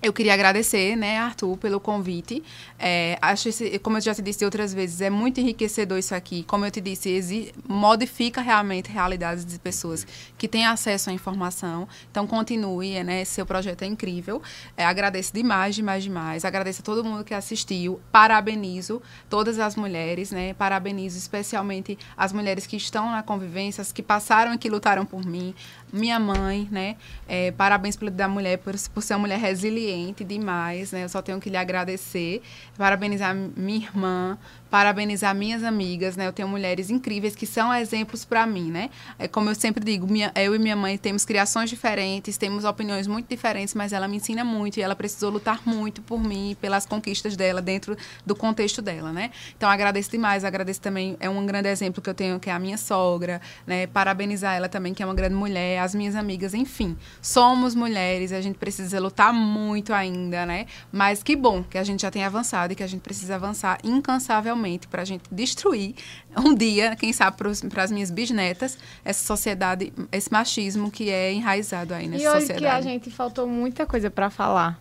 eu 0.00 0.12
queria 0.12 0.34
agradecer, 0.34 0.96
né, 0.96 1.18
Arthur, 1.18 1.56
pelo 1.56 1.80
convite. 1.80 2.42
É, 2.78 3.18
acho, 3.20 3.48
esse, 3.48 3.78
como 3.80 3.96
eu 3.96 4.00
já 4.00 4.14
te 4.14 4.22
disse 4.22 4.44
outras 4.44 4.72
vezes, 4.72 5.00
é 5.00 5.10
muito 5.10 5.40
enriquecedor 5.40 5.98
isso 5.98 6.14
aqui. 6.14 6.44
Como 6.44 6.64
eu 6.64 6.70
te 6.70 6.80
disse, 6.80 7.52
modifica 7.66 8.40
realmente 8.40 8.90
realidades 8.90 9.44
de 9.44 9.58
pessoas 9.58 10.06
que 10.36 10.46
têm 10.46 10.66
acesso 10.66 11.10
à 11.10 11.12
informação. 11.12 11.88
Então, 12.10 12.26
continue, 12.26 13.02
né, 13.02 13.24
seu 13.24 13.44
projeto 13.44 13.82
é 13.82 13.86
incrível. 13.86 14.40
É, 14.76 14.84
agradeço 14.84 15.32
demais, 15.32 15.74
demais, 15.74 16.02
demais. 16.04 16.44
Agradeço 16.44 16.80
a 16.82 16.84
todo 16.84 17.04
mundo 17.04 17.24
que 17.24 17.34
assistiu. 17.34 18.00
Parabenizo 18.12 19.02
todas 19.28 19.58
as 19.58 19.74
mulheres, 19.76 20.30
né, 20.30 20.54
parabenizo 20.54 21.18
especialmente 21.18 21.98
as 22.16 22.32
mulheres 22.32 22.66
que 22.66 22.76
estão 22.76 23.10
na 23.10 23.22
convivência, 23.22 23.82
as 23.82 23.92
que 23.92 24.02
passaram 24.02 24.54
e 24.54 24.58
que 24.58 24.68
lutaram 24.68 25.04
por 25.04 25.24
mim. 25.24 25.54
Minha 25.92 26.18
mãe, 26.18 26.68
né, 26.70 26.96
é, 27.26 27.50
parabéns 27.52 27.96
pela 27.96 28.10
da 28.10 28.28
mulher 28.28 28.58
por, 28.58 28.74
por 28.92 29.02
ser 29.02 29.14
uma 29.14 29.20
mulher 29.20 29.38
resiliente 29.38 30.24
demais, 30.24 30.92
né? 30.92 31.04
Eu 31.04 31.08
só 31.08 31.22
tenho 31.22 31.40
que 31.40 31.48
lhe 31.48 31.56
agradecer, 31.56 32.42
parabenizar 32.76 33.34
minha 33.34 33.86
irmã, 33.86 34.38
parabenizar 34.70 35.34
minhas 35.34 35.62
amigas, 35.64 36.16
né? 36.16 36.26
Eu 36.26 36.32
tenho 36.32 36.48
mulheres 36.48 36.90
incríveis 36.90 37.34
que 37.34 37.46
são 37.46 37.72
exemplos 37.74 38.24
para 38.24 38.46
mim, 38.46 38.70
né? 38.70 38.90
É 39.18 39.26
como 39.26 39.48
eu 39.50 39.54
sempre 39.54 39.84
digo, 39.84 40.06
minha, 40.06 40.30
eu 40.34 40.54
e 40.54 40.58
minha 40.58 40.76
mãe 40.76 40.98
temos 40.98 41.24
criações 41.24 41.70
diferentes, 41.70 42.36
temos 42.36 42.64
opiniões 42.64 43.06
muito 43.06 43.28
diferentes, 43.28 43.74
mas 43.74 43.92
ela 43.92 44.06
me 44.06 44.16
ensina 44.16 44.44
muito 44.44 44.78
e 44.78 44.82
ela 44.82 44.94
precisou 44.94 45.30
lutar 45.30 45.62
muito 45.64 46.02
por 46.02 46.22
mim, 46.22 46.56
pelas 46.60 46.84
conquistas 46.84 47.36
dela 47.36 47.62
dentro 47.62 47.96
do 48.26 48.34
contexto 48.34 48.82
dela, 48.82 49.12
né? 49.12 49.30
Então 49.56 49.68
agradeço 49.68 50.10
demais, 50.10 50.44
agradeço 50.44 50.80
também 50.80 51.16
é 51.20 51.28
um 51.28 51.44
grande 51.46 51.68
exemplo 51.68 52.02
que 52.02 52.10
eu 52.10 52.14
tenho 52.14 52.38
que 52.38 52.50
é 52.50 52.52
a 52.52 52.58
minha 52.58 52.76
sogra, 52.76 53.40
né? 53.66 53.86
Parabenizar 53.86 54.54
ela 54.54 54.68
também 54.68 54.92
que 54.92 55.02
é 55.02 55.06
uma 55.06 55.14
grande 55.14 55.34
mulher, 55.34 55.80
as 55.80 55.94
minhas 55.94 56.14
amigas, 56.14 56.52
enfim. 56.52 56.96
Somos 57.22 57.74
mulheres, 57.74 58.32
a 58.32 58.40
gente 58.40 58.58
precisa 58.58 59.00
lutar 59.00 59.32
muito 59.32 59.94
ainda, 59.94 60.44
né? 60.44 60.66
Mas 60.92 61.22
que 61.22 61.34
bom 61.34 61.62
que 61.62 61.78
a 61.78 61.84
gente 61.84 62.02
já 62.02 62.10
tem 62.10 62.24
avançado 62.24 62.72
e 62.72 62.76
que 62.76 62.82
a 62.82 62.86
gente 62.86 63.00
precisa 63.00 63.36
avançar 63.36 63.78
incansavelmente 63.82 64.57
realmente 64.58 64.88
para 64.88 65.02
a 65.02 65.04
gente 65.04 65.22
destruir 65.30 65.94
um 66.36 66.54
dia, 66.54 66.96
quem 66.96 67.12
sabe 67.12 67.36
para 67.36 67.82
as 67.82 67.90
minhas 67.90 68.10
bisnetas, 68.10 68.76
essa 69.04 69.24
sociedade, 69.24 69.92
esse 70.10 70.30
machismo 70.30 70.90
que 70.90 71.08
é 71.08 71.32
enraizado 71.32 71.94
aí 71.94 72.08
nessa 72.08 72.24
e 72.24 72.28
hoje 72.28 72.40
sociedade. 72.40 72.60
que 72.60 72.66
a 72.66 72.80
gente 72.80 73.10
faltou 73.10 73.46
muita 73.46 73.86
coisa 73.86 74.10
para 74.10 74.28
falar. 74.28 74.78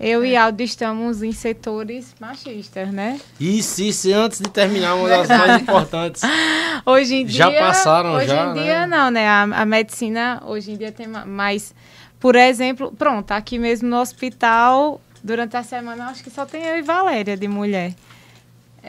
Eu 0.00 0.22
é. 0.22 0.28
e 0.28 0.36
Aldo 0.36 0.62
estamos 0.62 1.24
em 1.24 1.32
setores 1.32 2.14
machistas, 2.20 2.88
né? 2.92 3.20
Isso, 3.40 3.82
isso. 3.82 4.14
Antes 4.14 4.38
de 4.40 4.48
terminar, 4.48 4.94
uma 4.94 5.08
das 5.08 5.28
mais 5.28 5.58
importantes. 5.62 6.22
Hoje 6.86 7.16
em 7.16 7.26
dia. 7.26 7.38
Já 7.38 7.50
passaram, 7.50 8.14
hoje 8.14 8.28
já. 8.28 8.52
Hoje 8.52 8.60
em 8.60 8.62
dia, 8.62 8.86
né? 8.86 8.96
não, 8.96 9.10
né? 9.10 9.28
A, 9.28 9.42
a, 9.42 9.66
medicina, 9.66 10.40
hoje 10.46 10.70
em 10.70 10.76
dia, 10.76 10.92
tem 10.92 11.08
mais. 11.08 11.74
Por 12.20 12.36
exemplo, 12.36 12.92
pronto, 12.96 13.32
aqui 13.32 13.58
mesmo 13.58 13.88
no 13.88 14.00
hospital, 14.00 15.00
durante 15.22 15.56
a 15.56 15.64
semana, 15.64 16.06
acho 16.06 16.22
que 16.22 16.30
só 16.30 16.46
tem 16.46 16.62
eu 16.64 16.78
e 16.78 16.82
Valéria 16.82 17.36
de 17.36 17.48
mulher. 17.48 17.92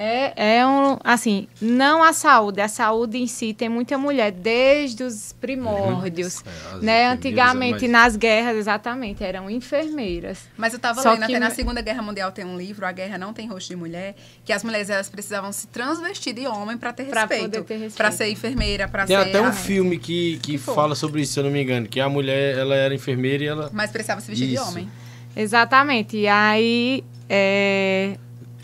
É, 0.02 0.60
é 0.60 0.66
um, 0.66 0.98
assim, 1.04 1.50
não 1.62 2.02
a 2.02 2.14
saúde, 2.14 2.62
a 2.62 2.70
saúde 2.70 3.18
em 3.18 3.28
si 3.28 3.54
tem 3.54 3.68
muita 3.68 3.98
mulher 3.98 4.32
desde 4.32 5.04
os 5.04 5.34
primórdios, 5.34 6.42
é, 6.42 6.78
né? 6.78 7.08
Antigamente 7.08 7.82
mas... 7.82 7.92
nas 7.92 8.16
guerras, 8.16 8.56
exatamente, 8.56 9.26
eram 9.26 9.50
enfermeiras. 9.50 10.48
Mas 10.56 10.72
eu 10.72 10.78
estava 10.78 11.02
lendo 11.02 11.18
que... 11.18 11.36
até 11.36 11.40
na 11.40 11.50
Segunda 11.50 11.82
Guerra 11.82 12.02
Mundial 12.02 12.32
tem 12.32 12.46
um 12.46 12.58
livro, 12.58 12.86
A 12.86 12.94
Guerra 12.94 13.18
não 13.18 13.34
tem 13.34 13.46
rosto 13.50 13.68
de 13.68 13.76
mulher, 13.76 14.16
que 14.46 14.54
as 14.54 14.64
mulheres 14.64 14.90
elas 14.90 15.10
precisavam 15.10 15.52
se 15.52 15.68
transvestir 15.68 16.34
de 16.34 16.48
homem 16.48 16.78
para 16.78 16.94
ter, 16.94 17.08
pra 17.08 17.26
respeito, 17.26 17.66
para 17.98 18.10
ser 18.10 18.30
enfermeira, 18.30 18.88
para 18.88 19.06
ser 19.06 19.08
Tem 19.08 19.18
até 19.18 19.42
um 19.42 19.52
filme 19.52 19.98
que, 19.98 20.40
que, 20.42 20.54
que 20.54 20.58
fala 20.58 20.96
sobre 20.96 21.24
isso, 21.24 21.34
se 21.34 21.40
eu 21.42 21.44
não 21.44 21.52
me 21.52 21.62
engano, 21.62 21.86
que 21.90 22.00
a 22.00 22.08
mulher 22.08 22.58
ela 22.58 22.74
era 22.74 22.96
enfermeira 22.96 23.44
e 23.44 23.48
ela 23.48 23.70
Mas 23.74 23.92
precisava 23.92 24.22
se 24.22 24.30
vestir 24.30 24.54
isso. 24.54 24.64
de 24.64 24.70
homem. 24.70 24.90
Exatamente. 25.36 26.16
E 26.16 26.26
aí 26.26 27.04
é, 27.28 28.18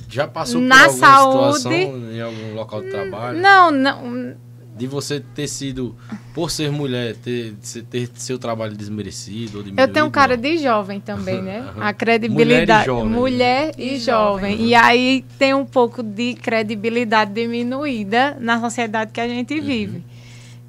já 0.09 0.27
passou 0.27 0.61
por 0.61 0.67
Na 0.67 0.85
alguma 0.85 1.07
saúde, 1.07 1.57
situação 1.57 2.11
em 2.11 2.21
algum 2.21 2.53
local 2.53 2.81
de 2.81 2.89
trabalho? 2.89 3.39
Não, 3.39 3.71
não. 3.71 4.35
De 4.75 4.87
você 4.87 5.21
ter 5.21 5.47
sido, 5.47 5.95
por 6.33 6.51
ser 6.51 6.69
mulher, 6.69 7.15
ter, 7.15 7.55
ter 7.89 8.09
seu 8.15 8.37
trabalho 8.37 8.75
desmerecido? 8.75 9.63
Eu 9.77 9.87
tenho 9.87 10.05
um 10.05 10.11
cara 10.11 10.35
de 10.35 10.57
jovem 10.57 10.99
também, 10.99 11.41
né? 11.41 11.65
A 11.79 11.93
credibilidade. 11.93 12.89
Mulher 12.89 12.99
e 12.99 12.99
jovem. 12.99 13.09
Mulher 13.09 13.71
e, 13.77 13.93
e 13.95 13.99
jovem. 13.99 14.51
jovem. 14.51 14.67
E 14.67 14.75
aí 14.75 15.25
tem 15.39 15.53
um 15.53 15.65
pouco 15.65 16.03
de 16.03 16.33
credibilidade 16.33 17.33
diminuída 17.33 18.35
na 18.39 18.59
sociedade 18.59 19.11
que 19.13 19.21
a 19.21 19.27
gente 19.27 19.59
vive. 19.61 19.97
Uhum 19.97 20.14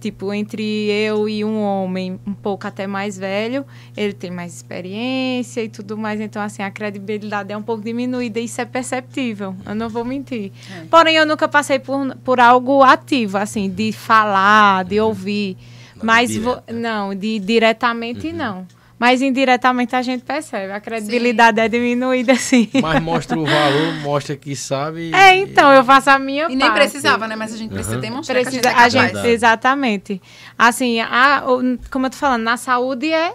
tipo, 0.00 0.32
entre 0.32 0.62
eu 0.90 1.28
e 1.28 1.44
um 1.44 1.60
homem 1.62 2.20
um 2.26 2.32
pouco 2.34 2.66
até 2.66 2.86
mais 2.86 3.18
velho, 3.18 3.64
ele 3.96 4.12
tem 4.12 4.30
mais 4.30 4.54
experiência 4.54 5.62
e 5.62 5.68
tudo 5.68 5.96
mais, 5.96 6.20
então, 6.20 6.40
assim, 6.42 6.62
a 6.62 6.70
credibilidade 6.70 7.52
é 7.52 7.56
um 7.56 7.62
pouco 7.62 7.82
diminuída 7.82 8.38
isso 8.38 8.60
é 8.60 8.64
perceptível, 8.64 9.54
eu 9.64 9.74
não 9.74 9.88
vou 9.88 10.04
mentir. 10.04 10.52
É. 10.70 10.84
Porém, 10.90 11.16
eu 11.16 11.26
nunca 11.26 11.48
passei 11.48 11.78
por, 11.78 12.14
por 12.24 12.38
algo 12.40 12.82
ativo, 12.82 13.38
assim, 13.38 13.68
de 13.70 13.90
falar, 13.92 14.84
de 14.84 15.00
ouvir. 15.00 15.56
Mas 16.02 16.36
vo- 16.36 16.62
não, 16.72 17.14
de, 17.14 17.38
diretamente 17.38 18.30
não. 18.32 18.66
Mas 18.98 19.20
indiretamente 19.20 19.94
a 19.94 20.00
gente 20.00 20.24
percebe. 20.24 20.72
A 20.72 20.80
credibilidade 20.80 21.60
é 21.60 21.68
diminuída, 21.68 22.34
sim. 22.34 22.68
Mas 22.80 23.02
mostra 23.02 23.38
o 23.38 23.44
valor, 23.44 23.94
mostra 24.02 24.36
que 24.36 24.56
sabe. 24.56 25.12
É, 25.14 25.36
então, 25.36 25.70
eu 25.70 25.84
faço 25.84 26.08
a 26.08 26.18
minha 26.18 26.44
E 26.44 26.56
nem 26.56 26.66
parte. 26.66 26.76
precisava, 26.80 27.28
né? 27.28 27.36
Mas 27.36 27.52
a 27.52 27.58
gente 27.58 27.70
precisa 27.74 27.96
Uhum. 27.96 28.00
demonstrar 28.00 28.40
Precisa, 28.40 28.62
que 28.62 28.68
a 28.68 28.70
a 28.70 28.74
gente 28.74 28.84
é 28.84 28.90
gente, 28.90 28.92
capaz. 29.08 29.12
Verdade. 29.12 29.28
exatamente. 29.34 30.22
Assim, 30.58 31.00
a, 31.00 31.42
como 31.90 32.06
eu 32.06 32.10
tô 32.10 32.16
falando, 32.16 32.42
na 32.42 32.56
saúde 32.56 33.12
é, 33.12 33.34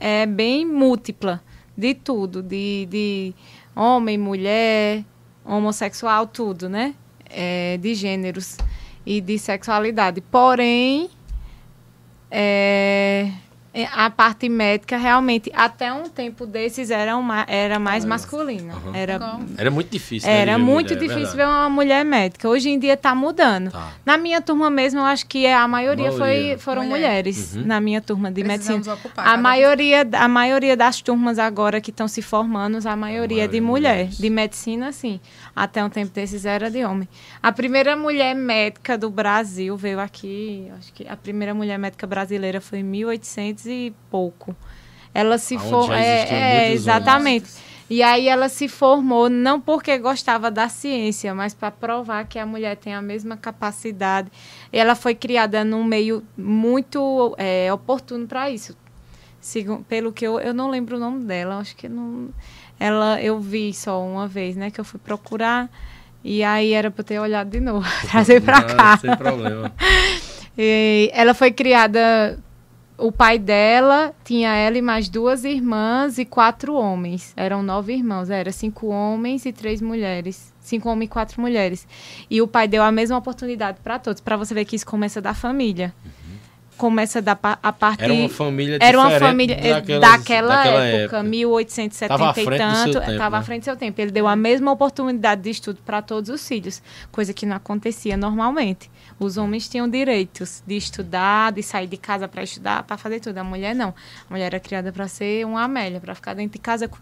é 0.00 0.26
bem 0.26 0.66
múltipla 0.66 1.40
de 1.76 1.94
tudo, 1.94 2.42
de, 2.42 2.86
de 2.90 3.34
homem, 3.76 4.18
mulher, 4.18 5.04
homossexual, 5.44 6.26
tudo, 6.26 6.68
né? 6.68 6.92
É, 7.30 7.76
de 7.80 7.94
gêneros 7.94 8.56
e 9.06 9.20
de 9.20 9.38
sexualidade. 9.38 10.20
Porém, 10.22 11.08
é, 12.30 13.30
a 13.86 14.10
parte 14.10 14.48
médica 14.48 14.96
realmente, 14.96 15.50
até 15.54 15.92
um 15.92 16.08
tempo 16.08 16.46
desses, 16.46 16.90
era, 16.90 17.16
uma, 17.16 17.44
era 17.48 17.78
mais 17.78 18.04
masculina. 18.04 18.72
Aham. 18.74 18.96
Era, 18.96 19.14
Igual. 19.16 19.40
Era 19.56 19.70
muito 19.70 19.90
difícil. 19.90 20.28
né, 20.28 20.40
era 20.40 20.52
ver 20.56 20.62
muito 20.62 20.94
mulher, 20.94 20.96
é 21.04 21.06
difícil 21.06 21.30
ver 21.36 21.36
verdade. 21.38 21.58
uma 21.60 21.70
mulher 21.70 22.04
médica. 22.04 22.48
Hoje 22.48 22.70
em 22.70 22.78
dia 22.78 22.94
está 22.94 23.14
mudando. 23.14 23.70
Tá. 23.70 23.92
Na 24.04 24.16
minha 24.16 24.40
turma 24.40 24.70
mesmo, 24.70 25.00
eu 25.00 25.04
acho 25.04 25.26
que 25.26 25.46
a 25.46 25.66
maioria, 25.68 26.10
Maioria. 26.12 26.18
Foi, 26.56 26.58
foram 26.58 26.82
Mulher. 26.84 26.98
mulheres 27.24 27.54
Uhum. 27.54 27.66
na 27.66 27.80
minha 27.80 28.00
turma 28.00 28.30
de 28.30 28.42
Precisamos 28.42 28.86
medicina. 28.86 28.94
ocupar 28.94 29.26
A 29.26 29.36
maioria, 29.36 30.06
a 30.12 30.28
maioria 30.28 30.76
das 30.76 31.00
turmas 31.00 31.38
agora 31.38 31.80
que 31.80 31.90
estão 31.90 32.08
se 32.08 32.22
formando, 32.22 32.78
a 32.88 32.96
maioria 32.96 33.44
é 33.44 33.46
de 33.46 33.60
maioria 33.60 33.62
mulher. 33.62 33.94
mulheres. 33.98 34.18
De 34.18 34.30
medicina, 34.30 34.92
sim. 34.92 35.20
Até 35.54 35.84
um 35.84 35.88
tempo 35.90 36.12
desses 36.12 36.44
era 36.44 36.70
de 36.70 36.84
homem. 36.84 37.08
A 37.42 37.52
primeira 37.52 37.96
mulher 37.96 38.34
médica 38.34 38.96
do 38.96 39.10
Brasil 39.10 39.76
veio 39.76 40.00
aqui, 40.00 40.70
acho 40.78 40.92
que 40.92 41.06
a 41.08 41.16
primeira 41.16 41.52
mulher 41.54 41.78
médica 41.78 42.06
brasileira 42.06 42.60
foi 42.60 42.78
em 42.78 42.82
1800 42.82 43.66
e 43.68 43.94
pouco. 44.10 44.56
Ela 45.14 45.38
se 45.38 45.58
formou. 45.58 45.92
É, 45.92 46.66
é, 46.68 46.72
exatamente. 46.72 47.46
E 47.90 48.02
aí 48.02 48.28
ela 48.28 48.48
se 48.48 48.68
formou 48.68 49.30
não 49.30 49.60
porque 49.60 49.96
gostava 49.98 50.50
da 50.50 50.68
ciência, 50.68 51.34
mas 51.34 51.54
para 51.54 51.70
provar 51.70 52.26
que 52.26 52.38
a 52.38 52.44
mulher 52.44 52.76
tem 52.76 52.94
a 52.94 53.00
mesma 53.00 53.36
capacidade. 53.36 54.30
E 54.72 54.78
ela 54.78 54.94
foi 54.94 55.14
criada 55.14 55.64
num 55.64 55.82
meio 55.82 56.22
muito 56.36 57.34
é, 57.38 57.72
oportuno 57.72 58.26
para 58.26 58.50
isso. 58.50 58.76
Pelo 59.88 60.12
que 60.12 60.26
eu, 60.26 60.38
eu 60.38 60.52
não 60.52 60.68
lembro 60.68 60.96
o 60.96 61.00
nome 61.00 61.24
dela, 61.24 61.58
acho 61.58 61.74
que 61.74 61.88
não. 61.88 62.28
Ela 62.78 63.20
eu 63.22 63.40
vi 63.40 63.72
só 63.72 64.04
uma 64.04 64.28
vez, 64.28 64.54
né, 64.56 64.70
que 64.70 64.78
eu 64.78 64.84
fui 64.84 65.00
procurar 65.00 65.70
e 66.22 66.42
aí 66.44 66.72
era 66.72 66.90
para 66.90 67.04
ter 67.04 67.18
olhado 67.18 67.48
de 67.48 67.60
novo, 67.60 67.86
trazer 68.10 68.42
para 68.42 68.62
cá. 68.62 68.98
Sem 68.98 69.16
problema. 69.16 69.72
E 70.60 71.08
ela 71.14 71.34
foi 71.34 71.52
criada. 71.52 72.36
O 73.00 73.12
pai 73.12 73.38
dela 73.38 74.12
tinha 74.24 74.52
ela 74.56 74.76
e 74.76 74.82
mais 74.82 75.08
duas 75.08 75.44
irmãs 75.44 76.18
e 76.18 76.24
quatro 76.24 76.74
homens. 76.74 77.32
Eram 77.36 77.62
nove 77.62 77.94
irmãos. 77.94 78.28
Era 78.28 78.50
cinco 78.50 78.88
homens 78.88 79.46
e 79.46 79.52
três 79.52 79.80
mulheres. 79.80 80.52
Cinco 80.58 80.88
homens 80.88 81.06
e 81.06 81.12
quatro 81.12 81.40
mulheres. 81.40 81.86
E 82.28 82.42
o 82.42 82.48
pai 82.48 82.66
deu 82.66 82.82
a 82.82 82.90
mesma 82.90 83.16
oportunidade 83.16 83.78
para 83.84 84.00
todos. 84.00 84.20
Para 84.20 84.36
você 84.36 84.52
ver 84.52 84.64
que 84.64 84.74
isso 84.74 84.84
começa 84.84 85.20
da 85.20 85.32
família. 85.32 85.94
Começa 86.78 87.20
da 87.20 87.36
a 87.62 87.72
parte. 87.72 88.04
Era 88.04 88.12
uma 88.14 88.28
família 88.28 88.78
Era 88.80 88.98
uma 88.98 89.10
família 89.18 89.54
eh, 89.60 89.72
daquelas- 89.74 90.10
daquela, 90.12 90.56
daquela 90.56 90.84
época, 90.84 91.22
1870 91.24 92.08
Tava 92.08 92.30
à 92.30 92.30
e 92.30 92.58
tanto, 92.58 93.10
estava 93.10 93.36
à 93.36 93.40
né? 93.40 93.44
frente 93.44 93.60
do 93.62 93.64
seu 93.64 93.76
tempo. 93.76 94.00
Ele 94.00 94.10
deu 94.12 94.26
a 94.28 94.36
mesma 94.36 94.70
oportunidade 94.70 95.42
de 95.42 95.50
estudo 95.50 95.80
para 95.84 96.00
todos 96.00 96.30
os 96.30 96.46
filhos, 96.46 96.80
coisa 97.12 97.34
que 97.34 97.44
não 97.44 97.56
acontecia 97.56 98.16
normalmente. 98.16 98.88
Os 99.18 99.36
homens 99.36 99.68
tinham 99.68 99.88
direitos 99.88 100.62
de 100.64 100.76
estudar, 100.76 101.50
de 101.52 101.62
sair 101.62 101.88
de 101.88 101.96
casa 101.96 102.28
para 102.28 102.42
estudar, 102.44 102.84
para 102.84 102.96
fazer 102.96 103.18
tudo. 103.18 103.38
A 103.38 103.44
mulher 103.44 103.74
não. 103.74 103.88
A 103.90 103.94
mulher 104.32 104.46
era 104.46 104.60
criada 104.60 104.92
para 104.92 105.08
ser 105.08 105.44
uma 105.44 105.64
Amélia, 105.64 105.98
para 106.00 106.14
ficar 106.14 106.34
dentro 106.34 106.52
de 106.52 106.58
casa 106.60 106.86
cu- 106.86 106.98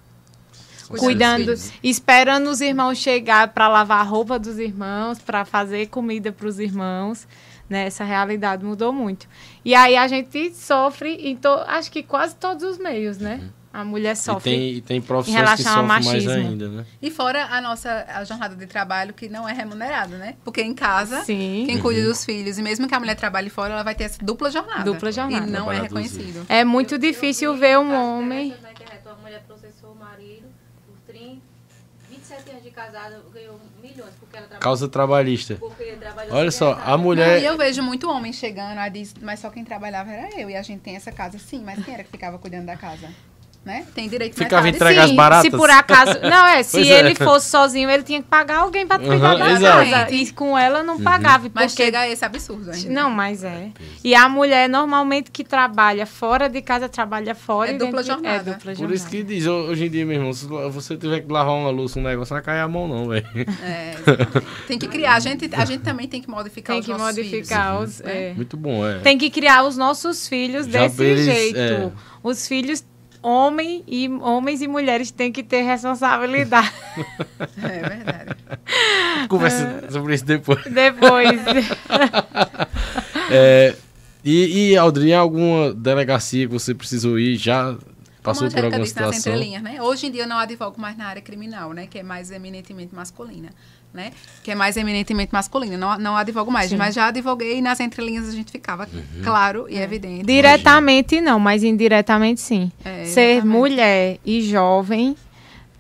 Cuidando 0.99 1.53
esperando 1.83 2.47
os 2.49 2.61
irmãos 2.61 2.97
chegar 2.99 3.49
para 3.49 3.67
lavar 3.69 3.99
a 4.01 4.03
roupa 4.05 4.39
dos 4.39 4.57
irmãos, 4.59 5.19
para 5.19 5.45
fazer 5.45 5.87
comida 5.89 6.31
para 6.33 6.47
os 6.47 6.59
irmãos. 6.61 7.27
Né? 7.69 7.87
Essa 7.87 8.05
realidade 8.05 8.65
mudou 8.65 8.93
muito. 8.93 9.29
E 9.65 9.75
aí 9.75 9.97
a 9.97 10.07
gente 10.07 10.55
sofre 10.55 11.11
em 11.15 11.35
to 11.37 11.49
acho 11.67 11.91
que 11.91 12.03
quase 12.03 12.37
todos 12.37 12.63
os 12.63 12.79
meios, 12.79 13.19
né? 13.19 13.51
A 13.73 13.85
mulher 13.85 14.13
E 14.13 14.17
sofre. 14.17 14.51
tem, 14.53 14.71
e 14.75 14.81
tem 14.81 14.97
em 14.99 15.01
profissões 15.03 15.43
que 15.57 15.69
ao 15.69 15.75
sofrem 15.75 15.87
mais 15.87 16.27
ainda, 16.29 16.69
né? 16.69 16.87
E 17.03 17.11
fora 17.11 17.45
a 17.45 17.61
nossa 17.61 18.07
a 18.09 18.25
jornada 18.25 18.57
de 18.57 18.67
trabalho 18.67 19.13
que 19.13 19.29
não 19.29 19.47
é 19.47 19.53
remunerada, 19.53 20.17
né? 20.17 20.37
Porque 20.45 20.63
em 20.63 20.73
casa, 20.75 21.23
Sim. 21.25 21.65
quem 21.67 21.79
cuida 21.79 22.03
dos 22.03 22.25
filhos, 22.25 22.57
e 22.57 22.63
mesmo 22.63 22.89
que 22.89 22.95
a 22.95 23.01
mulher 23.01 23.17
trabalhe 23.17 23.51
fora, 23.51 23.75
ela 23.75 23.83
vai 23.83 23.95
ter 23.95 24.05
essa 24.05 24.25
dupla 24.25 24.51
jornada. 24.51 24.85
Dupla 24.85 25.13
jornada. 25.13 25.47
E 25.47 25.51
não 25.51 25.71
é 25.71 25.81
reconhecido. 25.81 26.47
É 26.49 26.65
muito 26.65 26.93
Eu- 26.95 26.97
eu 26.97 27.01
difícil 27.03 27.53
vi 27.55 27.61
ver 27.61 27.79
um 27.79 27.93
homem. 27.93 28.47
interessantes 28.47 28.63
Na 28.63 28.71
internet, 28.85 29.07
uma 29.07 29.17
mulher 29.23 29.43
processou 29.47 29.91
o 29.93 29.97
marido 29.97 30.47
por 30.87 30.97
30, 31.13 31.43
27 32.37 32.51
anos 32.51 32.63
de 32.65 32.71
casada, 32.71 33.23
ganhou 33.33 33.59
milhões, 33.83 34.13
porque 34.21 34.37
ela 34.37 34.47
trabalhou. 34.47 34.61
Causa 34.61 34.89
trabalhista. 34.89 35.57
Porque 35.57 35.85
trabalhou 35.97 36.35
Olha 36.37 36.49
assim, 36.49 36.59
só, 36.59 36.73
ela- 36.73 36.83
a 36.85 36.91
Não, 36.97 36.99
mulher. 36.99 37.41
e 37.41 37.45
eu 37.45 37.57
vejo 37.57 37.83
muito 37.83 38.09
homem 38.11 38.33
chegando, 38.33 38.79
aí 38.79 38.91
diz, 38.91 39.15
mas 39.21 39.41
só 39.41 39.51
quem 39.51 39.65
trabalhava 39.65 40.11
era 40.11 40.41
eu. 40.41 40.49
E 40.51 40.57
a 40.57 40.63
gente 40.63 40.81
tem 40.81 40.97
essa 40.97 41.11
casa, 41.13 41.39
sim, 41.39 41.63
mas 41.65 41.85
quem 41.85 41.95
era 41.95 42.05
que 42.05 42.11
ficava 42.11 42.39
cuidando 42.39 42.67
da 42.67 42.77
casa? 42.77 43.09
Né? 43.67 43.85
Tem 43.97 44.09
direito 44.09 44.37
de 44.37 44.45
Ficava 44.45 44.69
entregue 44.69 45.01
as 45.01 45.11
baratas? 45.11 45.51
se 45.51 45.57
por 45.57 45.69
acaso. 45.69 46.21
Não, 46.23 46.47
é, 46.47 46.63
se 46.63 46.77
Pois 46.77 46.87
é. 46.89 47.01
ele 47.01 47.17
fosse 47.17 47.51
sozinho, 47.51 47.91
ele 47.91 48.05
tinha 48.05 48.23
que 48.23 48.29
pagar 48.29 48.59
alguém 48.59 48.87
para 48.87 49.01
cuidar 49.01 49.33
Uhum, 49.35 49.39
da 49.61 49.61
casa. 49.91 50.11
E 50.15 50.31
com 50.31 50.57
ela 50.57 50.85
não 50.85 51.01
pagava. 51.03 51.51
Mas 51.53 51.73
porque- 51.73 51.83
chega 51.85 51.99
a 51.99 52.09
esse 52.09 52.25
absurdo 52.25 52.71
ainda. 52.71 52.89
Não, 52.91 53.11
mas 53.11 53.43
é. 53.43 53.71
E 54.05 54.15
a 54.15 54.29
mulher 54.29 54.69
normalmente 54.69 55.33
que 55.33 55.43
trabalha 55.43 56.07
fora 56.07 56.49
de 56.49 56.63
casa, 56.63 56.89
trabalha 56.89 57.35
fora. 57.35 57.73
É 57.73 57.75
e 57.75 57.79
dupla 57.79 58.03
de- 58.03 58.07
jornada. 58.09 58.51
É 58.53 58.55
dupla 58.55 58.73
Por 58.75 58.93
isso 58.93 59.09
que 59.09 59.25
diz, 59.25 59.45
ho- 59.47 59.67
hoje 59.69 59.87
em 59.87 59.91
dia, 59.91 60.07
meu 60.07 60.15
irmão, 60.17 60.33
se 60.33 60.47
você 60.47 60.97
tiver 60.97 61.23
que 61.23 61.33
lavar 61.33 61.53
uma 61.55 61.71
louça, 61.71 61.99
um 61.99 62.03
negócio, 62.05 62.33
não 62.35 62.41
vai 62.41 62.45
cair 62.45 62.61
a 62.63 62.69
mão, 62.69 62.87
não, 62.87 63.09
velho. 63.09 63.27
É, 63.65 63.95
tem 64.69 64.79
que 64.79 64.87
criar. 64.87 65.15
A 65.17 65.19
gente, 65.21 65.51
a 65.53 65.65
gente 65.65 65.83
também 65.83 66.07
tem 66.07 66.23
que 66.23 66.31
modificar 66.31 66.75
Tem 66.75 66.81
os 66.81 66.87
que 66.87 66.93
nossos 66.93 67.17
modificar 67.17 67.75
filhos, 67.79 67.95
os. 67.95 68.01
né? 68.01 68.31
é. 68.31 68.35
Muito 68.35 68.57
bom, 68.57 68.87
é. 68.87 69.01
Tem 69.01 69.19
que 69.19 69.29
criar 69.29 69.65
os 69.65 69.77
nossos 69.77 70.29
filhos 70.29 70.67
Já 70.67 70.83
desse 70.83 71.03
eles, 71.03 71.25
jeito. 71.25 71.59
é. 71.59 71.91
Os 72.23 72.47
filhos, 72.47 72.85
homem 73.27 73.83
e, 73.89 74.09
homens 74.09 74.63
e 74.63 74.69
mulheres, 74.69 75.11
têm 75.11 75.33
que 75.33 75.43
ter 75.43 75.63
responsabilidade. 75.63 76.73
É 77.63 77.89
verdade. 77.89 78.37
Conversa 79.29 79.91
sobre 79.91 80.15
isso 80.15 80.25
depois. 80.25 80.63
Depois. 80.65 81.41
É, 83.29 83.75
e, 84.25 84.71
e, 84.71 84.77
Aldrin, 84.77 85.13
alguma 85.13 85.75
delegacia 85.75 86.47
que 86.47 86.53
você 86.53 86.73
precisou 86.73 87.19
ir, 87.19 87.35
já 87.37 87.77
passou 88.23 88.47
Como 88.47 88.53
por 88.57 88.65
alguma 88.67 88.85
disse 88.85 88.95
nas 89.01 89.17
situação? 89.17 89.33
entrelinhas, 89.33 89.63
né? 89.65 89.83
Hoje 89.83 90.07
em 90.07 90.13
dia 90.13 90.23
eu 90.23 90.29
não 90.29 90.39
advogo 90.39 90.81
mais 90.81 90.97
na 90.97 91.07
área 91.07 91.21
criminal, 91.21 91.73
né? 91.73 91.89
Que 91.89 91.99
é 91.99 92.03
mais 92.05 92.31
eminentemente 92.31 92.95
masculina, 92.95 93.51
né? 93.97 94.13
Que 94.45 94.53
é 94.53 94.55
mais 94.55 94.77
eminentemente 94.77 95.33
masculina. 95.33 95.77
Não, 95.77 95.99
não 95.99 96.17
advogo 96.17 96.51
mais, 96.53 96.71
Sim. 96.71 96.77
mas 96.77 96.95
já 96.95 97.07
advoguei 97.09 97.59
e 97.59 97.63
nas 97.63 97.81
entrelinhas 97.81 98.29
a 98.29 98.33
gente 98.33 98.53
ficava 98.53 98.87
Uhum. 98.93 99.03
claro 99.25 99.67
e 99.69 99.77
evidente. 99.79 100.25
Diretamente 100.25 101.21
não, 101.21 101.41
mas 101.41 101.65
indiretamente 101.65 102.41
sim. 102.41 102.71
É, 102.85 103.05
Ser 103.07 103.45
mulher 103.45 104.19
e 104.25 104.43
jovem 104.43 105.17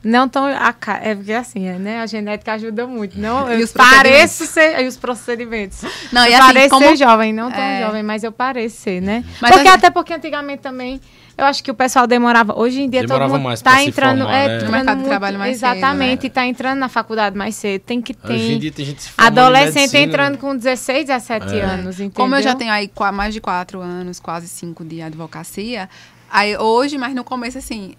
não 0.02 0.28
tão 0.28 0.44
a 0.47 0.74
é 1.02 1.14
porque 1.16 1.32
assim, 1.32 1.68
né? 1.78 2.01
A 2.01 2.06
genética 2.06 2.52
ajuda 2.52 2.86
muito, 2.86 3.18
não? 3.18 3.48
E 3.51 3.60
Eu 3.60 3.64
os 3.64 3.72
pareço 3.72 4.47
ser 4.47 4.80
e 4.80 4.86
os 4.86 4.97
procedimentos. 4.97 5.82
Não, 6.12 6.24
eu 6.24 6.30
e 6.30 6.34
assim, 6.34 6.47
pareço 6.47 6.68
como- 6.70 6.86
ser 6.86 6.97
jovem, 6.97 7.32
não 7.32 7.51
tão 7.51 7.60
É. 7.60 7.80
jovem, 7.82 8.02
mas 8.02 8.22
eu 8.24 8.30
pareço 8.32 8.76
ser, 8.80 9.01
né? 9.02 9.24
Mas 9.40 9.51
porque 9.52 9.68
a- 9.68 9.74
até 9.74 9.90
porque 9.90 10.14
antigamente 10.14 10.62
também 10.62 11.01
eu 11.38 11.44
acho 11.44 11.62
que 11.62 11.70
o 11.70 11.74
pessoal 11.74 12.06
demorava. 12.06 12.58
Hoje 12.58 12.80
em 12.80 12.88
dia 12.88 13.02
Demorava 13.02 13.32
todo 13.32 13.42
mundo 13.42 13.60
tá 13.60 13.78
se 13.78 13.88
entrando, 13.88 14.20
formar, 14.20 14.34
é, 14.34 14.48
né? 14.48 14.54
entrando 14.54 14.64
No 14.70 14.76
mercado 14.76 14.98
de 15.02 15.04
trabalho 15.04 15.38
mais 15.38 15.58
cedo, 15.58 15.72
exatamente, 15.76 16.22
né? 16.22 16.26
e 16.26 16.30
tá 16.30 16.46
entrando 16.46 16.78
na 16.78 16.88
faculdade 16.88 17.36
mais 17.36 17.54
cedo. 17.56 17.82
Tem 17.82 18.00
que 18.00 18.16
Hoje 18.24 18.52
em 18.54 18.58
dia 18.58 18.72
tem 18.72 18.86
gente 18.86 19.02
se 19.02 19.10
adolescente 19.18 19.74
medicina. 19.76 20.02
entrando 20.02 20.38
com 20.38 20.56
16, 20.56 21.06
17 21.06 21.46
É. 21.54 21.60
anos, 21.60 21.96
entendeu? 21.96 22.12
Como 22.14 22.34
eu 22.34 22.42
já 22.42 22.54
tenho 22.54 22.72
aí 22.72 22.90
mais 23.12 23.34
de 23.34 23.40
quatro 23.40 23.80
anos, 23.80 24.18
quase 24.18 24.48
cinco 24.48 24.82
de 24.84 25.02
advocacia, 25.02 25.90
aí 26.30 26.56
hoje, 26.56 26.96
mas 26.96 27.14
no 27.14 27.22
começo, 27.22 27.58
assim. 27.58 27.94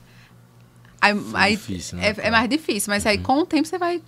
Aí, 0.99 1.15
aí 1.35 1.55
difícil, 1.55 1.97
né, 1.99 2.15
é, 2.17 2.27
é 2.27 2.31
mais 2.31 2.49
difícil, 2.49 2.91
mas 2.91 3.05
aí 3.05 3.19
com 3.19 3.37
o 3.37 3.45
tempo 3.45 3.67
você 3.67 3.77
vai 3.77 4.01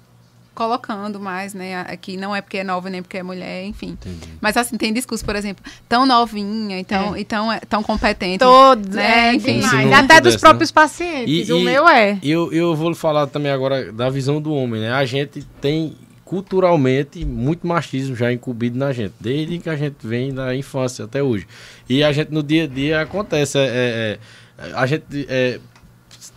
colocando 0.60 1.22
mais, 1.22 1.54
né? 1.54 1.80
Aqui 1.88 2.18
não 2.18 2.36
é 2.36 2.42
porque 2.42 2.58
é 2.58 2.66
nova 2.66 2.90
nem 2.90 3.02
porque 3.02 3.18
é 3.18 3.24
mulher, 3.24 3.64
enfim. 3.64 3.92
Entendi. 3.92 4.28
Mas 4.42 4.58
assim, 4.58 4.76
tem 4.76 4.92
discurso, 4.92 5.24
por 5.24 5.34
exemplo, 5.34 5.64
tão 5.88 6.06
novinha 6.06 6.78
e 6.78 6.84
tão, 6.84 7.16
e 7.16 7.24
tão, 7.24 7.50
é, 7.50 7.62
tão 7.62 7.82
competente. 7.82 8.40
Todos, 8.40 8.94
né? 8.94 9.30
é, 9.30 9.34
Enfim. 9.36 9.62
demais. 9.62 9.94
Até 9.94 10.16
dos 10.16 10.18
pudesse, 10.18 10.40
próprios 10.40 10.70
pacientes. 10.70 11.48
E- 11.48 11.54
o 11.54 11.60
e- 11.60 11.64
meu 11.64 11.88
é. 11.88 12.20
Eu, 12.22 12.52
eu 12.52 12.76
vou 12.76 12.94
falar 12.94 13.28
também 13.28 13.54
agora 13.54 13.90
da 13.94 14.10
visão 14.10 14.42
do 14.42 14.54
homem, 14.54 14.82
né? 14.82 14.92
A 14.92 15.06
gente 15.06 15.48
tem 15.62 15.96
culturalmente 16.26 17.24
muito 17.24 17.66
machismo 17.66 18.14
já 18.14 18.30
incumbido 18.34 18.78
na 18.78 18.92
gente, 18.92 19.14
desde 19.18 19.60
que 19.60 19.70
a 19.70 19.78
gente 19.78 20.06
vem 20.06 20.34
da 20.34 20.54
infância 20.54 21.06
até 21.06 21.24
hoje. 21.24 21.48
E 21.88 22.04
a 22.04 22.12
gente 22.12 22.34
no 22.34 22.44
dia 22.44 22.66
a 22.66 22.68
dia 22.68 23.02
acontece, 23.02 23.58
é, 23.58 23.62
é, 23.66 24.20
é, 24.58 24.74
a 24.74 24.86
gente 24.86 25.26
é, 25.30 25.58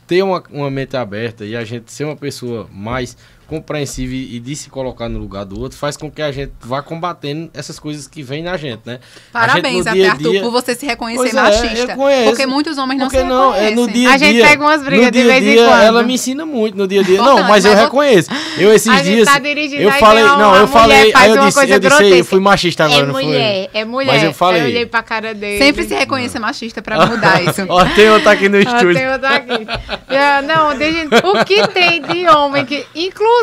ter 0.07 0.23
uma, 0.23 0.43
uma 0.51 0.71
mente 0.71 0.97
aberta 0.97 1.45
e 1.45 1.57
a 1.57 1.65
gente 1.65 1.91
ser 1.93 2.05
uma 2.05 2.17
pessoa 2.17 2.69
mais 2.73 3.17
compreensiva 3.47 4.15
e 4.15 4.39
de 4.41 4.57
se 4.57 4.71
colocar 4.71 5.09
no 5.09 5.19
lugar 5.19 5.45
do 5.45 5.61
outro 5.61 5.79
faz 5.79 5.97
com 5.97 6.11
que 6.11 6.23
a 6.23 6.33
gente 6.33 6.53
vá 6.61 6.83
combatendo 6.83 7.51
essas 7.53 7.79
coisas 7.79 8.07
que 8.07 8.23
vêm 8.23 8.43
na 8.43 8.57
gente, 8.57 8.81
né? 8.85 9.01
Parabéns, 9.33 9.87
até 9.87 10.09
Arthur, 10.09 10.31
dia... 10.31 10.41
por 10.41 10.51
você 10.51 10.75
se 10.75 10.87
reconhecer 10.87 11.19
pois 11.19 11.35
machista. 11.35 11.93
É, 11.93 12.25
porque 12.25 12.47
muitos 12.47 12.79
homens 12.79 12.99
não 12.99 13.11
se 13.11 13.23
não, 13.23 13.55
é 13.55 13.71
no 13.71 13.89
dia 13.89 14.11
a 14.11 14.17
gente 14.17 14.35
dia, 14.35 14.47
pega 14.47 14.63
umas 14.63 14.83
brigas 14.83 15.11
de 15.11 15.23
vez 15.23 15.45
em 15.45 15.57
quando. 15.57 15.83
Ela 15.83 16.03
me 16.03 16.15
ensina 16.15 16.47
muito 16.47 16.77
no 16.77 16.87
dia 16.87 17.01
a 17.01 17.05
dia. 17.05 17.19
não, 17.19 17.43
mas 17.45 17.65
eu 17.65 17.75
reconheço. 17.75 18.31
Eu 18.57 18.73
esses 18.73 18.89
a 18.89 19.03
dias 19.03 19.29
tá 19.29 19.41
eu 19.43 19.93
falei, 19.93 20.25
não, 20.25 20.55
eu 20.57 20.69
falei, 20.69 21.13
aí 21.15 21.31
eu 21.31 21.45
disse, 21.45 21.71
eu 21.71 21.79
disse, 21.79 22.19
eu 22.19 22.25
fui 22.25 22.41
machista 22.41 22.85
agora, 22.85 23.03
é 23.03 23.07
não 23.07 23.13
mulher, 23.13 23.69
foi? 23.71 23.81
É 23.81 23.85
mulher, 23.85 24.13
Mas 24.13 24.23
eu 24.23 24.33
falei. 24.33 24.63
Eu 24.63 24.67
olhei 24.67 24.87
pra 24.87 25.03
cara 25.03 25.35
dele. 25.35 25.59
Sempre 25.59 25.85
se 25.85 25.95
reconheça 25.95 26.41
machista 26.41 26.81
pra 26.81 27.07
mudar 27.07 27.43
isso. 27.45 27.65
Ó, 27.69 27.85
tem 27.85 28.11
outro 28.11 28.29
aqui 28.29 28.49
no 28.49 28.59
estúdio. 28.59 28.95
Tem 28.95 29.11
outro 29.11 29.27
aqui. 29.27 29.67
não, 30.47 30.77
deixa, 30.77 31.09
o 31.25 31.45
que 31.45 31.69
tem 31.69 32.03
de 32.03 32.29
homem 32.29 32.65
que, 32.65 32.87
inclusive... 32.95 33.42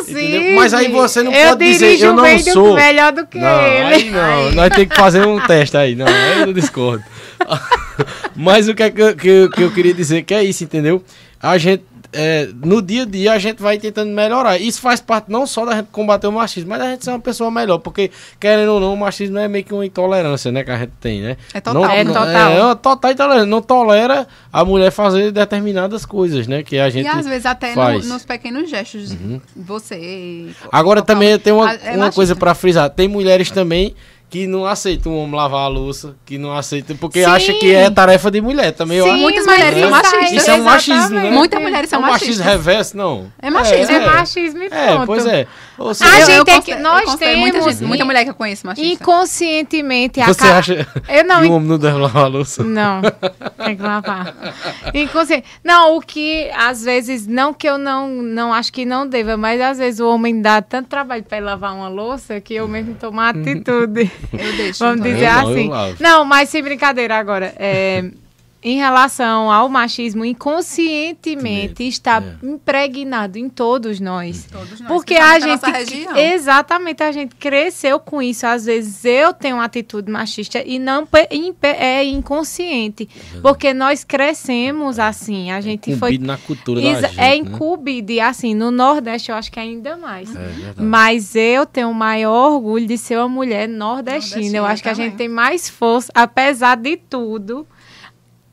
Mas 0.55 0.73
aí 0.73 0.89
você 0.89 1.23
não 1.23 1.31
pode 1.31 1.65
dizer, 1.65 1.99
eu 1.99 2.13
não 2.13 2.39
sou... 2.39 2.76
melhor 2.76 3.11
do 3.11 3.26
que 3.26 3.39
não, 3.39 3.61
ele. 3.67 3.93
Aí 3.93 4.09
não, 4.09 4.51
nós 4.51 4.69
temos 4.69 4.89
que 4.89 4.95
fazer 4.95 5.26
um 5.26 5.39
teste 5.39 5.77
aí. 5.77 5.95
Não, 5.95 6.07
aí 6.07 6.41
eu 6.41 6.53
discordo. 6.53 7.03
Mas 8.35 8.67
o 8.67 8.76
que, 8.76 8.84
é 8.84 8.89
que, 8.89 9.01
eu, 9.01 9.15
que, 9.15 9.49
que 9.49 9.61
eu 9.61 9.71
queria 9.71 9.93
dizer 9.93 10.23
que 10.23 10.34
é 10.34 10.43
isso, 10.43 10.63
entendeu? 10.63 11.03
A 11.41 11.57
gente 11.57 11.84
é, 12.11 12.49
no 12.64 12.81
dia 12.81 13.03
a 13.03 13.06
dia 13.06 13.34
a 13.34 13.40
gente 13.40 13.61
vai 13.61 13.77
tentando 13.77 14.11
melhorar. 14.11 14.57
Isso 14.57 14.81
faz 14.81 14.99
parte 14.99 15.31
não 15.31 15.45
só 15.45 15.65
da 15.65 15.76
gente 15.76 15.88
combater 15.91 16.27
o 16.27 16.31
machismo, 16.31 16.69
mas 16.69 16.80
da 16.80 16.91
gente 16.91 17.06
ser 17.06 17.11
uma 17.11 17.19
pessoa 17.19 17.52
melhor. 17.52 17.77
Porque, 17.77 18.10
querendo 18.40 18.69
ou 18.69 18.80
não, 18.80 18.94
o 18.94 18.98
machismo 18.98 19.38
é 19.38 19.48
meio 19.48 19.64
que 19.64 19.73
uma 19.73 19.86
intolerância, 19.86 20.52
né? 20.52 20.64
Que 20.64 20.72
a 20.72 20.77
gente 20.77 20.94
tem, 20.99 21.22
né? 21.22 21.38
É 21.53 21.61
total. 21.61 21.84
Não, 21.84 21.90
é 21.91 22.03
não, 22.03 22.14
total. 22.14 22.52
É, 22.52 22.72
é 22.72 22.76
total 22.76 23.11
intolerância. 23.11 23.45
Não 23.45 23.61
tolera 23.61 24.27
a 24.52 24.65
mulher 24.65 24.91
fazer 24.91 25.31
determinadas 25.31 26.06
coisas, 26.06 26.48
né? 26.48 26.64
Que 26.64 26.80
a 26.80 26.90
gente. 26.90 27.06
E 27.06 27.07
às 27.07 27.26
vezes 27.26 27.45
até 27.45 27.73
faz. 27.73 28.07
No, 28.07 28.14
nos 28.14 28.26
pequenos 28.26 28.69
gestos. 28.69 29.11
Uhum. 29.11 29.40
Você. 29.56 30.48
Agora 30.72 31.02
também 31.02 31.38
tem 31.38 31.53
uma, 31.53 31.73
é 31.73 31.95
uma 31.95 32.11
coisa 32.11 32.36
para 32.36 32.56
frisar. 32.56 32.90
Tem 32.90 33.07
mulheres 33.07 33.52
também 33.52 33.95
que 34.30 34.45
não 34.45 34.65
aceitam 34.65 35.11
um 35.14 35.18
homem 35.23 35.35
lavar 35.35 35.61
a 35.65 35.68
louça, 35.68 36.15
que 36.26 36.38
não 36.38 36.56
aceitam, 36.56 36.95
porque 36.95 37.23
Sim. 37.23 37.30
acha 37.30 37.53
que 37.53 37.73
é 37.73 37.89
tarefa 37.89 38.30
de 38.30 38.39
mulher 38.39 38.72
também. 38.73 39.01
Sim, 39.01 39.07
eu, 39.10 39.18
muitas 39.18 39.45
mulheres 39.45 39.80
são 39.80 39.89
isso 39.89 39.89
machistas. 39.89 40.19
aí- 40.30 40.35
isso 40.38 40.49
é 40.51 40.53
um 40.53 40.64
machismo, 40.64 41.19
né? 41.19 41.31
Muitas 41.31 41.61
mulheres 41.61 41.84
é 41.85 41.89
são 41.89 41.99
um 41.99 42.01
machismo 42.03 42.27
machistas. 42.27 42.45
reverso, 42.45 42.97
não. 42.97 43.31
É 43.41 43.49
machismo. 43.49 43.95
É 43.95 43.99
machismo 44.06 44.64
e 44.64 44.65
É, 44.68 44.88
ponto. 44.95 45.06
pois 45.07 45.26
é. 45.26 45.47
Ou 45.80 45.89
A 45.89 45.93
seja, 45.93 46.11
Eu- 46.11 46.26
gente 46.26 46.30
eu 46.35 46.41
é 46.41 46.45
confe- 46.45 46.61
que- 46.61 46.72
eu 46.73 46.80
nós 46.81 47.06
muita, 47.06 47.18
temos- 47.18 47.65
gente- 47.76 47.84
muita 47.85 48.06
mulher 48.06 48.23
que 48.26 48.30
eu 48.30 48.34
conheço 48.35 48.68
machista. 48.68 48.93
Inconscientemente... 49.03 50.19
você 50.22 50.43
aca- 50.43 50.57
acha 50.57 50.88
Eu 51.07 51.23
não, 51.23 51.41
que 51.41 51.47
o 51.47 51.51
homem 51.53 51.69
não 51.69 51.77
deve 51.80 51.97
lavar 51.97 52.23
a 52.26 52.27
louça? 52.27 52.64
Não, 52.64 53.01
tem 53.65 53.76
que 53.77 53.81
lavar. 53.81 54.35
Inconsciente. 54.93 55.45
Não, 55.64 55.95
o 55.97 56.01
que 56.01 56.49
às 56.53 56.84
vezes, 56.84 57.26
não 57.26 57.53
que 57.53 57.68
eu 57.68 57.77
não, 57.77 58.10
não 58.10 58.53
acho 58.53 58.72
que 58.73 58.85
não 58.85 59.07
deva, 59.07 59.38
mas 59.38 59.60
às 59.61 59.77
vezes 59.77 59.99
o 60.01 60.07
homem 60.10 60.41
dá 60.41 60.61
tanto 60.61 60.88
trabalho 60.89 61.23
para 61.23 61.39
lavar 61.43 61.73
uma 61.73 61.88
louça 61.88 62.41
que 62.41 62.53
eu 62.53 62.68
mesmo 62.68 62.95
tomo 62.95 63.14
uma 63.14 63.30
atitude. 63.30 64.11
Eu 64.33 64.53
deixo. 64.57 64.79
Vamos 64.79 64.99
então. 64.99 65.11
dizer 65.11 65.25
Eu 65.27 65.33
não, 65.33 65.49
assim. 65.51 65.69
lavo. 65.69 65.95
Não, 65.99 66.25
mas 66.25 66.49
sem 66.49 66.61
brincadeira 66.63 67.17
agora. 67.17 67.53
é, 67.57 68.03
em 68.61 68.77
relação 68.77 69.49
ao 69.52 69.69
machismo, 69.69 70.26
inconscientemente 70.26 71.88
está 71.88 72.22
É. 72.22 72.45
impregnado 72.45 73.38
em 73.38 73.48
todos 73.49 73.99
nós. 73.99 74.45
Todos 74.52 74.80
nós, 74.81 74.88
Porque 74.88 75.15
a 75.15 75.40
gente. 75.40 75.61
Exatamente, 76.18 77.02
a 77.03 77.11
gente 77.11 77.36
cresceu 77.36 77.99
com 77.99 78.22
isso. 78.22 78.45
Às 78.45 78.65
vezes 78.65 79.06
eu 79.06 79.34
tenho 79.34 79.56
uma 79.57 79.65
atitude 79.65 80.11
machista 80.11 80.61
e 80.65 80.77
não 80.80 81.07
é 81.64 82.03
inconsciente. 82.03 83.07
Porque 83.41 83.73
nós 83.73 84.03
crescemos 84.03 84.99
assim. 84.99 85.52
A 85.52 85.61
gente 85.61 85.95
foi. 85.95 86.10
Incumbido 86.15 86.27
na 86.27 86.38
cultura 86.38 86.81
da 86.81 87.02
gente, 87.02 87.18
é 87.19 87.22
né? 87.30 87.36
incumbido. 87.38 88.11
E 88.11 88.19
assim, 88.19 88.53
no 88.53 88.72
Nordeste 88.72 89.31
eu 89.31 89.36
acho 89.38 89.52
que 89.52 89.60
ainda 89.60 89.95
mais. 89.98 90.30
É. 90.36 90.73
Mas 90.77 91.36
eu 91.36 91.65
tenho 91.65 91.90
o 91.90 91.94
maior 91.94 92.52
orgulho 92.53 92.86
de 92.86 92.98
ser 92.98 93.18
uma 93.18 93.30
mulher 93.30 93.68
nordestina. 93.68 94.57
eu 94.57 94.64
Nordestina 94.64 94.68
acho 94.73 94.84
que 94.84 94.90
a 94.90 94.91
também. 94.94 95.10
gente 95.10 95.18
tem 95.18 95.27
mais 95.30 95.69
força, 95.69 96.11
apesar 96.14 96.76
de 96.76 96.98
tudo. 96.98 97.65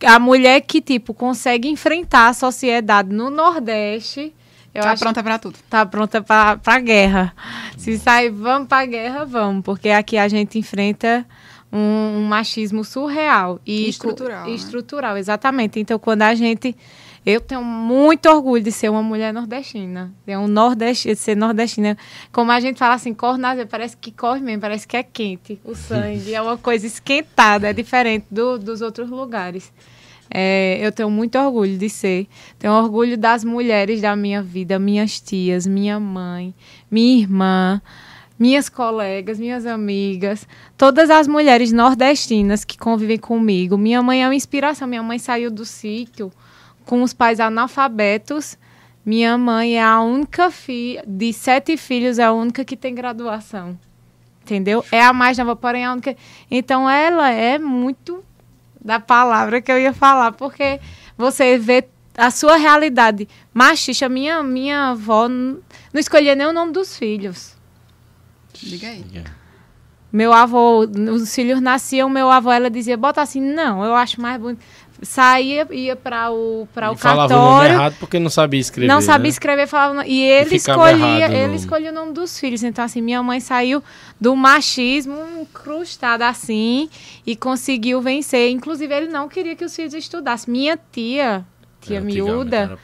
A 0.05 0.19
mulher 0.19 0.61
que, 0.61 0.81
tipo, 0.81 1.15
consegue 1.15 1.69
enfrentar 1.69 2.29
a 2.29 2.33
sociedade 2.35 3.09
no 3.15 3.31
Nordeste. 3.31 4.35
Eu 4.75 4.83
Tá 4.83 4.93
acho 4.93 5.03
pronta 5.03 5.23
pra 5.23 5.39
tudo. 5.39 5.59
tá 5.71 5.87
pronta 5.87 6.21
pra, 6.23 6.59
pra 6.59 6.79
guerra. 6.81 7.35
Se 7.79 7.97
sair, 7.99 8.29
vamos 8.31 8.69
pra 8.69 8.85
guerra, 8.85 9.25
vamos. 9.25 9.63
Porque 9.65 9.89
aqui 9.89 10.19
a 10.19 10.29
gente 10.29 10.59
enfrenta 10.59 11.25
um, 11.73 11.79
um 12.19 12.25
machismo 12.25 12.85
surreal. 12.85 13.59
E 13.65 13.87
E 13.87 13.89
estrutural, 13.89 14.43
co- 14.45 14.51
né? 14.51 14.55
Estrutural, 14.55 15.17
exatamente. 15.17 15.81
Então, 15.81 15.99
quando 15.99 16.23
a 16.23 16.35
gente... 16.35 16.77
Eu 17.27 17.41
tenho 17.41 17.65
muito 17.65 18.29
orgulho 18.29 18.63
de 18.63 18.71
ser 18.71 18.89
uma 18.89 19.03
mulher 19.03 19.35
nordestina. 19.35 20.15
De, 20.25 20.37
um 20.37 20.47
nordeste, 20.47 21.09
de 21.09 21.17
ser 21.17 21.37
nordestina. 21.37 21.99
Como 22.31 22.53
a 22.53 22.61
gente 22.61 22.79
fala 22.79 22.95
assim, 22.95 23.13
corre 23.13 23.37
na 23.37 23.67
parece 23.67 23.97
que 23.97 24.13
corre 24.13 24.41
mesmo, 24.41 24.61
parece 24.61 24.87
que 24.87 24.97
é 24.97 25.03
quente. 25.03 25.59
O 25.65 25.75
sangue 25.75 26.33
é 26.33 26.41
uma 26.41 26.57
coisa 26.57 26.87
esquentada, 26.87 27.69
é 27.69 27.73
diferente 27.73 28.27
do, 28.31 28.57
dos 28.61 28.81
outros 28.81 29.11
lugares. 29.11 29.73
É, 30.31 30.79
eu 30.81 30.93
tenho 30.93 31.11
muito 31.11 31.37
orgulho 31.37 31.77
de 31.77 31.89
ser. 31.89 32.29
Tenho 32.61 32.73
orgulho 32.75 33.19
das 33.19 33.43
mulheres 33.43 34.01
da 34.01 34.15
minha 34.15 34.41
vida, 34.41 34.79
minhas 34.79 35.21
tias, 35.21 35.67
minha 35.67 35.99
mãe, 35.99 36.55
minha 36.89 37.23
irmã, 37.23 37.83
minhas 38.39 38.69
colegas, 38.69 39.37
minhas 39.41 39.67
amigas, 39.67 40.47
todas 40.79 41.11
as 41.11 41.27
mulheres 41.27 41.73
nordestinas 41.73 42.65
que 42.65 42.79
convivem 42.79 43.19
comigo. 43.19 43.77
Minha 43.77 44.01
mãe 44.01 44.23
é 44.23 44.29
uma 44.29 44.35
inspiração. 44.37 44.87
Minha 44.87 45.03
mãe 45.03 45.19
saiu 45.19 45.51
do 45.51 45.65
sítio 45.65 46.31
com 46.87 47.03
os 47.03 47.13
pais 47.13 47.39
analfabetos. 47.39 48.57
Minha 49.05 49.37
mãe 49.37 49.77
é 49.77 49.85
a 49.85 50.01
única 50.01 50.51
filha, 50.51 51.05
de 51.07 51.33
sete 51.33 51.77
filhos, 51.77 52.19
é 52.19 52.25
a 52.25 52.33
única 52.33 52.65
que 52.65 52.77
tem 52.77 52.95
graduação. 52.95 53.79
Entendeu? 54.43 54.85
É 54.91 55.03
a 55.03 55.13
mais 55.13 55.37
nova, 55.37 55.55
porém 55.55 55.83
é 55.83 55.87
a 55.87 55.93
única. 55.93 56.17
Então 56.51 56.89
ela 56.89 57.31
é 57.31 57.59
muito 57.59 58.25
da 58.81 58.99
palavra 58.99 59.61
que 59.61 59.71
eu 59.71 59.79
ia 59.79 59.93
falar, 59.93 60.33
porque 60.33 60.81
você 61.19 61.59
vê 61.59 61.85
a 62.17 62.31
sua 62.31 62.57
realidade 62.57 63.29
machista. 63.53 64.09
Minha, 64.09 64.43
minha 64.43 64.91
avó 64.91 65.29
não 65.29 65.61
escolhia 65.95 66.35
nem 66.35 66.47
o 66.47 66.53
nome 66.53 66.73
dos 66.73 66.97
filhos. 66.97 67.57
Diga 68.55 68.89
aí. 68.89 69.05
Meu 70.13 70.33
avô, 70.33 70.81
os 70.81 71.35
filhos 71.35 71.61
nasciam, 71.61 72.09
meu 72.09 72.31
avô, 72.31 72.51
ela 72.51 72.71
dizia, 72.71 72.97
bota 72.97 73.21
assim, 73.21 73.41
não, 73.41 73.85
eu 73.85 73.95
acho 73.95 74.21
mais 74.21 74.41
bonito. 74.41 74.65
Saía, 75.03 75.67
ia 75.71 75.95
para 75.95 76.31
o, 76.31 76.67
pra 76.73 76.91
o 76.91 76.95
E 76.95 76.97
falava 76.97 77.35
o 77.35 77.37
nome 77.37 77.51
cartório, 77.51 77.75
errado 77.75 77.97
porque 78.01 78.19
não 78.19 78.31
sabia 78.31 78.61
escrever. 78.61 78.89
não 78.89 79.01
sabia 79.03 79.25
né? 79.25 79.29
escrever, 79.29 79.67
falava. 79.67 80.07
E 80.07 80.23
ele 80.23 80.59
ficava 80.59 80.91
escolhia, 80.91 81.27
ele 81.27 81.43
nome. 81.43 81.57
escolhia 81.57 81.91
o 81.91 81.95
nome 81.95 82.13
dos 82.13 82.39
filhos. 82.41 82.63
Então, 82.63 82.85
assim, 82.85 83.03
minha 83.03 83.23
mãe 83.23 83.39
saiu 83.41 83.83
do 84.21 84.35
machismo 84.35 85.17
incrustada 85.41 86.27
assim 86.29 86.89
e 87.27 87.37
conseguiu 87.37 88.01
vencer. 88.01 88.51
Inclusive, 88.51 88.95
ele 88.95 89.09
não 89.09 89.29
queria 89.29 89.55
que 89.55 89.65
os 89.65 89.77
filhos 89.77 89.93
estudassem. 89.93 90.51
Minha 90.53 90.79
tia, 90.91 91.45
tia 91.81 91.99
É, 91.99 92.01
miúda, 92.01 92.79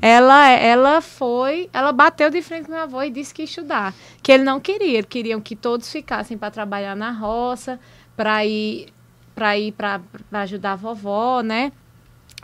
ela, 0.00 0.48
ela 0.50 1.00
foi, 1.00 1.70
ela 1.72 1.92
bateu 1.92 2.28
de 2.28 2.42
frente 2.42 2.66
com 2.66 2.72
meu 2.72 2.82
avô 2.82 3.02
e 3.02 3.10
disse 3.10 3.32
que 3.32 3.42
ia 3.42 3.46
estudar. 3.46 3.94
Que 4.22 4.32
ele 4.32 4.42
não 4.42 4.58
queria, 4.58 4.98
ele 4.98 5.06
queria 5.06 5.40
que 5.40 5.54
todos 5.54 5.90
ficassem 5.90 6.36
para 6.36 6.50
trabalhar 6.50 6.96
na 6.96 7.12
roça, 7.12 7.78
para 8.16 8.44
ir 8.44 8.88
para 9.34 9.58
ir 9.58 9.72
para 9.72 10.00
ajudar 10.32 10.72
a 10.72 10.76
vovó, 10.76 11.42
né? 11.42 11.72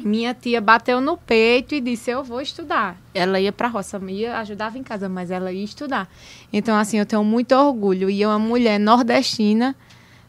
Minha 0.02 0.32
tia 0.32 0.60
bateu 0.60 1.00
no 1.00 1.16
peito 1.16 1.74
e 1.74 1.80
disse: 1.80 2.10
Eu 2.10 2.22
vou 2.22 2.40
estudar. 2.40 2.96
Ela 3.12 3.40
ia 3.40 3.50
para 3.50 3.66
a 3.66 3.70
roça, 3.70 4.00
ia, 4.08 4.38
ajudava 4.38 4.78
em 4.78 4.82
casa, 4.82 5.08
mas 5.08 5.30
ela 5.30 5.52
ia 5.52 5.64
estudar. 5.64 6.08
Então, 6.52 6.76
assim, 6.76 6.98
eu 6.98 7.06
tenho 7.06 7.24
muito 7.24 7.52
orgulho. 7.52 8.08
E 8.08 8.22
é 8.22 8.28
uma 8.28 8.38
mulher 8.38 8.78
nordestina, 8.78 9.74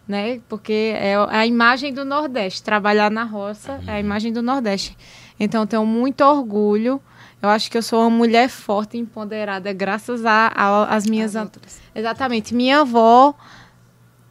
né? 0.08 0.42
Porque 0.50 0.94
é 0.96 1.16
a 1.16 1.46
imagem 1.46 1.94
do 1.94 2.04
Nordeste. 2.04 2.64
Trabalhar 2.64 3.12
na 3.12 3.24
roça 3.24 3.80
é 3.86 3.92
a 3.92 4.00
imagem 4.00 4.34
do 4.34 4.42
Nordeste. 4.42 4.98
Então, 5.40 5.62
eu 5.62 5.68
tenho 5.68 5.86
muito 5.86 6.22
orgulho. 6.22 7.00
Eu 7.42 7.48
acho 7.48 7.70
que 7.70 7.78
eu 7.78 7.84
sou 7.84 8.02
uma 8.02 8.10
mulher 8.10 8.50
forte 8.50 8.98
e 8.98 9.00
empoderada, 9.00 9.72
graças 9.72 10.24
às 10.26 11.06
minhas. 11.06 11.36
As 11.36 11.44
outras. 11.44 11.82
Exatamente. 11.94 12.56
Minha 12.56 12.82
avó 12.82 13.36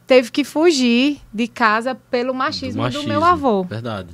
teve 0.09 0.31
que 0.31 0.43
fugir 0.43 1.21
de 1.31 1.47
casa 1.47 1.93
pelo 1.93 2.33
machismo 2.33 2.89
do, 2.89 3.03
meu 3.03 3.23
avô. 3.23 3.63
Verdade. 3.63 4.09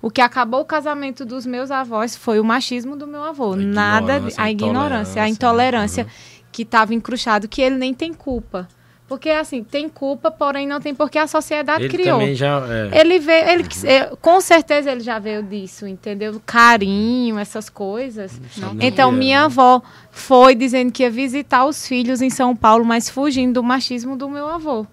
O 0.00 0.10
que 0.10 0.22
acabou 0.22 0.62
o 0.62 0.64
casamento 0.64 1.22
dos 1.26 1.44
meus 1.44 1.70
avós 1.70 2.16
foi 2.16 2.40
o 2.40 2.44
machismo 2.44 2.96
do 2.96 3.06
meu 3.06 3.22
avô. 3.22 3.52
A 3.52 3.56
Nada, 3.56 4.20
de- 4.20 4.32
a 4.38 4.50
ignorância, 4.50 5.22
a 5.22 5.28
intolerância, 5.28 6.00
intolerância 6.00 6.04
né? 6.04 6.10
que 6.50 6.62
estava 6.62 6.94
encruxado, 6.94 7.46
que 7.46 7.60
ele 7.60 7.76
nem 7.76 7.92
tem 7.92 8.14
culpa. 8.14 8.66
Porque, 9.06 9.28
assim, 9.28 9.62
tem 9.62 9.86
culpa, 9.86 10.30
porém 10.30 10.66
não 10.66 10.80
tem 10.80 10.94
porque 10.94 11.18
a 11.18 11.26
sociedade 11.26 11.84
Ele 11.84 11.92
criou. 11.92 12.18
também 12.20 12.34
já. 12.34 12.62
É, 12.90 13.00
Ele 13.00 13.18
veio, 13.18 13.48
ele, 13.50 13.64
eh, 13.84 14.10
com 14.18 14.40
certeza 14.40 14.90
ele 14.90 15.00
já 15.02 15.18
veio 15.18 15.42
disso, 15.42 15.86
entendeu? 15.86 16.40
Carinho, 16.46 17.38
essas 17.38 17.68
coisas. 17.68 18.32
sabe 18.58 18.76
nem 18.76 18.88
Então, 18.88 19.10
o 19.10 19.12
que 19.12 19.16
é, 19.16 19.18
minha 19.18 19.40
né? 19.40 19.44
avó 19.44 19.82
foi 20.10 20.54
dizendo 20.54 20.90
que 20.90 21.02
ia 21.02 21.10
visitar 21.10 21.66
os 21.66 21.86
filhos 21.86 22.22
em 22.22 22.30
São 22.30 22.56
Paulo, 22.56 22.82
mas 22.82 23.10
fugindo 23.10 23.52
do 23.54 23.62
machismo 23.62 24.16
do 24.16 24.26
meu 24.30 24.48
avô. 24.48 24.86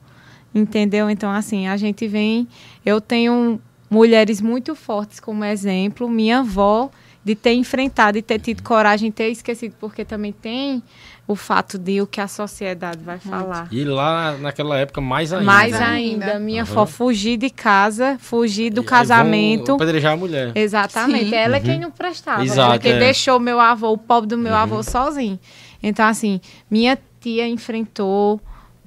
Entendeu? 0.53 1.09
Então, 1.09 1.29
assim, 1.31 1.67
a 1.67 1.77
gente 1.77 2.07
vem. 2.07 2.47
Eu 2.85 2.99
tenho 2.99 3.59
mulheres 3.89 4.41
muito 4.41 4.75
fortes 4.75 5.19
como 5.19 5.43
exemplo. 5.45 6.09
Minha 6.09 6.39
avó, 6.39 6.89
de 7.23 7.35
ter 7.35 7.53
enfrentado 7.53 8.17
e 8.17 8.21
ter 8.21 8.39
tido 8.39 8.61
coragem 8.63 9.09
de 9.09 9.15
ter 9.15 9.29
esquecido, 9.29 9.75
porque 9.79 10.03
também 10.03 10.31
tem 10.33 10.81
o 11.27 11.35
fato 11.35 11.77
de 11.77 12.01
o 12.01 12.07
que 12.07 12.19
a 12.19 12.27
sociedade 12.27 13.01
vai 13.03 13.17
falar. 13.19 13.69
E 13.71 13.85
lá 13.85 14.35
naquela 14.37 14.77
época 14.77 14.99
mais 14.99 15.31
ainda. 15.31 15.45
Mais 15.45 15.73
ainda, 15.73 16.37
minha 16.39 16.63
avó 16.63 16.85
fugir 16.85 17.37
de 17.37 17.49
casa, 17.49 18.17
fugir 18.19 18.71
do 18.71 18.81
E 18.81 18.85
casamento. 18.85 19.75
apedrejar 19.75 20.13
a 20.13 20.17
mulher. 20.17 20.51
Exatamente. 20.55 21.29
Sim. 21.29 21.35
Ela 21.35 21.57
é 21.57 21.59
quem 21.61 21.79
não 21.79 21.91
prestava. 21.91 22.43
Exato, 22.43 22.71
porque 22.73 22.89
é. 22.89 22.99
deixou 22.99 23.39
meu 23.39 23.59
avô, 23.61 23.91
o 23.93 23.97
pobre 23.97 24.27
do 24.29 24.37
meu 24.37 24.51
Uhum. 24.51 24.57
avô, 24.57 24.83
sozinho. 24.83 25.39
Então, 25.81 26.05
assim, 26.05 26.41
minha 26.69 26.97
tia 27.21 27.47
enfrentou, 27.47 28.41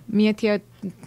minha 0.07 0.35
tia, 0.35 0.61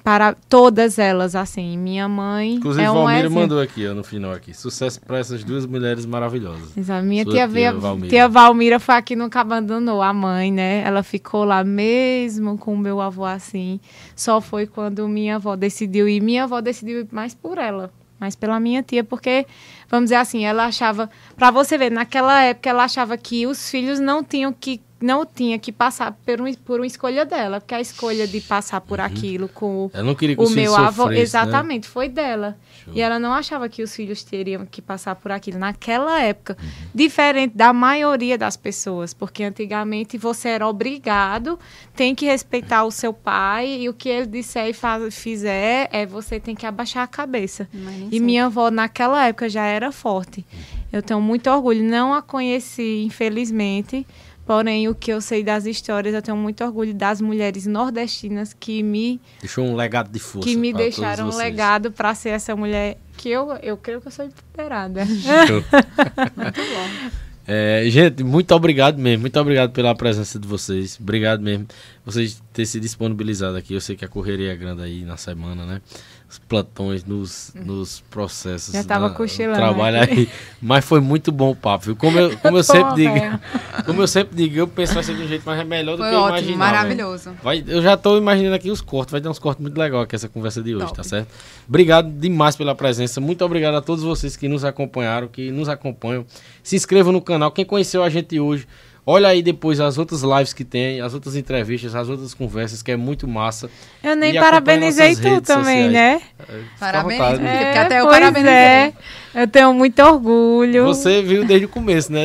para 0.08 0.34
todas 0.48 0.98
elas, 0.98 1.36
assim. 1.36 1.78
Minha 1.78 2.08
mãe. 2.08 2.54
Inclusive, 2.54 2.86
é 2.86 2.90
um 2.90 2.94
Valmira 2.94 3.20
exemplo. 3.20 3.42
mandou 3.42 3.60
aqui, 3.60 3.86
ó, 3.86 3.94
no 3.94 4.06
final 4.06 4.32
aqui. 4.32 4.54
Sucesso 4.54 5.02
para 5.02 5.18
essas 5.18 5.44
duas 5.44 5.66
mulheres 5.66 6.06
maravilhosas. 6.06 6.78
Exato. 6.78 7.06
Minha 7.06 7.26
Sua 7.26 7.34
tia 7.34 7.46
tia, 7.50 7.74
Valmira. 7.74 8.08
tia 8.10 8.30
Valmira 8.30 8.80
foi 8.80 8.96
aqui 8.96 9.18
nunca 9.18 9.42
abandonou 9.42 10.02
a 10.02 10.14
mãe, 10.14 10.50
né? 10.50 10.82
Ela 10.86 11.04
ficou 11.04 11.44
lá 11.44 11.62
mesmo 11.62 12.58
com 12.58 12.74
o 12.74 12.78
meu 12.78 13.02
avô 13.02 13.26
assim. 13.26 13.82
Só 14.16 14.40
foi 14.40 14.66
quando 14.66 15.06
minha 15.10 15.36
avó 15.36 15.58
decidiu 15.58 16.08
ir. 16.08 16.22
Minha 16.22 16.46
avó 16.46 16.62
decidiu 16.62 17.02
ir 17.02 17.08
mais 17.12 17.36
por 17.36 17.58
ela, 17.58 17.92
mais 18.18 18.34
pela 18.34 18.62
minha 18.62 18.82
tia, 18.82 19.04
porque, 19.04 19.46
vamos 19.90 20.06
dizer 20.06 20.16
assim, 20.16 20.46
ela 20.46 20.66
achava. 20.66 21.10
Pra 21.36 21.52
você 21.52 21.78
ver, 21.78 21.92
naquela 21.92 22.42
época 22.44 22.70
ela 22.70 22.84
achava 22.84 23.18
que 23.18 23.46
os 23.48 23.70
filhos 23.70 24.00
não 24.00 24.24
tinham 24.24 24.52
que. 24.54 24.82
Não 25.00 25.24
tinha 25.28 25.60
que 25.60 25.72
passar 25.72 26.12
por, 26.26 26.42
um, 26.42 26.52
por 26.56 26.80
uma 26.80 26.88
escolha 26.88 27.24
dela, 27.24 27.62
porque 27.62 27.76
a 27.76 27.80
escolha 27.80 28.26
de 28.26 28.42
passar 28.42 28.82
por 28.82 29.00
aquilo 29.00 29.48
com 29.48 29.86
o 29.86 29.92
Ela 29.94 30.02
não 30.02 30.16
queria 30.16 30.36
que 30.36 30.42
o 30.44 30.50
meu 30.50 30.76
avô, 30.76 31.06
né? 31.10 31.20
exatamente, 31.20 31.88
foi 31.88 32.10
dela. 32.10 32.58
Show. 32.84 32.96
E 32.96 33.00
ela 33.02 33.20
não 33.20 33.32
achava 33.32 33.70
que 33.70 33.84
os 33.84 33.96
filhos 33.96 34.24
teriam 34.24 34.66
que 34.66 34.82
passar 34.82 35.14
por 35.14 35.32
aquilo 35.32 35.60
naquela 35.60 36.20
época, 36.20 36.58
Uhum. 36.60 36.70
diferente 36.96 37.56
da 37.56 37.72
maioria 37.74 38.40
das 38.40 38.58
pessoas, 38.58 39.14
porque 39.14 39.44
antigamente 39.44 40.18
você 40.18 40.50
era 40.50 40.68
obrigado, 40.68 41.60
tem 41.96 42.16
que 42.16 42.26
respeitar 42.26 42.84
o 42.84 42.90
seu 42.90 43.14
pai 43.14 43.68
e 43.82 43.88
o 43.90 43.94
que 43.94 44.10
ele 44.10 44.26
disser 44.26 44.66
e 44.68 44.74
faz, 44.74 45.16
fizer 45.16 45.90
é 45.92 46.08
você 46.08 46.40
tem 46.40 46.56
que 46.56 46.66
abaixar 46.66 47.04
a 47.04 47.08
cabeça. 47.08 47.70
E 48.12 48.20
minha 48.20 48.48
avó 48.48 48.72
naquela 48.72 49.28
época 49.28 49.48
já 49.48 49.64
era 49.64 49.77
forte. 49.92 50.46
Eu 50.92 51.02
tenho 51.02 51.22
muito 51.22 51.50
orgulho, 51.50 51.84
não 51.84 52.14
a 52.14 52.22
conheci, 52.22 53.04
infelizmente. 53.06 54.06
Porém, 54.46 54.88
o 54.88 54.96
que 54.96 55.12
eu 55.12 55.20
sei 55.20 55.44
das 55.44 55.66
histórias, 55.66 56.16
eu 56.16 56.22
tenho 56.22 56.38
muito 56.38 56.64
orgulho 56.64 56.94
das 56.94 57.20
mulheres 57.20 57.68
nordestinas 57.68 58.56
que 58.58 58.82
me 58.82 59.20
Deixou 59.42 59.66
um 59.66 59.76
legado 59.76 60.10
de 60.10 60.20
força. 60.20 60.48
que 60.48 60.56
me 60.56 60.72
deixaram 60.72 61.30
um 61.30 61.36
legado 61.36 61.92
para 61.92 62.16
ser 62.16 62.30
essa 62.30 62.56
mulher 62.56 62.98
que 63.18 63.30
eu, 63.30 63.52
eu 63.62 63.76
creio 63.76 64.00
que 64.00 64.08
eu 64.08 64.12
sou 64.12 64.24
empoderada. 64.24 65.06
Show. 65.06 65.62
É, 67.50 67.86
gente, 67.88 68.26
muito 68.26 68.54
obrigado 68.54 68.98
mesmo. 68.98 69.22
Muito 69.22 69.40
obrigado 69.40 69.72
pela 69.72 69.96
presença 69.96 70.38
de 70.38 70.46
vocês. 70.46 70.98
Obrigado 71.00 71.42
mesmo. 71.42 71.66
Vocês 72.06 72.44
terem 72.52 72.66
se 72.66 72.78
disponibilizado 72.78 73.56
aqui. 73.56 73.74
Eu 73.74 73.80
sei 73.80 73.96
que 73.96 74.04
a 74.04 74.08
correria 74.10 74.52
é 74.52 74.56
grande 74.58 74.82
aí 74.82 75.06
na 75.06 75.16
semana, 75.16 75.66
né? 75.66 75.82
Os 76.30 76.38
plantões 76.40 77.06
nos, 77.06 77.54
nos 77.56 78.02
processos. 78.10 78.74
Já 78.74 78.84
tava 78.84 79.08
na- 79.08 79.14
cochilando 79.16 79.56
Trabalho 79.58 80.02
aqui. 80.02 80.14
aí. 80.14 80.30
Mas 80.62 80.84
foi 80.84 81.00
muito 81.00 81.32
bom 81.32 81.52
o 81.52 81.56
papo, 81.56 81.86
viu? 81.86 81.96
Como 81.96 82.20
eu, 82.20 82.38
como 82.40 82.58
eu 82.58 82.64
sempre 82.66 82.96
digo. 82.96 83.14
velho. 83.14 83.40
Como 83.86 84.02
eu 84.02 84.08
sempre 84.10 84.36
digo, 84.36 84.58
eu 84.58 84.68
penso 84.68 84.90
que 84.90 84.96
vai 84.96 85.04
ser 85.06 85.16
de 85.16 85.24
um 85.24 85.28
jeito 85.28 85.46
mais 85.46 85.58
é 85.62 85.64
melhor 85.64 85.94
do 85.96 86.00
Foi 86.04 86.10
que 86.10 86.16
eu 86.16 86.20
ótimo, 86.20 86.38
imaginava. 86.52 86.72
maravilhoso. 86.72 87.32
Vai, 87.42 87.64
eu 87.66 87.82
já 87.82 87.96
tô 87.96 88.18
imaginando 88.18 88.56
aqui 88.56 88.70
os 88.70 88.82
cortes, 88.82 89.14
vai 89.14 89.22
ter 89.22 89.30
uns 89.30 89.40
cortes 89.40 89.62
muito 89.62 89.78
legais 89.80 90.04
aqui 90.04 90.16
essa 90.16 90.28
conversa 90.28 90.62
de 90.62 90.76
hoje, 90.76 90.86
Top. 90.88 90.98
tá 90.98 91.04
certo? 91.04 91.30
Obrigado 91.66 92.12
demais 92.12 92.58
pela 92.58 92.76
presença, 92.76 93.22
muito 93.22 93.46
obrigado 93.46 93.76
a 93.76 93.82
todos 93.82 94.04
vocês 94.04 94.36
que 94.36 94.50
nos 94.50 94.66
acompanharam, 94.66 95.30
que 95.30 95.50
nos 95.50 95.70
acompanham. 95.70 96.26
Se 96.62 96.76
inscrevam 96.76 97.14
no 97.14 97.22
canal, 97.22 97.52
quem 97.52 97.64
conheceu 97.64 98.04
a 98.04 98.10
gente 98.10 98.38
hoje, 98.38 98.68
olha 99.10 99.30
aí 99.30 99.42
depois 99.42 99.80
as 99.80 99.98
outras 99.98 100.22
lives 100.22 100.52
que 100.54 100.66
tem, 100.66 101.00
as 101.02 101.14
outras 101.14 101.36
entrevistas, 101.38 101.96
as 101.96 102.10
outras 102.10 102.34
conversas, 102.34 102.84
que 102.84 102.92
é 102.92 102.98
muito 102.98 103.26
massa. 103.28 103.70
Eu 104.04 104.16
nem 104.16 104.36
E 104.36 104.40
parabenizei 104.40 105.16
tu 105.16 105.40
também, 105.42 105.86
sociais. 105.86 105.92
né? 105.94 106.22
É, 106.48 106.60
Parabéns, 106.80 107.20
vontade. 107.20 107.38
filha, 107.40 107.52
porque 107.66 107.80
até 107.80 108.00
eu 108.02 108.06
pois 108.06 108.20
parabenizei. 108.20 108.54
é. 108.54 108.94
Eu 109.34 109.48
tenho 109.48 109.74
muito 109.74 110.00
orgulho. 110.04 110.86
Você 110.86 111.22
viu 111.22 111.46
desde 111.46 111.66
o 111.66 111.70
começo, 111.70 112.12
né? 112.12 112.24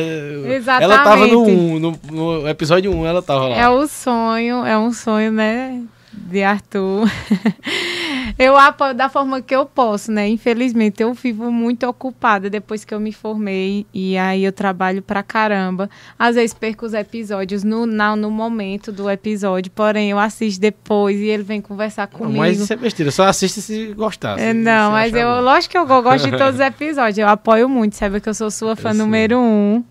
Exatamente. 0.55 0.83
Ela 0.83 1.03
tava 1.03 1.27
no, 1.27 1.43
um, 1.43 1.79
no, 1.79 1.99
no 2.11 2.49
episódio 2.49 2.91
1, 2.91 3.05
ela 3.05 3.21
tava 3.21 3.47
lá. 3.47 3.55
É 3.55 3.69
o 3.69 3.87
sonho, 3.87 4.65
é 4.65 4.77
um 4.77 4.91
sonho, 4.91 5.31
né? 5.31 5.79
De 6.15 6.43
Arthur. 6.43 7.09
Eu 8.37 8.57
apoio 8.57 8.93
da 8.95 9.09
forma 9.09 9.41
que 9.41 9.53
eu 9.55 9.63
posso, 9.65 10.11
né? 10.11 10.27
Infelizmente, 10.27 11.03
eu 11.03 11.13
vivo 11.13 11.51
muito 11.51 11.85
ocupada 11.87 12.49
depois 12.49 12.83
que 12.83 12.91
eu 12.93 12.99
me 12.99 13.11
formei 13.11 13.85
e 13.93 14.17
aí 14.17 14.43
eu 14.43 14.51
trabalho 14.51 15.03
pra 15.03 15.21
caramba. 15.21 15.87
Às 16.17 16.35
vezes 16.35 16.51
perco 16.53 16.83
os 16.85 16.93
episódios 16.95 17.63
no, 17.63 17.85
na- 17.85 18.15
no 18.15 18.31
momento 18.31 18.91
do 18.91 19.07
episódio, 19.09 19.71
porém 19.71 20.09
eu 20.09 20.17
assisto 20.17 20.59
depois 20.59 21.19
e 21.19 21.25
ele 21.25 21.43
vem 21.43 21.61
conversar 21.61 22.09
Não, 22.11 22.19
comigo. 22.19 22.39
mas 22.39 22.59
isso 22.59 22.73
é 22.73 22.75
besteira, 22.75 23.11
só 23.11 23.25
assiste 23.27 23.61
se 23.61 23.93
gostar. 23.93 24.39
se- 24.39 24.45
É, 24.45 24.53
não, 24.53 24.87
se 24.87 24.91
mas 24.93 25.13
eu, 25.13 25.27
bom. 25.35 25.41
lógico 25.41 25.71
que 25.73 25.77
eu 25.77 25.85
go- 25.85 26.01
gosto 26.01 26.25
de 26.31 26.35
todos 26.37 26.55
os 26.55 26.59
episódios. 26.65 27.17
Eu 27.19 27.27
apoio 27.27 27.69
muito, 27.69 27.95
sabe 27.95 28.19
que 28.19 28.29
eu 28.29 28.33
sou 28.33 28.49
sua 28.49 28.75
fã 28.75 28.89
Eu 28.89 28.93
sei. 28.95 29.03
número 29.03 29.37
um. 29.39 29.83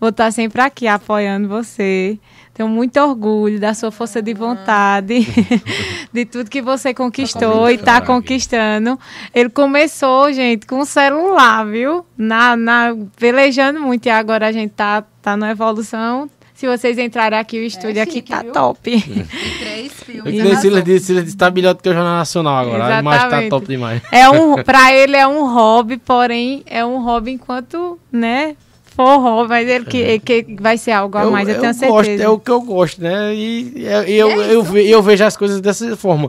Vou 0.00 0.10
estar 0.10 0.30
sempre 0.30 0.60
aqui 0.60 0.86
apoiando 0.86 1.48
você. 1.48 2.16
Tenho 2.58 2.68
muito 2.68 2.98
orgulho 2.98 3.60
da 3.60 3.72
sua 3.72 3.92
força 3.92 4.20
de 4.20 4.34
vontade, 4.34 5.24
de 6.12 6.24
tudo 6.24 6.50
que 6.50 6.60
você 6.60 6.92
conquistou 6.92 7.70
e 7.70 7.74
está 7.74 8.00
conquistando. 8.00 8.98
Ele 9.32 9.48
começou, 9.48 10.32
gente, 10.32 10.66
com 10.66 10.80
um 10.80 10.84
celular, 10.84 11.64
viu? 11.64 12.04
Na, 12.16 12.56
na, 12.56 12.96
velejando 13.16 13.78
muito 13.78 14.06
e 14.06 14.10
agora 14.10 14.48
a 14.48 14.50
gente 14.50 14.72
tá, 14.72 15.04
tá 15.22 15.36
na 15.36 15.52
evolução. 15.52 16.28
Se 16.52 16.66
vocês 16.66 16.98
entrarem 16.98 17.38
aqui, 17.38 17.60
o 17.60 17.62
estúdio 17.62 18.02
aqui 18.02 18.14
chique, 18.14 18.30
tá 18.30 18.42
viu? 18.42 18.50
top. 18.50 18.90
E 18.90 19.22
três 19.60 19.92
filmes. 19.92 20.34
que 20.34 20.42
nem 20.42 20.56
Silas 20.56 20.82
disse, 20.82 21.06
Silas 21.06 21.24
disse, 21.26 21.36
tá 21.36 21.52
melhor 21.52 21.74
do 21.74 21.80
que 21.80 21.88
o 21.88 21.92
Jornal 21.92 22.16
Nacional 22.16 22.56
agora. 22.56 23.00
Mas 23.00 23.20
tá 23.20 23.26
Exatamente. 23.26 23.50
top 23.50 23.68
demais. 23.68 24.02
É 24.10 24.28
um, 24.28 24.60
para 24.64 24.92
ele 24.92 25.16
é 25.16 25.28
um 25.28 25.46
hobby, 25.46 25.96
porém 25.96 26.64
é 26.66 26.84
um 26.84 27.04
hobby 27.04 27.30
enquanto, 27.30 28.00
né, 28.10 28.56
for 28.98 29.18
hobby, 29.20 29.48
mas 29.48 29.68
ele 29.68 29.84
que, 29.84 30.18
que 30.18 30.56
vai 30.60 30.76
ser 30.76 30.90
algo 30.90 31.16
a 31.16 31.30
mais, 31.30 31.48
eu, 31.48 31.60
tenho 31.60 31.72
certeza. 31.72 31.92
gosto, 31.92 32.10
é 32.10 32.28
o 32.28 32.38
que 32.38 32.50
eu 32.50 32.60
gosto, 32.60 33.00
né? 33.00 33.32
E, 33.32 33.72
e 33.76 33.84
eu, 33.84 34.30
eu, 34.30 34.42
é 34.42 34.54
eu, 34.54 34.76
eu 34.76 35.02
vejo 35.02 35.24
as 35.24 35.36
coisas 35.36 35.60
dessa 35.60 35.96
forma. 35.96 36.28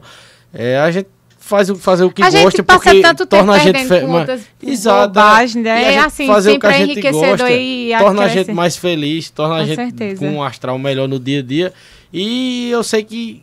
É, 0.53 0.77
a 0.77 0.91
gente 0.91 1.07
faz 1.39 1.67
o, 1.69 1.75
fazer 1.75 2.03
o 2.03 2.11
que 2.11 2.21
a 2.21 2.29
gosta 2.29 2.61
porque 2.63 3.01
tanto 3.01 3.25
tempo 3.25 3.43
torna 3.43 3.53
a 3.53 3.57
gente 3.57 3.83
fe- 3.85 4.03
outras 4.03 4.41
Exato, 4.61 5.07
bobagens, 5.07 5.65
é. 5.65 5.69
né? 5.69 5.81
E 5.81 5.85
a 5.85 5.87
É 5.89 5.93
gente 5.93 6.05
assim, 6.05 6.27
fazer 6.27 6.51
o 6.51 6.59
que 6.59 6.67
a 6.67 6.69
é 6.69 6.85
gente 6.85 7.11
gosta, 7.11 7.51
e 7.51 7.91
torna 7.97 8.21
a 8.23 8.27
gente 8.27 8.53
mais 8.53 8.77
feliz, 8.77 9.31
torna 9.31 9.55
a 9.55 9.59
Com 9.61 9.65
gente 9.65 9.75
certeza. 9.75 10.19
com 10.19 10.31
um 10.31 10.43
astral 10.43 10.77
melhor 10.77 11.07
no 11.07 11.19
dia 11.19 11.39
a 11.39 11.43
dia. 11.43 11.73
E 12.13 12.69
eu 12.69 12.83
sei 12.83 13.03
que 13.03 13.41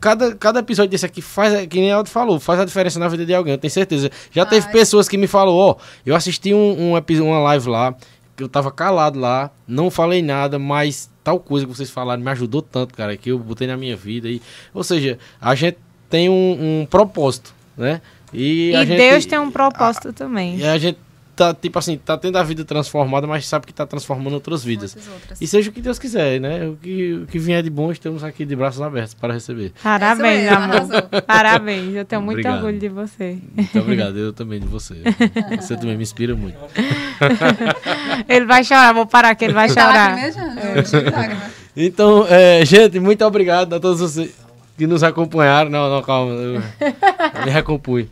cada, 0.00 0.34
cada 0.34 0.60
episódio 0.60 0.90
desse 0.90 1.04
aqui 1.04 1.20
faz, 1.20 1.66
que 1.66 1.80
nem 1.80 1.90
Aldo 1.90 2.08
falou, 2.08 2.38
faz 2.38 2.60
a 2.60 2.64
diferença 2.64 2.98
na 2.98 3.08
vida 3.08 3.24
de 3.26 3.34
alguém, 3.34 3.52
eu 3.54 3.58
tenho 3.58 3.70
certeza. 3.70 4.10
Já 4.30 4.46
teve 4.46 4.62
Faz. 4.62 4.72
pessoas 4.72 5.08
que 5.08 5.16
me 5.16 5.26
falou, 5.26 5.58
ó, 5.58 5.76
eu 6.04 6.14
assisti 6.14 6.54
um, 6.54 6.94
um 6.94 7.22
uma 7.24 7.38
live 7.40 7.68
lá, 7.68 7.94
eu 8.42 8.48
tava 8.48 8.70
calado 8.70 9.18
lá, 9.18 9.50
não 9.66 9.90
falei 9.90 10.22
nada, 10.22 10.58
mas 10.58 11.10
tal 11.24 11.40
coisa 11.40 11.66
que 11.66 11.74
vocês 11.74 11.90
falaram 11.90 12.22
me 12.22 12.30
ajudou 12.30 12.62
tanto, 12.62 12.94
cara, 12.94 13.16
que 13.16 13.30
eu 13.30 13.38
botei 13.38 13.66
na 13.66 13.76
minha 13.76 13.96
vida. 13.96 14.28
E, 14.28 14.40
ou 14.72 14.84
seja, 14.84 15.18
a 15.40 15.54
gente 15.54 15.78
tem 16.08 16.28
um, 16.28 16.82
um 16.82 16.86
propósito, 16.86 17.54
né? 17.76 18.00
E, 18.32 18.70
E 18.70 18.76
a 18.76 18.84
gente, 18.84 18.98
Deus 18.98 19.26
tem 19.26 19.38
um 19.38 19.50
propósito 19.50 20.12
também. 20.12 20.58
E 20.58 20.64
a 20.64 20.78
gente 20.78 20.98
tá, 21.36 21.52
tipo 21.54 21.78
assim, 21.78 21.98
tá 21.98 22.16
tendo 22.16 22.36
a 22.38 22.42
vida 22.42 22.64
transformada, 22.64 23.26
mas 23.26 23.46
sabe 23.46 23.66
que 23.66 23.72
tá 23.72 23.86
transformando 23.86 24.34
outras 24.34 24.64
vidas. 24.64 24.96
Outras. 25.12 25.40
E 25.40 25.46
seja 25.46 25.68
o 25.70 25.72
que 25.72 25.80
Deus 25.82 25.98
quiser, 25.98 26.40
né? 26.40 26.66
O 26.66 26.76
que, 26.76 27.12
o 27.12 27.26
que 27.26 27.38
vier 27.38 27.62
de 27.62 27.68
bom, 27.70 27.92
estamos 27.92 28.24
aqui 28.24 28.44
de 28.44 28.56
braços 28.56 28.80
abertos 28.80 29.12
para 29.14 29.34
receber. 29.34 29.72
Parabéns, 29.82 30.42
mesmo, 30.44 30.56
amor. 30.56 30.76
arrasou. 30.76 31.02
Parabéns. 31.26 31.94
Eu 31.94 32.04
tenho 32.04 32.22
muito 32.22 32.38
Obrigado. 32.38 32.56
orgulho 32.56 32.78
de 32.78 32.88
você. 32.88 33.38
Muito 33.54 33.78
obrigado, 33.78 34.18
eu 34.18 34.32
também 34.32 34.58
de 34.58 34.66
você. 34.66 34.96
Você 35.60 35.76
também 35.76 35.96
me 35.96 36.02
inspira 36.02 36.34
muito. 36.34 36.56
Ele 38.28 38.46
vai 38.46 38.64
chorar, 38.64 38.92
vou 38.92 39.06
parar 39.06 39.34
que 39.34 39.44
ele 39.44 39.52
vai 39.54 39.68
Tá 39.68 39.82
chorar. 39.82 40.16
de 40.30 41.10
lágrimas. 41.10 41.52
Então, 41.76 42.26
é, 42.28 42.64
gente, 42.64 42.98
muito 42.98 43.24
obrigado 43.24 43.74
a 43.74 43.80
todos 43.80 44.00
vocês 44.00 44.34
que 44.76 44.86
nos 44.86 45.02
acompanharam. 45.02 45.70
Não, 45.70 45.90
não, 45.90 46.02
calma. 46.02 46.32
Eu, 46.32 46.54
eu 46.54 46.60
me 47.44 47.50
recompus. 47.50 48.06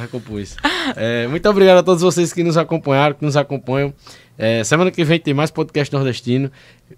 Recompus. 0.00 0.56
É, 0.94 1.26
muito 1.26 1.48
obrigado 1.48 1.78
a 1.78 1.82
todos 1.82 2.02
vocês 2.02 2.32
que 2.32 2.42
nos 2.42 2.56
acompanharam, 2.56 3.14
que 3.14 3.24
nos 3.24 3.36
acompanham. 3.36 3.92
É, 4.38 4.62
semana 4.64 4.90
que 4.90 5.02
vem 5.02 5.18
tem 5.18 5.34
mais 5.34 5.50
podcast 5.50 5.92
nordestino. 5.92 6.50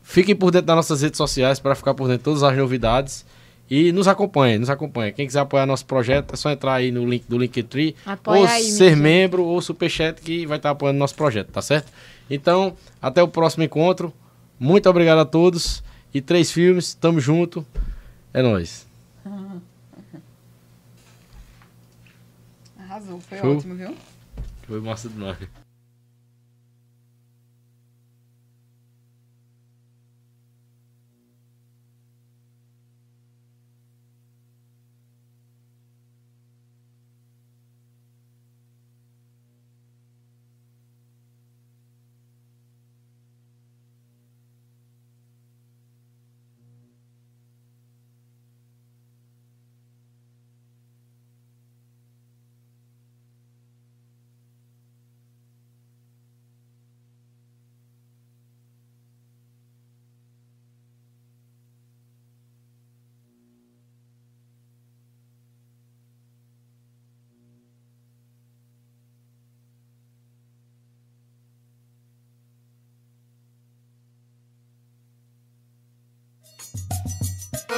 Fiquem 0.03 0.35
por 0.35 0.51
dentro 0.51 0.67
das 0.67 0.77
nossas 0.77 1.03
redes 1.03 1.17
sociais 1.17 1.59
para 1.61 1.75
ficar 1.75 1.95
por 1.95 2.09
dentro 2.09 2.19
de 2.19 2.25
todas 2.25 2.43
as 2.43 2.57
novidades. 2.57 3.25
E 3.71 3.93
nos 3.93 4.09
acompanhem, 4.09 4.59
nos 4.59 4.71
acompanhem. 4.71 5.13
Quem 5.13 5.27
quiser 5.27 5.41
apoiar 5.41 5.67
nosso 5.67 5.85
projeto, 5.85 6.33
é 6.33 6.37
só 6.37 6.51
entrar 6.51 6.75
aí 6.75 6.91
no 6.91 7.05
link 7.05 7.25
do 7.29 7.37
Linktree. 7.37 7.95
Apoia 8.07 8.41
ou 8.41 8.47
aí, 8.47 8.63
ser 8.63 8.97
membro 8.97 9.45
ou 9.45 9.61
superchat 9.61 10.23
que 10.23 10.47
vai 10.47 10.57
estar 10.57 10.71
apoiando 10.71 10.99
nosso 10.99 11.15
projeto, 11.15 11.49
tá 11.49 11.61
certo? 11.61 11.93
Então, 12.31 12.75
até 13.01 13.23
o 13.23 13.29
próximo 13.29 13.65
encontro. 13.65 14.13
Muito 14.59 14.89
obrigado 14.89 15.19
a 15.19 15.25
todos. 15.25 15.83
E 16.15 16.23
três 16.23 16.51
filmes, 16.51 16.95
tamo 16.95 17.21
junto. 17.21 17.65
É 18.33 18.41
nóis. 18.41 18.88
Arrasou, 22.79 23.21
foi 23.21 23.39
Show. 23.39 23.57
ótimo, 23.57 23.75
viu? 23.75 23.97
Foi 24.63 24.81
massa 24.81 25.09
demais. 25.09 25.39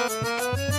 Música 0.08 0.69